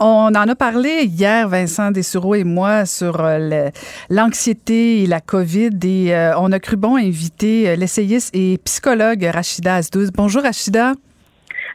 On 0.00 0.34
en 0.34 0.34
a 0.34 0.54
parlé 0.56 1.04
hier, 1.04 1.48
Vincent 1.48 1.92
Dessureau 1.92 2.34
et 2.34 2.44
moi, 2.44 2.84
sur 2.84 3.20
euh, 3.20 3.70
l'anxiété 4.10 5.04
et 5.04 5.06
la 5.06 5.20
COVID. 5.20 5.70
Et 5.84 6.12
euh, 6.12 6.36
on 6.38 6.50
a 6.50 6.58
cru 6.58 6.76
bon 6.76 6.96
inviter 6.96 7.76
l'essayiste 7.76 8.34
et 8.34 8.58
psychologue 8.64 9.22
Rachida 9.32 9.76
Asdouz. 9.76 10.10
Bonjour, 10.10 10.42
Rachida. 10.42 10.94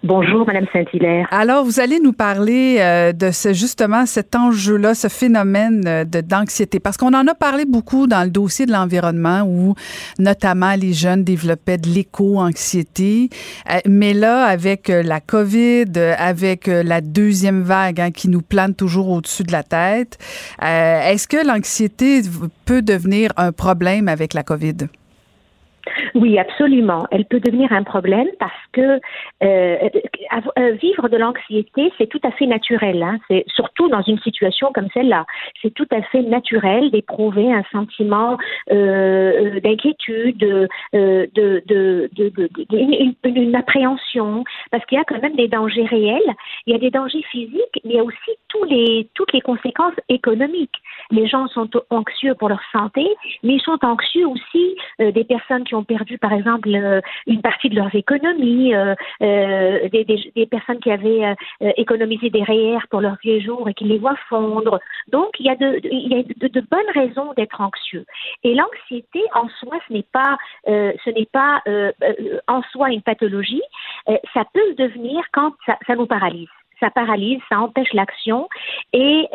Bonjour, 0.03 0.47
Madame 0.47 0.65
Saint-Hilaire. 0.73 1.27
Alors, 1.29 1.63
vous 1.63 1.79
allez 1.79 1.99
nous 1.99 2.11
parler 2.11 2.77
euh, 2.79 3.13
de 3.13 3.29
ce, 3.29 3.53
justement 3.53 4.07
cet 4.07 4.35
enjeu-là, 4.35 4.95
ce 4.95 5.09
phénomène 5.09 5.83
euh, 5.85 6.05
d'anxiété, 6.05 6.79
parce 6.79 6.97
qu'on 6.97 7.13
en 7.13 7.27
a 7.27 7.35
parlé 7.35 7.65
beaucoup 7.65 8.07
dans 8.07 8.23
le 8.23 8.31
dossier 8.31 8.65
de 8.65 8.71
l'environnement, 8.71 9.43
où 9.43 9.75
notamment 10.17 10.73
les 10.73 10.93
jeunes 10.93 11.23
développaient 11.23 11.77
de 11.77 11.87
l'éco-anxiété. 11.87 13.29
Euh, 13.69 13.77
mais 13.87 14.15
là, 14.15 14.45
avec 14.45 14.87
la 14.87 15.19
COVID, 15.19 15.91
avec 16.17 16.65
la 16.65 17.01
deuxième 17.01 17.61
vague 17.61 18.01
hein, 18.01 18.09
qui 18.09 18.27
nous 18.27 18.41
plane 18.41 18.73
toujours 18.73 19.07
au-dessus 19.09 19.43
de 19.43 19.51
la 19.51 19.61
tête, 19.61 20.17
est-ce 20.61 21.27
que 21.27 21.45
l'anxiété 21.45 22.21
peut 22.65 22.81
devenir 22.81 23.31
un 23.37 23.51
problème 23.51 24.07
avec 24.07 24.33
la 24.33 24.41
COVID? 24.41 24.87
Oui, 26.15 26.37
absolument. 26.37 27.07
Elle 27.11 27.25
peut 27.25 27.39
devenir 27.39 27.71
un 27.71 27.83
problème 27.83 28.27
parce 28.39 28.51
que 28.73 28.99
euh, 29.43 29.89
euh, 30.57 30.71
vivre 30.73 31.09
de 31.09 31.17
l'anxiété, 31.17 31.91
c'est 31.97 32.07
tout 32.07 32.19
à 32.23 32.31
fait 32.31 32.45
naturel. 32.45 33.01
Hein. 33.01 33.17
C'est 33.29 33.43
surtout 33.47 33.89
dans 33.89 34.01
une 34.01 34.19
situation 34.19 34.71
comme 34.73 34.87
celle-là. 34.93 35.25
C'est 35.61 35.73
tout 35.73 35.87
à 35.91 36.01
fait 36.03 36.21
naturel 36.21 36.91
d'éprouver 36.91 37.51
un 37.51 37.63
sentiment 37.71 38.37
euh, 38.71 39.59
d'inquiétude, 39.61 40.69
une, 40.93 41.27
appréhension, 43.55 44.43
parce 44.71 44.85
qu'il 44.85 44.97
y 44.97 45.01
a 45.01 45.03
quand 45.03 45.21
même 45.21 45.35
des 45.35 45.47
dangers 45.47 45.85
réels. 45.85 46.35
Il 46.65 46.73
y 46.73 46.75
a 46.75 46.79
des 46.79 46.91
dangers 46.91 47.23
physiques, 47.31 47.81
mais 47.83 47.91
il 47.91 47.95
y 47.95 47.99
a 47.99 48.03
aussi 48.03 48.31
toutes 48.47 49.33
les 49.33 49.41
conséquences 49.41 49.93
économiques. 50.09 50.75
Les 51.09 51.27
gens 51.27 51.47
sont 51.47 51.69
anxieux 51.89 52.35
pour 52.35 52.49
leur 52.49 52.61
santé, 52.71 53.05
mais 53.43 53.55
ils 53.55 53.61
sont 53.61 53.79
anxieux 53.83 54.27
aussi 54.27 54.75
des 54.99 55.23
personnes 55.23 55.63
qui 55.63 55.70
ont 55.73 55.83
perdu, 55.83 56.17
par 56.17 56.33
exemple, 56.33 56.69
euh, 56.73 57.01
une 57.27 57.41
partie 57.41 57.69
de 57.69 57.75
leurs 57.75 57.93
économies, 57.95 58.73
euh, 58.75 58.95
euh, 59.21 59.89
des, 59.89 60.45
personnes 60.45 60.79
qui 60.79 60.91
avaient 60.91 61.35
économisé 61.77 62.29
des 62.29 62.43
REER 62.43 62.79
pour 62.89 63.01
leurs 63.01 63.17
vieux 63.23 63.39
jours 63.39 63.69
et 63.69 63.73
qui 63.73 63.85
les 63.85 63.97
voient 63.97 64.17
fondre. 64.27 64.79
Donc, 65.11 65.29
il 65.39 65.45
y 65.45 65.49
a 65.49 65.55
de, 65.55 65.79
il 65.83 66.11
y 66.11 66.19
a 66.19 66.23
de, 66.23 66.61
bonnes 66.61 66.91
raisons 66.93 67.33
d'être 67.33 67.61
anxieux. 67.61 68.05
Et 68.43 68.53
l'anxiété, 68.53 69.21
en 69.33 69.47
soi, 69.59 69.77
ce 69.87 69.93
n'est 69.93 70.05
pas, 70.11 70.37
ce 70.65 71.09
n'est 71.09 71.29
pas 71.31 71.61
en 72.47 72.61
soi 72.71 72.89
une 72.89 73.01
pathologie. 73.01 73.61
ça 74.33 74.43
peut 74.53 74.67
le 74.69 74.75
devenir 74.75 75.23
quand 75.31 75.53
ça, 75.65 75.95
nous 75.95 76.07
paralyse 76.07 76.49
ça 76.79 76.89
paralyse, 76.89 77.39
ça 77.47 77.59
empêche 77.59 77.93
l'action 77.93 78.49
et 78.91 79.27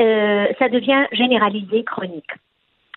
ça 0.58 0.68
devient 0.68 1.06
généralisé, 1.12 1.84
chronique. 1.84 2.32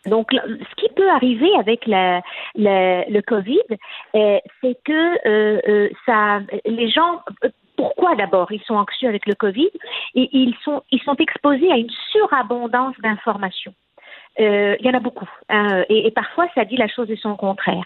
Donc, 0.06 0.28
ce 0.32 0.76
qui 0.76 0.90
peut 0.96 1.10
arriver 1.10 1.54
avec 1.60 1.86
le 1.88 3.22
Covid, 3.22 3.60
euh, 4.16 4.40
c'est 4.62 4.78
que 4.84 5.28
euh, 5.28 5.62
euh, 5.68 5.90
ça, 6.06 6.40
les 6.66 6.90
gens 6.90 7.22
pourquoi 7.76 8.16
d'abord 8.16 8.52
ils 8.52 8.62
sont 8.64 8.76
anxieux 8.76 9.08
avec 9.08 9.26
le 9.26 9.36
Covid? 9.36 9.70
Et 10.16 10.30
ils 10.34 10.56
sont 10.64 10.84
ils 10.92 11.02
sont 11.02 11.16
exposés 11.16 11.72
à 11.72 11.78
une 11.78 11.90
surabondance 12.12 12.96
d'informations. 13.02 13.74
Euh, 14.40 14.76
il 14.80 14.86
y 14.86 14.90
en 14.90 14.94
a 14.94 15.00
beaucoup. 15.00 15.30
Hein, 15.50 15.84
et, 15.90 16.10
parfois, 16.12 16.48
ça 16.56 16.64
dit 16.66 16.78
la 16.78 16.88
chose 16.88 17.08
de 17.08 17.16
son 17.16 17.36
contraire. 17.36 17.84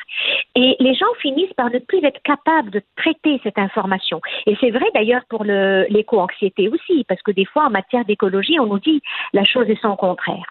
Et 0.55 0.75
les 0.79 0.93
gens 0.93 1.11
finissent 1.19 1.53
par 1.53 1.71
ne 1.71 1.79
plus 1.79 2.03
être 2.03 2.21
capables 2.23 2.69
de 2.69 2.81
traiter 2.95 3.39
cette 3.43 3.57
information. 3.57 4.21
Et 4.45 4.55
c'est 4.59 4.69
vrai 4.69 4.85
d'ailleurs 4.93 5.23
pour 5.29 5.43
l'éco-anxiété 5.43 6.67
aussi, 6.69 7.05
parce 7.07 7.21
que 7.21 7.31
des 7.31 7.45
fois, 7.45 7.65
en 7.65 7.69
matière 7.69 8.05
d'écologie, 8.05 8.59
on 8.59 8.67
nous 8.67 8.79
dit 8.79 9.01
la 9.33 9.43
chose 9.43 9.67
de 9.67 9.75
son 9.81 9.95
contraire. 9.95 10.45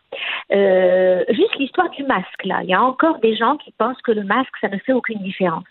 Euh, 0.52 1.24
juste 1.28 1.56
l'histoire 1.58 1.90
du 1.90 2.02
masque, 2.04 2.44
là. 2.44 2.60
Il 2.62 2.70
y 2.70 2.74
a 2.74 2.82
encore 2.82 3.18
des 3.20 3.36
gens 3.36 3.56
qui 3.56 3.72
pensent 3.72 4.00
que 4.02 4.12
le 4.12 4.24
masque, 4.24 4.54
ça 4.60 4.68
ne 4.68 4.78
fait 4.78 4.92
aucune 4.92 5.20
différence. 5.20 5.64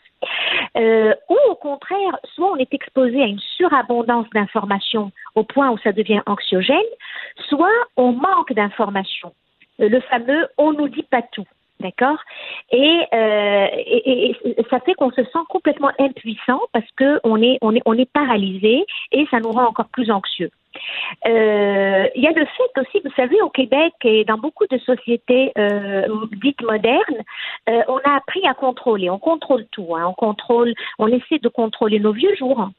Euh, 0.77 1.13
ou 1.29 1.37
au 1.49 1.55
contraire, 1.55 2.19
soit 2.35 2.51
on 2.51 2.57
est 2.57 2.73
exposé 2.73 3.21
à 3.21 3.25
une 3.25 3.39
surabondance 3.57 4.27
d'informations 4.33 5.11
au 5.35 5.43
point 5.43 5.71
où 5.71 5.77
ça 5.79 5.91
devient 5.91 6.21
anxiogène, 6.27 6.77
soit 7.49 7.69
on 7.97 8.11
manque 8.11 8.53
d'informations 8.53 9.33
le 9.79 9.99
fameux 10.01 10.47
on 10.57 10.73
nous 10.73 10.89
dit 10.89 11.03
pas 11.03 11.21
tout. 11.21 11.47
D'accord? 11.81 12.19
Et, 12.71 13.01
euh, 13.11 13.67
et, 13.75 14.35
ça 14.69 14.79
fait 14.81 14.93
qu'on 14.93 15.11
se 15.11 15.23
sent 15.23 15.45
complètement 15.49 15.91
impuissant 15.99 16.59
parce 16.73 16.85
qu'on 16.97 17.41
est, 17.41 17.57
on 17.61 17.75
est, 17.75 17.81
on 17.85 17.97
est 17.97 18.09
paralysé 18.11 18.85
et 19.11 19.25
ça 19.31 19.39
nous 19.39 19.51
rend 19.51 19.65
encore 19.65 19.87
plus 19.87 20.11
anxieux. 20.11 20.51
Euh, 21.25 22.07
il 22.15 22.21
y 22.21 22.27
a 22.27 22.31
le 22.31 22.45
fait 22.45 22.81
aussi, 22.81 23.01
vous 23.03 23.11
savez, 23.15 23.41
au 23.41 23.49
Québec 23.49 23.93
et 24.03 24.23
dans 24.25 24.37
beaucoup 24.37 24.65
de 24.69 24.77
sociétés 24.77 25.51
euh, 25.57 26.07
dites 26.43 26.61
modernes, 26.61 27.23
on 27.67 27.97
a 27.97 28.15
appris 28.15 28.45
à 28.47 28.53
contrôler. 28.53 29.09
On 29.09 29.19
contrôle 29.19 29.65
tout. 29.71 29.95
Hein. 29.95 30.05
on 30.07 30.13
contrôle, 30.13 30.73
on 30.99 31.07
essaie 31.07 31.39
de 31.39 31.49
contrôler 31.49 31.99
nos 31.99 32.13
vieux 32.13 32.35
jours. 32.35 32.69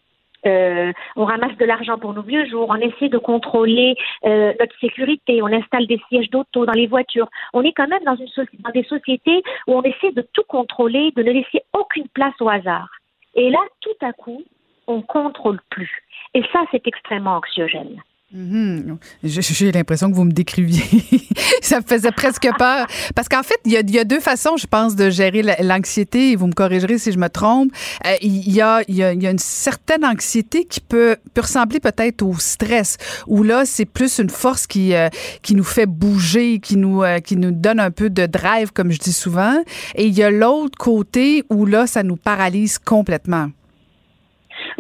Euh, 0.47 0.93
on 1.17 1.25
ramasse 1.25 1.57
de 1.57 1.65
l'argent 1.65 1.99
pour 1.99 2.13
nos 2.15 2.23
vieux 2.23 2.47
jours, 2.47 2.69
on 2.69 2.77
essaie 2.77 3.09
de 3.09 3.19
contrôler 3.19 3.95
euh, 4.25 4.53
notre 4.59 4.79
sécurité, 4.81 5.43
on 5.43 5.47
installe 5.47 5.87
des 5.87 6.01
sièges 6.09 6.31
d'auto 6.31 6.67
dans 6.67 6.73
les 6.73 6.87
voitures. 6.87 7.29
On 7.53 7.63
est 7.63 7.73
quand 7.73 7.89
même 7.89 8.05
dans, 8.05 8.17
une 8.17 8.29
dans 8.61 8.71
des 8.71 8.85
sociétés 8.85 9.43
où 9.67 9.75
on 9.75 9.83
essaie 9.83 10.13
de 10.13 10.27
tout 10.33 10.45
contrôler, 10.49 11.13
de 11.17 11.23
ne 11.23 11.33
laisser 11.33 11.63
aucune 11.73 12.09
place 12.09 12.35
au 12.41 12.49
hasard. 12.49 12.89
Et 13.35 13.51
là, 13.51 13.61
tout 13.81 14.07
à 14.07 14.13
coup, 14.13 14.43
on 14.87 15.03
contrôle 15.03 15.61
plus. 15.71 16.03
Et 16.35 16.43
ça, 16.53 16.65
c'est 16.71 16.87
extrêmement 16.87 17.37
anxiogène. 17.37 18.03
Mhm. 18.33 18.97
J'ai 19.23 19.73
l'impression 19.73 20.11
que 20.11 20.17
vous 20.17 20.25
me 20.25 20.33
décriviez. 20.33 20.83
ça 21.63 21.81
me 21.81 21.85
faisait 21.85 22.13
presque 22.13 22.49
peur. 22.59 22.87
Parce 23.15 23.29
qu'en 23.29 23.43
fait, 23.43 23.59
il 23.67 23.73
y, 23.73 23.99
a, 23.99 24.05
deux 24.05 24.21
façons, 24.21 24.57
je 24.57 24.67
pense, 24.67 24.97
de 24.97 25.11
gérer 25.11 25.43
l'anxiété, 25.61 26.35
vous 26.37 26.47
me 26.47 26.53
corrigerez 26.53 26.99
si 26.99 27.13
je 27.13 27.19
me 27.19 27.29
trompe. 27.29 27.71
Euh, 28.07 28.15
il, 28.23 28.51
y 28.51 28.63
a, 28.63 28.83
y, 28.89 29.03
a, 29.03 29.13
une 29.13 29.39
certaine 29.39 30.05
anxiété 30.05 30.65
qui 30.65 30.81
peut, 30.81 31.17
peut 31.35 31.43
ressembler 31.43 31.79
peut-être 31.79 32.23
au 32.23 32.35
stress, 32.39 32.97
où 33.27 33.43
là, 33.43 33.65
c'est 33.67 33.85
plus 33.85 34.19
une 34.19 34.31
force 34.31 34.67
qui, 34.67 34.95
euh, 34.95 35.09
qui 35.43 35.55
nous 35.55 35.65
fait 35.65 35.87
bouger, 35.87 36.59
qui 36.59 36.77
nous, 36.77 37.03
euh, 37.03 37.19
qui 37.19 37.37
nous 37.37 37.51
donne 37.51 37.81
un 37.81 37.91
peu 37.91 38.09
de 38.09 38.25
drive, 38.25 38.73
comme 38.73 38.93
je 38.93 38.99
dis 38.99 39.13
souvent. 39.13 39.63
Et 39.95 40.07
il 40.07 40.15
y 40.15 40.23
a 40.23 40.31
l'autre 40.31 40.79
côté 40.79 41.45
où 41.51 41.67
là, 41.67 41.87
ça 41.87 42.03
nous 42.03 42.17
paralyse 42.17 42.79
complètement. 42.79 43.49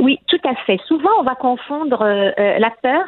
Oui, 0.02 0.18
tout 0.26 0.40
à 0.42 0.56
fait. 0.66 0.80
Souvent, 0.88 1.10
on 1.20 1.22
va 1.22 1.36
confondre 1.36 2.02
euh, 2.02 2.32
euh, 2.36 2.58
la 2.58 2.70
peur 2.70 3.04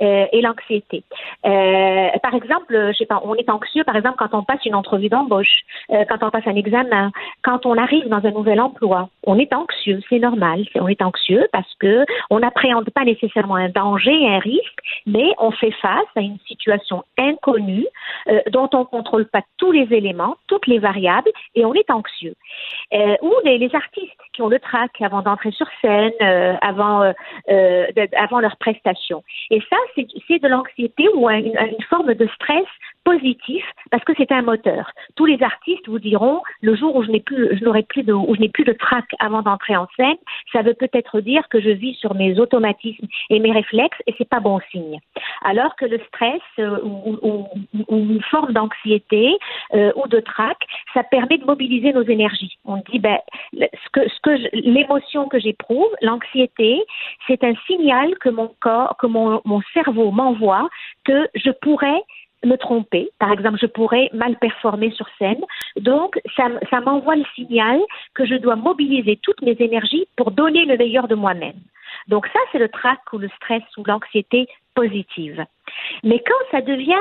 euh, 0.00 0.26
et 0.30 0.40
l'anxiété. 0.40 1.02
par 1.42 2.34
exemple, 2.34 2.92
je 2.92 2.96
sais 2.96 3.06
pas, 3.06 3.20
on 3.24 3.34
est 3.34 3.50
anxieux, 3.50 3.82
par 3.82 3.96
exemple, 3.96 4.14
quand 4.16 4.32
on 4.32 4.44
passe 4.44 4.64
une 4.64 4.76
entrevue 4.76 5.08
d'embauche, 5.08 5.64
quand 5.88 6.22
on 6.22 6.30
passe 6.30 6.46
un 6.46 6.54
examen, 6.54 7.10
quand 7.42 7.66
on 7.66 7.76
arrive 7.76 8.08
dans 8.08 8.24
un 8.24 8.30
nouvel 8.30 8.60
emploi, 8.60 9.08
on 9.24 9.38
est 9.38 9.52
anxieux, 9.52 10.00
c'est 10.08 10.20
normal. 10.20 10.64
On 10.76 10.86
est 10.86 11.02
anxieux 11.02 11.48
parce 11.52 11.72
que 11.80 12.04
on 12.30 12.38
n'appréhende 12.38 12.90
pas 12.90 13.04
nécessairement 13.04 13.56
un 13.56 13.68
danger, 13.68 14.16
un 14.28 14.38
risque, 14.38 14.78
mais 15.06 15.32
on 15.38 15.50
fait 15.50 15.72
face 15.82 16.12
à 16.14 16.20
une 16.20 16.38
situation 16.46 17.02
inconnue 17.18 17.86
dont 18.52 18.70
on 18.72 18.84
contrôle 18.84 19.26
pas 19.26 19.42
tous 19.58 19.72
les 19.72 19.92
éléments, 19.92 20.36
toutes 20.46 20.68
les 20.68 20.78
variables, 20.78 21.30
et 21.56 21.64
on 21.64 21.74
est 21.74 21.90
anxieux. 21.90 22.34
ou 22.92 23.32
les 23.44 23.74
artistes 23.74 24.20
qui 24.32 24.42
ont 24.42 24.48
le 24.48 24.60
trac 24.60 24.90
avant 25.00 25.22
d'entrer 25.22 25.50
sur 25.50 25.66
scène, 25.80 26.12
euh, 26.36 26.54
avant, 26.60 27.02
euh, 27.02 27.12
euh, 27.50 27.86
avant 28.16 28.40
leur 28.40 28.56
prestation. 28.56 29.22
Et 29.50 29.60
ça, 29.70 29.76
c'est 29.94 30.38
de 30.38 30.48
l'anxiété 30.48 31.08
ou 31.14 31.28
une, 31.30 31.56
une 31.56 31.82
forme 31.88 32.14
de 32.14 32.26
stress 32.34 32.66
positif 33.06 33.64
parce 33.92 34.02
que 34.02 34.12
c'est 34.18 34.32
un 34.32 34.42
moteur. 34.42 34.90
Tous 35.14 35.26
les 35.26 35.40
artistes 35.40 35.88
vous 35.88 36.00
diront 36.00 36.42
le 36.60 36.74
jour 36.74 36.96
où 36.96 37.04
je 37.04 37.10
n'ai 37.12 37.20
plus, 37.20 37.60
n'aurai 37.62 37.84
plus 37.84 38.02
de, 38.02 38.72
trac 38.72 39.04
avant 39.20 39.42
d'entrer 39.42 39.76
en 39.76 39.86
scène, 39.96 40.16
ça 40.52 40.62
veut 40.62 40.74
peut-être 40.74 41.20
dire 41.20 41.48
que 41.48 41.60
je 41.60 41.70
vis 41.70 41.94
sur 41.94 42.14
mes 42.16 42.40
automatismes 42.40 43.06
et 43.30 43.38
mes 43.38 43.52
réflexes 43.52 44.02
et 44.08 44.14
c'est 44.18 44.28
pas 44.28 44.40
bon 44.40 44.58
signe. 44.72 44.98
Alors 45.44 45.76
que 45.76 45.86
le 45.86 46.00
stress 46.08 46.42
ou, 46.58 47.16
ou, 47.22 47.96
une 47.96 48.22
forme 48.22 48.52
d'anxiété 48.52 49.36
ou 49.72 50.08
de 50.08 50.18
trac, 50.18 50.58
ça 50.92 51.04
permet 51.04 51.38
de 51.38 51.44
mobiliser 51.44 51.92
nos 51.92 52.02
énergies. 52.02 52.58
On 52.64 52.78
dit 52.90 52.98
ben 52.98 53.18
ce 53.52 54.20
que, 54.22 54.30
l'émotion 54.52 55.28
que 55.28 55.38
j'éprouve, 55.38 55.92
l'anxiété, 56.02 56.82
c'est 57.28 57.44
un 57.44 57.54
signal 57.68 58.18
que 58.18 58.30
mon 58.30 58.50
corps, 58.58 58.96
que 58.98 59.06
mon 59.06 59.62
cerveau 59.72 60.10
m'envoie 60.10 60.68
que 61.04 61.28
je 61.36 61.50
pourrais 61.50 62.02
me 62.44 62.56
tromper. 62.56 63.10
Par 63.18 63.32
exemple, 63.32 63.58
je 63.60 63.66
pourrais 63.66 64.10
mal 64.12 64.36
performer 64.38 64.90
sur 64.90 65.06
scène. 65.18 65.42
Donc, 65.76 66.20
ça, 66.36 66.80
m'envoie 66.80 67.16
le 67.16 67.24
signal 67.34 67.80
que 68.14 68.24
je 68.24 68.34
dois 68.34 68.56
mobiliser 68.56 69.18
toutes 69.22 69.42
mes 69.42 69.56
énergies 69.58 70.06
pour 70.16 70.30
donner 70.30 70.64
le 70.64 70.76
meilleur 70.76 71.08
de 71.08 71.14
moi-même. 71.14 71.60
Donc 72.08 72.26
ça, 72.28 72.38
c'est 72.52 72.58
le 72.58 72.68
trac 72.68 73.00
ou 73.12 73.18
le 73.18 73.28
stress 73.36 73.62
ou 73.76 73.82
l'anxiété 73.84 74.46
positive. 74.74 75.44
Mais 76.04 76.22
quand 76.24 76.50
ça 76.50 76.60
devient 76.60 76.94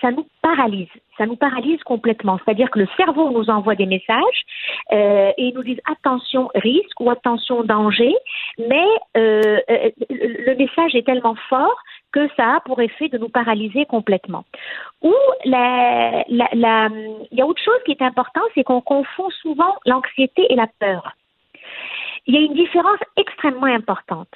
ça 0.00 0.10
nous 0.10 0.26
paralyse. 0.42 0.88
Ça 1.18 1.26
nous 1.26 1.36
paralyse 1.36 1.82
complètement. 1.82 2.38
C'est-à-dire 2.44 2.70
que 2.70 2.78
le 2.78 2.88
cerveau 2.96 3.30
nous 3.30 3.50
envoie 3.50 3.74
des 3.74 3.86
messages 3.86 4.42
euh, 4.92 5.32
et 5.36 5.52
nous 5.52 5.62
dit 5.62 5.78
attention 5.90 6.48
risque 6.54 7.00
ou 7.00 7.10
attention 7.10 7.64
danger, 7.64 8.14
mais 8.58 8.86
euh, 9.16 9.58
euh, 9.70 9.90
le 10.08 10.54
message 10.54 10.94
est 10.94 11.04
tellement 11.04 11.34
fort 11.48 11.76
que 12.12 12.28
ça 12.36 12.56
a 12.56 12.60
pour 12.60 12.80
effet 12.80 13.08
de 13.08 13.18
nous 13.18 13.28
paralyser 13.28 13.86
complètement. 13.86 14.44
Ou 15.02 15.14
il 15.44 15.50
y 15.52 17.40
a 17.40 17.46
autre 17.46 17.62
chose 17.62 17.80
qui 17.84 17.92
est 17.92 18.02
important, 18.02 18.42
c'est 18.54 18.64
qu'on 18.64 18.80
confond 18.80 19.30
souvent 19.42 19.76
l'anxiété 19.86 20.46
et 20.50 20.56
la 20.56 20.66
peur. 20.78 21.12
Il 22.26 22.34
y 22.34 22.38
a 22.38 22.40
une 22.40 22.54
différence 22.54 22.98
extrêmement 23.16 23.66
importante. 23.66 24.28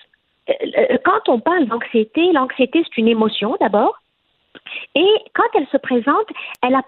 Euh, 0.49 0.99
quand 1.05 1.29
on 1.29 1.41
parle 1.41 1.67
d'anxiété, 1.67 2.33
l'anxiété 2.33 2.85
c'est 2.85 3.01
une 3.01 3.09
émotion 3.09 3.57
d'abord. 3.61 3.99
Et 4.95 5.09
quand 5.35 5.49
elle 5.55 5.67
se 5.69 5.77
présente, 5.77 6.29
il 6.63 6.69
n'y 6.69 6.77
a 6.77 6.83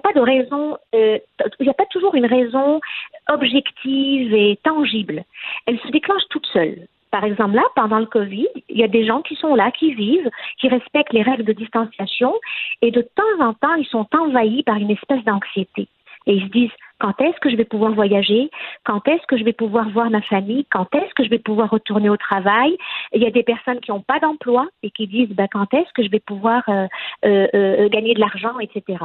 pas 0.00 0.12
de 0.12 0.20
raison, 0.20 0.76
euh, 0.94 1.18
il 1.58 1.64
n'y 1.64 1.70
a 1.70 1.74
pas 1.74 1.86
toujours 1.86 2.14
une 2.14 2.26
raison 2.26 2.80
objective 3.28 4.34
et 4.34 4.58
tangible. 4.62 5.24
Elle 5.66 5.78
se 5.80 5.88
déclenche 5.88 6.22
toute 6.30 6.46
seule. 6.46 6.86
Par 7.10 7.24
exemple, 7.24 7.56
là, 7.56 7.64
pendant 7.74 7.98
le 7.98 8.06
Covid, 8.06 8.48
il 8.68 8.78
y 8.78 8.84
a 8.84 8.88
des 8.88 9.04
gens 9.04 9.22
qui 9.22 9.34
sont 9.36 9.54
là, 9.54 9.70
qui 9.72 9.94
vivent, 9.94 10.30
qui 10.58 10.68
respectent 10.68 11.12
les 11.12 11.22
règles 11.22 11.44
de 11.44 11.52
distanciation, 11.52 12.34
et 12.82 12.90
de 12.90 13.02
temps 13.02 13.44
en 13.44 13.54
temps, 13.54 13.74
ils 13.74 13.86
sont 13.86 14.06
envahis 14.14 14.62
par 14.62 14.76
une 14.76 14.90
espèce 14.90 15.24
d'anxiété. 15.24 15.88
Et 16.26 16.34
ils 16.34 16.44
se 16.44 16.50
disent, 16.50 16.70
Quand 17.00 17.18
est-ce 17.20 17.40
que 17.40 17.50
je 17.50 17.56
vais 17.56 17.64
pouvoir 17.64 17.92
voyager? 17.92 18.50
Quand 18.84 19.06
est-ce 19.08 19.26
que 19.26 19.38
je 19.38 19.44
vais 19.44 19.54
pouvoir 19.54 19.88
voir 19.88 20.10
ma 20.10 20.20
famille? 20.22 20.66
Quand 20.70 20.94
est-ce 20.94 21.14
que 21.14 21.24
je 21.24 21.30
vais 21.30 21.38
pouvoir 21.38 21.70
retourner 21.70 22.10
au 22.10 22.16
travail? 22.16 22.76
Il 23.12 23.22
y 23.22 23.26
a 23.26 23.30
des 23.30 23.42
personnes 23.42 23.80
qui 23.80 23.90
n'ont 23.90 24.02
pas 24.02 24.20
d'emploi 24.20 24.68
et 24.82 24.90
qui 24.90 25.06
disent 25.06 25.30
ben, 25.30 25.48
quand 25.50 25.72
est-ce 25.72 25.92
que 25.94 26.02
je 26.02 26.10
vais 26.10 26.20
pouvoir 26.20 26.62
euh, 26.68 26.86
euh, 27.24 27.48
euh, 27.54 27.88
gagner 27.88 28.14
de 28.14 28.20
l'argent, 28.20 28.58
etc. 28.58 28.98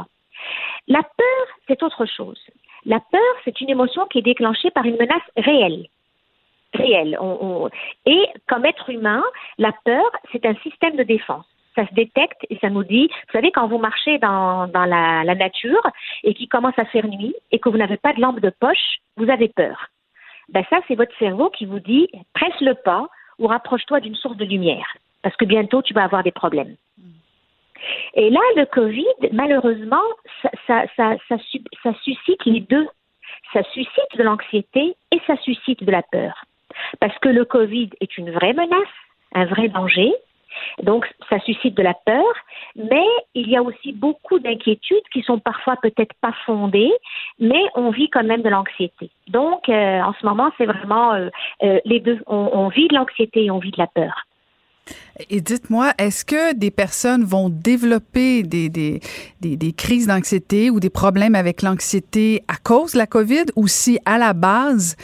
La 0.88 1.02
peur, 1.02 1.46
c'est 1.66 1.82
autre 1.82 2.04
chose. 2.06 2.38
La 2.84 3.00
peur, 3.00 3.34
c'est 3.44 3.60
une 3.60 3.70
émotion 3.70 4.06
qui 4.06 4.18
est 4.18 4.22
déclenchée 4.22 4.70
par 4.70 4.84
une 4.84 4.96
menace 4.96 5.28
réelle. 5.36 5.86
Réelle. 6.74 7.18
Et 8.04 8.26
comme 8.48 8.66
être 8.66 8.90
humain, 8.90 9.22
la 9.58 9.72
peur, 9.84 10.04
c'est 10.32 10.44
un 10.46 10.54
système 10.56 10.96
de 10.96 11.02
défense 11.02 11.46
ça 11.76 11.86
se 11.86 11.94
détecte 11.94 12.44
et 12.50 12.58
ça 12.60 12.70
nous 12.70 12.82
dit, 12.82 13.06
vous 13.08 13.32
savez, 13.32 13.52
quand 13.52 13.68
vous 13.68 13.78
marchez 13.78 14.18
dans, 14.18 14.68
la, 14.72 15.34
nature 15.34 15.82
et 16.24 16.34
qu'il 16.34 16.48
commence 16.48 16.78
à 16.78 16.86
faire 16.86 17.06
nuit 17.06 17.36
et 17.52 17.58
que 17.58 17.68
vous 17.68 17.76
n'avez 17.76 17.98
pas 17.98 18.14
de 18.14 18.20
lampe 18.20 18.40
de 18.40 18.50
poche, 18.50 18.98
vous 19.16 19.30
avez 19.30 19.48
peur. 19.48 19.88
Ben 20.48 20.64
ça, 20.70 20.80
c'est 20.88 20.94
votre 20.94 21.16
cerveau 21.18 21.50
qui 21.50 21.66
vous 21.66 21.80
dit, 21.80 22.08
presse 22.34 22.60
le 22.60 22.74
pas 22.74 23.08
ou 23.38 23.46
rapproche-toi 23.46 24.00
d'une 24.00 24.14
source 24.14 24.36
de 24.36 24.44
lumière, 24.44 24.96
parce 25.22 25.36
que 25.36 25.44
bientôt 25.44 25.82
tu 25.82 25.92
vas 25.92 26.04
avoir 26.04 26.22
des 26.22 26.32
problèmes. 26.32 26.76
Et 28.14 28.30
là, 28.30 28.40
le 28.56 28.64
Covid, 28.64 29.30
malheureusement, 29.32 30.02
ça, 30.66 30.86
suscite 32.02 32.44
les 32.46 32.60
deux. 32.60 32.88
Ça 33.52 33.62
suscite 33.74 34.16
de 34.16 34.22
l'anxiété 34.22 34.96
et 35.12 35.20
ça 35.26 35.36
suscite 35.36 35.84
de 35.84 35.90
la 35.92 36.02
peur. 36.02 36.44
Parce 37.00 37.16
que 37.18 37.28
le 37.28 37.44
Covid 37.44 37.90
est 38.00 38.18
une 38.18 38.30
vraie 38.30 38.52
menace, 38.52 38.94
un 39.34 39.46
vrai 39.46 39.68
danger, 39.68 40.12
donc, 40.82 41.06
ça 41.30 41.38
suscite 41.40 41.76
de 41.76 41.82
la 41.82 41.94
peur, 41.94 42.24
mais 42.76 43.04
il 43.34 43.48
y 43.48 43.56
a 43.56 43.62
aussi 43.62 43.92
beaucoup 43.92 44.38
d'inquiétudes 44.38 45.06
qui 45.12 45.22
sont 45.22 45.38
parfois 45.38 45.76
peut-être 45.76 46.14
pas 46.20 46.32
fondées, 46.44 46.92
mais 47.38 47.62
on 47.74 47.90
vit 47.90 48.10
quand 48.10 48.24
même 48.24 48.42
de 48.42 48.48
l'anxiété. 48.48 49.10
Donc, 49.28 49.68
euh, 49.68 50.00
en 50.00 50.12
ce 50.14 50.24
moment, 50.24 50.50
c'est 50.58 50.66
vraiment 50.66 51.14
euh, 51.14 51.28
euh, 51.62 51.80
les 51.84 52.00
deux. 52.00 52.20
on 52.26 52.68
vit 52.68 52.88
de 52.88 52.94
l'anxiété 52.94 53.44
et 53.44 53.50
on 53.50 53.58
vit 53.58 53.70
de 53.70 53.78
la 53.78 53.86
peur. 53.86 54.26
Et 55.30 55.40
dites-moi, 55.40 55.92
est-ce 55.98 56.24
que 56.24 56.54
des 56.54 56.70
personnes 56.70 57.24
vont 57.24 57.48
développer 57.48 58.42
des, 58.42 58.68
des, 58.68 59.00
des, 59.40 59.72
crises 59.72 60.06
d'anxiété 60.06 60.68
ou 60.68 60.78
des 60.78 60.90
problèmes 60.90 61.34
avec 61.34 61.62
l'anxiété 61.62 62.44
à 62.48 62.56
cause 62.56 62.92
de 62.92 62.98
la 62.98 63.06
COVID 63.06 63.46
ou 63.56 63.66
si 63.66 63.98
à 64.04 64.18
la 64.18 64.34
base, 64.34 64.96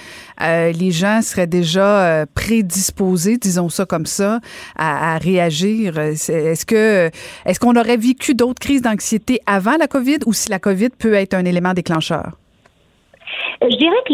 euh, 0.42 0.70
les 0.72 0.90
gens 0.90 1.22
seraient 1.22 1.46
déjà 1.46 2.04
euh, 2.04 2.26
prédisposés, 2.34 3.38
disons 3.38 3.70
ça 3.70 3.86
comme 3.86 4.06
ça, 4.06 4.40
à, 4.76 5.14
à 5.14 5.18
réagir? 5.18 5.98
Est-ce 5.98 6.66
que 6.66 7.10
est-ce 7.46 7.58
qu'on 7.58 7.76
aurait 7.76 7.96
vécu 7.96 8.34
d'autres 8.34 8.60
crises 8.60 8.82
d'anxiété 8.82 9.40
avant 9.46 9.76
la 9.78 9.88
COVID 9.88 10.18
ou 10.26 10.32
si 10.32 10.50
la 10.50 10.58
COVID 10.58 10.90
peut 10.90 11.14
être 11.14 11.34
un 11.34 11.44
élément 11.44 11.72
déclencheur? 11.72 12.38
Je 13.62 13.76
dirais 13.76 13.96
que 14.06 14.12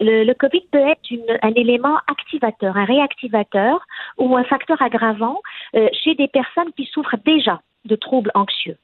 le, 0.00 0.32
COVID 0.34 0.62
peut 0.72 0.78
être 0.78 1.00
un 1.42 1.52
élément 1.54 1.96
activateur, 2.08 2.76
un 2.76 2.84
réactivateur 2.84 3.80
ou 4.18 4.36
un 4.36 4.44
facteur 4.44 4.80
aggravant 4.80 5.40
euh, 5.74 5.88
chez 5.92 6.14
des 6.14 6.28
personnes 6.28 6.72
qui 6.76 6.86
souffrent 6.86 7.16
déjà 7.24 7.60
de 7.84 7.96
troubles 7.96 8.30
anxieux. 8.34 8.76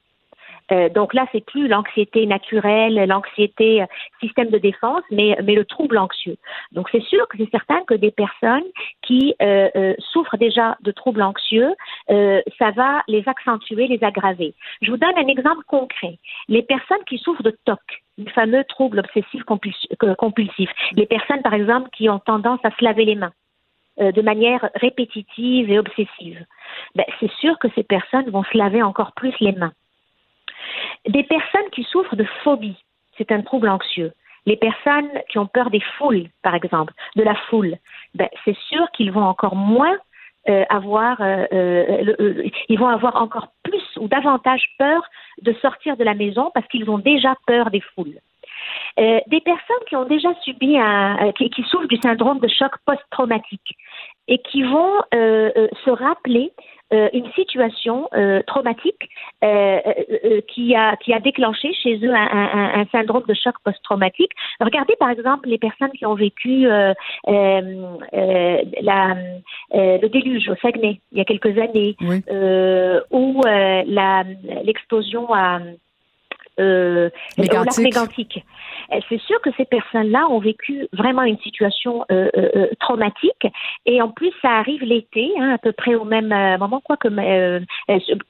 Euh, 0.71 0.89
donc 0.89 1.13
là, 1.13 1.25
c'est 1.31 1.45
plus 1.45 1.67
l'anxiété 1.67 2.25
naturelle, 2.25 2.95
l'anxiété 3.07 3.81
euh, 3.81 3.85
système 4.19 4.49
de 4.49 4.57
défense, 4.57 5.03
mais, 5.11 5.37
mais 5.43 5.55
le 5.55 5.65
trouble 5.65 5.97
anxieux. 5.97 6.37
Donc 6.71 6.89
c'est 6.91 7.03
sûr 7.03 7.27
que 7.27 7.37
c'est 7.37 7.49
certain 7.49 7.81
que 7.85 7.93
des 7.93 8.11
personnes 8.11 8.65
qui 9.01 9.35
euh, 9.41 9.69
euh 9.75 9.93
souffrent 10.11 10.37
déjà 10.37 10.77
de 10.81 10.91
troubles 10.91 11.21
anxieux, 11.21 11.73
ça 12.07 12.71
va 12.71 13.01
les 13.07 13.23
accentuer, 13.27 13.87
les 13.87 14.03
aggraver. 14.03 14.53
Je 14.81 14.91
vous 14.91 14.97
donne 14.97 15.17
un 15.17 15.27
exemple 15.27 15.63
concret. 15.67 16.17
Les 16.47 16.61
personnes 16.61 17.03
qui 17.07 17.17
souffrent 17.17 17.43
de 17.43 17.55
TOC, 17.65 17.79
le 18.17 18.29
fameux 18.31 18.63
trouble 18.65 18.99
obsessif 18.99 19.43
compulsif, 19.43 20.69
les 20.93 21.05
personnes 21.05 21.41
par 21.41 21.53
exemple 21.53 21.89
qui 21.91 22.09
ont 22.09 22.19
tendance 22.19 22.59
à 22.63 22.71
se 22.71 22.83
laver 22.83 23.05
les 23.05 23.15
mains 23.15 23.33
de 23.99 24.21
manière 24.21 24.69
répétitive 24.75 25.71
et 25.71 25.79
obsessive, 25.79 26.45
ben, 26.95 27.05
c'est 27.19 27.31
sûr 27.39 27.57
que 27.59 27.67
ces 27.75 27.83
personnes 27.83 28.29
vont 28.29 28.43
se 28.43 28.57
laver 28.57 28.83
encore 28.83 29.13
plus 29.13 29.33
les 29.39 29.53
mains. 29.53 29.73
Des 31.07 31.23
personnes 31.23 31.69
qui 31.71 31.83
souffrent 31.83 32.15
de 32.15 32.25
phobie, 32.43 32.77
c'est 33.17 33.31
un 33.31 33.41
trouble 33.41 33.69
anxieux. 33.69 34.13
Les 34.45 34.55
personnes 34.55 35.09
qui 35.29 35.39
ont 35.39 35.47
peur 35.47 35.69
des 35.69 35.81
foules, 35.97 36.27
par 36.41 36.55
exemple, 36.55 36.93
de 37.15 37.23
la 37.23 37.35
foule, 37.49 37.77
ben, 38.15 38.29
c'est 38.45 38.57
sûr 38.69 38.89
qu'ils 38.91 39.11
vont 39.11 39.25
encore 39.25 39.55
moins 39.55 39.97
euh, 40.49 40.63
avoir, 40.69 41.19
euh, 41.19 41.45
euh, 41.51 42.49
ils 42.69 42.79
vont 42.79 42.87
avoir 42.87 43.17
encore 43.21 43.49
plus 43.63 43.83
ou 43.97 44.07
davantage 44.07 44.63
peur 44.79 45.03
de 45.41 45.51
sortir 45.61 45.97
de 45.97 46.05
la 46.05 46.13
maison 46.13 46.51
parce 46.53 46.65
qu'ils 46.67 46.89
ont 46.89 46.99
déjà 46.99 47.35
peur 47.45 47.69
des 47.69 47.81
foules. 47.81 48.19
des 48.97 49.41
personnes 49.41 49.85
qui 49.89 49.97
ont 49.97 50.05
déjà 50.05 50.33
subi 50.43 50.77
un, 50.79 51.33
qui, 51.33 51.49
qui, 51.49 51.63
souffrent 51.63 51.89
du 51.89 51.97
syndrome 51.97 52.39
de 52.39 52.47
choc 52.47 52.71
post-traumatique 52.85 53.75
et 54.27 54.39
qui 54.39 54.63
vont 54.63 54.93
se 55.11 55.89
rappeler 55.89 56.51
euh, 56.93 57.09
une 57.11 57.29
situation 57.33 58.07
euh, 58.13 58.41
traumatique 58.47 59.09
euh, 59.43 59.81
qui, 60.47 60.73
a, 60.73 60.95
qui 60.95 61.11
a 61.11 61.19
déclenché 61.19 61.73
chez 61.73 61.97
eux 61.97 62.15
un, 62.15 62.29
un, 62.31 62.79
un 62.79 62.85
syndrome 62.93 63.25
de 63.27 63.33
choc 63.33 63.55
post-traumatique. 63.65 64.31
Regardez 64.61 64.95
par 64.97 65.09
exemple 65.09 65.49
les 65.49 65.57
personnes 65.57 65.91
qui 65.91 66.05
ont 66.05 66.15
vécu 66.15 66.61
la, 66.61 66.93
le 69.73 70.07
déluge 70.07 70.47
au 70.47 70.55
Saguenay 70.61 71.01
il 71.11 71.17
y 71.17 71.21
a 71.21 71.25
quelques 71.25 71.57
années, 71.57 71.97
ou 73.11 73.41
l'explosion 74.63 75.33
à 75.33 75.59
euh, 76.59 77.09
mégantique. 77.37 78.43
Euh, 78.91 78.99
c'est 79.09 79.21
sûr 79.21 79.39
que 79.41 79.49
ces 79.57 79.65
personnes-là 79.65 80.27
ont 80.29 80.39
vécu 80.39 80.87
vraiment 80.93 81.23
une 81.23 81.37
situation 81.39 82.05
euh, 82.11 82.29
euh, 82.37 82.67
traumatique 82.79 83.47
et 83.85 84.01
en 84.01 84.09
plus 84.09 84.31
ça 84.41 84.51
arrive 84.51 84.83
l'été, 84.83 85.31
hein, 85.39 85.51
à 85.53 85.57
peu 85.57 85.71
près 85.71 85.95
au 85.95 86.05
même 86.05 86.29
moment, 86.59 86.81
quoi 86.81 86.97
que 86.97 87.07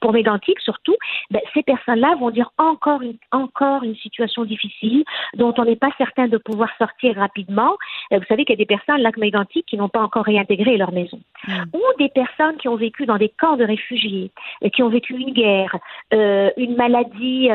pour 0.00 0.12
mégantique 0.12 0.60
surtout. 0.60 0.96
Ben, 1.30 1.40
ces 1.54 1.62
personnes-là 1.62 2.16
vont 2.20 2.30
dire 2.30 2.50
encore 2.58 3.02
une, 3.02 3.16
encore 3.32 3.82
une 3.82 3.96
situation 3.96 4.44
difficile 4.44 5.04
dont 5.34 5.54
on 5.58 5.64
n'est 5.64 5.76
pas 5.76 5.90
certain 5.98 6.28
de 6.28 6.38
pouvoir 6.38 6.70
sortir 6.78 7.16
rapidement. 7.16 7.76
vous 8.10 8.24
savez 8.28 8.44
qu'il 8.44 8.58
y 8.58 8.62
a 8.62 8.64
des 8.64 8.66
personnes 8.66 9.00
lac 9.00 9.16
mégantique 9.16 9.66
qui 9.66 9.76
n'ont 9.76 9.88
pas 9.88 10.02
encore 10.02 10.24
réintégré 10.24 10.76
leur 10.76 10.92
maison, 10.92 11.20
mm. 11.46 11.62
ou 11.74 11.82
des 11.98 12.08
personnes 12.08 12.56
qui 12.58 12.68
ont 12.68 12.76
vécu 12.76 13.06
dans 13.06 13.18
des 13.18 13.28
camps 13.28 13.56
de 13.56 13.64
réfugiés, 13.64 14.30
qui 14.72 14.82
ont 14.82 14.88
vécu 14.88 15.14
une 15.14 15.32
guerre, 15.32 15.76
une 16.12 16.76
maladie 16.76 17.48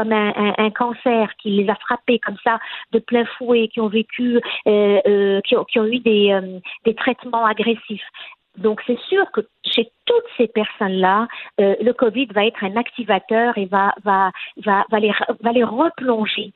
comme 0.00 0.12
un, 0.12 0.70
cancer 0.70 1.28
qui 1.36 1.50
les 1.50 1.68
a 1.68 1.74
frappés 1.74 2.18
comme 2.20 2.38
ça 2.42 2.58
de 2.92 3.00
plein 3.00 3.26
fouet, 3.36 3.68
qui 3.68 3.80
ont 3.80 3.88
vécu, 3.88 4.40
euh, 4.66 5.00
euh, 5.06 5.40
qui, 5.42 5.56
ont, 5.56 5.64
qui, 5.64 5.78
ont, 5.78 5.84
eu 5.84 5.98
des, 5.98 6.32
euh, 6.32 6.58
des 6.86 6.94
traitements 6.94 7.44
agressifs. 7.44 8.08
Donc 8.56 8.80
c'est 8.86 8.98
sûr 9.00 9.30
que 9.32 9.42
chez 9.62 9.90
toutes 10.06 10.24
ces 10.38 10.48
personnes-là, 10.48 11.28
le 11.58 11.92
Covid 11.92 12.26
va 12.34 12.46
être 12.46 12.64
un 12.64 12.76
activateur 12.76 13.56
et 13.56 13.66
va 13.66 13.92
va 14.02 14.32
va, 14.64 14.84
va 14.90 14.98
les 14.98 15.12
va 15.40 15.52
les 15.52 15.62
replonger 15.62 16.52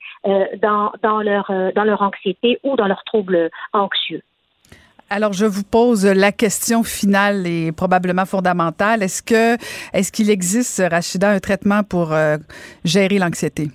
dans 0.61 0.93
dans 1.03 1.21
leur 1.21 1.47
dans 1.75 1.85
leur 1.85 2.03
anxiété 2.03 2.59
ou 2.65 2.75
dans 2.77 2.89
leurs 2.89 3.05
troubles 3.05 3.49
anxieux. 3.73 4.23
Alors, 5.11 5.33
je 5.33 5.45
vous 5.45 5.63
pose 5.63 6.07
la 6.07 6.33
question 6.33 6.83
finale 6.83 7.47
et 7.47 7.73
probablement 7.73 8.25
fondamentale. 8.25 9.03
Est-ce 9.03 9.23
que, 9.23 9.57
est-ce 9.93 10.11
qu'il 10.11 10.31
existe, 10.31 10.83
Rachida, 10.91 11.31
un 11.31 11.41
traitement 11.41 11.83
pour 11.83 12.13
euh, 12.13 12.39
gérer 12.85 13.19
l'anxiété? 13.19 13.71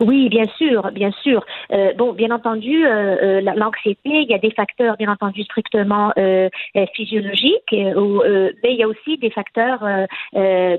Oui, 0.00 0.28
bien 0.28 0.46
sûr, 0.56 0.90
bien 0.92 1.10
sûr. 1.22 1.44
Euh, 1.72 1.92
bon, 1.94 2.12
bien 2.12 2.30
entendu, 2.30 2.86
euh, 2.86 3.40
euh 3.40 3.40
l'anxiété, 3.40 4.00
il 4.04 4.30
y 4.30 4.34
a 4.34 4.38
des 4.38 4.50
facteurs, 4.50 4.96
bien 4.96 5.10
entendu, 5.10 5.42
strictement 5.42 6.12
euh, 6.18 6.48
euh 6.76 6.86
physiologiques, 6.94 7.72
euh, 7.72 8.52
mais 8.62 8.72
il 8.72 8.78
y 8.78 8.82
a 8.82 8.88
aussi 8.88 9.18
des 9.18 9.30
facteurs. 9.30 9.80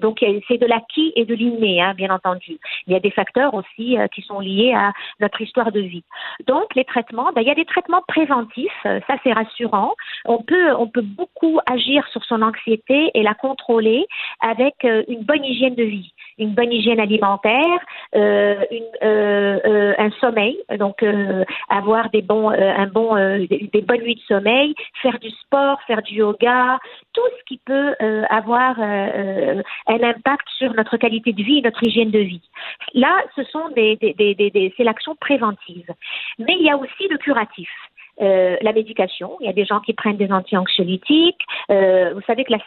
donc, 0.02 0.24
c'est 0.48 0.58
de 0.58 0.66
l'acquis 0.66 1.14
et 1.16 1.26
de 1.26 1.36
l'inné, 1.36 1.82
hein, 1.82 1.94
bien 1.96 2.10
entendu. 2.10 2.58
Il 2.88 2.94
y 2.94 2.96
a 2.96 3.00
des 3.00 3.12
facteurs 3.12 3.54
aussi 3.54 3.98
qui 4.14 4.22
sont 4.22 4.40
liés 4.40 4.74
à 4.74 4.92
notre 5.20 5.42
histoire 5.42 5.72
de 5.72 5.82
vie. 5.82 6.04
Donc, 6.48 6.76
les 6.76 6.86
traitements, 6.86 7.32
ben, 7.34 7.42
il 7.42 7.48
y 7.48 7.52
a 7.52 7.56
des 7.56 7.66
traitements 7.66 8.04
préventifs. 8.08 8.82
Ça, 8.84 9.16
c'est 9.24 9.34
rassurant. 9.34 9.94
On 10.26 10.42
peut, 10.42 10.74
on 10.78 10.88
peut 10.88 11.02
beaucoup 11.02 11.60
agir 11.66 12.08
sur 12.10 12.24
son 12.26 12.42
anxiété 12.42 13.12
et 13.14 13.24
la 13.24 13.34
contrôler 13.34 14.06
avec 14.42 14.76
une 14.84 15.24
bonne 15.24 15.44
hygiène 15.44 15.76
de 15.76 15.84
vie, 15.84 16.14
une 16.38 16.54
bonne 16.54 16.72
hygiène 16.72 17.00
alimentaire, 17.00 17.80
une 18.14 18.86
un 19.02 20.10
sommeil, 20.20 20.58
donc 20.80 21.04
euh, 21.04 21.44
avoir 21.70 22.10
des 22.10 22.22
bons, 22.22 22.50
un 22.50 22.88
bon, 22.88 23.16
des, 23.16 23.82
bonnes 23.82 24.02
nuits 24.02 24.16
de 24.16 24.36
sommeil, 24.36 24.76
faire 25.02 25.20
du 25.20 25.30
sport, 25.30 25.82
faire 25.88 26.02
du 26.02 26.16
yoga, 26.16 26.80
tout 27.14 27.22
ce 27.40 27.44
qui 27.46 27.60
peut 27.66 27.96
avoir 28.30 28.80
un 28.80 29.64
impact 29.88 30.48
sur 30.58 30.74
notre 30.74 30.98
qualité 30.98 31.34
de 31.34 31.44
vie 31.44 31.60
et 31.60 31.62
notre 31.62 31.84
hygiène 31.86 32.12
de 32.12 32.20
vie. 32.20 32.50
Là, 32.94 33.24
ce 33.36 33.44
sont 33.44 33.70
des, 33.76 33.96
des, 33.98 34.14
des, 34.14 34.36
des 34.36 34.74
c'est 34.78 34.84
l'action 34.84 35.16
préventive. 35.16 35.90
Mais 36.40 36.56
il 36.60 36.66
y 36.66 36.70
a 36.70 36.78
aussi 36.78 37.08
le 37.10 37.18
curatif. 37.18 37.70
Euh, 38.22 38.56
la 38.62 38.74
médication. 38.74 39.38
Il 39.42 39.48
y 39.48 39.50
a 39.50 39.54
des 39.54 39.66
gens 39.66 39.80
qui 39.82 39.94
prennent 39.94 40.18
des 40.18 40.32
anti-anxiolytiques. 40.32 41.42
Euh, 41.70 42.14
vous 42.14 42.22
savez 42.28 42.44
que 42.44 42.52
la, 42.52 42.60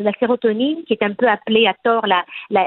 la, 0.00 0.12
sérotonine, 0.18 0.84
qui 0.84 0.94
est 0.94 1.02
un 1.02 1.12
peu 1.12 1.28
appelée 1.28 1.66
à 1.66 1.74
tort 1.84 2.06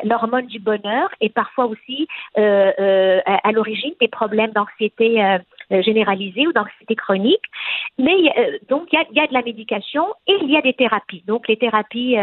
l'hormone 0.03 0.45
du 0.47 0.59
bonheur, 0.59 1.09
est 1.21 1.33
parfois 1.33 1.65
aussi 1.65 2.07
euh, 2.37 2.71
euh 2.79 3.19
à, 3.25 3.51
l'origine 3.51 3.93
des 3.99 4.07
problèmes 4.07 4.51
d'anxiété 4.51 5.23
euh, 5.23 5.37
généralisée 5.69 6.47
ou 6.47 6.53
d'anxiété 6.53 6.95
chronique. 6.95 7.43
Mais 7.97 8.17
donc 8.69 8.87
il 8.91 8.99
y 8.99 9.01
a, 9.01 9.05
y 9.11 9.19
a, 9.23 9.27
de 9.27 9.33
la 9.33 9.41
médication 9.41 10.05
et 10.27 10.37
il 10.41 10.51
y 10.51 10.57
a 10.57 10.61
des 10.61 10.73
thérapies. 10.73 11.23
Donc 11.27 11.47
les 11.47 11.57
thérapies 11.57 12.15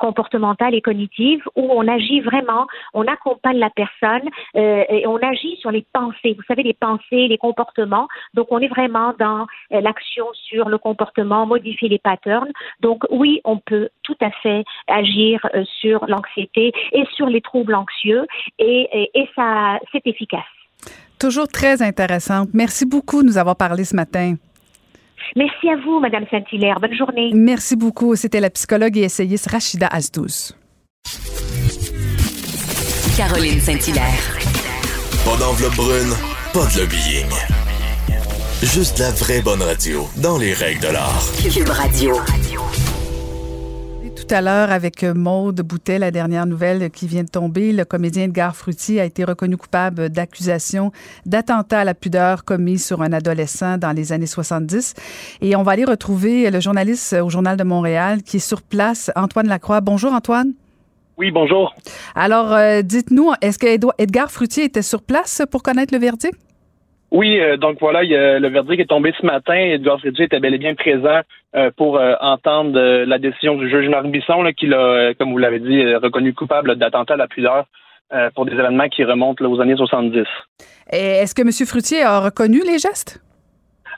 comportementales 0.00 0.74
et 0.74 0.80
cognitives 0.80 1.42
où 1.54 1.70
on 1.70 1.86
agit 1.86 2.20
vraiment, 2.20 2.66
on 2.94 3.06
accompagne 3.06 3.58
la 3.58 3.70
personne 3.70 4.28
et 4.54 5.06
on 5.06 5.16
agit 5.16 5.56
sur 5.56 5.70
les 5.70 5.84
pensées. 5.92 6.34
Vous 6.34 6.42
savez 6.48 6.62
les 6.62 6.74
pensées, 6.74 7.28
les 7.28 7.38
comportements. 7.38 8.08
Donc 8.34 8.48
on 8.50 8.58
est 8.58 8.68
vraiment 8.68 9.14
dans 9.18 9.46
euh, 9.72 9.80
l'action 9.80 10.26
sur 10.34 10.68
le 10.68 10.78
comportement, 10.78 11.46
modifier 11.46 11.88
les 11.88 11.98
patterns. 11.98 12.52
Donc 12.80 13.04
oui, 13.10 13.40
on 13.44 13.58
peut 13.58 13.88
tout 14.02 14.16
à 14.20 14.30
fait 14.30 14.64
agir 14.86 15.40
euh, 15.54 15.64
sur 15.80 16.06
l'anxiété 16.06 16.72
et 16.92 17.04
sur 17.14 17.26
les 17.26 17.40
troubles 17.40 17.74
anxieux 17.74 18.26
et, 18.58 19.10
et, 19.14 19.28
ça, 19.34 19.78
c'est 19.92 20.06
efficace. 20.06 20.57
Toujours 21.18 21.48
très 21.48 21.82
intéressante. 21.82 22.50
Merci 22.52 22.86
beaucoup 22.86 23.22
de 23.22 23.28
nous 23.28 23.38
avoir 23.38 23.56
parlé 23.56 23.84
ce 23.84 23.96
matin. 23.96 24.36
Merci 25.36 25.68
à 25.68 25.76
vous, 25.76 26.00
Madame 26.00 26.24
Saint-Hilaire. 26.30 26.78
Bonne 26.80 26.94
journée. 26.94 27.30
Merci 27.34 27.76
beaucoup. 27.76 28.16
C'était 28.16 28.40
la 28.40 28.50
psychologue 28.50 28.96
et 28.96 29.02
essayiste 29.02 29.50
Rachida 29.50 29.86
Asdouz. 29.88 30.56
Caroline 33.16 33.60
Saint-Hilaire. 33.60 34.38
Pas 35.24 35.36
d'enveloppe 35.36 35.74
brune, 35.74 36.14
pas 36.54 36.66
de 36.72 36.80
lobbying. 36.80 37.26
Juste 38.62 38.98
la 38.98 39.10
vraie 39.10 39.42
bonne 39.42 39.62
radio, 39.62 40.08
dans 40.16 40.38
les 40.38 40.52
règles 40.52 40.80
de 40.80 40.92
l'art. 40.92 41.24
Cube 41.42 41.68
Radio. 41.68 42.16
Tout 44.28 44.34
à 44.34 44.42
l'heure, 44.42 44.70
avec 44.70 45.04
Maude 45.04 45.62
Boutet, 45.62 45.98
la 45.98 46.10
dernière 46.10 46.44
nouvelle 46.44 46.90
qui 46.90 47.06
vient 47.06 47.24
de 47.24 47.30
tomber, 47.30 47.72
le 47.72 47.86
comédien 47.86 48.24
Edgar 48.24 48.54
Frutti 48.54 49.00
a 49.00 49.06
été 49.06 49.24
reconnu 49.24 49.56
coupable 49.56 50.10
d'accusations 50.10 50.92
d'attentat 51.24 51.80
à 51.80 51.84
la 51.84 51.94
pudeur 51.94 52.44
commis 52.44 52.78
sur 52.78 53.00
un 53.00 53.14
adolescent 53.14 53.78
dans 53.78 53.92
les 53.92 54.12
années 54.12 54.26
70. 54.26 54.92
Et 55.40 55.56
on 55.56 55.62
va 55.62 55.72
aller 55.72 55.86
retrouver 55.86 56.50
le 56.50 56.60
journaliste 56.60 57.14
au 57.14 57.30
Journal 57.30 57.56
de 57.56 57.64
Montréal 57.64 58.22
qui 58.22 58.36
est 58.36 58.40
sur 58.40 58.60
place, 58.60 59.10
Antoine 59.16 59.48
Lacroix. 59.48 59.80
Bonjour, 59.80 60.12
Antoine. 60.12 60.52
Oui, 61.16 61.30
bonjour. 61.30 61.74
Alors, 62.14 62.52
euh, 62.52 62.82
dites-nous, 62.82 63.32
est-ce 63.40 63.58
que 63.58 63.66
Edgar 63.96 64.30
Frutti 64.30 64.60
était 64.60 64.82
sur 64.82 65.00
place 65.00 65.40
pour 65.50 65.62
connaître 65.62 65.94
le 65.94 66.00
verdict? 66.00 66.38
Oui, 67.10 67.40
euh, 67.40 67.56
donc 67.56 67.78
voilà, 67.80 68.02
le 68.02 68.48
verdict 68.48 68.80
est 68.80 68.86
tombé 68.86 69.12
ce 69.18 69.24
matin. 69.24 69.54
Edouard 69.54 69.98
Frédéric 69.98 70.32
était 70.32 70.40
bel 70.40 70.54
et 70.54 70.58
bien 70.58 70.74
présent 70.74 71.20
euh, 71.56 71.70
pour 71.76 71.96
euh, 71.96 72.14
entendre 72.20 72.78
la 72.78 73.18
décision 73.18 73.56
du 73.56 73.70
juge 73.70 73.88
Marc 73.88 74.06
Bisson, 74.06 74.44
qui 74.56 74.66
l'a, 74.66 75.14
comme 75.18 75.32
vous 75.32 75.38
l'avez 75.38 75.60
dit, 75.60 75.94
reconnu 75.94 76.34
coupable 76.34 76.76
d'attentat 76.76 77.14
à 77.14 77.16
la 77.16 77.28
pudeur 77.28 77.64
pour 78.34 78.46
des 78.46 78.52
événements 78.52 78.88
qui 78.88 79.04
remontent 79.04 79.44
aux 79.44 79.60
années 79.60 79.76
70. 79.76 80.24
Et 80.90 80.96
est-ce 80.96 81.34
que 81.34 81.42
M. 81.42 81.50
Fruitier 81.66 82.02
a 82.02 82.20
reconnu 82.20 82.60
les 82.60 82.78
gestes? 82.78 83.20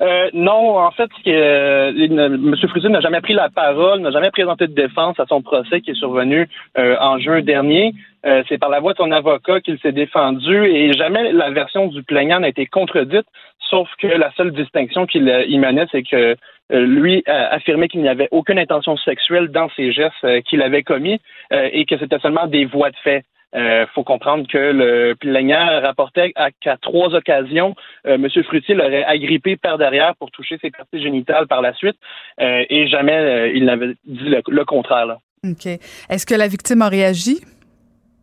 Euh, 0.03 0.31
non, 0.33 0.79
en 0.79 0.91
fait, 0.93 1.11
euh, 1.27 1.93
M. 1.95 2.57
Fruitier 2.69 2.89
n'a 2.89 3.01
jamais 3.01 3.21
pris 3.21 3.35
la 3.35 3.51
parole, 3.51 4.01
n'a 4.01 4.11
jamais 4.11 4.31
présenté 4.31 4.67
de 4.67 4.73
défense 4.73 5.21
à 5.21 5.27
son 5.27 5.43
procès 5.43 5.83
qui 5.83 5.91
est 5.91 5.95
survenu 5.95 6.49
euh, 6.79 6.97
en 7.01 7.19
juin 7.19 7.43
dernier. 7.43 7.93
Euh, 8.25 8.43
c'est 8.49 8.59
par 8.59 8.71
la 8.71 8.81
voix 8.81 8.93
de 8.93 8.99
son 8.99 9.11
avocat 9.11 9.61
qu'il 9.61 9.79
s'est 9.81 9.93
défendu 9.93 10.65
et 10.67 10.93
jamais 10.95 11.33
la 11.33 11.51
version 11.51 11.89
du 11.89 12.03
plaignant 12.03 12.41
n'a 12.41 12.49
été 12.49 12.67
contredite, 12.67 13.27
sauf 13.59 13.89
que 13.99 14.07
la 14.07 14.31
seule 14.33 14.53
distinction 14.53 15.07
qu'il 15.07 15.29
y 15.49 15.59
menait, 15.59 15.87
c'est 15.93 16.03
que 16.03 16.37
lui 16.71 17.25
affirmait 17.27 17.89
qu'il 17.89 18.01
n'y 18.01 18.09
avait 18.09 18.29
aucune 18.31 18.59
intention 18.59 18.97
sexuelle 18.97 19.49
dans 19.49 19.69
ses 19.71 19.91
gestes 19.91 20.43
qu'il 20.45 20.63
avait 20.63 20.85
commis 20.85 21.21
et 21.51 21.85
que 21.85 21.99
c'était 21.99 22.21
seulement 22.21 22.47
des 22.47 22.65
voies 22.65 22.91
de 22.91 22.97
fait. 23.03 23.25
Il 23.53 23.61
euh, 23.61 23.87
faut 23.95 24.05
comprendre 24.05 24.47
que 24.47 24.59
le 24.59 25.15
plaignant 25.15 25.81
rapportait 25.81 26.33
qu'à 26.61 26.77
trois 26.77 27.15
occasions, 27.15 27.75
euh, 28.07 28.15
M. 28.15 28.29
Fruitier 28.45 28.77
l'aurait 28.77 29.05
agrippé 29.05 29.57
par 29.57 29.77
derrière 29.77 30.15
pour 30.17 30.31
toucher 30.31 30.57
ses 30.63 30.71
parties 30.71 31.03
génitales 31.03 31.49
par 31.49 31.61
la 31.61 31.75
suite 31.75 31.97
euh, 32.41 32.65
et 32.71 32.87
jamais 32.87 33.53
il 33.55 33.65
n'avait 33.65 33.95
dit 34.05 34.29
le, 34.47 34.65
contraire. 34.65 35.17
OK. 35.45 35.67
Est-ce 35.67 36.27
que 36.27 36.35
la 36.35 36.47
victime 36.47 36.83
a 36.83 36.89
réagi? 36.89 37.41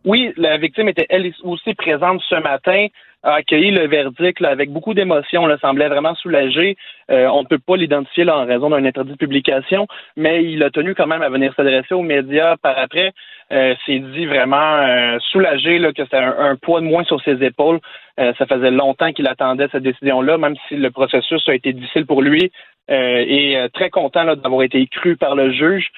Oui, 0.04 0.32
la 0.38 0.56
victime 0.56 0.88
était 0.88 1.06
elle 1.10 1.30
aussi 1.42 1.74
présente 1.74 2.22
ce 2.26 2.36
matin 2.36 2.86
a 3.28 3.34
accueilli 3.34 3.70
le 3.70 3.86
verdict 3.86 4.42
avec 4.42 4.70
beaucoup 4.70 4.94
d'émotion, 4.94 5.46
là, 5.46 5.56
semblait 5.60 5.88
vraiment 5.88 6.14
soulagé. 6.14 6.76
on 7.08 7.42
ne 7.42 7.46
peut 7.46 7.58
pas 7.58 7.76
l'identifier 7.76 8.28
en 8.30 8.44
raison 8.44 8.70
d'un 8.70 8.84
interdit 8.84 9.12
de 9.12 9.16
publication, 9.16 9.86
mais 10.16 10.44
il 10.44 10.62
a 10.62 10.70
tenu 10.70 10.94
quand 10.94 11.06
même 11.06 11.22
à 11.22 11.28
venir 11.28 11.52
s'adresser 11.54 11.94
aux 11.94 12.02
médias 12.02 12.56
par 12.56 12.78
après 12.78 13.12
euh, 13.50 13.74
s'est 13.86 14.00
dit 14.00 14.26
vraiment 14.26 14.76
euh, 14.76 15.18
soulagé 15.30 15.78
là, 15.78 15.92
que 15.92 16.04
c'était 16.04 16.18
un, 16.18 16.56
poids 16.56 16.80
de 16.80 16.86
moins 16.86 17.04
sur 17.04 17.18
ses 17.22 17.42
épaules. 17.42 17.80
Euh, 18.20 18.32
ça 18.36 18.44
faisait 18.44 18.70
longtemps 18.70 19.12
qu'il 19.12 19.26
attendait 19.26 19.68
cette 19.72 19.84
décision-là, 19.84 20.36
même 20.36 20.54
si 20.68 20.76
le 20.76 20.90
processus 20.90 21.48
a 21.48 21.54
été 21.54 21.72
difficile 21.72 22.04
pour 22.04 22.20
lui. 22.20 22.52
Et 22.88 23.56
très 23.74 23.90
content 23.90 24.24
d'avoir 24.36 24.62
été 24.62 24.86
cru 24.86 25.16
par 25.16 25.34
le 25.34 25.52
juge 25.52 25.88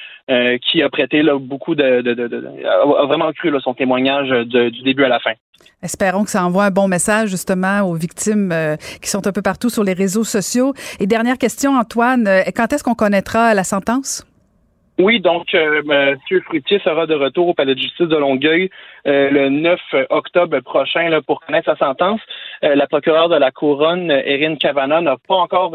qui 0.62 0.82
a 0.82 0.88
prêté 0.88 1.22
là, 1.22 1.38
beaucoup 1.38 1.74
de, 1.74 2.02
de, 2.02 2.14
de, 2.14 2.64
a 2.66 3.06
vraiment 3.06 3.32
cru 3.32 3.52
son 3.60 3.74
témoignage 3.74 4.28
du 4.46 4.82
début 4.82 5.04
à 5.04 5.08
la 5.08 5.20
fin. 5.20 5.32
Espérons 5.82 6.24
que 6.24 6.30
ça 6.30 6.44
envoie 6.44 6.64
un 6.64 6.70
bon 6.70 6.88
message 6.88 7.28
justement 7.28 7.82
aux 7.82 7.94
victimes 7.94 8.54
qui 9.02 9.08
sont 9.08 9.26
un 9.26 9.32
peu 9.32 9.42
partout 9.42 9.70
sur 9.70 9.84
les 9.84 9.92
réseaux 9.92 10.24
sociaux. 10.24 10.74
Et 10.98 11.06
dernière 11.06 11.38
question, 11.38 11.76
Antoine, 11.76 12.28
quand 12.54 12.72
est-ce 12.72 12.82
qu'on 12.84 12.94
connaîtra 12.94 13.54
la 13.54 13.64
sentence? 13.64 14.26
Oui, 15.00 15.18
donc 15.18 15.54
euh, 15.54 15.80
M. 15.88 16.40
Fruitier 16.44 16.78
sera 16.80 17.06
de 17.06 17.14
retour 17.14 17.48
au 17.48 17.54
palais 17.54 17.74
de 17.74 17.80
justice 17.80 18.06
de 18.06 18.16
Longueuil 18.16 18.68
euh, 19.06 19.30
le 19.30 19.48
9 19.48 19.80
octobre 20.10 20.60
prochain 20.60 21.08
là, 21.08 21.22
pour 21.22 21.40
connaître 21.40 21.70
sa 21.70 21.76
sentence. 21.76 22.20
Euh, 22.64 22.74
la 22.74 22.86
procureure 22.86 23.30
de 23.30 23.36
la 23.36 23.50
couronne, 23.50 24.10
Erin 24.10 24.56
Cavana, 24.56 25.00
n'a 25.00 25.16
pas 25.26 25.36
encore 25.36 25.72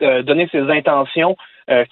donné 0.00 0.46
ses 0.52 0.70
intentions 0.70 1.36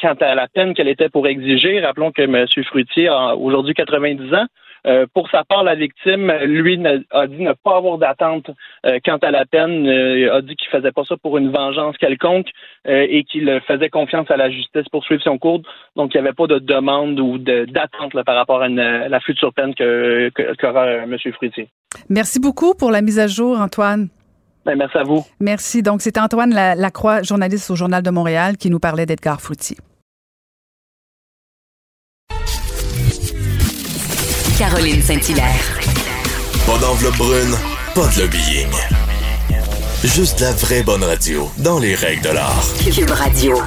quant 0.01 0.15
à 0.21 0.35
la 0.35 0.47
peine 0.47 0.75
qu'elle 0.75 0.89
était 0.89 1.09
pour 1.09 1.27
exiger. 1.27 1.81
Rappelons 1.81 2.13
que 2.13 2.23
M. 2.23 2.47
Fruitier 2.67 3.09
a 3.09 3.35
aujourd'hui 3.35 3.73
90 3.73 4.35
ans. 4.35 4.47
Euh, 4.87 5.07
pour 5.15 5.31
sa 5.31 5.45
part, 5.45 5.65
la 5.65 5.75
victime, 5.75 6.31
lui, 6.45 6.79
a 7.11 7.27
dit 7.27 7.43
ne 7.43 7.53
pas 7.53 7.77
avoir 7.77 7.99
d'attente 7.99 8.51
euh, 8.85 8.99
quant 9.05 9.17
à 9.17 9.31
la 9.31 9.47
peine, 9.47 9.87
euh, 9.87 10.37
a 10.37 10.43
dit 10.43 10.57
qu'il 10.57 10.69
faisait 10.69 10.93
pas 10.93 11.05
ça 11.05 11.17
pour 11.17 11.39
une 11.39 11.51
vengeance 11.51 11.97
quelconque 11.97 12.49
et 12.87 13.25
qu'il 13.25 13.61
faisait 13.67 13.89
confiance 13.89 14.31
à 14.31 14.37
la 14.37 14.51
justice 14.51 14.89
pour 14.91 15.05
suivre 15.05 15.23
son 15.23 15.39
cours. 15.39 15.63
Donc, 15.97 16.13
il 16.15 16.21
n'y 16.21 16.27
avait 16.27 16.35
pas 16.35 16.47
de 16.47 16.59
demande 16.59 17.19
ou 17.19 17.39
d'attente 17.39 18.13
par 18.25 18.35
rapport 18.35 18.63
à 18.63 18.69
la 18.69 19.21
future 19.21 19.55
peine 19.55 19.75
que, 19.75 20.31
qu'aura 20.59 20.87
M. 20.89 21.17
Fruitier. 21.33 21.69
Merci 22.11 22.41
beaucoup 22.41 22.75
pour 22.75 22.91
la 22.91 23.01
mise 23.01 23.19
à 23.19 23.27
jour, 23.27 23.59
Antoine. 23.59 24.09
Ben, 24.67 24.77
merci 24.77 24.99
à 24.99 25.03
vous. 25.03 25.25
Merci. 25.41 25.83
Donc, 25.83 26.03
c'était 26.03 26.21
Antoine 26.21 26.53
Lacroix, 26.53 27.23
journaliste 27.23 27.71
au 27.71 27.77
Journal 27.77 28.03
de 28.03 28.11
Montréal, 28.11 28.57
qui 28.59 28.69
nous 28.69 28.81
parlait 28.81 29.07
d'Edgar 29.07 29.41
Fruitier. 29.41 29.77
Caroline 34.71 35.03
Saint-Hilaire. 35.03 35.79
Pas 36.67 36.79
d'enveloppe 36.79 37.19
brune, 37.19 37.55
pas 37.95 38.09
de 38.09 38.23
lobbying. 38.23 38.71
Juste 40.03 40.41
la 40.41 40.53
vraie 40.53 40.83
bonne 40.83 41.05
radio, 41.05 41.51
dans 41.59 41.79
les 41.79 41.95
règles 41.95 42.23
de 42.23 42.31
l'art. 42.31 42.65
Cube 42.83 43.11
Radio. 43.11 43.59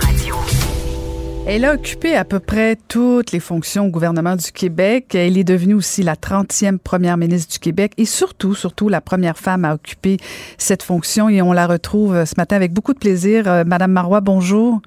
Elle 1.45 1.65
a 1.65 1.75
occupé 1.75 2.15
à 2.15 2.25
peu 2.25 2.39
près 2.39 2.79
toutes 2.87 3.31
les 3.31 3.39
fonctions 3.39 3.85
au 3.85 3.89
gouvernement 3.89 4.35
du 4.35 4.51
Québec. 4.51 5.13
Elle 5.13 5.37
est 5.37 5.43
devenue 5.43 5.75
aussi 5.75 6.01
la 6.01 6.15
30e 6.15 6.79
première 6.79 7.17
ministre 7.17 7.53
du 7.53 7.59
Québec 7.59 7.91
et 7.97 8.05
surtout, 8.05 8.55
surtout 8.55 8.89
la 8.89 8.99
première 8.99 9.37
femme 9.37 9.65
à 9.65 9.75
occuper 9.75 10.17
cette 10.57 10.81
fonction. 10.81 11.29
Et 11.29 11.43
on 11.43 11.53
la 11.53 11.67
retrouve 11.67 12.25
ce 12.25 12.33
matin 12.37 12.55
avec 12.55 12.73
beaucoup 12.73 12.95
de 12.95 12.99
plaisir. 12.99 13.47
Euh, 13.47 13.63
Madame 13.67 13.91
Marois, 13.91 14.21
bonjour. 14.21 14.81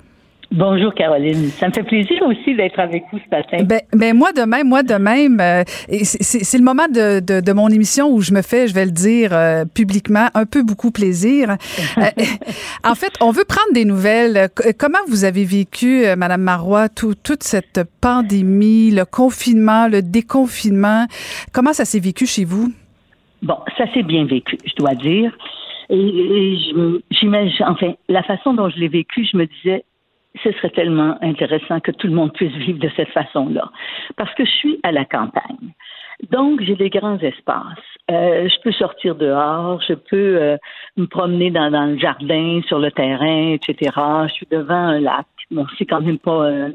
Bonjour 0.52 0.92
Caroline, 0.94 1.48
ça 1.50 1.68
me 1.68 1.72
fait 1.72 1.84
plaisir 1.84 2.20
aussi 2.26 2.56
d'être 2.56 2.80
avec 2.80 3.04
vous 3.12 3.20
ce 3.20 3.30
matin. 3.30 3.62
Ben, 3.62 3.82
ben 3.92 4.16
moi 4.16 4.32
de 4.32 4.42
même, 4.42 4.66
moi 4.66 4.82
de 4.82 4.94
même. 4.94 5.38
Euh, 5.38 5.62
c'est 6.02 6.58
le 6.58 6.64
moment 6.64 6.88
de, 6.88 7.20
de, 7.20 7.40
de, 7.40 7.52
mon 7.52 7.68
émission 7.68 8.10
où 8.10 8.20
je 8.20 8.34
me 8.34 8.42
fais, 8.42 8.66
je 8.66 8.74
vais 8.74 8.84
le 8.84 8.90
dire 8.90 9.30
euh, 9.32 9.64
publiquement, 9.64 10.26
un 10.34 10.46
peu 10.46 10.64
beaucoup 10.64 10.90
plaisir. 10.90 11.50
Euh, 11.50 12.02
en 12.84 12.96
fait, 12.96 13.12
on 13.20 13.30
veut 13.30 13.44
prendre 13.44 13.72
des 13.72 13.84
nouvelles. 13.84 14.48
Comment 14.76 14.98
vous 15.06 15.24
avez 15.24 15.44
vécu, 15.44 16.04
Madame 16.16 16.42
Marois, 16.42 16.88
tout, 16.88 17.14
toute 17.14 17.44
cette 17.44 17.82
pandémie, 18.00 18.90
le 18.90 19.04
confinement, 19.04 19.86
le 19.86 20.02
déconfinement? 20.02 21.06
Comment 21.52 21.72
ça 21.72 21.84
s'est 21.84 22.00
vécu 22.00 22.26
chez 22.26 22.44
vous? 22.44 22.72
Bon, 23.42 23.56
ça 23.78 23.84
s'est 23.94 24.02
bien 24.02 24.24
vécu, 24.24 24.58
je 24.66 24.74
dois 24.76 24.96
dire. 24.96 25.32
Et, 25.90 26.56
j'imagine, 27.10 27.66
enfin, 27.66 27.94
la 28.08 28.24
façon 28.24 28.52
dont 28.54 28.68
je 28.68 28.78
l'ai 28.78 28.88
vécu, 28.88 29.24
je 29.30 29.36
me 29.36 29.46
disais, 29.46 29.84
ce 30.42 30.52
serait 30.52 30.70
tellement 30.70 31.16
intéressant 31.22 31.80
que 31.80 31.90
tout 31.90 32.06
le 32.06 32.14
monde 32.14 32.32
puisse 32.32 32.52
vivre 32.52 32.78
de 32.78 32.90
cette 32.96 33.10
façon-là. 33.10 33.70
Parce 34.16 34.32
que 34.34 34.44
je 34.44 34.50
suis 34.50 34.80
à 34.82 34.92
la 34.92 35.04
campagne. 35.04 35.72
Donc, 36.30 36.60
j'ai 36.60 36.76
des 36.76 36.90
grands 36.90 37.18
espaces. 37.18 37.78
Euh, 38.10 38.48
je 38.48 38.60
peux 38.62 38.72
sortir 38.72 39.14
dehors, 39.14 39.80
je 39.86 39.94
peux 39.94 40.36
euh, 40.36 40.56
me 40.96 41.06
promener 41.06 41.50
dans, 41.50 41.70
dans, 41.70 41.86
le 41.86 41.98
jardin, 41.98 42.60
sur 42.66 42.78
le 42.78 42.90
terrain, 42.90 43.54
etc. 43.54 43.90
Je 44.28 44.32
suis 44.32 44.46
devant 44.50 44.74
un 44.74 45.00
lac. 45.00 45.26
Bon, 45.50 45.66
c'est 45.78 45.86
quand 45.86 46.00
même 46.00 46.18
pas 46.18 46.44
euh, 46.44 46.70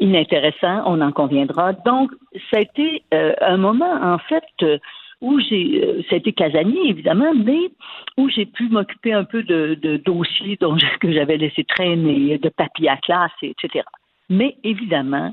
inintéressant, 0.00 0.82
on 0.86 1.00
en 1.00 1.12
conviendra. 1.12 1.72
Donc, 1.72 2.12
ça 2.50 2.58
a 2.58 2.60
été 2.60 3.02
un 3.12 3.56
moment, 3.56 3.92
en 4.02 4.18
fait, 4.18 4.80
où 5.20 5.40
j'ai, 5.40 6.04
ça 6.08 6.16
a 6.16 6.18
été 6.18 6.32
casanier 6.32 6.88
évidemment, 6.88 7.34
mais 7.34 7.70
où 8.16 8.28
j'ai 8.28 8.46
pu 8.46 8.68
m'occuper 8.68 9.12
un 9.12 9.24
peu 9.24 9.42
de, 9.42 9.78
de 9.80 9.96
dossiers 9.96 10.56
dont, 10.60 10.76
que 11.00 11.12
j'avais 11.12 11.36
laissé 11.36 11.64
traîner, 11.64 12.38
de 12.38 12.48
papiers 12.48 12.88
à 12.88 12.96
classe, 12.96 13.32
etc. 13.42 13.84
Mais 14.28 14.56
évidemment, 14.64 15.30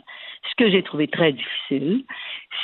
ce 0.50 0.56
que 0.64 0.70
j'ai 0.70 0.84
trouvé 0.84 1.08
très 1.08 1.34
difficile, 1.34 2.04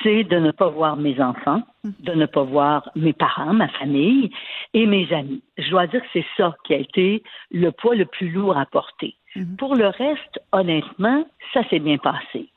c'est 0.04 0.24
de 0.24 0.38
ne 0.38 0.52
pas 0.52 0.70
voir 0.70 0.96
mes 0.96 1.20
enfants, 1.20 1.64
de 1.84 2.14
ne 2.14 2.26
pas 2.26 2.44
voir 2.44 2.90
mes 2.96 3.14
parents, 3.14 3.54
ma 3.54 3.68
famille 3.70 4.30
et 4.74 4.86
mes 4.86 5.12
amis. 5.12 5.41
Je 5.58 5.70
dois 5.70 5.88
dire 5.88 6.02
que 6.02 6.08
c'est 6.14 6.26
ça 6.38 6.56
qui 6.66 6.74
a 6.74 6.78
été 6.78 7.24
le 7.52 7.72
poids 7.72 7.96
le 7.96 8.06
plus 8.06 8.30
lourd 8.30 8.58
à 8.58 8.66
porter. 8.66 9.16
Mhm. 9.35 9.57
Pour 9.57 9.76
le 9.76 9.88
reste, 9.88 10.39
honnêtement, 10.51 11.26
ça 11.53 11.68
s'est 11.69 11.80
bien 11.80 11.97
passé. 11.97 12.49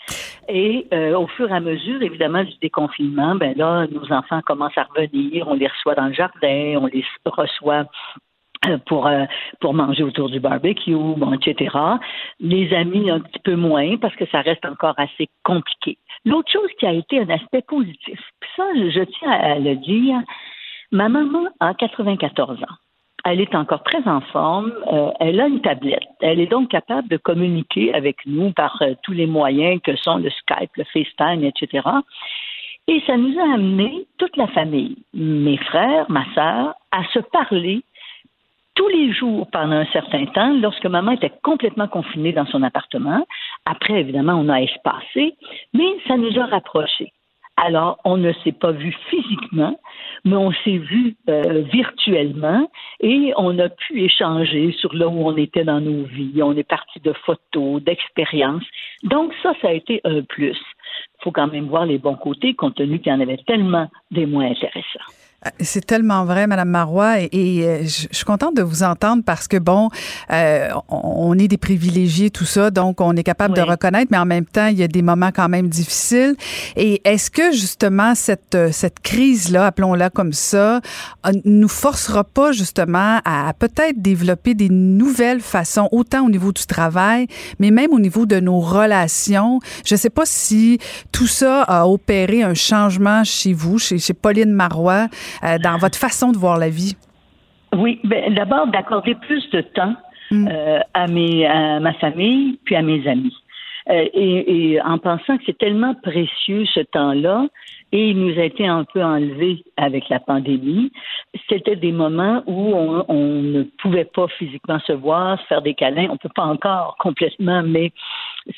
Et 0.48 0.86
euh, 0.92 1.16
au 1.16 1.26
fur 1.28 1.50
et 1.50 1.54
à 1.54 1.60
mesure, 1.60 2.02
évidemment, 2.02 2.44
du 2.44 2.54
déconfinement, 2.60 3.34
ben 3.36 3.54
là, 3.56 3.86
nos 3.90 4.12
enfants 4.12 4.40
commencent 4.42 4.78
à 4.78 4.88
revenir, 4.94 5.46
on 5.48 5.54
les 5.54 5.68
reçoit 5.68 5.94
dans 5.94 6.06
le 6.06 6.12
jardin, 6.12 6.78
on 6.80 6.86
les 6.86 7.04
reçoit 7.24 7.84
euh, 8.66 8.78
pour 8.86 9.06
euh, 9.06 9.24
pour 9.60 9.74
manger 9.74 10.02
autour 10.02 10.30
du 10.30 10.40
barbecue, 10.40 10.94
etc. 11.34 11.76
Les 12.40 12.72
amis 12.74 13.10
un 13.10 13.20
petit 13.20 13.40
peu 13.40 13.54
moins 13.54 13.96
parce 13.98 14.14
que 14.16 14.26
ça 14.26 14.40
reste 14.40 14.64
encore 14.64 14.94
assez 14.98 15.28
compliqué. 15.44 15.98
L'autre 16.24 16.50
chose 16.50 16.70
qui 16.78 16.86
a 16.86 16.92
été 16.92 17.20
un 17.20 17.28
aspect 17.28 17.62
positif, 17.62 18.20
puis 18.40 18.50
ça, 18.56 18.64
je 18.74 19.04
tiens 19.18 19.30
à 19.30 19.58
le 19.58 19.76
dire, 19.76 20.16
ma 20.92 21.08
maman 21.08 21.48
a 21.60 21.74
94 21.74 22.62
ans. 22.62 22.76
Elle 23.24 23.40
est 23.40 23.54
encore 23.54 23.82
très 23.84 24.06
en 24.08 24.20
forme. 24.20 24.72
Euh, 24.92 25.10
elle 25.20 25.40
a 25.40 25.46
une 25.46 25.60
tablette. 25.60 26.08
Elle 26.20 26.40
est 26.40 26.46
donc 26.46 26.70
capable 26.70 27.08
de 27.08 27.16
communiquer 27.16 27.94
avec 27.94 28.16
nous 28.26 28.52
par 28.52 28.82
tous 29.02 29.12
les 29.12 29.26
moyens 29.26 29.80
que 29.82 29.94
sont 29.96 30.16
le 30.16 30.30
Skype, 30.30 30.70
le 30.76 30.84
FaceTime, 30.84 31.44
etc. 31.44 31.88
Et 32.88 33.00
ça 33.06 33.16
nous 33.16 33.38
a 33.38 33.54
amené, 33.54 34.06
toute 34.18 34.36
la 34.36 34.48
famille, 34.48 34.96
mes 35.14 35.56
frères, 35.56 36.10
ma 36.10 36.24
sœur, 36.34 36.74
à 36.90 37.04
se 37.12 37.20
parler 37.20 37.82
tous 38.74 38.88
les 38.88 39.12
jours 39.12 39.48
pendant 39.50 39.76
un 39.76 39.86
certain 39.86 40.24
temps, 40.26 40.52
lorsque 40.54 40.86
maman 40.86 41.12
était 41.12 41.32
complètement 41.42 41.88
confinée 41.88 42.32
dans 42.32 42.46
son 42.46 42.62
appartement. 42.62 43.24
Après, 43.66 44.00
évidemment, 44.00 44.34
on 44.34 44.48
a 44.48 44.62
espacé, 44.62 45.34
mais 45.74 45.96
ça 46.08 46.16
nous 46.16 46.38
a 46.38 46.46
rapprochés. 46.46 47.12
Alors, 47.56 47.98
on 48.04 48.16
ne 48.16 48.32
s'est 48.44 48.52
pas 48.52 48.72
vu 48.72 48.96
physiquement, 49.10 49.78
mais 50.24 50.36
on 50.36 50.52
s'est 50.64 50.78
vu 50.78 51.16
euh, 51.28 51.62
virtuellement 51.72 52.70
et 53.00 53.32
on 53.36 53.58
a 53.58 53.68
pu 53.68 54.02
échanger 54.02 54.72
sur 54.72 54.94
là 54.94 55.06
où 55.06 55.28
on 55.28 55.36
était 55.36 55.64
dans 55.64 55.80
nos 55.80 56.04
vies. 56.04 56.42
On 56.42 56.56
est 56.56 56.68
parti 56.68 56.98
de 57.00 57.12
photos, 57.12 57.82
d'expériences. 57.82 58.64
Donc, 59.02 59.32
ça, 59.42 59.52
ça 59.60 59.68
a 59.68 59.72
été 59.72 60.00
un 60.04 60.22
plus. 60.22 60.58
Il 60.58 61.24
faut 61.24 61.30
quand 61.30 61.52
même 61.52 61.66
voir 61.66 61.86
les 61.86 61.98
bons 61.98 62.16
côtés, 62.16 62.54
compte 62.54 62.76
tenu 62.76 62.98
qu'il 63.00 63.12
y 63.12 63.14
en 63.14 63.20
avait 63.20 63.38
tellement 63.46 63.88
des 64.10 64.26
moins 64.26 64.50
intéressants. 64.50 65.21
Euh, 65.44 65.51
c'est 65.60 65.85
tellement 65.85 66.24
vrai, 66.24 66.47
Madame 66.47 66.69
Marois, 66.69 67.20
et, 67.20 67.64
euh, 67.64 67.82
je, 67.82 68.06
suis 68.10 68.24
contente 68.24 68.56
de 68.56 68.62
vous 68.62 68.82
entendre 68.82 69.23
parce 69.24 69.48
que 69.48 69.56
bon, 69.56 69.90
euh, 70.31 70.69
on 70.89 71.36
est 71.39 71.48
des 71.48 71.56
privilégiés, 71.56 72.31
tout 72.31 72.44
ça, 72.44 72.70
donc 72.70 73.01
on 73.01 73.16
est 73.16 73.23
capable 73.23 73.55
de 73.55 73.60
reconnaître, 73.60 74.09
mais 74.10 74.19
en 74.19 74.27
même 74.27 74.44
temps, 74.44 74.66
il 74.66 74.78
y 74.78 74.82
a 74.82 74.89
des 74.89 75.02
moments 75.02 75.31
quand 75.35 75.48
même 75.48 75.69
difficiles. 75.69 76.36
Et 76.77 77.01
est-ce 77.05 77.31
que 77.31 77.52
justement 77.52 78.14
cette 78.14 78.56
cette 78.73 79.01
crise-là, 79.01 79.66
appelons-la 79.66 80.10
comme 80.10 80.32
ça, 80.32 80.81
nous 81.44 81.69
forcera 81.69 82.24
pas 82.24 82.52
justement 82.52 83.20
à, 83.24 83.52
peut-être 83.59 84.01
développer 84.01 84.55
des 84.55 84.69
nouvelles 84.69 85.40
façons, 85.40 85.89
autant 85.93 86.27
au 86.27 86.31
niveau 86.31 86.52
du 86.52 86.66
travail, 86.66 87.27
mais 87.59 87.70
même 87.70 87.93
au 87.93 88.01
niveau 88.01 88.27
de 88.27 88.40
nos 88.40 88.60
relations? 88.60 89.60
Je 89.85 89.94
ne 89.94 89.98
sais 89.98 90.10
pas 90.10 90.27
si 90.27 90.78
tout 91.10 91.27
ça 91.27 91.62
a 91.62 91.86
opéré 91.86 92.43
un 92.43 92.55
changement 92.55 93.24
chez 93.24 93.52
vous, 93.52 93.78
chez, 93.78 93.98
chez 93.98 94.14
Pauline 94.14 94.52
Marois. 94.52 95.09
Euh, 95.44 95.59
dans 95.59 95.76
votre 95.78 95.98
façon 95.98 96.32
de 96.32 96.38
voir 96.38 96.59
la 96.59 96.68
vie? 96.68 96.96
Oui, 97.76 98.00
ben, 98.04 98.34
d'abord 98.34 98.66
d'accorder 98.66 99.14
plus 99.14 99.48
de 99.50 99.60
temps 99.60 99.94
mm. 100.30 100.48
euh, 100.48 100.78
à, 100.94 101.06
mes, 101.06 101.46
à 101.46 101.80
ma 101.80 101.94
famille 101.94 102.59
puis 102.64 102.76
à 102.76 102.82
mes 102.82 103.06
amis. 103.09 103.34
Euh, 103.90 104.06
et, 104.14 104.80
en 104.84 104.98
pensant 104.98 105.36
que 105.38 105.42
c'est 105.46 105.59
tellement 105.59 105.94
précieux 105.94 106.64
ce 106.66 106.80
temps-là, 106.80 107.46
et 107.90 108.10
il 108.10 108.18
nous 108.18 108.38
a 108.38 108.44
été 108.44 108.66
un 108.66 108.84
peu 108.84 109.02
enlevé 109.02 109.64
avec 109.76 110.09
la 110.09 110.20
pandémie. 110.20 110.92
C'était 111.48 111.76
des 111.76 111.92
moments 111.92 112.42
où 112.46 112.74
on, 112.74 113.04
on, 113.09 113.42
ne 113.42 113.62
pouvait 113.82 114.04
pas 114.06 114.28
physiquement 114.38 114.78
se 114.86 114.92
voir, 114.92 115.38
se 115.40 115.46
faire 115.46 115.62
des 115.62 115.74
câlins. 115.74 116.09
On 116.10 116.16
peut 116.16 116.30
pas 116.34 116.44
encore 116.44 116.96
complètement, 117.00 117.62
mais 117.62 117.92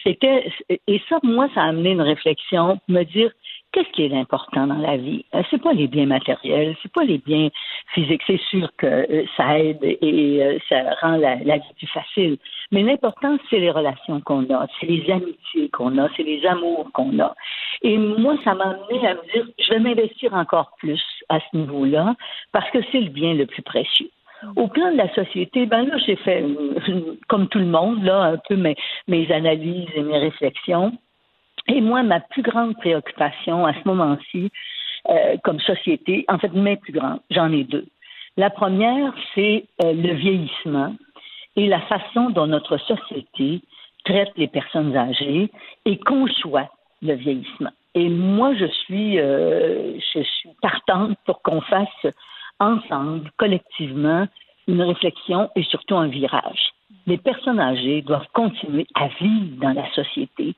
c'était 0.03 0.53
et 0.87 1.03
ça, 1.09 1.19
moi, 1.23 1.49
ça 1.55 1.63
a 1.63 1.69
amené 1.69 1.91
une 1.93 2.01
réflexion, 2.01 2.81
me 2.89 3.03
dire 3.05 3.31
qu'est-ce 3.75 3.91
qui 3.91 4.05
est 4.05 4.15
important 4.15 4.69
dans 4.69 4.79
la 4.79 4.97
vie? 4.97 5.25
Euh, 5.35 5.43
C'est 5.51 5.61
pas 5.61 5.73
les 5.73 5.89
biens 5.89 6.07
matériels, 6.07 6.77
c'est 6.81 6.93
pas 6.93 7.03
les 7.03 7.19
biens 7.19 7.49
physiques. 7.93 8.23
C'est 8.27 8.41
sûr 8.49 8.71
que 8.79 8.87
euh, 8.87 9.25
ça 9.37 9.59
aide 9.59 9.83
et 9.83 10.43
euh, 10.43 10.59
ça 10.69 10.95
rend 11.03 11.17
la, 11.17 11.35
vie 11.35 11.75
plus 11.77 11.89
facile. 11.89 12.39
Mais 12.71 12.83
l'important, 12.83 13.37
c'est 13.51 13.59
les 13.59 13.73
relations 13.73 14.21
qu'on 14.21 14.45
a, 14.55 14.67
c'est 14.79 14.87
les 14.87 15.11
amitiés 15.11 15.69
qu'on 15.71 15.99
a, 15.99 16.09
c'est 16.17 16.23
les 16.23 16.47
amours 16.47 16.89
qu'on 16.93 17.19
a. 17.19 17.35
Et 17.83 17.99
moi, 17.99 18.37
ça 18.45 18.55
m'a 18.55 18.77
amené 18.77 19.07
à 19.09 19.15
me 19.15 19.33
dire, 19.33 19.47
je 19.59 19.71
vais 19.71 19.81
m'investir 19.81 20.33
encore 20.35 20.71
plus 20.79 21.03
à 21.29 21.41
ce 21.41 21.57
niveau-là 21.57 22.15
parce 22.53 22.71
que 22.71 22.79
c'est 22.93 23.01
le 23.01 23.11
bien 23.11 23.35
le 23.35 23.47
plus 23.47 23.63
précieux. 23.63 24.11
Au 24.57 24.69
plan 24.69 24.93
de 24.93 24.97
la 24.99 25.13
société, 25.15 25.67
ben 25.67 25.87
là, 25.87 25.97
j'ai 25.99 26.17
fait, 26.17 26.45
comme 27.29 27.49
tout 27.49 27.59
le 27.59 27.67
monde, 27.67 28.03
là, 28.05 28.23
un 28.23 28.37
peu 28.37 28.57
mes, 28.57 28.77
mes 29.09 29.31
analyses 29.33 29.89
et 29.95 30.03
mes 30.03 30.19
réflexions. 30.19 30.93
Et 31.69 31.81
moi, 31.81 32.03
ma 32.03 32.21
plus 32.21 32.43
grande 32.43 32.77
préoccupation 32.77 33.67
à 33.67 33.73
ce 33.73 33.81
moment-ci, 33.87 34.51
euh, 35.09 35.37
comme 35.45 35.61
société, 35.61 36.25
en 36.29 36.39
fait, 36.39 36.53
mes 36.53 36.77
plus 36.77 36.93
grandes, 36.93 37.21
j'en 37.31 37.53
ai 37.53 37.65
deux. 37.65 37.87
La 38.37 38.51
première, 38.51 39.13
c'est 39.35 39.65
euh, 39.83 39.93
le 39.93 40.15
vieillissement 40.15 40.95
et 41.57 41.67
la 41.67 41.81
façon 41.83 42.31
dont 42.31 42.47
notre 42.47 42.79
société 42.79 43.61
traite 44.05 44.33
les 44.37 44.49
personnes 44.49 44.97
âgées 44.97 45.51
et 45.85 45.99
conçoit 45.99 46.69
le 47.01 47.15
vieillissement. 47.15 47.71
Et 47.95 48.09
moi, 48.09 48.55
je 48.55 48.67
suis, 48.67 49.19
euh, 49.19 49.99
je 50.15 50.23
suis 50.23 50.51
partante 50.61 51.17
pour 51.25 51.43
qu'on 51.43 51.61
fasse 51.61 52.07
ensemble, 52.59 53.31
collectivement, 53.37 54.27
une 54.67 54.83
réflexion 54.83 55.51
et 55.55 55.63
surtout 55.63 55.97
un 55.97 56.09
virage. 56.09 56.73
Les 57.07 57.19
personnes 57.19 57.61
âgées 57.61 58.03
doivent 58.03 58.29
continuer 58.33 58.87
à 58.95 59.09
vivre 59.21 59.57
dans 59.61 59.73
la 59.73 59.91
société, 59.93 60.55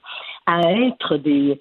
à 0.47 0.61
être 0.73 1.17
des, 1.17 1.59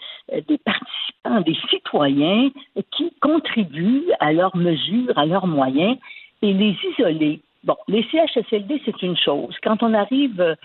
des 0.48 0.58
participants, 0.60 1.42
des 1.42 1.58
citoyens 1.70 2.50
qui 2.92 3.12
contribuent 3.20 4.12
à 4.20 4.32
leurs 4.32 4.56
mesures, 4.56 5.18
à 5.18 5.26
leurs 5.26 5.48
moyens 5.48 5.98
et 6.42 6.54
les 6.54 6.78
isoler. 6.92 7.42
Bon, 7.64 7.76
les 7.88 8.04
CHSLD, 8.12 8.82
c'est 8.86 9.02
une 9.02 9.18
chose. 9.18 9.56
Quand 9.64 9.82
on 9.82 9.94
arrive 9.94 10.56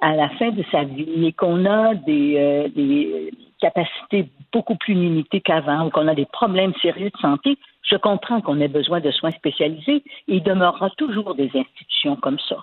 à 0.00 0.14
la 0.14 0.28
fin 0.30 0.50
de 0.50 0.64
sa 0.70 0.84
vie 0.84 1.26
et 1.26 1.32
qu'on 1.32 1.64
a 1.66 1.94
des, 1.94 2.34
euh, 2.36 2.68
des 2.68 3.32
capacités 3.60 4.28
beaucoup 4.52 4.76
plus 4.76 4.94
limitées 4.94 5.40
qu'avant 5.40 5.86
ou 5.86 5.90
qu'on 5.90 6.08
a 6.08 6.14
des 6.14 6.26
problèmes 6.26 6.74
sérieux 6.82 7.10
de 7.10 7.18
santé, 7.18 7.58
je 7.82 7.96
comprends 7.96 8.40
qu'on 8.40 8.60
ait 8.60 8.68
besoin 8.68 9.00
de 9.00 9.10
soins 9.10 9.30
spécialisés. 9.32 10.02
Il 10.28 10.42
demeurera 10.42 10.90
toujours 10.90 11.34
des 11.34 11.50
institutions 11.54 12.16
comme 12.16 12.38
ça. 12.48 12.56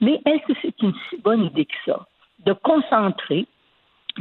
Mais 0.00 0.20
est-ce 0.26 0.52
que 0.52 0.58
c'est 0.62 0.82
une 0.82 0.94
si 1.08 1.16
bonne 1.18 1.44
idée 1.44 1.66
que 1.66 1.74
ça 1.86 2.06
de 2.46 2.52
concentrer 2.52 3.46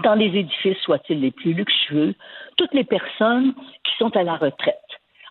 dans 0.04 0.14
les 0.14 0.28
édifices, 0.28 0.78
soient-ils 0.80 1.20
les 1.22 1.32
plus 1.32 1.54
luxueux, 1.54 2.16
toutes 2.58 2.74
les 2.74 2.84
personnes 2.84 3.54
qui 3.84 3.96
sont 3.98 4.16
à 4.16 4.24
la 4.24 4.36
retraite? 4.36 4.76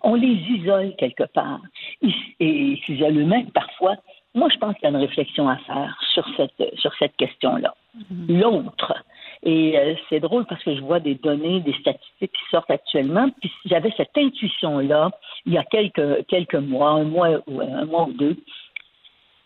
On 0.02 0.14
les 0.14 0.28
isole 0.28 0.94
quelque 0.96 1.24
part 1.24 1.60
et 2.00 2.10
ils 2.40 2.78
s'isolent 2.84 3.18
eux-mêmes 3.18 3.50
parfois. 3.50 3.96
Moi, 4.34 4.48
je 4.52 4.58
pense 4.58 4.74
qu'il 4.76 4.84
y 4.84 4.86
a 4.86 4.90
une 4.90 5.04
réflexion 5.04 5.48
à 5.48 5.56
faire 5.58 5.98
sur 6.12 6.24
cette, 6.36 6.78
sur 6.78 6.94
cette 6.98 7.16
question-là. 7.16 7.74
Mm-hmm. 7.96 8.40
L'autre, 8.40 8.94
et 9.42 9.78
euh, 9.78 9.94
c'est 10.08 10.20
drôle 10.20 10.46
parce 10.46 10.62
que 10.64 10.74
je 10.74 10.80
vois 10.80 11.00
des 11.00 11.14
données, 11.14 11.60
des 11.60 11.72
statistiques 11.74 12.32
qui 12.32 12.50
sortent 12.50 12.70
actuellement. 12.70 13.28
Puis 13.40 13.52
j'avais 13.66 13.92
cette 13.96 14.16
intuition-là 14.16 15.10
il 15.46 15.52
y 15.52 15.58
a 15.58 15.64
quelques, 15.64 16.26
quelques 16.26 16.54
mois, 16.54 16.90
un 16.90 17.04
mois 17.04 17.30
ou 17.46 17.60
un 17.60 17.84
mois 17.84 18.08
ou 18.08 18.12
deux. 18.12 18.36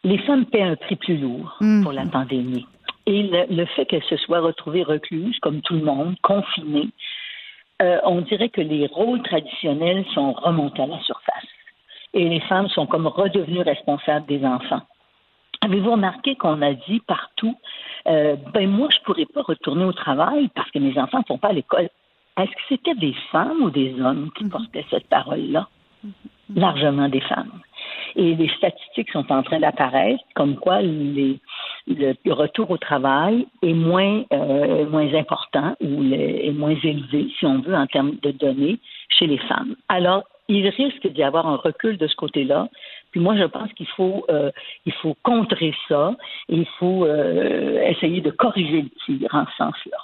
Les 0.05 0.19
femmes 0.19 0.47
paient 0.47 0.63
un 0.63 0.77
prix 0.77 0.97
plus 0.97 1.17
lourd 1.17 1.57
mm. 1.61 1.83
pour 1.83 1.93
la 1.93 2.07
pandémie. 2.07 2.67
Et 3.07 3.23
le, 3.51 3.65
fait 3.67 3.87
qu'elles 3.87 4.05
se 4.05 4.17
soient 4.17 4.41
retrouvées 4.41 4.85
recluses, 4.85 5.39
comme 5.41 5.61
tout 5.61 5.75
le 5.75 5.85
monde, 5.85 6.15
confinées, 6.23 6.91
euh, 7.81 7.99
on 8.05 8.21
dirait 8.21 8.49
que 8.49 8.61
les 8.61 8.87
rôles 8.87 9.23
traditionnels 9.23 10.05
sont 10.15 10.33
remontés 10.33 10.83
à 10.83 10.87
la 10.87 11.01
surface. 11.01 11.47
Et 12.15 12.29
les 12.29 12.41
femmes 12.41 12.69
sont 12.69 12.87
comme 12.87 13.07
redevenues 13.07 13.63
responsables 13.63 14.27
des 14.27 14.45
enfants. 14.45 14.83
Avez-vous 15.63 15.93
remarqué 15.93 16.37
qu'on 16.37 16.61
a 16.63 16.75
dit 16.75 17.01
partout, 17.01 17.57
euh, 18.09 18.37
ben 18.53 18.69
moi, 18.69 18.89
je 18.93 19.03
pourrais 19.05 19.27
pas 19.27 19.43
retourner 19.43 19.85
au 19.85 19.93
travail 19.93 20.49
parce 20.55 20.71
que 20.71 20.79
mes 20.79 20.99
enfants 20.99 21.21
ne 21.21 21.25
sont 21.25 21.39
pas 21.39 21.49
à 21.49 21.53
l'école. 21.53 21.89
est-ce 22.37 22.51
que 22.51 22.63
c'était 22.69 22.95
des 22.95 23.15
femmes 23.31 23.63
ou 23.63 23.71
des 23.71 24.01
hommes 24.01 24.31
qui 24.37 24.45
portaient 24.45 24.87
cette 24.91 25.09
parole-là? 25.09 25.69
Largement 26.55 27.09
des 27.09 27.21
femmes. 27.21 27.61
Et 28.17 28.35
les 28.35 28.49
statistiques 28.57 29.11
sont 29.11 29.31
en 29.33 29.43
train 29.43 29.61
d'apparaître, 29.61 30.23
comme 30.35 30.57
quoi 30.57 30.81
le, 30.83 31.39
retour 32.27 32.71
au 32.71 32.79
travail 32.79 33.47
est 33.63 33.73
moins, 33.73 34.25
euh, 34.33 34.89
moins 34.89 35.13
important 35.15 35.75
ou 35.81 36.03
est 36.13 36.53
moins 36.53 36.77
élevé, 36.83 37.29
si 37.39 37.47
on 37.47 37.61
veut, 37.61 37.75
en 37.75 37.87
termes 37.87 38.17
de 38.23 38.31
données 38.31 38.79
chez 39.09 39.27
les 39.27 39.39
femmes. 39.39 39.77
Alors, 39.89 40.25
il 40.49 40.69
risque 40.69 41.07
d'y 41.09 41.23
avoir 41.23 41.47
un 41.47 41.57
recul 41.57 41.97
de 41.97 42.07
ce 42.07 42.17
côté-là. 42.17 42.69
Puis 43.11 43.21
moi, 43.21 43.37
je 43.37 43.45
pense 43.45 43.73
qu'il 43.75 43.87
faut, 43.89 44.25
euh, 44.31 44.51
il 44.87 44.93
faut 44.93 45.17
contrer 45.23 45.75
ça 45.89 46.15
et 46.49 46.57
il 46.57 46.67
faut 46.79 47.05
euh, 47.05 47.81
essayer 47.87 48.21
de 48.21 48.31
corriger 48.31 48.83
le 48.83 48.91
tir 49.05 49.29
en 49.33 49.45
ce 49.47 49.57
sens-là 49.57 49.99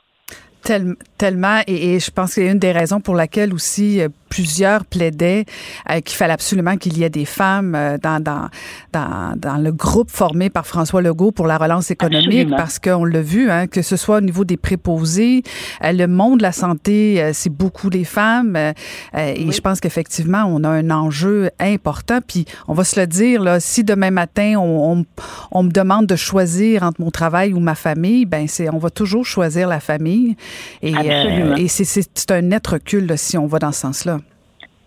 tellement, 1.16 1.60
et, 1.66 1.98
je 1.98 2.10
pense 2.10 2.34
que 2.34 2.42
c'est 2.42 2.50
une 2.50 2.58
des 2.58 2.72
raisons 2.72 3.00
pour 3.00 3.14
laquelle 3.14 3.54
aussi 3.54 4.00
plusieurs 4.28 4.84
plaidaient 4.84 5.44
euh, 5.90 6.00
qu'il 6.00 6.16
fallait 6.16 6.32
absolument 6.32 6.76
qu'il 6.76 6.98
y 6.98 7.04
ait 7.04 7.10
des 7.10 7.24
femmes 7.24 7.74
euh, 7.74 7.98
dans, 7.98 8.22
dans, 8.22 8.48
dans, 8.92 9.34
dans, 9.36 9.56
le 9.56 9.72
groupe 9.72 10.10
formé 10.10 10.50
par 10.50 10.66
François 10.66 11.02
Legault 11.02 11.32
pour 11.32 11.46
la 11.46 11.58
relance 11.58 11.90
économique, 11.90 12.50
parce 12.50 12.78
qu'on 12.78 13.04
l'a 13.04 13.22
vu, 13.22 13.50
hein, 13.50 13.66
que 13.66 13.82
ce 13.82 13.96
soit 13.96 14.18
au 14.18 14.20
niveau 14.20 14.44
des 14.44 14.56
préposés, 14.56 15.42
le 15.82 16.06
monde 16.06 16.38
de 16.38 16.42
la 16.42 16.52
santé, 16.52 17.30
c'est 17.32 17.52
beaucoup 17.52 17.90
les 17.90 18.04
femmes, 18.04 18.56
et 18.56 19.52
je 19.52 19.60
pense 19.60 19.80
qu'effectivement, 19.80 20.44
on 20.46 20.62
a 20.64 20.68
un 20.68 20.90
enjeu 20.90 21.50
important. 21.58 22.20
Puis 22.26 22.44
on 22.68 22.74
va 22.74 22.84
se 22.84 22.98
le 23.00 23.06
dire, 23.06 23.42
là, 23.42 23.60
si 23.60 23.84
demain 23.84 24.10
matin, 24.10 24.54
on, 24.58 25.04
on, 25.50 25.62
me 25.62 25.70
demande 25.70 26.06
de 26.06 26.16
choisir 26.16 26.82
entre 26.82 27.00
mon 27.00 27.10
travail 27.10 27.52
ou 27.52 27.60
ma 27.60 27.74
famille, 27.74 28.26
ben 28.26 28.46
c'est 28.48 28.68
on 28.70 28.78
va 28.78 28.90
toujours 28.90 29.24
choisir 29.24 29.68
la 29.68 29.80
famille. 29.80 30.36
Et, 30.82 30.94
euh, 30.96 31.56
et 31.56 31.68
c'est 31.68 32.30
un 32.30 32.42
net 32.42 32.66
recul 32.66 33.12
si 33.16 33.38
on 33.38 33.46
va 33.46 33.58
dans 33.58 33.72
ce 33.72 33.80
sens-là. 33.80 34.18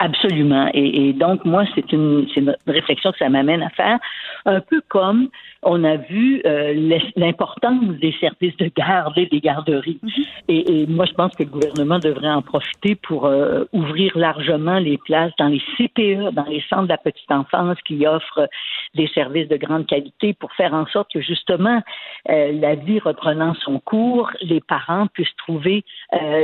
Absolument. 0.03 0.67
Et, 0.73 1.13
donc, 1.13 1.45
moi, 1.45 1.63
c'est 1.75 1.91
une, 1.91 2.25
une 2.35 2.55
réflexion 2.65 3.11
que 3.11 3.19
ça 3.19 3.29
m'amène 3.29 3.61
à 3.61 3.69
faire, 3.69 3.99
un 4.45 4.59
peu 4.59 4.81
comme 4.87 5.29
on 5.63 5.83
a 5.83 5.97
vu 5.97 6.41
euh, 6.45 6.99
l'importance 7.15 7.83
des 7.99 8.13
services 8.19 8.57
de 8.57 8.71
garde 8.75 9.17
et 9.17 9.27
des 9.27 9.39
garderies. 9.39 9.99
Mhm. 10.01 10.23
et, 10.47 10.81
et, 10.81 10.87
moi, 10.87 11.05
je 11.05 11.13
pense 11.13 11.35
que 11.35 11.43
le 11.43 11.49
gouvernement 11.49 11.99
devrait 11.99 12.31
en 12.31 12.41
profiter 12.41 12.95
pour 12.95 13.25
euh, 13.25 13.65
ouvrir 13.73 14.17
largement 14.17 14.79
les 14.79 14.97
places 14.97 15.31
dans 15.37 15.47
les 15.47 15.61
CPE, 15.77 16.33
dans 16.33 16.45
les 16.45 16.63
centres 16.69 16.83
de 16.83 16.89
la 16.89 16.97
petite 16.97 17.31
enfance 17.31 17.77
qui 17.85 18.05
offrent 18.07 18.47
des 18.95 19.07
services 19.07 19.47
de 19.47 19.57
grande 19.57 19.85
qualité 19.85 20.33
pour 20.33 20.51
faire 20.53 20.73
en 20.73 20.85
sorte 20.87 21.11
que 21.13 21.21
justement, 21.21 21.81
euh, 22.29 22.51
la 22.53 22.75
vie 22.75 22.99
reprenant 22.99 23.53
son 23.55 23.79
cours, 23.79 24.31
les 24.41 24.61
parents 24.61 25.07
puissent 25.07 25.35
trouver 25.37 25.83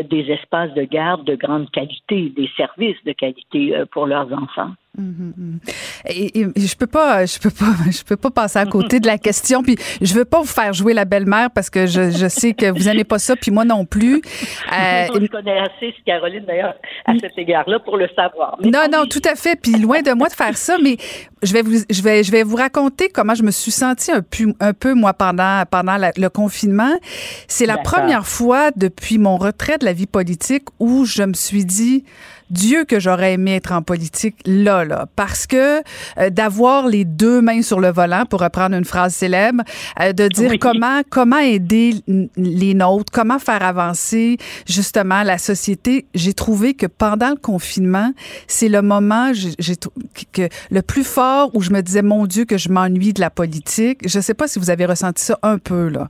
des 0.09 0.31
espaces 0.31 0.73
de 0.73 0.83
garde 0.83 1.25
de 1.25 1.35
grande 1.35 1.69
qualité, 1.71 2.29
des 2.29 2.49
services 2.55 2.97
de 3.05 3.11
qualité 3.11 3.83
pour 3.91 4.05
leurs 4.05 4.31
enfants. 4.31 4.71
Et, 6.09 6.47
je 6.55 6.75
peux 6.75 6.87
pas, 6.87 7.25
je 7.25 7.39
peux 7.39 7.49
pas, 7.49 7.73
je 7.91 8.03
peux 8.03 8.17
pas 8.17 8.31
passer 8.31 8.59
à 8.59 8.65
côté 8.65 8.99
de 8.99 9.07
la 9.07 9.17
question. 9.17 9.61
Puis 9.61 9.77
je 10.01 10.13
veux 10.13 10.25
pas 10.25 10.39
vous 10.39 10.45
faire 10.47 10.73
jouer 10.73 10.93
la 10.93 11.05
belle-mère 11.05 11.49
parce 11.51 11.69
que 11.69 11.85
je, 11.85 12.11
je 12.11 12.27
sais 12.27 12.53
que 12.53 12.71
vous 12.71 12.89
aimez 12.89 13.03
pas 13.03 13.19
ça, 13.19 13.35
puis 13.35 13.51
moi 13.51 13.65
non 13.65 13.85
plus. 13.85 14.21
Euh, 14.67 15.07
je 15.13 15.27
connais 15.27 15.59
assez 15.59 15.93
Caroline 16.05 16.43
d'ailleurs 16.45 16.75
à 17.05 17.13
cet 17.19 17.37
égard-là 17.37 17.79
pour 17.79 17.97
le 17.97 18.07
savoir. 18.15 18.57
non, 18.61 18.85
non, 18.91 19.05
tout 19.05 19.21
à 19.25 19.35
fait. 19.35 19.59
Puis 19.59 19.73
loin 19.73 20.01
de 20.01 20.11
moi 20.11 20.27
de 20.27 20.33
faire 20.33 20.57
ça, 20.57 20.77
mais 20.81 20.97
je 21.41 21.53
vais 21.53 21.61
vous, 21.61 21.77
je 21.89 22.01
vais, 22.01 22.23
je 22.23 22.31
vais 22.31 22.43
vous 22.43 22.55
raconter 22.55 23.09
comment 23.09 23.33
je 23.33 23.43
me 23.43 23.51
suis 23.51 23.71
sentie 23.71 24.11
un 24.11 24.21
peu, 24.21 24.53
un 24.59 24.73
peu 24.73 24.93
moi 24.93 25.13
pendant 25.13 25.63
pendant 25.69 25.97
le 25.97 26.27
confinement. 26.29 26.93
C'est 27.47 27.65
la 27.65 27.77
première 27.77 28.27
fois 28.27 28.71
depuis 28.75 29.17
mon 29.17 29.37
retrait 29.37 29.77
de 29.77 29.85
la 29.85 29.93
vie 29.93 30.07
politique 30.07 30.63
où 30.79 31.05
je 31.05 31.23
me 31.23 31.33
suis 31.33 31.65
dit 31.65 32.03
Dieu 32.49 32.85
que 32.85 32.99
j'aurais 32.99 33.33
aimé 33.33 33.55
être 33.55 33.71
en 33.71 33.81
politique 33.81 34.35
là, 34.45 34.85
là, 34.85 35.07
parce 35.15 35.47
que 35.47 35.79
euh, 36.17 36.29
d'avoir 36.29 36.87
les 36.87 37.05
deux 37.05 37.41
mains 37.41 37.61
sur 37.61 37.79
le 37.79 37.89
volant, 37.89 38.25
pour 38.25 38.41
reprendre 38.41 38.75
une 38.75 38.85
phrase 38.85 39.13
célèbre, 39.13 39.63
euh, 40.01 40.13
de 40.13 40.27
dire 40.27 40.53
comment 40.59 41.01
comment 41.09 41.39
aider 41.39 41.91
les 42.37 42.73
nôtres, 42.73 43.11
comment 43.11 43.39
faire 43.39 43.63
avancer 43.63 44.37
justement 44.65 45.23
la 45.23 45.37
société. 45.37 46.05
J'ai 46.15 46.33
trouvé 46.33 46.73
que 46.73 46.85
pendant 46.85 47.29
le 47.29 47.35
confinement, 47.35 48.11
c'est 48.47 48.69
le 48.69 48.81
moment 48.81 49.31
j'ai 49.33 49.75
que 50.33 50.47
le 50.71 50.81
plus 50.81 51.03
fort 51.03 51.51
où 51.53 51.61
je 51.61 51.71
me 51.71 51.81
disais 51.81 52.01
mon 52.01 52.25
Dieu 52.25 52.45
que 52.45 52.57
je 52.57 52.69
m'ennuie 52.69 53.13
de 53.13 53.21
la 53.21 53.29
politique. 53.29 54.07
Je 54.07 54.19
sais 54.19 54.33
pas 54.33 54.47
si 54.47 54.59
vous 54.59 54.69
avez 54.69 54.85
ressenti 54.85 55.23
ça 55.23 55.37
un 55.43 55.57
peu 55.57 55.89
là. 55.89 56.07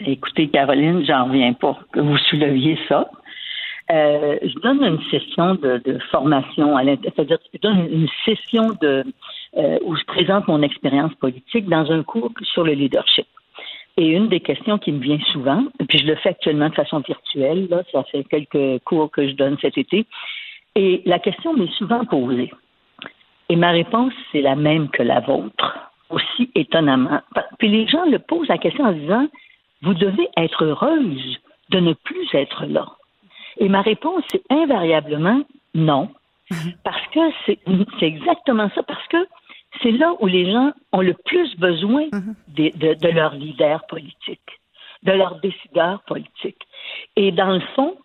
Écoutez, 0.00 0.48
Caroline, 0.48 1.04
j'en 1.06 1.26
reviens 1.26 1.52
pas 1.52 1.78
que 1.92 2.00
vous 2.00 2.18
souleviez 2.28 2.78
ça. 2.88 3.08
Euh, 3.90 4.38
je 4.42 4.58
donne 4.60 4.82
une 4.82 5.02
session 5.10 5.56
de, 5.56 5.78
de 5.84 5.98
formation, 6.10 6.76
c'est-à-dire 6.78 7.38
je 7.52 7.58
donne 7.60 7.86
une 7.92 8.08
session 8.24 8.68
euh, 8.82 9.04
où 9.82 9.94
je 9.94 10.04
présente 10.04 10.48
mon 10.48 10.62
expérience 10.62 11.14
politique 11.16 11.68
dans 11.68 11.90
un 11.92 12.02
cours 12.02 12.32
sur 12.42 12.64
le 12.64 12.72
leadership. 12.72 13.26
Et 13.96 14.08
une 14.08 14.28
des 14.28 14.40
questions 14.40 14.78
qui 14.78 14.90
me 14.90 15.00
vient 15.00 15.20
souvent, 15.32 15.64
puis 15.88 15.98
je 15.98 16.06
le 16.06 16.16
fais 16.16 16.30
actuellement 16.30 16.70
de 16.70 16.74
façon 16.74 17.00
virtuelle, 17.00 17.68
là, 17.68 17.82
ça 17.92 18.02
fait 18.04 18.24
quelques 18.24 18.82
cours 18.84 19.10
que 19.10 19.28
je 19.28 19.34
donne 19.34 19.56
cet 19.60 19.76
été, 19.76 20.06
et 20.74 21.02
la 21.04 21.18
question 21.18 21.52
m'est 21.52 21.72
souvent 21.74 22.04
posée. 22.04 22.52
Et 23.50 23.56
ma 23.56 23.70
réponse, 23.70 24.12
c'est 24.32 24.40
la 24.40 24.56
même 24.56 24.88
que 24.88 25.02
la 25.02 25.20
vôtre, 25.20 25.90
aussi 26.10 26.50
étonnamment. 26.54 27.20
Puis 27.58 27.68
les 27.68 27.86
gens 27.86 28.04
le 28.06 28.18
posent 28.18 28.48
la 28.48 28.58
question 28.58 28.84
en 28.84 28.92
disant, 28.92 29.28
vous 29.82 29.94
devez 29.94 30.28
être 30.38 30.64
heureuse 30.64 31.38
de 31.70 31.80
ne 31.80 31.92
plus 31.92 32.34
être 32.34 32.64
là. 32.66 32.86
Et 33.58 33.68
ma 33.68 33.82
réponse, 33.82 34.22
c'est 34.30 34.42
invariablement 34.50 35.42
non. 35.74 36.10
Mhm. 36.50 36.74
Parce 36.84 37.06
que 37.08 37.20
c'est 37.46 38.06
exactement 38.06 38.70
ça, 38.74 38.82
parce 38.82 39.06
que 39.08 39.26
c'est 39.82 39.90
là 39.90 40.14
où 40.20 40.26
les 40.26 40.50
gens 40.50 40.72
ont 40.92 41.00
le 41.00 41.14
plus 41.14 41.56
besoin 41.56 42.06
mhm. 42.12 42.34
de, 42.48 42.94
de, 42.94 43.08
leur 43.08 43.34
leader 43.34 43.84
politique, 43.86 44.60
de 45.02 45.12
leur 45.12 45.40
décideur 45.40 46.02
politique. 46.02 46.60
Et 47.16 47.32
dans 47.32 47.52
le 47.52 47.60
fond, 47.74 47.96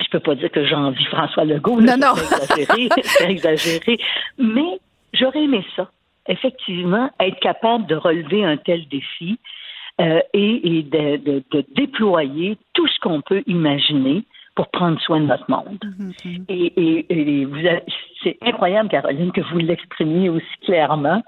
je 0.00 0.08
peux 0.10 0.20
pas 0.20 0.34
dire 0.34 0.50
que 0.50 0.64
j'envie 0.64 1.04
François 1.06 1.44
Legault, 1.44 1.80
non, 1.80 1.96
non. 1.96 2.14
c'est 2.16 3.30
exagéré, 3.30 3.98
mais 4.38 4.78
j'aurais 5.12 5.44
aimé 5.44 5.64
ça. 5.74 5.90
Effectivement, 6.28 7.10
être 7.20 7.38
capable 7.40 7.86
de 7.86 7.94
relever 7.94 8.44
un 8.44 8.56
tel 8.56 8.86
défi 8.88 9.38
euh, 10.00 10.20
et, 10.32 10.78
et 10.78 10.82
de, 10.82 11.16
de, 11.16 11.42
de, 11.52 11.64
déployer 11.74 12.58
tout 12.74 12.86
ce 12.88 12.98
qu'on 13.00 13.20
peut 13.20 13.42
imaginer 13.46 14.24
pour 14.56 14.68
prendre 14.70 14.98
soin 15.00 15.20
de 15.20 15.26
notre 15.26 15.48
monde. 15.48 15.78
Mm-hmm. 15.84 16.44
Et, 16.48 17.06
et, 17.10 17.48
c'est 18.24 18.38
incroyable, 18.42 18.88
Caroline, 18.88 19.30
que 19.30 19.42
vous 19.42 19.58
l'exprimiez 19.58 20.28
aussi 20.30 20.56
clairement. 20.64 21.22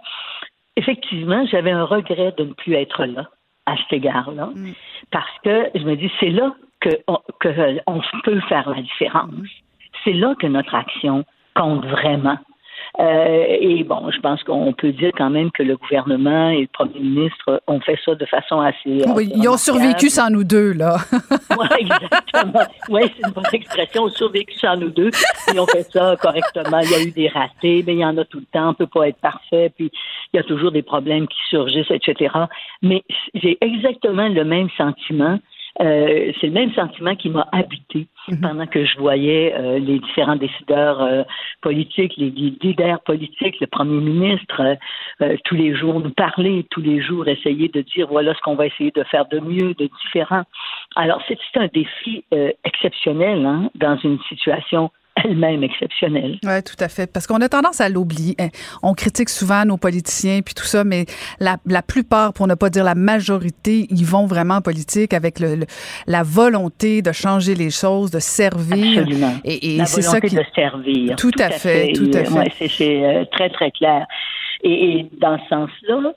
Effectivement, 0.77 1.47
j'avais 1.47 1.71
un 1.71 1.85
regret 1.85 2.35
de 2.37 2.45
ne 2.45 2.53
plus 2.55 2.75
être 2.75 3.05
là 3.05 3.29
à 3.67 3.77
cet 3.77 3.93
égard-là, 3.93 4.47
mm. 4.55 4.73
parce 5.13 5.39
que 5.45 5.71
je 5.75 5.85
me 5.85 5.95
dis, 5.95 6.11
c'est 6.19 6.31
là 6.31 6.55
que 6.81 6.91
que 7.41 7.79
on 7.87 8.01
peut 8.25 8.41
faire 8.49 8.69
la 8.71 8.81
différence. 8.81 9.35
C'est 10.05 10.15
là 10.15 10.35
que 10.39 10.47
notre 10.47 10.75
action 10.75 11.25
compte 11.55 11.85
vraiment. 11.85 12.39
Euh, 13.01 13.57
et 13.61 13.85
bon, 13.85 14.11
je 14.11 14.19
pense 14.21 14.43
qu'on 14.43 14.73
peut 14.73 14.93
dire 14.93 15.13
quand 15.17 15.31
même 15.31 15.51
que 15.51 15.63
le 15.63 15.77
gouvernement 15.77 16.51
et 16.51 16.63
le 16.63 16.67
premier 16.67 17.01
ministre 17.01 17.63
ont 17.67 17.81
fait 17.81 17.99
ça 18.05 18.15
de 18.15 18.27
façon 18.27 18.61
assez. 18.61 19.05
Oui, 19.15 19.31
ils 19.35 19.49
ont 19.49 19.57
survécu 19.57 20.09
sans 20.09 20.31
nous 20.31 20.45
deux, 20.45 20.73
là. 20.73 20.97
oui, 21.59 21.67
exactement. 21.79 22.65
Oui, 22.89 23.03
c'est 23.05 23.27
une 23.27 23.35
bonne 23.35 23.45
expression. 23.53 24.07
Ils 24.07 24.11
ont 24.11 24.15
survécu 24.15 24.59
sans 24.59 24.77
nous 24.77 24.91
deux. 24.91 25.11
Ils 25.53 25.61
ont 25.61 25.67
fait 25.67 25.87
ça 25.93 26.17
correctement. 26.21 26.81
Il 26.81 26.91
y 26.91 26.95
a 26.95 27.03
eu 27.03 27.11
des 27.11 27.29
ratés, 27.29 27.85
mais 27.87 27.95
il 27.95 28.01
y 28.01 28.05
en 28.05 28.17
a 28.19 28.25
tout 28.25 28.41
le 28.41 28.47
temps. 28.53 28.67
On 28.67 28.71
ne 28.71 28.75
peut 28.75 28.87
pas 28.87 29.09
être 29.09 29.21
parfait. 29.21 29.73
Puis 29.77 29.91
il 30.33 30.37
y 30.37 30.41
a 30.41 30.43
toujours 30.43 30.73
des 30.73 30.83
problèmes 30.83 31.29
qui 31.29 31.39
surgissent, 31.49 31.91
etc. 31.91 32.35
Mais 32.83 33.03
j'ai 33.35 33.59
exactement 33.61 34.29
le 34.29 34.45
même 34.45 34.69
sentiment 34.77 35.39
euh, 35.81 36.33
c'est 36.41 36.49
le 36.49 36.53
même 36.53 36.73
sentiment 36.73 37.15
qui 37.15 37.31
m'a 37.31 37.47
habité 37.53 38.09
mhm. 38.29 38.41
pendant 38.41 38.67
que 38.67 38.85
je 38.85 38.99
voyais 38.99 39.55
euh, 39.55 39.79
les 39.79 40.01
différents 40.01 40.37
décideurs 40.37 41.01
euh, 41.01 41.23
politiques, 41.63 42.15
les 42.17 42.31
leaders 42.31 43.01
politiques, 43.03 43.61
le 43.61 43.67
premier 43.69 44.01
ministre, 44.01 44.77
tous 45.45 45.55
les 45.55 45.75
jours 45.75 46.01
nous 46.01 46.11
parler, 46.11 46.67
tous 46.71 46.81
les 46.81 47.01
jours 47.01 47.29
essayer 47.29 47.69
de 47.69 47.83
dire 47.83 48.09
voilà 48.09 48.35
ce 48.35 48.41
qu'on 48.41 48.55
va 48.55 48.67
essayer 48.67 48.91
de 48.91 49.03
faire 49.05 49.27
de 49.27 49.41
mieux, 49.41 49.75
de 49.75 49.89
différent. 50.05 50.43
Alors 50.97 51.23
c'est 51.29 51.39
un 51.57 51.69
défi 51.73 52.25
exceptionnel 52.65 53.45
hein, 53.45 53.71
dans 53.75 53.97
une 53.99 54.19
situation 54.29 54.91
elle-même 55.25 55.63
exceptionnelle. 55.63 56.39
Oui, 56.45 56.63
tout 56.63 56.83
à 56.83 56.89
fait. 56.89 57.13
Parce 57.13 57.27
qu'on 57.27 57.41
a 57.41 57.49
tendance 57.49 57.81
à 57.81 57.89
l'oublier. 57.89 58.35
Hein. 58.39 58.49
On 58.83 58.95
critique 58.95 59.29
souvent 59.29 59.65
nos 59.65 59.77
politiciens 59.77 60.41
puis 60.43 60.55
tout 60.55 60.65
ça, 60.65 60.85
mais 60.85 61.07
la, 61.41 61.57
la, 61.67 61.83
plupart, 61.83 62.33
pour 62.33 62.47
ne 62.47 62.55
pas 62.55 62.71
dire 62.71 62.85
la 62.85 62.95
majorité, 62.95 63.87
ils 63.91 64.05
vont 64.05 64.27
vraiment 64.27 64.55
en 64.55 64.61
politique 64.61 65.13
avec 65.13 65.41
le, 65.41 65.61
la 66.07 66.23
volonté 66.23 67.03
de 67.03 67.13
changer 67.13 67.55
les 67.55 67.71
choses, 67.71 68.11
de 68.11 68.19
servir. 68.19 69.01
Absolument. 69.01 69.35
Et, 69.45 69.77
et 69.77 69.85
c'est 69.85 70.03
ça 70.03 70.21
qui... 70.21 70.35
de 70.35 70.43
servir. 70.55 71.17
Tout, 71.17 71.33
à, 71.39 71.51
fait, 71.51 71.93
tout 71.93 72.11
à 72.15 72.25
fait. 72.25 72.33
Ouais, 72.33 72.69
c'est 72.69 73.05
euh, 73.05 73.25
très, 73.33 73.51
très 73.51 73.71
clair. 73.71 74.07
Et, 74.63 74.99
et 74.99 75.11
dans 75.21 75.39
ce 75.39 75.49
sens-là, 75.49 76.13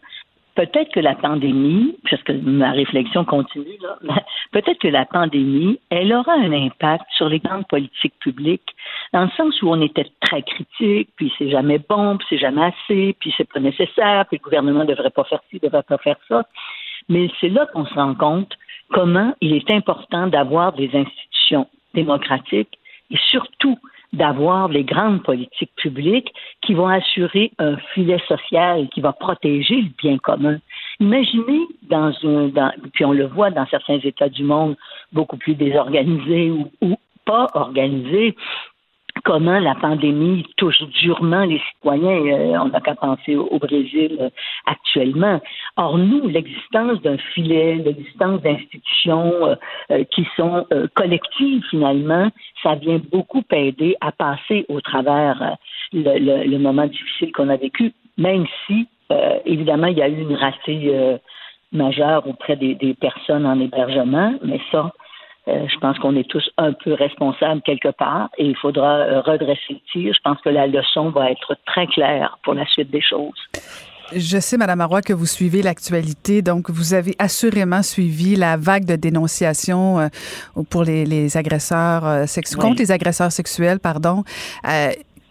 peut-être 0.56 0.92
que 0.92 1.00
la 1.00 1.16
pandémie, 1.16 1.96
parce 2.10 2.22
que 2.24 2.34
ma 2.34 2.72
réflexion 2.72 3.26
continue, 3.26 3.78
peut-être 4.52 4.80
que 4.80 4.88
la 4.88 5.06
pandémie, 5.06 5.80
elle 5.90 6.14
aura 6.14 6.34
un 6.34 6.52
impact 6.52 7.06
sur 7.16 7.30
les 7.30 7.40
grandes 7.40 7.68
politiques 7.68 8.18
publiques, 8.20 8.76
dans 9.14 9.24
le 9.24 9.30
sens 9.32 9.62
où 9.62 9.70
on 9.70 9.82
était 9.82 10.08
très 10.22 10.42
critique, 10.44 11.10
puis 11.16 11.32
c'est 11.38 11.50
jamais 11.50 11.80
bon, 11.80 12.18
puis 12.18 12.28
c'est 12.30 12.38
jamais 12.38 12.66
assez, 12.66 13.16
puis 13.20 13.34
c'est 13.38 13.52
pas 13.52 13.60
nécessaire, 13.60 14.26
puis 14.28 14.38
le 14.38 14.44
gouvernement 14.44 14.86
devrait 14.86 15.10
pas 15.10 15.24
faire 15.24 15.42
ci, 15.50 15.60
devrait 15.60 15.84
pas 15.84 15.98
faire 15.98 16.18
ça. 16.28 16.44
Mais 17.10 17.30
c'est 17.40 17.50
là 17.50 17.66
qu'on 17.74 17.86
se 17.86 17.94
rend 17.94 18.16
compte 18.16 18.58
comment 18.92 19.34
il 19.42 19.54
est 19.54 19.72
important 19.72 20.28
d'avoir 20.28 20.74
des 20.74 20.90
institutions 20.94 21.68
démocratiques 21.94 22.78
et 23.10 23.18
surtout 23.28 23.78
d'avoir 24.14 24.68
les 24.68 24.84
grandes 24.84 25.24
politiques 25.24 25.74
publiques 25.76 26.32
qui 26.62 26.74
vont 26.74 26.88
assurer 26.88 27.52
un 27.60 27.78
filet 27.94 28.22
social 28.28 28.88
qui 28.90 29.02
va 29.02 29.14
protéger 29.14 29.82
le 29.82 29.90
bien 30.02 30.18
commun. 30.18 30.60
Imaginez 31.00 31.62
dans 31.90 32.14
un, 32.24 32.48
dans, 32.50 32.72
puis 32.94 33.06
on 33.06 33.14
le 33.14 33.26
voit 33.26 33.52
dans 33.52 33.66
certains 33.68 34.00
États 34.00 34.30
du 34.30 34.44
monde 34.44 34.76
beaucoup 35.14 35.38
plus 35.38 35.56
désorganisés 35.56 36.52
ou, 36.52 36.70
ou 36.82 36.96
pas 37.26 37.48
organisés, 37.54 38.36
comment 39.24 39.60
la 39.60 39.76
pandémie 39.76 40.46
touche 40.58 40.82
durement 41.02 41.44
les 41.44 41.62
citoyens. 41.74 42.26
Euh, 42.26 42.60
on 42.60 42.70
n'a 42.70 42.82
qu'à 42.82 42.96
penser 42.96 43.36
au, 43.36 43.60
Brésil 43.60 44.18
euh, 44.20 44.30
actuellement. 44.66 45.40
Or, 45.78 45.98
nous, 45.98 46.28
l'existence 46.28 47.02
d'un 47.02 47.18
filet, 47.34 47.76
l'existence 47.76 48.42
d'institutions 48.42 49.58
euh, 49.92 50.04
qui 50.12 50.28
sont 50.36 50.66
collectives 50.96 51.64
finalement, 51.70 52.30
ça 52.64 52.76
vient 52.76 53.00
beaucoup 53.12 53.44
aider 53.52 53.96
à 54.02 54.12
passer 54.12 54.66
au 54.70 54.82
travers 54.82 55.58
le, 55.94 56.46
le, 56.46 56.58
moment 56.58 56.86
difficile 56.86 57.32
qu'on 57.32 57.50
a 57.50 57.58
vécu, 57.58 57.94
même 58.18 58.46
si, 58.66 58.88
évidemment, 59.46 59.88
il 59.88 59.98
y 59.98 60.02
a 60.02 60.08
eu 60.08 60.22
une 60.22 60.36
ratée 60.36 61.20
majeure 61.72 62.28
auprès 62.28 62.56
des, 62.56 62.76
des 62.76 62.94
personnes 62.94 63.46
en 63.46 63.60
hébergement, 63.60 64.34
mais 64.44 64.60
ça, 64.72 64.92
euh, 65.48 65.66
je 65.68 65.80
pense 65.80 65.98
qu'on 65.98 66.16
est 66.16 66.30
tous 66.30 66.48
un 66.58 66.74
peu 66.74 66.94
responsables 66.94 67.62
quelque 67.64 67.90
part 67.90 68.30
et 68.38 68.46
il 68.46 68.56
faudra 68.56 68.98
euh, 68.98 69.22
redresser 69.22 69.72
le 69.72 69.80
tir. 69.92 70.14
Je 70.14 70.20
pense 70.24 70.40
que 70.42 70.50
la 70.50 70.68
leçon 70.68 71.10
va 71.10 71.32
être 71.32 71.56
très 71.66 71.88
claire 71.88 72.38
pour 72.44 72.54
la 72.54 72.66
suite 72.68 72.92
des 72.92 73.02
choses. 73.02 73.40
Je 74.14 74.40
sais, 74.40 74.58
Madame 74.58 74.82
Arroy, 74.82 75.02
que 75.02 75.14
vous 75.14 75.26
suivez 75.26 75.62
l'actualité, 75.62 76.42
donc 76.42 76.70
vous 76.70 76.94
avez 76.94 77.16
assurément 77.18 77.82
suivi 77.82 78.36
la 78.36 78.58
vague 78.58 78.84
de 78.86 78.98
dénonciations 78.98 80.00
euh, 80.00 80.08
pour 80.70 80.84
les, 80.84 81.38
agresseurs 81.38 82.28
sexuels, 82.28 82.62
contre 82.62 82.80
les 82.80 82.92
agresseurs 82.92 83.32
sexuels, 83.32 83.80
pardon. 83.80 84.24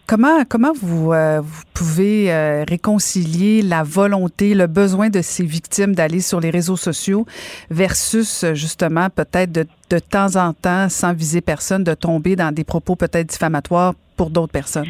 Comment, 0.07 0.43
comment 0.49 0.73
vous, 0.73 1.11
vous 1.13 1.63
pouvez 1.73 2.63
réconcilier 2.67 3.61
la 3.61 3.83
volonté, 3.83 4.53
le 4.53 4.67
besoin 4.67 5.09
de 5.09 5.21
ces 5.21 5.45
victimes 5.45 5.95
d'aller 5.95 6.19
sur 6.19 6.39
les 6.39 6.49
réseaux 6.49 6.75
sociaux 6.75 7.25
versus 7.69 8.45
justement 8.53 9.09
peut-être 9.09 9.51
de 9.51 9.65
de 9.91 9.99
temps 9.99 10.35
en 10.37 10.53
temps, 10.53 10.89
sans 10.89 11.13
viser 11.13 11.41
personne, 11.41 11.83
de 11.83 11.93
tomber 11.93 12.35
dans 12.35 12.53
des 12.53 12.63
propos 12.63 12.95
peut-être 12.95 13.27
diffamatoires 13.27 13.93
pour 14.17 14.29
d'autres 14.29 14.53
personnes? 14.53 14.89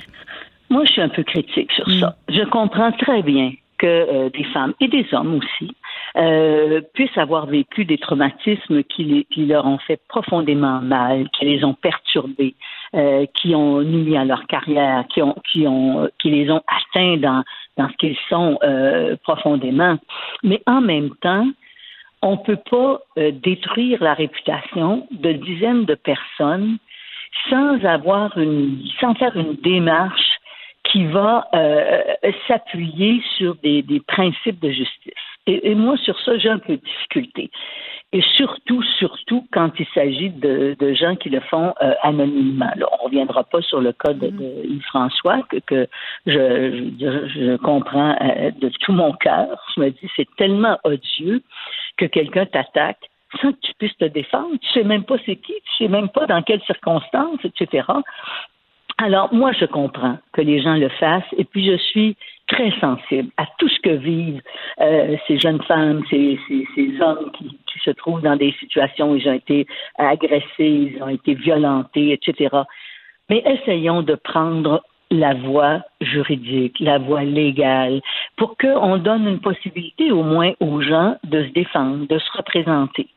Moi, 0.69 0.85
je 0.85 0.93
suis 0.93 1.01
un 1.01 1.09
peu 1.09 1.23
critique 1.23 1.71
sur 1.71 1.89
ça. 1.99 2.15
Mm. 2.29 2.33
Je 2.33 2.49
comprends 2.49 2.91
très 2.91 3.23
bien 3.23 3.51
que 3.77 3.87
euh, 3.87 4.29
des 4.29 4.43
femmes 4.53 4.73
et 4.79 4.87
des 4.87 5.05
hommes 5.11 5.35
aussi 5.35 5.75
euh, 6.15 6.81
puissent 6.93 7.17
avoir 7.17 7.47
vécu 7.47 7.83
des 7.83 7.97
traumatismes 7.97 8.83
qui, 8.83 9.25
qui, 9.31 9.45
leur 9.47 9.65
ont 9.65 9.79
fait 9.79 9.99
profondément 10.07 10.81
mal, 10.81 11.27
qui 11.31 11.45
les 11.45 11.63
ont 11.63 11.73
perturbés, 11.73 12.53
euh, 12.95 13.25
qui 13.33 13.55
ont 13.55 13.81
nuit 13.81 14.17
à 14.17 14.25
leur 14.25 14.45
carrière, 14.47 15.05
qui, 15.13 15.21
ont, 15.21 15.35
qui, 15.51 15.67
ont, 15.67 16.09
qui 16.19 16.29
les 16.29 16.49
ont 16.51 16.61
atteints 16.67 17.17
dans, 17.17 17.43
dans 17.77 17.89
ce 17.89 17.97
qu'ils 17.97 18.17
sont 18.29 18.59
profondément. 19.23 19.97
Mais 20.43 20.61
en 20.67 20.81
même 20.81 21.11
temps, 21.21 21.47
on 22.21 22.37
peut 22.37 22.59
pas 22.69 23.01
euh, 23.17 23.31
détruire 23.31 24.01
la 24.03 24.13
réputation 24.13 25.07
de 25.11 25.33
dizaines 25.33 25.85
de 25.85 25.95
personnes 25.95 26.77
sans 27.49 27.83
avoir 27.85 28.37
une, 28.37 28.83
sans 28.99 29.15
faire 29.15 29.35
une 29.35 29.55
démarche 29.55 30.39
qui 30.91 31.05
va 31.05 31.47
euh, 31.53 32.01
s'appuyer 32.47 33.21
sur 33.37 33.55
des, 33.55 33.81
des, 33.81 33.99
principes 34.01 34.59
de 34.59 34.69
justice. 34.69 35.13
Et, 35.47 35.71
et 35.71 35.75
moi, 35.75 35.95
sur 35.97 36.19
ça, 36.19 36.37
j'ai 36.37 36.49
un 36.49 36.59
peu 36.59 36.73
de 36.73 36.81
difficulté. 36.81 37.49
Et 38.13 38.21
surtout, 38.35 38.83
surtout 38.99 39.47
quand 39.53 39.71
il 39.79 39.87
s'agit 39.93 40.29
de, 40.29 40.75
de, 40.77 40.93
gens 40.93 41.15
qui 41.15 41.29
le 41.29 41.39
font 41.39 41.73
euh, 41.81 41.93
anonymement. 42.03 42.71
Là, 42.75 42.87
on 42.91 42.97
ne 42.97 43.03
reviendra 43.05 43.45
pas 43.45 43.61
sur 43.61 43.79
le 43.79 43.93
cas 43.93 44.13
de, 44.13 44.27
de 44.27 44.65
Yves-François, 44.65 45.43
que, 45.43 45.57
que 45.59 45.87
je, 46.25 46.89
je, 46.99 47.27
je 47.29 47.55
comprends 47.57 48.13
de 48.59 48.69
tout 48.81 48.91
mon 48.91 49.13
cœur. 49.13 49.65
Je 49.75 49.81
me 49.81 49.89
dis, 49.91 50.09
c'est 50.17 50.27
tellement 50.35 50.77
odieux 50.83 51.41
que 51.97 52.05
quelqu'un 52.05 52.45
t'attaque 52.45 53.09
sans 53.39 53.53
que 53.53 53.59
tu 53.61 53.73
puisses 53.75 53.97
te 53.97 54.05
défendre. 54.05 54.57
Tu 54.61 54.69
sais 54.73 54.83
même 54.83 55.03
pas 55.05 55.15
c'est 55.25 55.37
qui, 55.37 55.53
tu 55.53 55.83
sais 55.83 55.87
même 55.87 56.09
pas 56.09 56.25
dans 56.25 56.41
quelles 56.41 56.61
circonstances, 56.63 57.39
etc. 57.45 57.87
Alors, 59.03 59.33
moi, 59.33 59.51
je 59.59 59.65
comprends 59.65 60.19
que 60.31 60.41
les 60.41 60.61
gens 60.61 60.75
le 60.75 60.89
fassent 60.89 61.33
et 61.35 61.43
puis 61.43 61.65
je 61.65 61.75
suis 61.75 62.15
très 62.47 62.69
sensible 62.79 63.29
à 63.37 63.47
tout 63.57 63.67
ce 63.67 63.79
que 63.79 63.95
vivent 63.95 64.41
euh, 64.79 65.15
ces 65.27 65.39
jeunes 65.39 65.61
femmes, 65.63 66.03
ces, 66.11 66.37
hommes 67.01 67.31
qui, 67.31 67.57
qui, 67.65 67.79
se 67.83 67.89
trouvent 67.89 68.21
dans 68.21 68.35
des 68.35 68.53
situations 68.59 69.11
où 69.11 69.15
ils 69.15 69.27
ont 69.27 69.33
été 69.33 69.65
agressés, 69.97 70.45
ils 70.59 71.01
ont 71.01 71.07
été 71.07 71.33
violentés, 71.33 72.11
etc. 72.11 72.55
Mais 73.29 73.41
essayons 73.43 74.03
de 74.03 74.13
prendre 74.13 74.83
la 75.09 75.33
voie 75.33 75.81
juridique, 75.99 76.79
la 76.79 76.99
voie 76.99 77.23
légale, 77.23 78.01
pour 78.37 78.55
qu'on 78.55 78.97
donne 78.97 79.27
une 79.27 79.39
possibilité 79.39 80.11
au 80.11 80.21
moins 80.21 80.53
aux 80.59 80.81
gens 80.81 81.17
de 81.23 81.43
se 81.43 81.49
défendre, 81.53 82.07
de 82.07 82.19
se 82.19 82.37
représenter. 82.37 83.07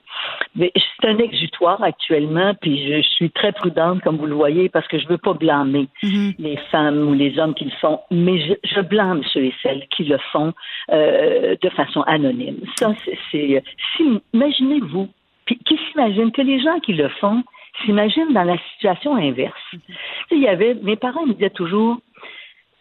C'est 0.57 1.09
un 1.09 1.19
exutoire 1.19 1.83
actuellement, 1.83 2.55
puis 2.61 2.89
je 2.89 3.03
suis 3.03 3.31
très 3.31 3.53
prudente, 3.53 4.03
comme 4.03 4.17
vous 4.17 4.27
le 4.27 4.35
voyez, 4.35 4.69
parce 4.69 4.87
que 4.89 4.99
je 4.99 5.05
ne 5.05 5.11
veux 5.11 5.19
pas 5.19 5.35
blâmer 5.35 5.89
mm-hmm. 6.03 6.35
les 6.39 6.57
femmes 6.71 7.09
ou 7.09 7.15
les 7.15 7.39
hommes 7.39 7.55
qui 7.55 7.65
le 7.65 7.73
font, 7.81 8.01
mais 8.11 8.59
je, 8.63 8.81
blâme 8.81 9.23
ceux 9.33 9.45
et 9.45 9.55
celles 9.63 9.87
qui 9.89 10.05
le 10.05 10.19
font 10.33 10.53
euh, 10.93 11.57
de 11.61 11.69
façon 11.71 12.03
anonyme. 12.03 12.61
Ça, 12.79 12.93
c'est. 13.31 13.63
Si, 13.97 14.21
imaginez-vous, 14.33 15.09
qui 15.47 15.79
s'imagine 15.91 16.33
que 16.33 16.43
les 16.43 16.63
gens 16.63 16.79
qui 16.81 16.93
le 16.95 17.09
font 17.09 17.43
s'imaginent 17.85 18.33
dans 18.33 18.45
la 18.45 18.57
situation 18.73 19.17
inverse. 19.17 19.55
Mm-hmm. 19.73 19.95
Il 20.33 20.39
y 20.41 20.49
avait, 20.49 20.75
mes 20.75 20.97
parents 20.97 21.27
me 21.27 21.35
disaient 21.35 21.51
toujours, 21.51 21.99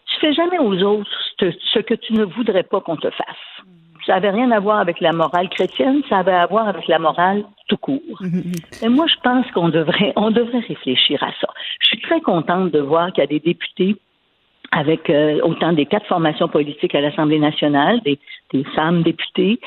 tu 0.05 0.19
fais 0.19 0.33
jamais 0.33 0.59
aux 0.59 0.81
autres 0.83 1.09
ce 1.39 1.79
que 1.79 1.95
tu 1.95 2.13
ne 2.13 2.23
voudrais 2.23 2.63
pas 2.63 2.81
qu'on 2.81 2.97
te 2.97 3.09
fasse. 3.09 3.63
Ça 4.05 4.13
n'avait 4.13 4.31
rien 4.31 4.51
à 4.51 4.59
voir 4.59 4.79
avec 4.79 4.99
la 4.99 5.13
morale 5.13 5.49
chrétienne, 5.49 6.01
ça 6.09 6.19
avait 6.19 6.33
à 6.33 6.45
voir 6.45 6.67
avec 6.67 6.87
la 6.87 6.99
morale 6.99 7.43
tout 7.69 7.77
court. 7.77 8.01
Mm-hmm. 8.21 8.85
Et 8.85 8.89
moi, 8.89 9.05
je 9.07 9.15
pense 9.23 9.49
qu'on 9.51 9.69
devrait, 9.69 10.13
on 10.15 10.31
devrait 10.31 10.59
réfléchir 10.59 11.23
à 11.23 11.31
ça. 11.39 11.47
Je 11.79 11.87
suis 11.87 12.01
très 12.01 12.21
contente 12.21 12.71
de 12.71 12.79
voir 12.79 13.11
qu'il 13.13 13.21
y 13.21 13.23
a 13.23 13.27
des 13.27 13.39
députés 13.39 13.95
avec 14.73 15.09
euh, 15.09 15.39
autant 15.43 15.71
des 15.71 15.85
quatre 15.85 16.07
formations 16.07 16.47
politiques 16.47 16.95
à 16.95 17.01
l'Assemblée 17.01 17.37
nationale, 17.37 18.01
des, 18.01 18.17
des, 18.51 18.63
femmes 18.75 19.03
députées, 19.03 19.59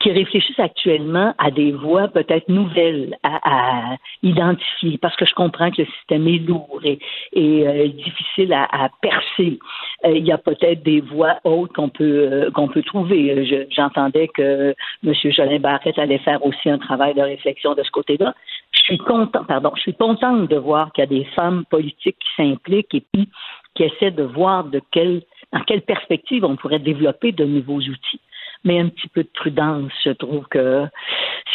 qui 0.00 0.10
réfléchissent 0.12 0.60
actuellement 0.60 1.34
à 1.38 1.50
des 1.50 1.72
voies 1.72 2.08
peut-être 2.08 2.48
nouvelles 2.48 3.16
à, 3.22 3.40
à, 3.42 3.96
identifier, 4.22 4.98
parce 4.98 5.16
que 5.16 5.24
je 5.24 5.34
comprends 5.34 5.70
que 5.70 5.80
le 5.82 5.88
système 5.98 6.28
est 6.28 6.46
lourd 6.46 6.80
et, 6.84 6.98
et 7.32 7.66
euh, 7.66 7.88
difficile 7.88 8.52
à, 8.52 8.64
à 8.70 8.90
percer. 9.00 9.58
Euh, 10.04 10.12
il 10.12 10.26
y 10.26 10.32
a 10.32 10.38
peut-être 10.38 10.82
des 10.82 11.00
voies 11.00 11.36
autres 11.44 11.72
qu'on 11.72 11.88
peut 11.88 12.50
qu'on 12.54 12.68
peut 12.68 12.82
trouver. 12.82 13.66
J'entendais 13.70 14.28
que 14.28 14.74
M. 15.04 15.14
Jolin 15.24 15.58
Barrette 15.58 15.98
allait 15.98 16.18
faire 16.18 16.44
aussi 16.44 16.68
un 16.68 16.78
travail 16.78 17.14
de 17.14 17.22
réflexion 17.22 17.74
de 17.74 17.82
ce 17.82 17.90
côté-là. 17.90 18.34
Je 18.72 18.80
suis 18.80 18.98
content, 18.98 19.44
pardon, 19.44 19.72
je 19.76 19.80
suis 19.80 19.94
contente 19.94 20.48
de 20.48 20.56
voir 20.56 20.92
qu'il 20.92 21.02
y 21.02 21.06
a 21.06 21.10
des 21.10 21.24
femmes 21.36 21.64
politiques 21.70 22.16
qui 22.18 22.28
s'impliquent 22.36 22.94
et 22.94 23.02
puis 23.12 23.28
qui 23.74 23.84
essaie 23.84 24.10
de 24.10 24.22
voir 24.22 24.64
de 24.64 24.80
quelle, 24.92 25.22
dans 25.52 25.62
quelle 25.64 25.82
perspective 25.82 26.44
on 26.44 26.56
pourrait 26.56 26.78
développer 26.80 27.32
de 27.32 27.44
nouveaux 27.44 27.78
outils. 27.78 28.20
Mais 28.62 28.78
un 28.78 28.90
petit 28.90 29.08
peu 29.08 29.22
de 29.22 29.30
prudence, 29.32 29.90
je 30.04 30.10
trouve 30.10 30.44
que 30.50 30.84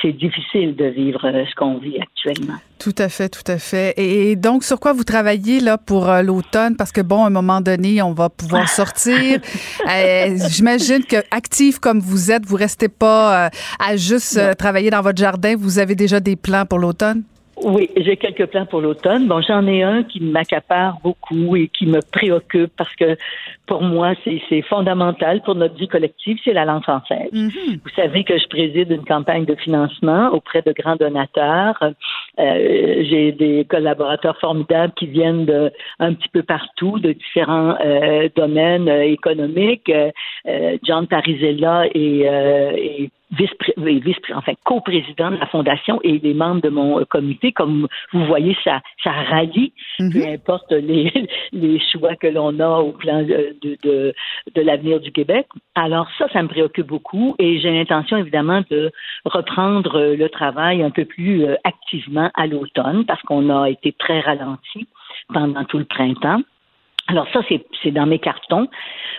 c'est 0.02 0.12
difficile 0.12 0.76
de 0.76 0.86
vivre 0.86 1.24
euh, 1.24 1.46
ce 1.48 1.54
qu'on 1.54 1.78
vit 1.78 2.00
actuellement. 2.02 2.56
Tout 2.80 2.96
à 2.98 3.10
fait, 3.10 3.30
tout 3.30 3.44
à 3.46 3.60
fait. 3.60 3.94
Et 3.98 4.36
donc, 4.36 4.64
sur 4.64 4.80
quoi 4.80 4.92
vous 4.92 5.04
travaillez 5.04 5.60
là 5.60 5.78
pour 5.78 6.10
euh, 6.10 6.24
l'automne? 6.24 6.76
Parce 6.76 6.92
que 6.92 7.02
bon, 7.02 7.24
à 7.24 7.28
un 7.28 7.30
moment 7.30 7.62
donné, 7.62 8.02
on 8.02 8.14
va 8.14 8.30
pouvoir 8.30 8.68
sortir. 8.82 9.40
euh, 9.88 10.36
J'imagine 10.50 11.06
que 11.06 11.18
actif 11.30 11.78
comme 11.78 12.00
vous 12.00 12.32
êtes, 12.32 12.44
vous 12.48 12.56
restez 12.56 12.90
pas 12.90 13.52
à 13.80 13.98
juste 13.98 14.40
travailler 14.58 14.90
dans 14.90 15.02
votre 15.02 15.20
jardin. 15.20 15.56
Vous 15.56 15.78
avez 15.78 15.94
déjà 15.94 16.20
des 16.20 16.36
plans 16.36 16.66
pour 16.66 16.80
l'automne? 16.80 17.22
Oui, 17.64 17.90
j'ai 17.96 18.18
quelques 18.18 18.48
plans 18.48 18.66
pour 18.66 18.82
l'automne. 18.82 19.28
Bon, 19.28 19.42
j'en 19.42 19.66
ai 19.66 19.82
un 19.82 20.04
qui 20.04 20.20
m'accapare 20.20 20.98
beaucoup 21.02 21.56
et 21.56 21.70
qui 21.70 21.86
me 21.86 22.00
préoccupe 22.12 22.72
parce 22.76 22.94
que 22.96 23.18
pour 23.66 23.82
moi, 23.82 24.14
c'est 24.24 24.62
fondamental 24.64 25.42
pour 25.42 25.56
notre 25.56 25.76
vie 25.76 25.88
collective, 25.88 26.38
c'est 26.44 26.54
la 26.54 26.66
langue 26.66 26.84
française. 26.84 27.32
Mm-hmm. 27.32 27.80
Vous 27.84 27.90
savez 27.96 28.24
que 28.24 28.38
je 28.38 28.48
préside 28.48 28.92
une 28.92 29.06
campagne 29.06 29.46
de 29.46 29.56
financement 29.56 30.30
auprès 30.30 30.62
de 30.62 30.74
grands 30.74 30.98
donateurs 30.98 31.80
Euh, 32.38 33.04
j'ai 33.10 33.32
des 33.32 33.66
collaborateurs 33.66 34.38
formidables 34.40 34.94
qui 34.98 35.08
viennent 35.08 35.46
de 35.46 35.72
un 36.00 36.14
petit 36.14 36.28
peu 36.30 36.44
partout, 36.44 37.00
de 37.00 37.14
différents 37.14 37.76
euh, 37.80 38.28
domaines 38.36 38.90
euh, 38.90 39.04
économiques. 39.04 39.92
John 40.84 41.08
Parizella 41.08 41.86
et, 41.94 42.22
et 42.22 43.10
vice, 43.38 43.50
vice 43.78 44.18
enfin 44.34 44.54
co-président 44.64 45.32
de 45.32 45.38
la 45.38 45.48
fondation 45.48 46.00
et 46.04 46.20
des 46.20 46.34
membres 46.34 46.62
de 46.62 46.70
mon 46.70 47.04
comité. 47.06 47.52
Comme 47.52 47.88
vous 48.14 48.26
voyez, 48.26 48.56
ça, 48.64 48.82
ça 49.04 49.12
rallie, 49.12 49.74
mm-hmm. 50.00 50.14
peu 50.14 50.28
importe 50.28 50.72
les, 50.72 51.12
les 51.52 51.80
choix 51.92 52.16
que 52.16 52.28
l'on 52.28 52.60
a 52.60 52.80
au 52.80 52.92
plan 52.92 53.24
de, 53.24 53.56
de, 53.62 54.14
de 54.54 54.62
l'avenir 54.62 55.00
du 55.00 55.12
Québec. 55.12 55.48
Alors 55.76 56.08
ça, 56.18 56.28
ça 56.34 56.42
me 56.42 56.48
préoccupe 56.48 56.88
beaucoup 56.88 57.36
et 57.40 57.60
j'ai 57.60 57.72
l'intention 57.72 58.18
évidemment 58.18 58.64
de 58.70 58.92
reprendre 59.26 60.16
le 60.16 60.30
travail 60.30 60.84
un 60.84 60.92
peu 60.92 61.06
plus 61.06 61.46
activement 61.64 62.32
à 62.36 62.48
l'automne 62.48 63.06
parce 63.06 63.22
qu'on 63.24 63.50
a 63.50 63.70
été 63.70 63.92
très 63.94 64.20
ralenti 64.20 64.88
pendant 65.34 65.64
tout 65.66 65.78
le 65.78 65.86
printemps. 65.86 66.42
Alors 67.08 67.28
ça, 67.32 67.42
c'est 67.84 67.92
dans 67.92 68.08
mes 68.08 68.18
cartons. 68.18 68.68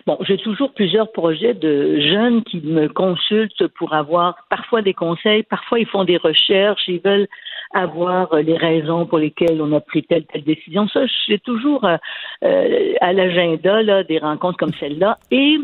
Bon, 0.06 0.18
j'ai 0.22 0.38
toujours 0.38 0.72
plusieurs 0.72 1.12
projets 1.12 1.54
de 1.54 2.00
jeunes 2.00 2.42
qui 2.42 2.60
me 2.60 2.88
consultent 2.88 3.66
pour 3.78 3.94
avoir 3.94 4.36
parfois 4.50 4.82
des 4.82 4.94
conseils, 4.94 5.44
parfois 5.44 5.78
ils 5.78 5.86
font 5.86 6.04
des 6.04 6.16
recherches, 6.16 6.82
ils 6.88 7.00
veulent 7.00 7.28
avoir 7.72 8.34
les 8.36 8.56
raisons 8.56 9.06
pour 9.06 9.18
lesquelles 9.18 9.60
on 9.62 9.72
a 9.72 9.80
pris 9.80 10.02
telle 10.02 10.24
telle 10.26 10.42
décision. 10.42 10.88
Ça, 10.88 11.02
j'ai 11.28 11.38
toujours 11.38 11.84
euh, 11.84 11.96
euh, 12.44 12.94
à 13.00 13.12
l'agenda 13.12 13.82
là 13.82 14.02
des 14.02 14.18
rencontres 14.18 14.58
comme 14.58 14.74
celle-là. 14.80 15.18
Et 15.30 15.56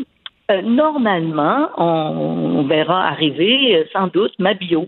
euh, 0.51 0.61
normalement, 0.61 1.69
on, 1.77 2.63
verra 2.67 3.07
arriver 3.07 3.85
sans 3.91 4.07
doute 4.07 4.33
ma 4.39 4.53
bio 4.53 4.87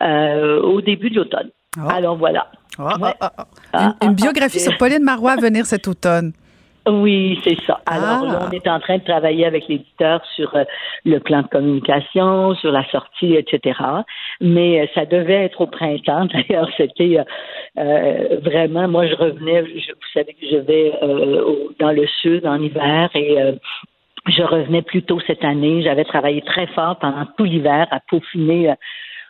au 0.00 0.80
début 0.80 1.10
de 1.10 1.16
l'automne. 1.16 1.50
Ah. 1.78 1.94
Alors 1.94 2.16
voilà. 2.16 2.48
Ah, 2.78 3.14
ah, 3.72 3.94
une, 4.02 4.14
biographie 4.14 4.60
sur 4.60 4.76
Pauline 4.78 5.02
Marois 5.02 5.32
à 5.32 5.36
venir 5.36 5.66
cet 5.66 5.88
automne. 5.88 6.32
Oui, 6.88 7.40
c'est 7.44 7.60
ça. 7.64 7.80
Alors 7.86 8.24
là, 8.24 8.40
on 8.48 8.50
est 8.50 8.66
en 8.66 8.80
train 8.80 8.98
de 8.98 9.04
travailler 9.04 9.46
avec 9.46 9.68
l'éditeur 9.68 10.20
sur 10.34 10.54
euh, 10.56 10.64
le 11.04 11.20
plan 11.20 11.42
de 11.42 11.46
communication, 11.46 12.56
sur 12.56 12.72
la 12.72 12.84
sortie, 12.90 13.34
etc. 13.34 13.78
Mais 14.40 14.80
euh, 14.80 14.86
ça 14.92 15.06
devait 15.06 15.44
être 15.44 15.60
au 15.60 15.68
printemps. 15.68 16.26
D'ailleurs, 16.48 16.68
c'était 16.76 17.18
euh, 17.78 18.40
vraiment, 18.42 18.88
moi, 18.88 19.06
je 19.06 19.14
revenais, 19.14 19.62
vous 19.62 20.10
savez 20.12 20.34
que 20.34 20.46
je 20.50 20.56
vais 20.56 20.92
dans 21.78 21.92
le 21.92 22.06
sud 22.20 22.46
en 22.46 22.60
hiver 22.60 23.10
et 23.14 23.36
je 24.26 24.42
revenais 24.42 24.82
plus 24.82 25.02
tôt 25.02 25.20
cette 25.26 25.44
année. 25.44 25.82
J'avais 25.82 26.04
travaillé 26.04 26.42
très 26.42 26.66
fort 26.68 26.98
pendant 26.98 27.26
tout 27.36 27.44
l'hiver 27.44 27.86
à 27.92 28.00
peaufiner 28.00 28.74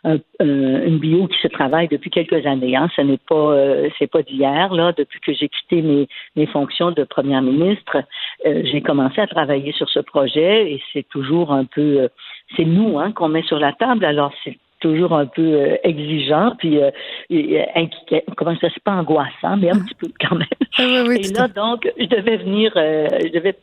une 0.05 0.99
bio 0.99 1.27
qui 1.27 1.39
se 1.39 1.47
travaille 1.47 1.87
depuis 1.87 2.09
quelques 2.09 2.45
années. 2.45 2.75
Hein. 2.75 2.89
Ce 2.95 3.01
n'est 3.01 3.17
pas 3.17 3.35
euh, 3.35 3.89
c'est 3.97 4.07
pas 4.07 4.21
d'hier 4.21 4.73
là. 4.73 4.91
Depuis 4.97 5.19
que 5.21 5.33
j'ai 5.33 5.47
quitté 5.47 5.81
mes, 5.81 6.07
mes 6.35 6.45
fonctions 6.45 6.91
de 6.91 7.03
première 7.03 7.41
ministre, 7.41 8.03
euh, 8.45 8.61
j'ai 8.65 8.81
commencé 8.81 9.21
à 9.21 9.27
travailler 9.27 9.71
sur 9.71 9.89
ce 9.89 9.99
projet 9.99 10.73
et 10.73 10.83
c'est 10.91 11.07
toujours 11.07 11.53
un 11.53 11.65
peu 11.65 12.01
euh, 12.01 12.07
c'est 12.55 12.65
nous 12.65 12.99
hein, 12.99 13.11
qu'on 13.13 13.29
met 13.29 13.43
sur 13.43 13.59
la 13.59 13.71
table. 13.73 14.03
Alors 14.03 14.33
c'est 14.43 14.57
toujours 14.81 15.13
un 15.13 15.25
peu 15.25 15.77
exigeant, 15.83 16.55
puis 16.57 16.77
comment 18.35 18.53
ça 18.59 18.67
c'est 18.73 18.83
pas 18.83 18.91
angoissant, 18.91 19.55
mais 19.55 19.69
un 19.69 19.79
petit 19.79 19.95
peu 19.95 20.07
quand 20.19 20.35
même. 20.35 20.47
Ah 20.75 21.03
et 21.07 21.21
là, 21.33 21.47
donc, 21.47 21.87
je 21.99 22.05
devais 22.05 22.35
venir, 22.37 22.71
je 22.75 23.31
devais 23.31 23.55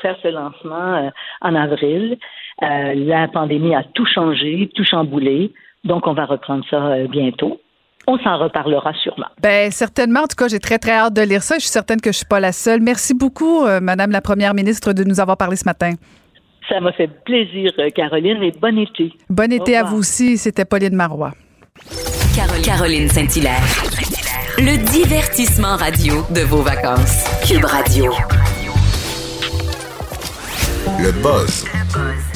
faire 0.00 0.16
ce 0.22 0.28
lancement 0.28 1.10
en 1.42 1.54
avril. 1.54 2.16
la 2.62 3.28
pandémie 3.28 3.74
a 3.74 3.82
tout 3.82 4.06
changé, 4.06 4.70
tout 4.74 4.84
chamboulé. 4.84 5.52
Donc, 5.84 6.06
on 6.06 6.14
va 6.14 6.24
reprendre 6.24 6.64
ça 6.68 6.76
euh, 6.76 7.06
bientôt. 7.08 7.60
On 8.06 8.18
s'en 8.18 8.38
reparlera 8.38 8.92
sûrement. 9.02 9.26
Ben 9.42 9.70
certainement. 9.70 10.20
En 10.20 10.26
tout 10.26 10.36
cas, 10.36 10.48
j'ai 10.48 10.58
très 10.58 10.78
très 10.78 10.92
hâte 10.92 11.14
de 11.14 11.22
lire 11.22 11.42
ça. 11.42 11.56
Je 11.56 11.60
suis 11.60 11.70
certaine 11.70 12.00
que 12.00 12.12
je 12.12 12.18
suis 12.18 12.26
pas 12.26 12.40
la 12.40 12.52
seule. 12.52 12.80
Merci 12.80 13.14
beaucoup, 13.14 13.64
euh, 13.64 13.80
Madame 13.80 14.10
la 14.10 14.20
Première 14.20 14.52
ministre, 14.52 14.92
de 14.92 15.04
nous 15.04 15.20
avoir 15.20 15.36
parlé 15.36 15.56
ce 15.56 15.64
matin. 15.64 15.92
Ça 16.68 16.80
m'a 16.80 16.92
fait 16.92 17.08
plaisir, 17.24 17.72
euh, 17.78 17.88
Caroline, 17.90 18.42
et 18.42 18.52
bon 18.52 18.78
été. 18.78 19.12
Bon 19.30 19.50
été 19.52 19.76
à 19.76 19.84
vous 19.84 19.98
aussi. 19.98 20.36
C'était 20.36 20.64
Pauline 20.64 20.94
Marois. 20.94 21.32
Caroline 22.62 23.08
Saint-Hilaire. 23.08 23.62
Le 24.58 24.76
divertissement 24.92 25.76
radio 25.76 26.14
de 26.34 26.40
vos 26.42 26.62
vacances. 26.62 27.24
Cube 27.46 27.64
Radio. 27.64 28.12
Le 31.00 31.10
buzz 31.22 31.64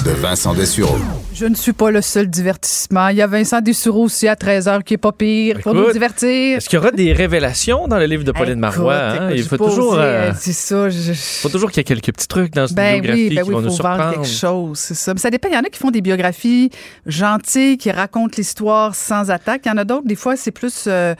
de 0.04 0.10
Vincent 0.10 0.54
Dessureau. 0.54 0.96
Je 1.34 1.46
ne 1.46 1.54
suis 1.54 1.72
pas 1.72 1.90
le 1.90 2.02
seul 2.02 2.28
divertissement. 2.28 3.08
Il 3.08 3.16
y 3.16 3.22
a 3.22 3.26
Vincent 3.26 3.60
Dessureau 3.60 4.04
aussi 4.04 4.26
à 4.28 4.34
13h 4.34 4.82
qui 4.82 4.94
est 4.94 4.98
pas 4.98 5.12
pire 5.12 5.60
pour 5.60 5.74
nous 5.74 5.92
divertir. 5.92 6.56
Est-ce 6.56 6.68
qu'il 6.68 6.76
y 6.78 6.80
aura 6.80 6.90
des 6.90 7.12
révélations 7.12 7.86
dans 7.88 7.98
le 7.98 8.06
livre 8.06 8.24
de 8.24 8.32
Pauline 8.32 8.58
Marois? 8.58 8.94
Hein? 8.94 9.30
Il 9.32 9.42
faut 9.44 9.56
toujours. 9.56 9.96
Euh, 9.98 10.32
c'est 10.36 10.52
ça. 10.52 10.88
Il 10.88 11.14
faut 11.14 11.48
toujours 11.48 11.70
qu'il 11.70 11.78
y 11.78 11.82
ait 11.82 11.84
quelques 11.84 12.12
petits 12.12 12.28
trucs 12.28 12.52
dans 12.54 12.66
une 12.66 12.74
ben 12.74 13.00
biographie 13.00 13.28
oui, 13.28 13.34
ben 13.36 13.42
qui 13.42 13.48
oui, 13.48 13.54
vont 13.54 13.60
nous 13.60 13.70
surprendre. 13.70 14.10
quelque 14.14 14.26
chose, 14.26 14.78
c'est 14.78 14.94
ça. 14.94 15.14
Mais 15.14 15.20
ça 15.20 15.30
dépend. 15.30 15.48
Il 15.48 15.54
y 15.54 15.58
en 15.58 15.62
a 15.62 15.68
qui 15.68 15.78
font 15.78 15.90
des 15.90 16.00
biographies 16.00 16.70
gentilles, 17.06 17.78
qui 17.78 17.90
racontent 17.90 18.34
l'histoire 18.36 18.94
sans 18.94 19.30
attaque. 19.30 19.62
Il 19.64 19.68
y 19.68 19.72
en 19.72 19.78
a 19.78 19.84
d'autres, 19.84 20.06
des 20.06 20.16
fois, 20.16 20.36
c'est 20.36 20.52
plus. 20.52 20.84
Euh, 20.86 21.14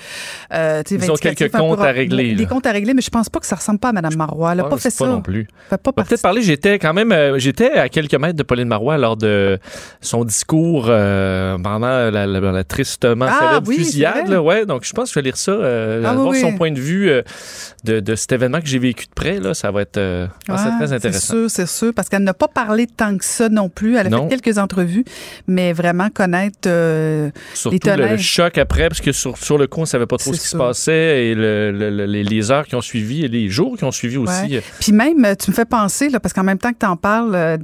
euh, 0.53 0.83
Ils 0.91 1.11
ont 1.11 1.15
quelques 1.15 1.51
comptes 1.51 1.81
à 1.81 1.93
régler. 1.93 2.35
Des 2.35 2.47
comptes 2.47 2.67
à 2.67 2.73
régler, 2.73 2.95
mais 2.95 3.03
je 3.03 3.11
pense 3.11 3.29
pas 3.29 3.41
que 3.41 3.47
ça 3.47 3.57
ressemble 3.57 3.79
pas 3.79 3.89
à 3.89 3.93
Mme 3.93 4.17
Marois. 4.17 4.53
Elle 4.53 4.59
n'a 4.59 4.65
pas 4.65 4.77
fait 4.79 4.91
pas 4.91 5.05
ça. 5.05 5.07
non 5.07 5.23
plus. 5.23 5.49
Peut-être 5.71 6.23
parler. 6.23 6.43
J'étais 6.43 6.79
quand 6.79 6.95
même, 6.95 7.13
euh, 7.13 7.39
j'étais 7.39 7.73
à 7.73 7.89
quelques 7.89 8.15
mètres 8.15 8.37
de 8.37 8.43
Pauline 8.43 8.68
Marois 8.69 8.99
lors 8.99 9.17
de 9.17 9.59
son 10.01 10.25
discours 10.25 10.87
euh, 10.89 11.57
pendant 11.59 11.87
la, 12.11 12.11
la- 12.11 12.27
la 12.27 12.65
tristement 12.65 13.27
Ah, 13.29 13.61
oui, 13.67 13.77
c'est 13.79 13.85
fusillade. 13.85 14.29
là, 14.29 14.41
ouais, 14.43 14.67
donc 14.67 14.85
je 14.85 14.93
pense 14.93 15.09
que 15.09 15.15
je 15.15 15.19
vais 15.19 15.25
lire 15.25 15.37
ça, 15.37 15.53
euh, 15.53 16.03
Ah, 16.07 16.15
voir 16.15 16.29
oui. 16.29 16.41
son 16.41 16.53
point 16.57 16.71
de 16.71 16.81
vue 16.81 17.09
euh, 17.11 17.23
de, 17.85 18.01
de 18.01 18.15
cet 18.15 18.33
événement 18.33 18.61
que 18.61 18.67
j'ai 18.67 18.79
vécu 18.79 19.07
de 19.07 19.13
près. 19.15 19.39
Là, 19.41 19.55
ça 19.55 19.71
va 19.71 19.83
être, 19.83 19.97
euh, 19.97 20.27
ah, 20.49 20.57
c'est 20.59 20.65
Ouais, 20.69 20.77
très 20.77 20.87
C'est 20.89 20.95
intéressant. 20.95 21.33
sûr, 21.35 21.51
c'est 21.51 21.67
sûr, 21.69 21.93
parce 21.95 22.09
qu'elle 22.09 22.23
n'a 22.23 22.35
pas 22.35 22.49
parlé 22.49 22.87
tant 22.87 23.17
que 23.17 23.25
ça 23.25 23.49
non 23.49 23.69
plus. 23.69 23.97
Elle 23.97 24.07
a 24.07 24.11
Non. 24.11 24.29
fait 24.29 24.39
quelques 24.41 24.59
entrevues, 24.59 25.05
mais 25.47 25.73
vraiment 25.73 26.09
connaître 26.11 26.59
euh, 26.69 27.27
les 27.27 27.57
Surtout 27.57 27.79
le, 27.97 28.17
choc 28.19 28.59
après, 28.59 28.89
parce 28.89 29.01
que 29.01 29.13
sur, 29.13 29.37
sur 29.39 29.59
le 29.59 29.67
coup, 29.67 29.81
on 29.81 29.85
savait 29.87 30.07
pas 30.07 30.17
trop 30.19 30.33
ce 30.33 30.37
C'est 30.39 30.43
qui 30.43 30.49
se 30.49 30.57
passait 30.57 31.27
et 31.27 31.35
le- 31.35 31.73
le- 31.73 31.91
le- 31.91 32.07
les, 32.07 32.51
heures 32.51 32.67
qui 32.67 32.75
ont 32.75 32.81
suivi 32.81 33.25
et 33.25 33.29
les 33.29 33.49
jours 33.49 33.77
qui 33.77 33.85
ont 33.85 33.91
suivi 33.93 34.17
aussi. 34.17 34.59
Puis 34.81 34.93
même, 34.93 35.35
tu 35.37 35.51
me 35.51 35.55
fais 35.57 35.65
penser, 35.65 36.09
là, 36.09 36.21
parce 36.21 36.33
qu'en 36.33 36.43
même 36.45 36.59
temps 36.59 36.73
que 36.73 36.79
tu 36.79 36.87
en 36.87 36.97
parles, 36.97 37.59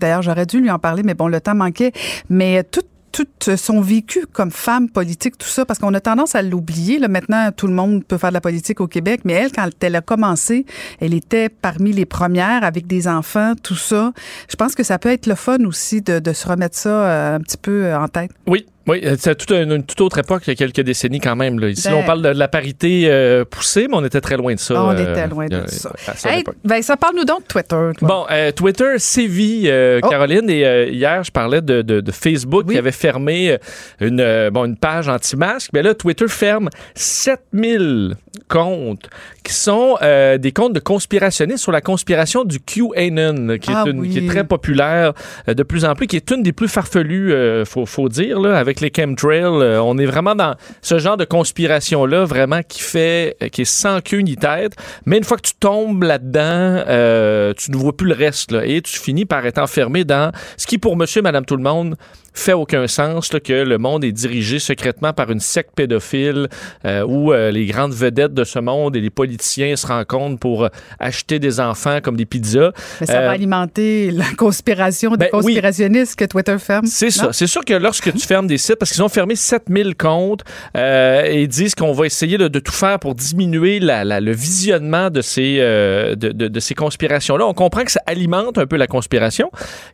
d'ailleurs, 0.00 0.22
j'aurais 0.22 0.46
dû 0.46 0.60
lui 0.60 0.70
en 0.70 0.78
parler, 0.78 1.02
mais 1.02 1.14
bon, 1.14 1.28
le 1.28 1.40
temps 1.40 1.54
manquait, 1.54 1.92
mais 2.28 2.64
tout 2.64 2.82
tout 3.14 3.56
son 3.56 3.80
vécu 3.80 4.26
comme 4.32 4.50
femme 4.50 4.90
politique, 4.90 5.38
tout 5.38 5.46
ça, 5.46 5.64
parce 5.64 5.78
qu'on 5.78 5.94
a 5.94 6.00
tendance 6.00 6.34
à 6.34 6.42
l'oublier. 6.42 6.98
Là, 6.98 7.06
maintenant, 7.06 7.50
tout 7.56 7.68
le 7.68 7.72
monde 7.72 8.04
peut 8.04 8.18
faire 8.18 8.30
de 8.30 8.34
la 8.34 8.40
politique 8.40 8.80
au 8.80 8.88
Québec, 8.88 9.20
mais 9.24 9.34
elle, 9.34 9.52
quand 9.52 9.68
elle 9.80 9.94
a 9.94 10.00
commencé, 10.00 10.66
elle 11.00 11.14
était 11.14 11.48
parmi 11.48 11.92
les 11.92 12.06
premières 12.06 12.64
avec 12.64 12.88
des 12.88 13.06
enfants, 13.06 13.52
tout 13.62 13.76
ça. 13.76 14.12
Je 14.48 14.56
pense 14.56 14.74
que 14.74 14.82
ça 14.82 14.98
peut 14.98 15.10
être 15.10 15.26
le 15.26 15.36
fun 15.36 15.64
aussi 15.64 16.02
de, 16.02 16.18
de 16.18 16.32
se 16.32 16.48
remettre 16.48 16.76
ça 16.76 16.88
euh, 16.88 17.36
un 17.36 17.40
petit 17.40 17.56
peu 17.56 17.84
euh, 17.84 18.00
en 18.00 18.08
tête. 18.08 18.32
Oui, 18.48 18.66
oui, 18.86 19.00
euh, 19.04 19.16
c'est 19.18 19.34
toute 19.36 19.50
une, 19.50 19.72
une 19.72 19.84
toute 19.84 20.00
autre 20.00 20.18
époque, 20.18 20.42
il 20.46 20.50
y 20.50 20.52
a 20.52 20.56
quelques 20.56 20.80
décennies 20.80 21.20
quand 21.20 21.36
même. 21.36 21.58
Là. 21.58 21.68
Ici, 21.68 21.88
Ben- 21.88 21.94
on 21.94 22.02
parle 22.04 22.22
de, 22.22 22.32
de 22.32 22.38
la 22.38 22.48
parité 22.48 23.04
euh, 23.06 23.44
poussée, 23.44 23.86
mais 23.88 23.96
on 23.96 24.04
était 24.04 24.20
très 24.20 24.36
loin 24.36 24.54
de 24.54 24.58
ça. 24.60 24.82
on 24.84 24.90
euh, 24.90 25.12
était 25.12 25.26
loin 25.26 25.46
de 25.46 25.56
euh, 25.56 25.66
ça. 25.66 25.92
à 26.24 26.34
Hey, 26.36 26.44
ben, 26.64 26.82
ça 26.82 26.96
parle-nous 26.96 27.24
donc 27.24 27.42
de 27.42 27.46
Twitter. 27.48 27.90
toi. 27.98 28.08
Bon, 28.08 28.26
Twitter 28.56 28.98
sévit, 28.98 29.68
Oh. 30.02 30.08
Caroline, 30.08 30.48
et 30.50 30.88
hier, 30.92 31.22
je 31.24 31.30
parlais 31.30 31.60
de, 31.62 31.82
de- 31.82 32.00
de 32.00 32.12
Facebook 32.12 32.68
qui 32.70 32.76
avait 32.78 32.92
fermé 32.92 33.56
une, 34.00 34.50
bon, 34.52 34.64
une 34.66 34.76
page 34.76 35.08
anti-masque. 35.08 35.70
Mais 35.72 35.82
là, 35.82 35.94
Twitter 35.94 36.26
ferme 36.28 36.68
7000 36.94 38.14
comptes 38.48 39.08
qui 39.42 39.52
sont 39.52 39.96
des 40.38 40.52
comptes 40.52 40.72
de 40.72 40.80
conspirationnistes 40.80 41.62
sur 41.62 41.72
la 41.72 41.80
conspiration 41.80 42.44
du 42.44 42.58
QAnon, 42.60 43.58
qui, 43.58 43.70
est 43.70 43.74
Ah 43.74 43.84
une- 43.86 44.00
oui. 44.00 44.10
qui 44.10 44.18
est 44.18 44.26
très 44.28 44.44
populaire 44.44 45.12
de 45.46 45.62
plus 45.62 45.84
en 45.84 45.94
plus, 45.94 46.06
qui 46.06 46.16
est 46.16 46.30
une 46.30 46.42
des 46.42 46.52
plus 46.52 46.68
farfelues, 46.68 47.32
faut, 47.64 47.86
faut 47.86 48.08
dire, 48.08 48.40
là, 48.40 48.56
avec 48.58 48.73
les 48.80 48.92
chemtrails. 48.94 49.44
euh, 49.44 49.80
on 49.82 49.98
est 49.98 50.06
vraiment 50.06 50.34
dans 50.34 50.54
ce 50.82 50.98
genre 50.98 51.16
de 51.16 51.24
conspiration-là, 51.24 52.24
vraiment, 52.24 52.60
qui 52.62 52.80
fait, 52.80 53.36
euh, 53.42 53.48
qui 53.48 53.62
est 53.62 53.64
sans 53.64 54.00
queue 54.00 54.18
ni 54.18 54.36
tête. 54.36 54.74
Mais 55.06 55.18
une 55.18 55.24
fois 55.24 55.36
que 55.36 55.48
tu 55.48 55.54
tombes 55.54 56.02
là-dedans, 56.02 56.84
euh, 56.88 57.52
tu 57.56 57.70
ne 57.70 57.76
vois 57.76 57.96
plus 57.96 58.08
le 58.08 58.14
reste, 58.14 58.52
et 58.64 58.82
tu 58.82 58.98
finis 58.98 59.24
par 59.24 59.44
être 59.46 59.58
enfermé 59.58 60.04
dans 60.04 60.32
ce 60.56 60.66
qui, 60.66 60.78
pour 60.78 60.96
monsieur, 60.96 61.22
madame, 61.22 61.44
tout 61.44 61.56
le 61.56 61.62
monde, 61.62 61.96
fait 62.34 62.52
aucun 62.52 62.86
sens 62.88 63.32
là, 63.32 63.40
que 63.40 63.52
le 63.52 63.78
monde 63.78 64.04
est 64.04 64.12
dirigé 64.12 64.58
secrètement 64.58 65.12
par 65.12 65.30
une 65.30 65.40
secte 65.40 65.70
pédophile 65.76 66.48
euh, 66.84 67.04
où 67.06 67.32
euh, 67.32 67.50
les 67.52 67.64
grandes 67.66 67.94
vedettes 67.94 68.34
de 68.34 68.42
ce 68.44 68.58
monde 68.58 68.96
et 68.96 69.00
les 69.00 69.10
politiciens 69.10 69.76
se 69.76 69.86
rencontrent 69.86 70.38
pour 70.38 70.64
euh, 70.64 70.68
acheter 70.98 71.38
des 71.38 71.60
enfants 71.60 72.00
comme 72.02 72.16
des 72.16 72.26
pizzas. 72.26 72.72
Mais 73.00 73.06
ça 73.06 73.20
Euh, 73.20 73.26
va 73.26 73.30
alimenter 73.30 74.10
la 74.10 74.24
conspiration 74.36 75.12
des 75.12 75.16
ben 75.16 75.28
oui. 75.32 75.40
conspirationnistes 75.44 76.16
que 76.16 76.24
Twitter 76.24 76.56
ferme. 76.58 76.86
c'est 76.86 77.10
ça. 77.10 77.32
C'est 77.32 77.46
sûr 77.46 77.64
que 77.64 77.74
lorsque 77.74 78.12
tu 78.12 78.26
fermes 78.26 78.46
des 78.48 78.58
sites, 78.58 78.76
parce 78.76 78.90
qu'ils 78.90 79.02
ont 79.02 79.08
fermé 79.08 79.36
7000 79.36 79.94
comptes 79.96 80.42
euh, 80.76 81.22
et 81.24 81.42
ils 81.42 81.48
disent 81.48 81.74
qu'on 81.76 81.92
va 81.92 82.06
essayer 82.06 82.36
là, 82.36 82.48
de 82.48 82.58
tout 82.58 82.72
faire 82.72 82.98
pour 82.98 83.14
diminuer 83.14 83.78
la- 83.80 84.04
la- 84.04 84.20
le 84.20 84.32
visionnement 84.32 85.08
de 85.10 85.20
ces, 85.20 85.58
euh, 85.60 86.14
de, 86.16 86.30
de- 86.32 86.48
de 86.48 86.60
ces 86.60 86.74
conspirations-là, 86.74 87.46
on 87.46 87.54
comprend 87.54 87.84
que 87.84 87.92
ça 87.92 88.00
alimente 88.06 88.58
un 88.58 88.66
peu 88.66 88.76
la 88.76 88.86
conspiration 88.88 89.50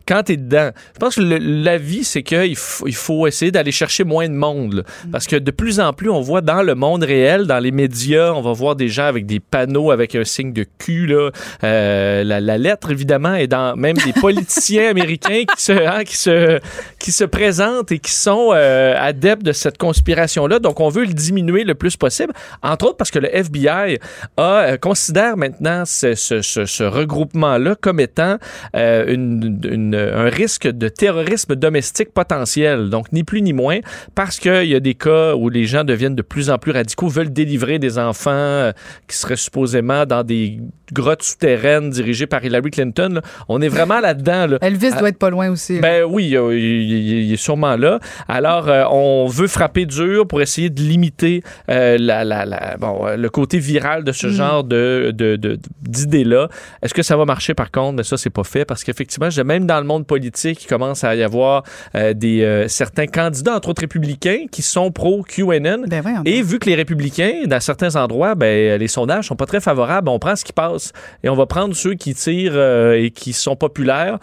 quand 0.08 0.22
tu 0.24 0.32
es 0.32 0.36
dedans. 0.36 0.70
Je 0.94 0.98
pense 0.98 1.16
que 1.16 1.20
le- 1.20 1.38
l'avis, 1.38 2.04
c'est 2.04 2.22
qu'il 2.38 2.56
faut, 2.56 2.86
il 2.86 2.94
faut 2.94 3.26
essayer 3.26 3.50
d'aller 3.50 3.72
chercher 3.72 4.04
moins 4.04 4.28
de 4.28 4.34
monde. 4.34 4.74
là. 4.74 4.82
Parce 5.12 5.26
que 5.26 5.36
de 5.36 5.50
plus 5.50 5.80
en 5.80 5.92
plus, 5.92 6.10
on 6.10 6.20
voit 6.20 6.40
dans 6.40 6.62
le 6.62 6.74
monde 6.74 7.02
réel, 7.02 7.46
dans 7.46 7.58
les 7.58 7.70
médias, 7.72 8.32
on 8.32 8.40
va 8.42 8.52
voir 8.52 8.76
des 8.76 8.88
gens 8.88 9.04
avec 9.06 9.26
des 9.26 9.40
panneaux 9.40 9.90
avec 9.90 10.14
un 10.14 10.24
signe 10.24 10.52
de 10.52 10.64
cul. 10.78 11.06
Là. 11.06 11.30
Euh, 11.64 12.24
la, 12.24 12.40
la 12.40 12.58
lettre, 12.58 12.90
évidemment, 12.90 13.34
est 13.34 13.46
dans 13.46 13.76
même 13.76 13.96
des 13.96 14.12
politiciens 14.20 14.90
américains 14.90 15.44
qui 15.56 15.62
se, 15.62 15.72
hein, 15.72 16.04
qui, 16.04 16.16
se, 16.16 16.58
qui 16.98 17.12
se 17.12 17.24
présentent 17.24 17.90
et 17.92 17.98
qui 17.98 18.12
sont 18.12 18.50
euh, 18.52 18.94
adeptes 18.98 19.42
de 19.44 19.52
cette 19.52 19.78
conspiration-là. 19.78 20.58
Donc, 20.58 20.80
on 20.80 20.88
veut 20.88 21.04
le 21.04 21.12
diminuer 21.14 21.64
le 21.64 21.74
plus 21.74 21.96
possible. 21.96 22.32
Entre 22.62 22.86
autres 22.86 22.96
parce 22.96 23.10
que 23.10 23.18
le 23.18 23.28
FBI 23.34 23.98
a, 24.36 24.42
euh, 24.42 24.76
considère 24.76 25.36
maintenant 25.36 25.84
ce, 25.84 26.14
ce- 26.14 26.42
ce- 26.42 26.64
ce 26.66 26.84
regroupement-là 26.84 27.74
comme 27.80 28.00
étant 28.00 28.36
une- 28.74 29.60
une- 29.64 29.94
un 29.94 30.28
risque 30.28 30.66
de 30.68 30.88
terrorisme 30.88 31.54
domestique 31.56 32.10
potentiel. 32.24 32.90
Donc, 32.90 33.12
ni 33.12 33.24
plus 33.24 33.42
ni 33.42 33.52
moins, 33.52 33.78
parce 34.14 34.38
qu'il 34.38 34.64
y 34.64 34.74
a 34.74 34.80
des 34.80 34.94
cas 34.94 35.34
où 35.34 35.48
les 35.48 35.64
gens 35.64 35.84
deviennent 35.84 36.14
de 36.16 36.22
plus 36.22 36.50
en 36.50 36.58
plus 36.58 36.72
radicaux, 36.72 37.08
veulent 37.08 37.32
délivrer 37.32 37.78
des 37.78 37.98
enfants 37.98 38.30
euh, 38.30 38.72
qui 39.08 39.16
seraient 39.16 39.36
supposément 39.36 40.04
dans 40.06 40.22
des 40.22 40.58
grottes 40.92 41.22
souterraines 41.22 41.88
dirigées 41.90 42.26
par 42.26 42.44
Hillary 42.44 42.70
Clinton. 42.70 43.10
là. 43.14 43.22
On 43.48 43.60
est 43.62 43.68
vraiment 43.68 44.00
là-dedans. 44.00 44.46
là. 44.46 44.58
Elvis 44.60 44.90
Ah, 44.92 44.98
doit 44.98 45.08
être 45.08 45.18
pas 45.18 45.30
loin 45.30 45.48
aussi. 45.50 45.74
là. 45.76 45.80
ben 45.80 46.04
oui, 46.08 46.36
euh, 46.36 46.56
il, 46.58 47.32
est 47.32 47.36
sûrement 47.36 47.76
là. 47.76 48.00
Alors, 48.28 48.68
euh, 48.68 48.84
on 48.90 49.26
veut 49.28 49.46
frapper 49.46 49.86
dur 49.86 50.26
pour 50.26 50.42
essayer 50.42 50.68
de 50.68 50.80
limiter 50.82 51.42
euh, 51.70 51.96
la, 51.98 52.24
la- 52.24 52.44
la- 52.44 52.76
bon, 52.78 53.06
le 53.16 53.28
côté 53.30 53.58
viral 53.58 54.04
de 54.04 54.12
ce 54.12 54.26
Mm. 54.26 54.30
genre 54.30 54.64
de, 54.64 55.12
de- 55.14 55.36
de- 55.36 55.58
d'idées-là. 55.82 56.48
Est-ce 56.82 56.92
que 56.94 57.02
ça 57.02 57.16
va 57.16 57.24
marcher 57.24 57.54
par 57.54 57.70
contre? 57.70 57.96
Mais 57.96 58.02
ça, 58.02 58.16
c'est 58.16 58.30
pas 58.30 58.44
fait 58.44 58.64
parce 58.64 58.82
qu'effectivement, 58.84 59.28
même 59.44 59.66
dans 59.66 59.78
le 59.78 59.86
monde 59.86 60.06
politique, 60.06 60.64
il 60.64 60.66
commence 60.66 61.04
à 61.04 61.14
y 61.14 61.22
avoir 61.22 61.62
euh, 62.10 62.14
des, 62.14 62.42
euh, 62.42 62.68
certains 62.68 63.06
candidats, 63.06 63.56
entre 63.56 63.70
autres 63.70 63.82
républicains, 63.82 64.46
qui 64.50 64.62
sont 64.62 64.90
pro-QAnon. 64.90 65.84
Ben 65.88 66.02
Et 66.24 66.42
vu 66.42 66.58
que 66.58 66.68
les 66.68 66.74
républicains, 66.74 67.42
dans 67.46 67.60
certains 67.60 67.96
endroits, 67.96 68.34
ben, 68.34 68.78
les 68.78 68.88
sondages 68.88 69.26
sont 69.28 69.36
pas 69.36 69.46
très 69.46 69.60
favorables, 69.60 70.08
on 70.08 70.18
prend 70.18 70.36
ce 70.36 70.44
qui 70.44 70.52
passe 70.52 70.92
et 71.24 71.28
on 71.28 71.34
va 71.34 71.46
prendre 71.46 71.74
ceux 71.74 71.94
qui 71.94 72.14
tirent 72.14 72.52
euh, 72.54 72.92
et 73.02 73.10
qui 73.10 73.32
sont 73.32 73.56
populaires 73.56 74.18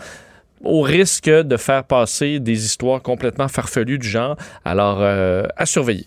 au 0.64 0.82
risque 0.82 1.30
de 1.30 1.56
faire 1.56 1.84
passer 1.84 2.40
des 2.40 2.66
histoires 2.66 3.04
complètement 3.04 3.48
farfelues 3.48 4.00
du 4.00 4.08
genre. 4.08 4.36
Alors, 4.66 4.98
euh, 5.02 5.44
à 5.56 5.68
surveiller. 5.68 6.06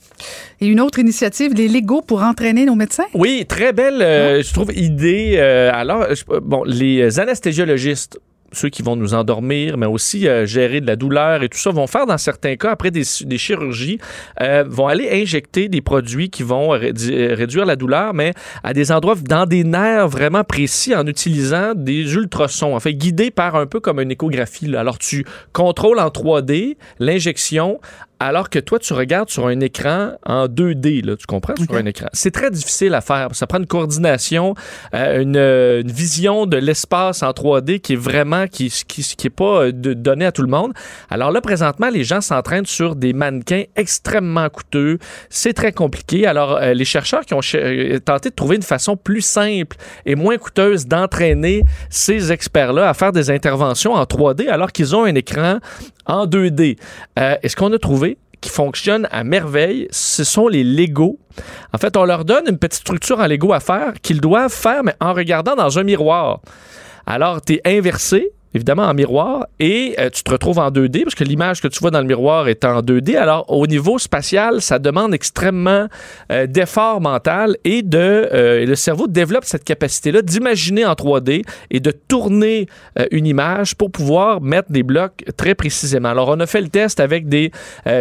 Et 0.60 0.66
une 0.66 0.80
autre 0.80 0.98
initiative, 0.98 1.54
les 1.54 1.68
Legos 1.68 2.02
pour 2.02 2.22
entraîner 2.24 2.64
nos 2.64 2.74
médecins? 2.74 3.04
Oui, 3.14 3.46
très 3.48 3.72
belle, 3.72 4.02
euh, 4.02 4.42
je 4.42 4.52
trouve, 4.52 4.72
idée. 4.76 5.34
Euh, 5.36 5.70
alors, 5.72 6.04
je- 6.12 6.24
bon, 6.40 6.64
les 6.64 7.20
anesthésiologistes, 7.20 8.18
ceux 8.52 8.68
qui 8.68 8.82
vont 8.82 8.96
nous 8.96 9.14
endormir, 9.14 9.76
mais 9.76 9.86
aussi 9.86 10.28
euh, 10.28 10.46
gérer 10.46 10.80
de 10.80 10.86
la 10.86 10.96
douleur 10.96 11.42
et 11.42 11.48
tout 11.48 11.58
ça, 11.58 11.70
vont 11.70 11.86
faire 11.86 12.06
dans 12.06 12.18
certains 12.18 12.56
cas, 12.56 12.70
après 12.70 12.90
des, 12.90 13.04
chirurgies, 13.04 13.98
euh, 14.40 14.64
vont 14.66 14.88
aller 14.88 15.08
injecter 15.10 15.68
des 15.68 15.80
produits 15.80 16.30
qui 16.30 16.42
vont 16.42 16.74
rédu- 16.76 17.34
réduire 17.34 17.64
la 17.64 17.76
douleur, 17.76 18.14
mais 18.14 18.34
à 18.62 18.72
des 18.72 18.92
endroits, 18.92 19.14
dans 19.16 19.46
des 19.46 19.64
nerfs 19.64 20.08
vraiment 20.08 20.44
précis, 20.44 20.94
en 20.94 21.06
utilisant 21.06 21.74
des 21.74 22.14
ultrasons, 22.14 22.74
en 22.74 22.80
fait, 22.80 22.94
guidés 22.94 23.30
par 23.30 23.56
un 23.56 23.66
peu 23.66 23.80
comme 23.80 24.00
une 24.00 24.10
échographie. 24.10 24.74
Alors, 24.76 24.98
tu 24.98 25.24
contrôles 25.52 26.00
en 26.00 26.08
3D 26.08 26.76
l'injection 26.98 27.80
alors 28.22 28.50
que 28.50 28.58
toi, 28.58 28.78
tu 28.78 28.92
regardes 28.92 29.30
sur 29.30 29.46
un 29.46 29.58
écran 29.60 30.12
en 30.26 30.46
2D, 30.46 31.04
là, 31.04 31.16
tu 31.16 31.24
comprends, 31.26 31.54
sur 31.56 31.74
un 31.74 31.86
écran. 31.86 32.06
C'est 32.12 32.30
très 32.30 32.50
difficile 32.50 32.92
à 32.94 33.00
faire. 33.00 33.28
Ça 33.32 33.46
prend 33.46 33.58
une 33.58 33.66
coordination, 33.66 34.54
euh, 34.94 35.22
une, 35.22 35.36
euh, 35.38 35.80
une 35.80 35.90
vision 35.90 36.44
de 36.44 36.58
l'espace 36.58 37.22
en 37.22 37.30
3D 37.30 37.80
qui 37.80 37.94
est 37.94 37.96
vraiment, 37.96 38.46
qui, 38.46 38.68
qui, 38.86 39.02
qui 39.02 39.26
est 39.26 39.30
pas 39.30 39.62
euh, 39.64 39.72
donnée 39.72 40.26
à 40.26 40.32
tout 40.32 40.42
le 40.42 40.48
monde. 40.48 40.72
Alors 41.08 41.30
là, 41.32 41.40
présentement, 41.40 41.88
les 41.88 42.04
gens 42.04 42.20
s'entraînent 42.20 42.66
sur 42.66 42.94
des 42.94 43.14
mannequins 43.14 43.62
extrêmement 43.74 44.48
coûteux. 44.50 44.98
C'est 45.30 45.54
très 45.54 45.72
compliqué. 45.72 46.26
Alors, 46.26 46.56
euh, 46.58 46.74
les 46.74 46.84
chercheurs 46.84 47.24
qui 47.24 47.32
ont 47.32 47.40
ch- 47.42 48.00
tenté 48.04 48.28
de 48.28 48.34
trouver 48.34 48.56
une 48.56 48.62
façon 48.62 48.96
plus 48.98 49.22
simple 49.22 49.76
et 50.04 50.14
moins 50.14 50.36
coûteuse 50.36 50.86
d'entraîner 50.86 51.62
ces 51.88 52.32
experts-là 52.32 52.88
à 52.88 52.92
faire 52.92 53.12
des 53.12 53.30
interventions 53.30 53.94
en 53.94 54.04
3D 54.04 54.48
alors 54.48 54.72
qu'ils 54.72 54.94
ont 54.94 55.04
un 55.04 55.14
écran 55.14 55.58
en 56.06 56.26
2D. 56.26 56.76
Euh, 57.18 57.36
et 57.42 57.48
ce 57.48 57.56
qu'on 57.56 57.72
a 57.72 57.78
trouvé 57.78 58.09
qui 58.40 58.50
fonctionne 58.50 59.08
à 59.10 59.24
merveille, 59.24 59.88
ce 59.90 60.24
sont 60.24 60.48
les 60.48 60.64
Lego. 60.64 61.18
En 61.72 61.78
fait, 61.78 61.96
on 61.96 62.04
leur 62.04 62.24
donne 62.24 62.44
une 62.48 62.58
petite 62.58 62.80
structure 62.80 63.18
en 63.18 63.26
Lego 63.26 63.52
à 63.52 63.60
faire 63.60 63.94
qu'ils 64.02 64.20
doivent 64.20 64.52
faire, 64.52 64.82
mais 64.84 64.94
en 65.00 65.12
regardant 65.12 65.56
dans 65.56 65.78
un 65.78 65.82
miroir. 65.82 66.40
Alors, 67.06 67.42
tu 67.42 67.54
es 67.54 67.60
inversé, 67.64 68.32
évidemment, 68.54 68.84
en 68.84 68.94
miroir, 68.94 69.46
et 69.60 69.94
euh, 69.98 70.10
tu 70.10 70.22
te 70.22 70.30
retrouves 70.30 70.58
en 70.58 70.70
2D, 70.70 71.04
parce 71.04 71.14
que 71.14 71.24
l'image 71.24 71.60
que 71.60 71.68
tu 71.68 71.78
vois 71.80 71.90
dans 71.90 72.00
le 72.00 72.06
miroir 72.06 72.48
est 72.48 72.64
en 72.64 72.80
2D. 72.82 73.16
Alors, 73.16 73.44
au 73.50 73.66
niveau 73.66 73.98
spatial, 73.98 74.60
ça 74.60 74.78
demande 74.78 75.14
extrêmement 75.14 75.86
euh, 76.32 76.46
d'effort 76.46 77.00
mental 77.00 77.56
et 77.64 77.82
de 77.82 77.98
euh, 77.98 78.66
le 78.66 78.74
cerveau 78.74 79.06
développe 79.06 79.44
cette 79.44 79.64
capacité-là 79.64 80.22
d'imaginer 80.22 80.84
en 80.84 80.94
3D 80.94 81.44
et 81.70 81.80
de 81.80 81.90
tourner 81.90 82.66
une 83.10 83.26
image 83.26 83.74
pour 83.76 83.90
pouvoir 83.90 84.40
mettre 84.40 84.70
des 84.72 84.82
blocs 84.82 85.24
très 85.36 85.54
précisément. 85.54 86.08
Alors, 86.10 86.28
on 86.28 86.40
a 86.40 86.46
fait 86.46 86.60
le 86.60 86.68
test 86.68 87.00
avec 87.00 87.28
des, 87.28 87.50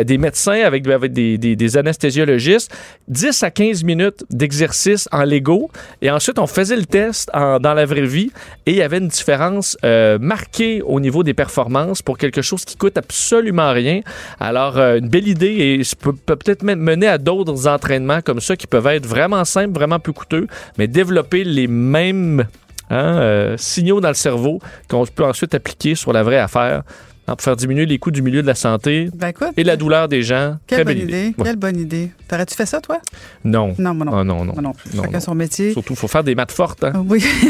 des 0.06 0.18
médecins, 0.18 0.62
avec, 0.64 0.84
des, 1.14 1.38
des- 1.38 1.78
anesthésiologistes, 1.78 2.72
10 3.08 3.44
à 3.44 3.52
15 3.52 3.84
minutes 3.84 4.24
d'exercice 4.30 5.08
en 5.12 5.24
Lego, 5.24 5.70
et 6.02 6.10
ensuite, 6.12 6.40
on 6.40 6.48
faisait 6.48 6.76
le 6.76 6.86
test 6.86 7.30
dans 7.34 7.74
la 7.74 7.86
vraie 7.86 8.06
vie, 8.06 8.32
et 8.66 8.72
il 8.72 8.78
y 8.78 8.82
avait 8.82 8.98
une 8.98 9.08
différence 9.08 9.78
euh, 9.84 10.18
marquée 10.40 10.82
au 10.82 11.00
niveau 11.00 11.24
des 11.24 11.34
performances 11.34 12.02
pour 12.02 12.18
quelque 12.18 12.42
chose 12.42 12.64
qui 12.64 12.78
coûte 12.78 12.98
absolument 12.98 13.72
rien. 13.72 14.02
Alors, 14.40 14.78
euh, 14.78 14.98
une 14.98 15.10
belle 15.10 15.28
idée, 15.28 15.56
et 15.80 15.84
ça 15.84 15.96
peut 16.00 16.14
peut 16.14 16.36
peut-être 16.36 16.64
même 16.64 16.80
mener 16.80 17.08
à 17.08 17.18
d'autres 17.18 17.68
entraînements 17.68 18.22
comme 18.22 18.40
ça 18.40 18.56
qui 18.56 18.68
peuvent 18.68 18.88
être 18.88 19.06
vraiment 19.06 19.44
simples, 19.46 19.74
vraiment 19.74 20.00
peu 20.00 20.14
coûteux, 20.14 20.48
mais 20.78 20.88
développer 20.88 21.44
les 21.44 21.68
mêmes 21.68 22.46
hein, 22.90 23.20
euh, 23.20 23.58
signaux 23.58 24.00
dans 24.00 24.10
le 24.10 24.14
cerveau 24.14 24.60
qu'on 24.90 25.06
peut 25.06 25.26
ensuite 25.26 25.54
appliquer 25.54 25.96
sur 25.96 26.14
la 26.14 26.24
vraie 26.24 26.40
affaire 26.40 26.84
hein, 27.30 27.36
pour 27.36 27.42
faire 27.44 27.56
diminuer 27.56 27.86
les 27.86 28.00
coûts 28.00 28.12
du 28.12 28.22
milieu 28.22 28.42
de 28.42 28.48
la 28.48 28.56
santé 28.56 29.10
Ben 29.14 29.30
écoute, 29.30 29.50
et 29.58 29.64
la 29.64 29.76
douleur 29.76 30.08
des 30.08 30.22
gens. 30.24 30.58
quelle 30.68 30.84
bonne 30.86 30.98
idée. 30.98 31.04
idée. 31.28 31.36
Ouais. 31.38 31.46
Quelle 31.46 31.56
bonne 31.56 31.78
idée. 31.80 32.12
T'aurais-tu 32.28 32.56
fait 32.56 32.66
ça, 32.66 32.82
toi? 32.82 33.00
Non. 33.44 33.74
Non, 33.78 33.94
moi 33.94 34.06
non. 34.06 34.12
Ah, 34.18 34.24
non, 34.24 34.46
non. 34.46 34.54
Moi 34.54 34.62
non 34.62 34.74
plus. 34.74 34.92
Non, 34.96 35.20
son 35.20 35.36
métier. 35.36 35.72
Surtout, 35.74 35.94
il 35.94 36.00
faut 36.00 36.08
faire 36.08 36.24
des 36.24 36.36
maths 36.36 36.52
fortes. 36.52 36.84
hein. 36.84 36.94
Oui. 37.08 37.24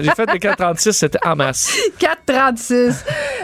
J'ai 0.00 0.10
fait 0.10 0.26
des 0.32 0.38
436, 0.38 0.92
c'était 0.92 1.18
en 1.24 1.36
masse. 1.36 1.76
4,36. 2.00 2.94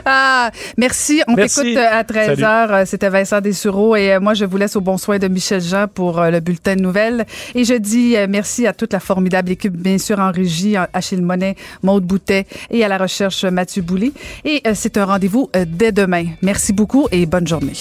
Ah, 0.04 0.50
merci. 0.76 1.22
On 1.28 1.34
t'écoute 1.34 1.64
euh, 1.66 1.86
à 1.90 2.04
13 2.04 2.26
Salut. 2.38 2.42
h. 2.42 2.86
C'était 2.86 3.08
Vincent 3.08 3.40
Dessureau 3.40 3.96
et 3.96 4.12
euh, 4.14 4.20
moi, 4.20 4.34
je 4.34 4.44
vous 4.44 4.56
laisse 4.56 4.76
au 4.76 4.80
bon 4.80 4.96
soin 4.98 5.18
de 5.18 5.28
Michel 5.28 5.60
Jean 5.60 5.86
pour 5.88 6.20
euh, 6.20 6.30
le 6.30 6.40
bulletin 6.40 6.76
de 6.76 6.80
nouvelles. 6.82 7.26
Et 7.54 7.64
je 7.64 7.74
dis 7.74 8.16
euh, 8.16 8.26
merci 8.28 8.66
à 8.66 8.72
toute 8.72 8.92
la 8.92 9.00
formidable 9.00 9.50
équipe, 9.50 9.76
bien 9.76 9.98
sûr, 9.98 10.18
en 10.18 10.30
régie, 10.30 10.76
Achille 10.92 11.22
Monet, 11.22 11.56
Maude 11.82 12.04
Boutet 12.04 12.46
et 12.70 12.84
à 12.84 12.88
la 12.88 12.98
recherche 12.98 13.44
Mathieu 13.44 13.82
Boulay. 13.82 14.12
Et 14.44 14.62
euh, 14.66 14.72
c'est 14.74 14.96
un 14.96 15.04
rendez-vous 15.04 15.44
euh, 15.44 15.45
dès 15.66 15.92
demain. 15.92 16.26
Merci 16.42 16.72
beaucoup 16.72 17.08
et 17.10 17.26
bonne 17.26 17.46
journée. 17.46 17.72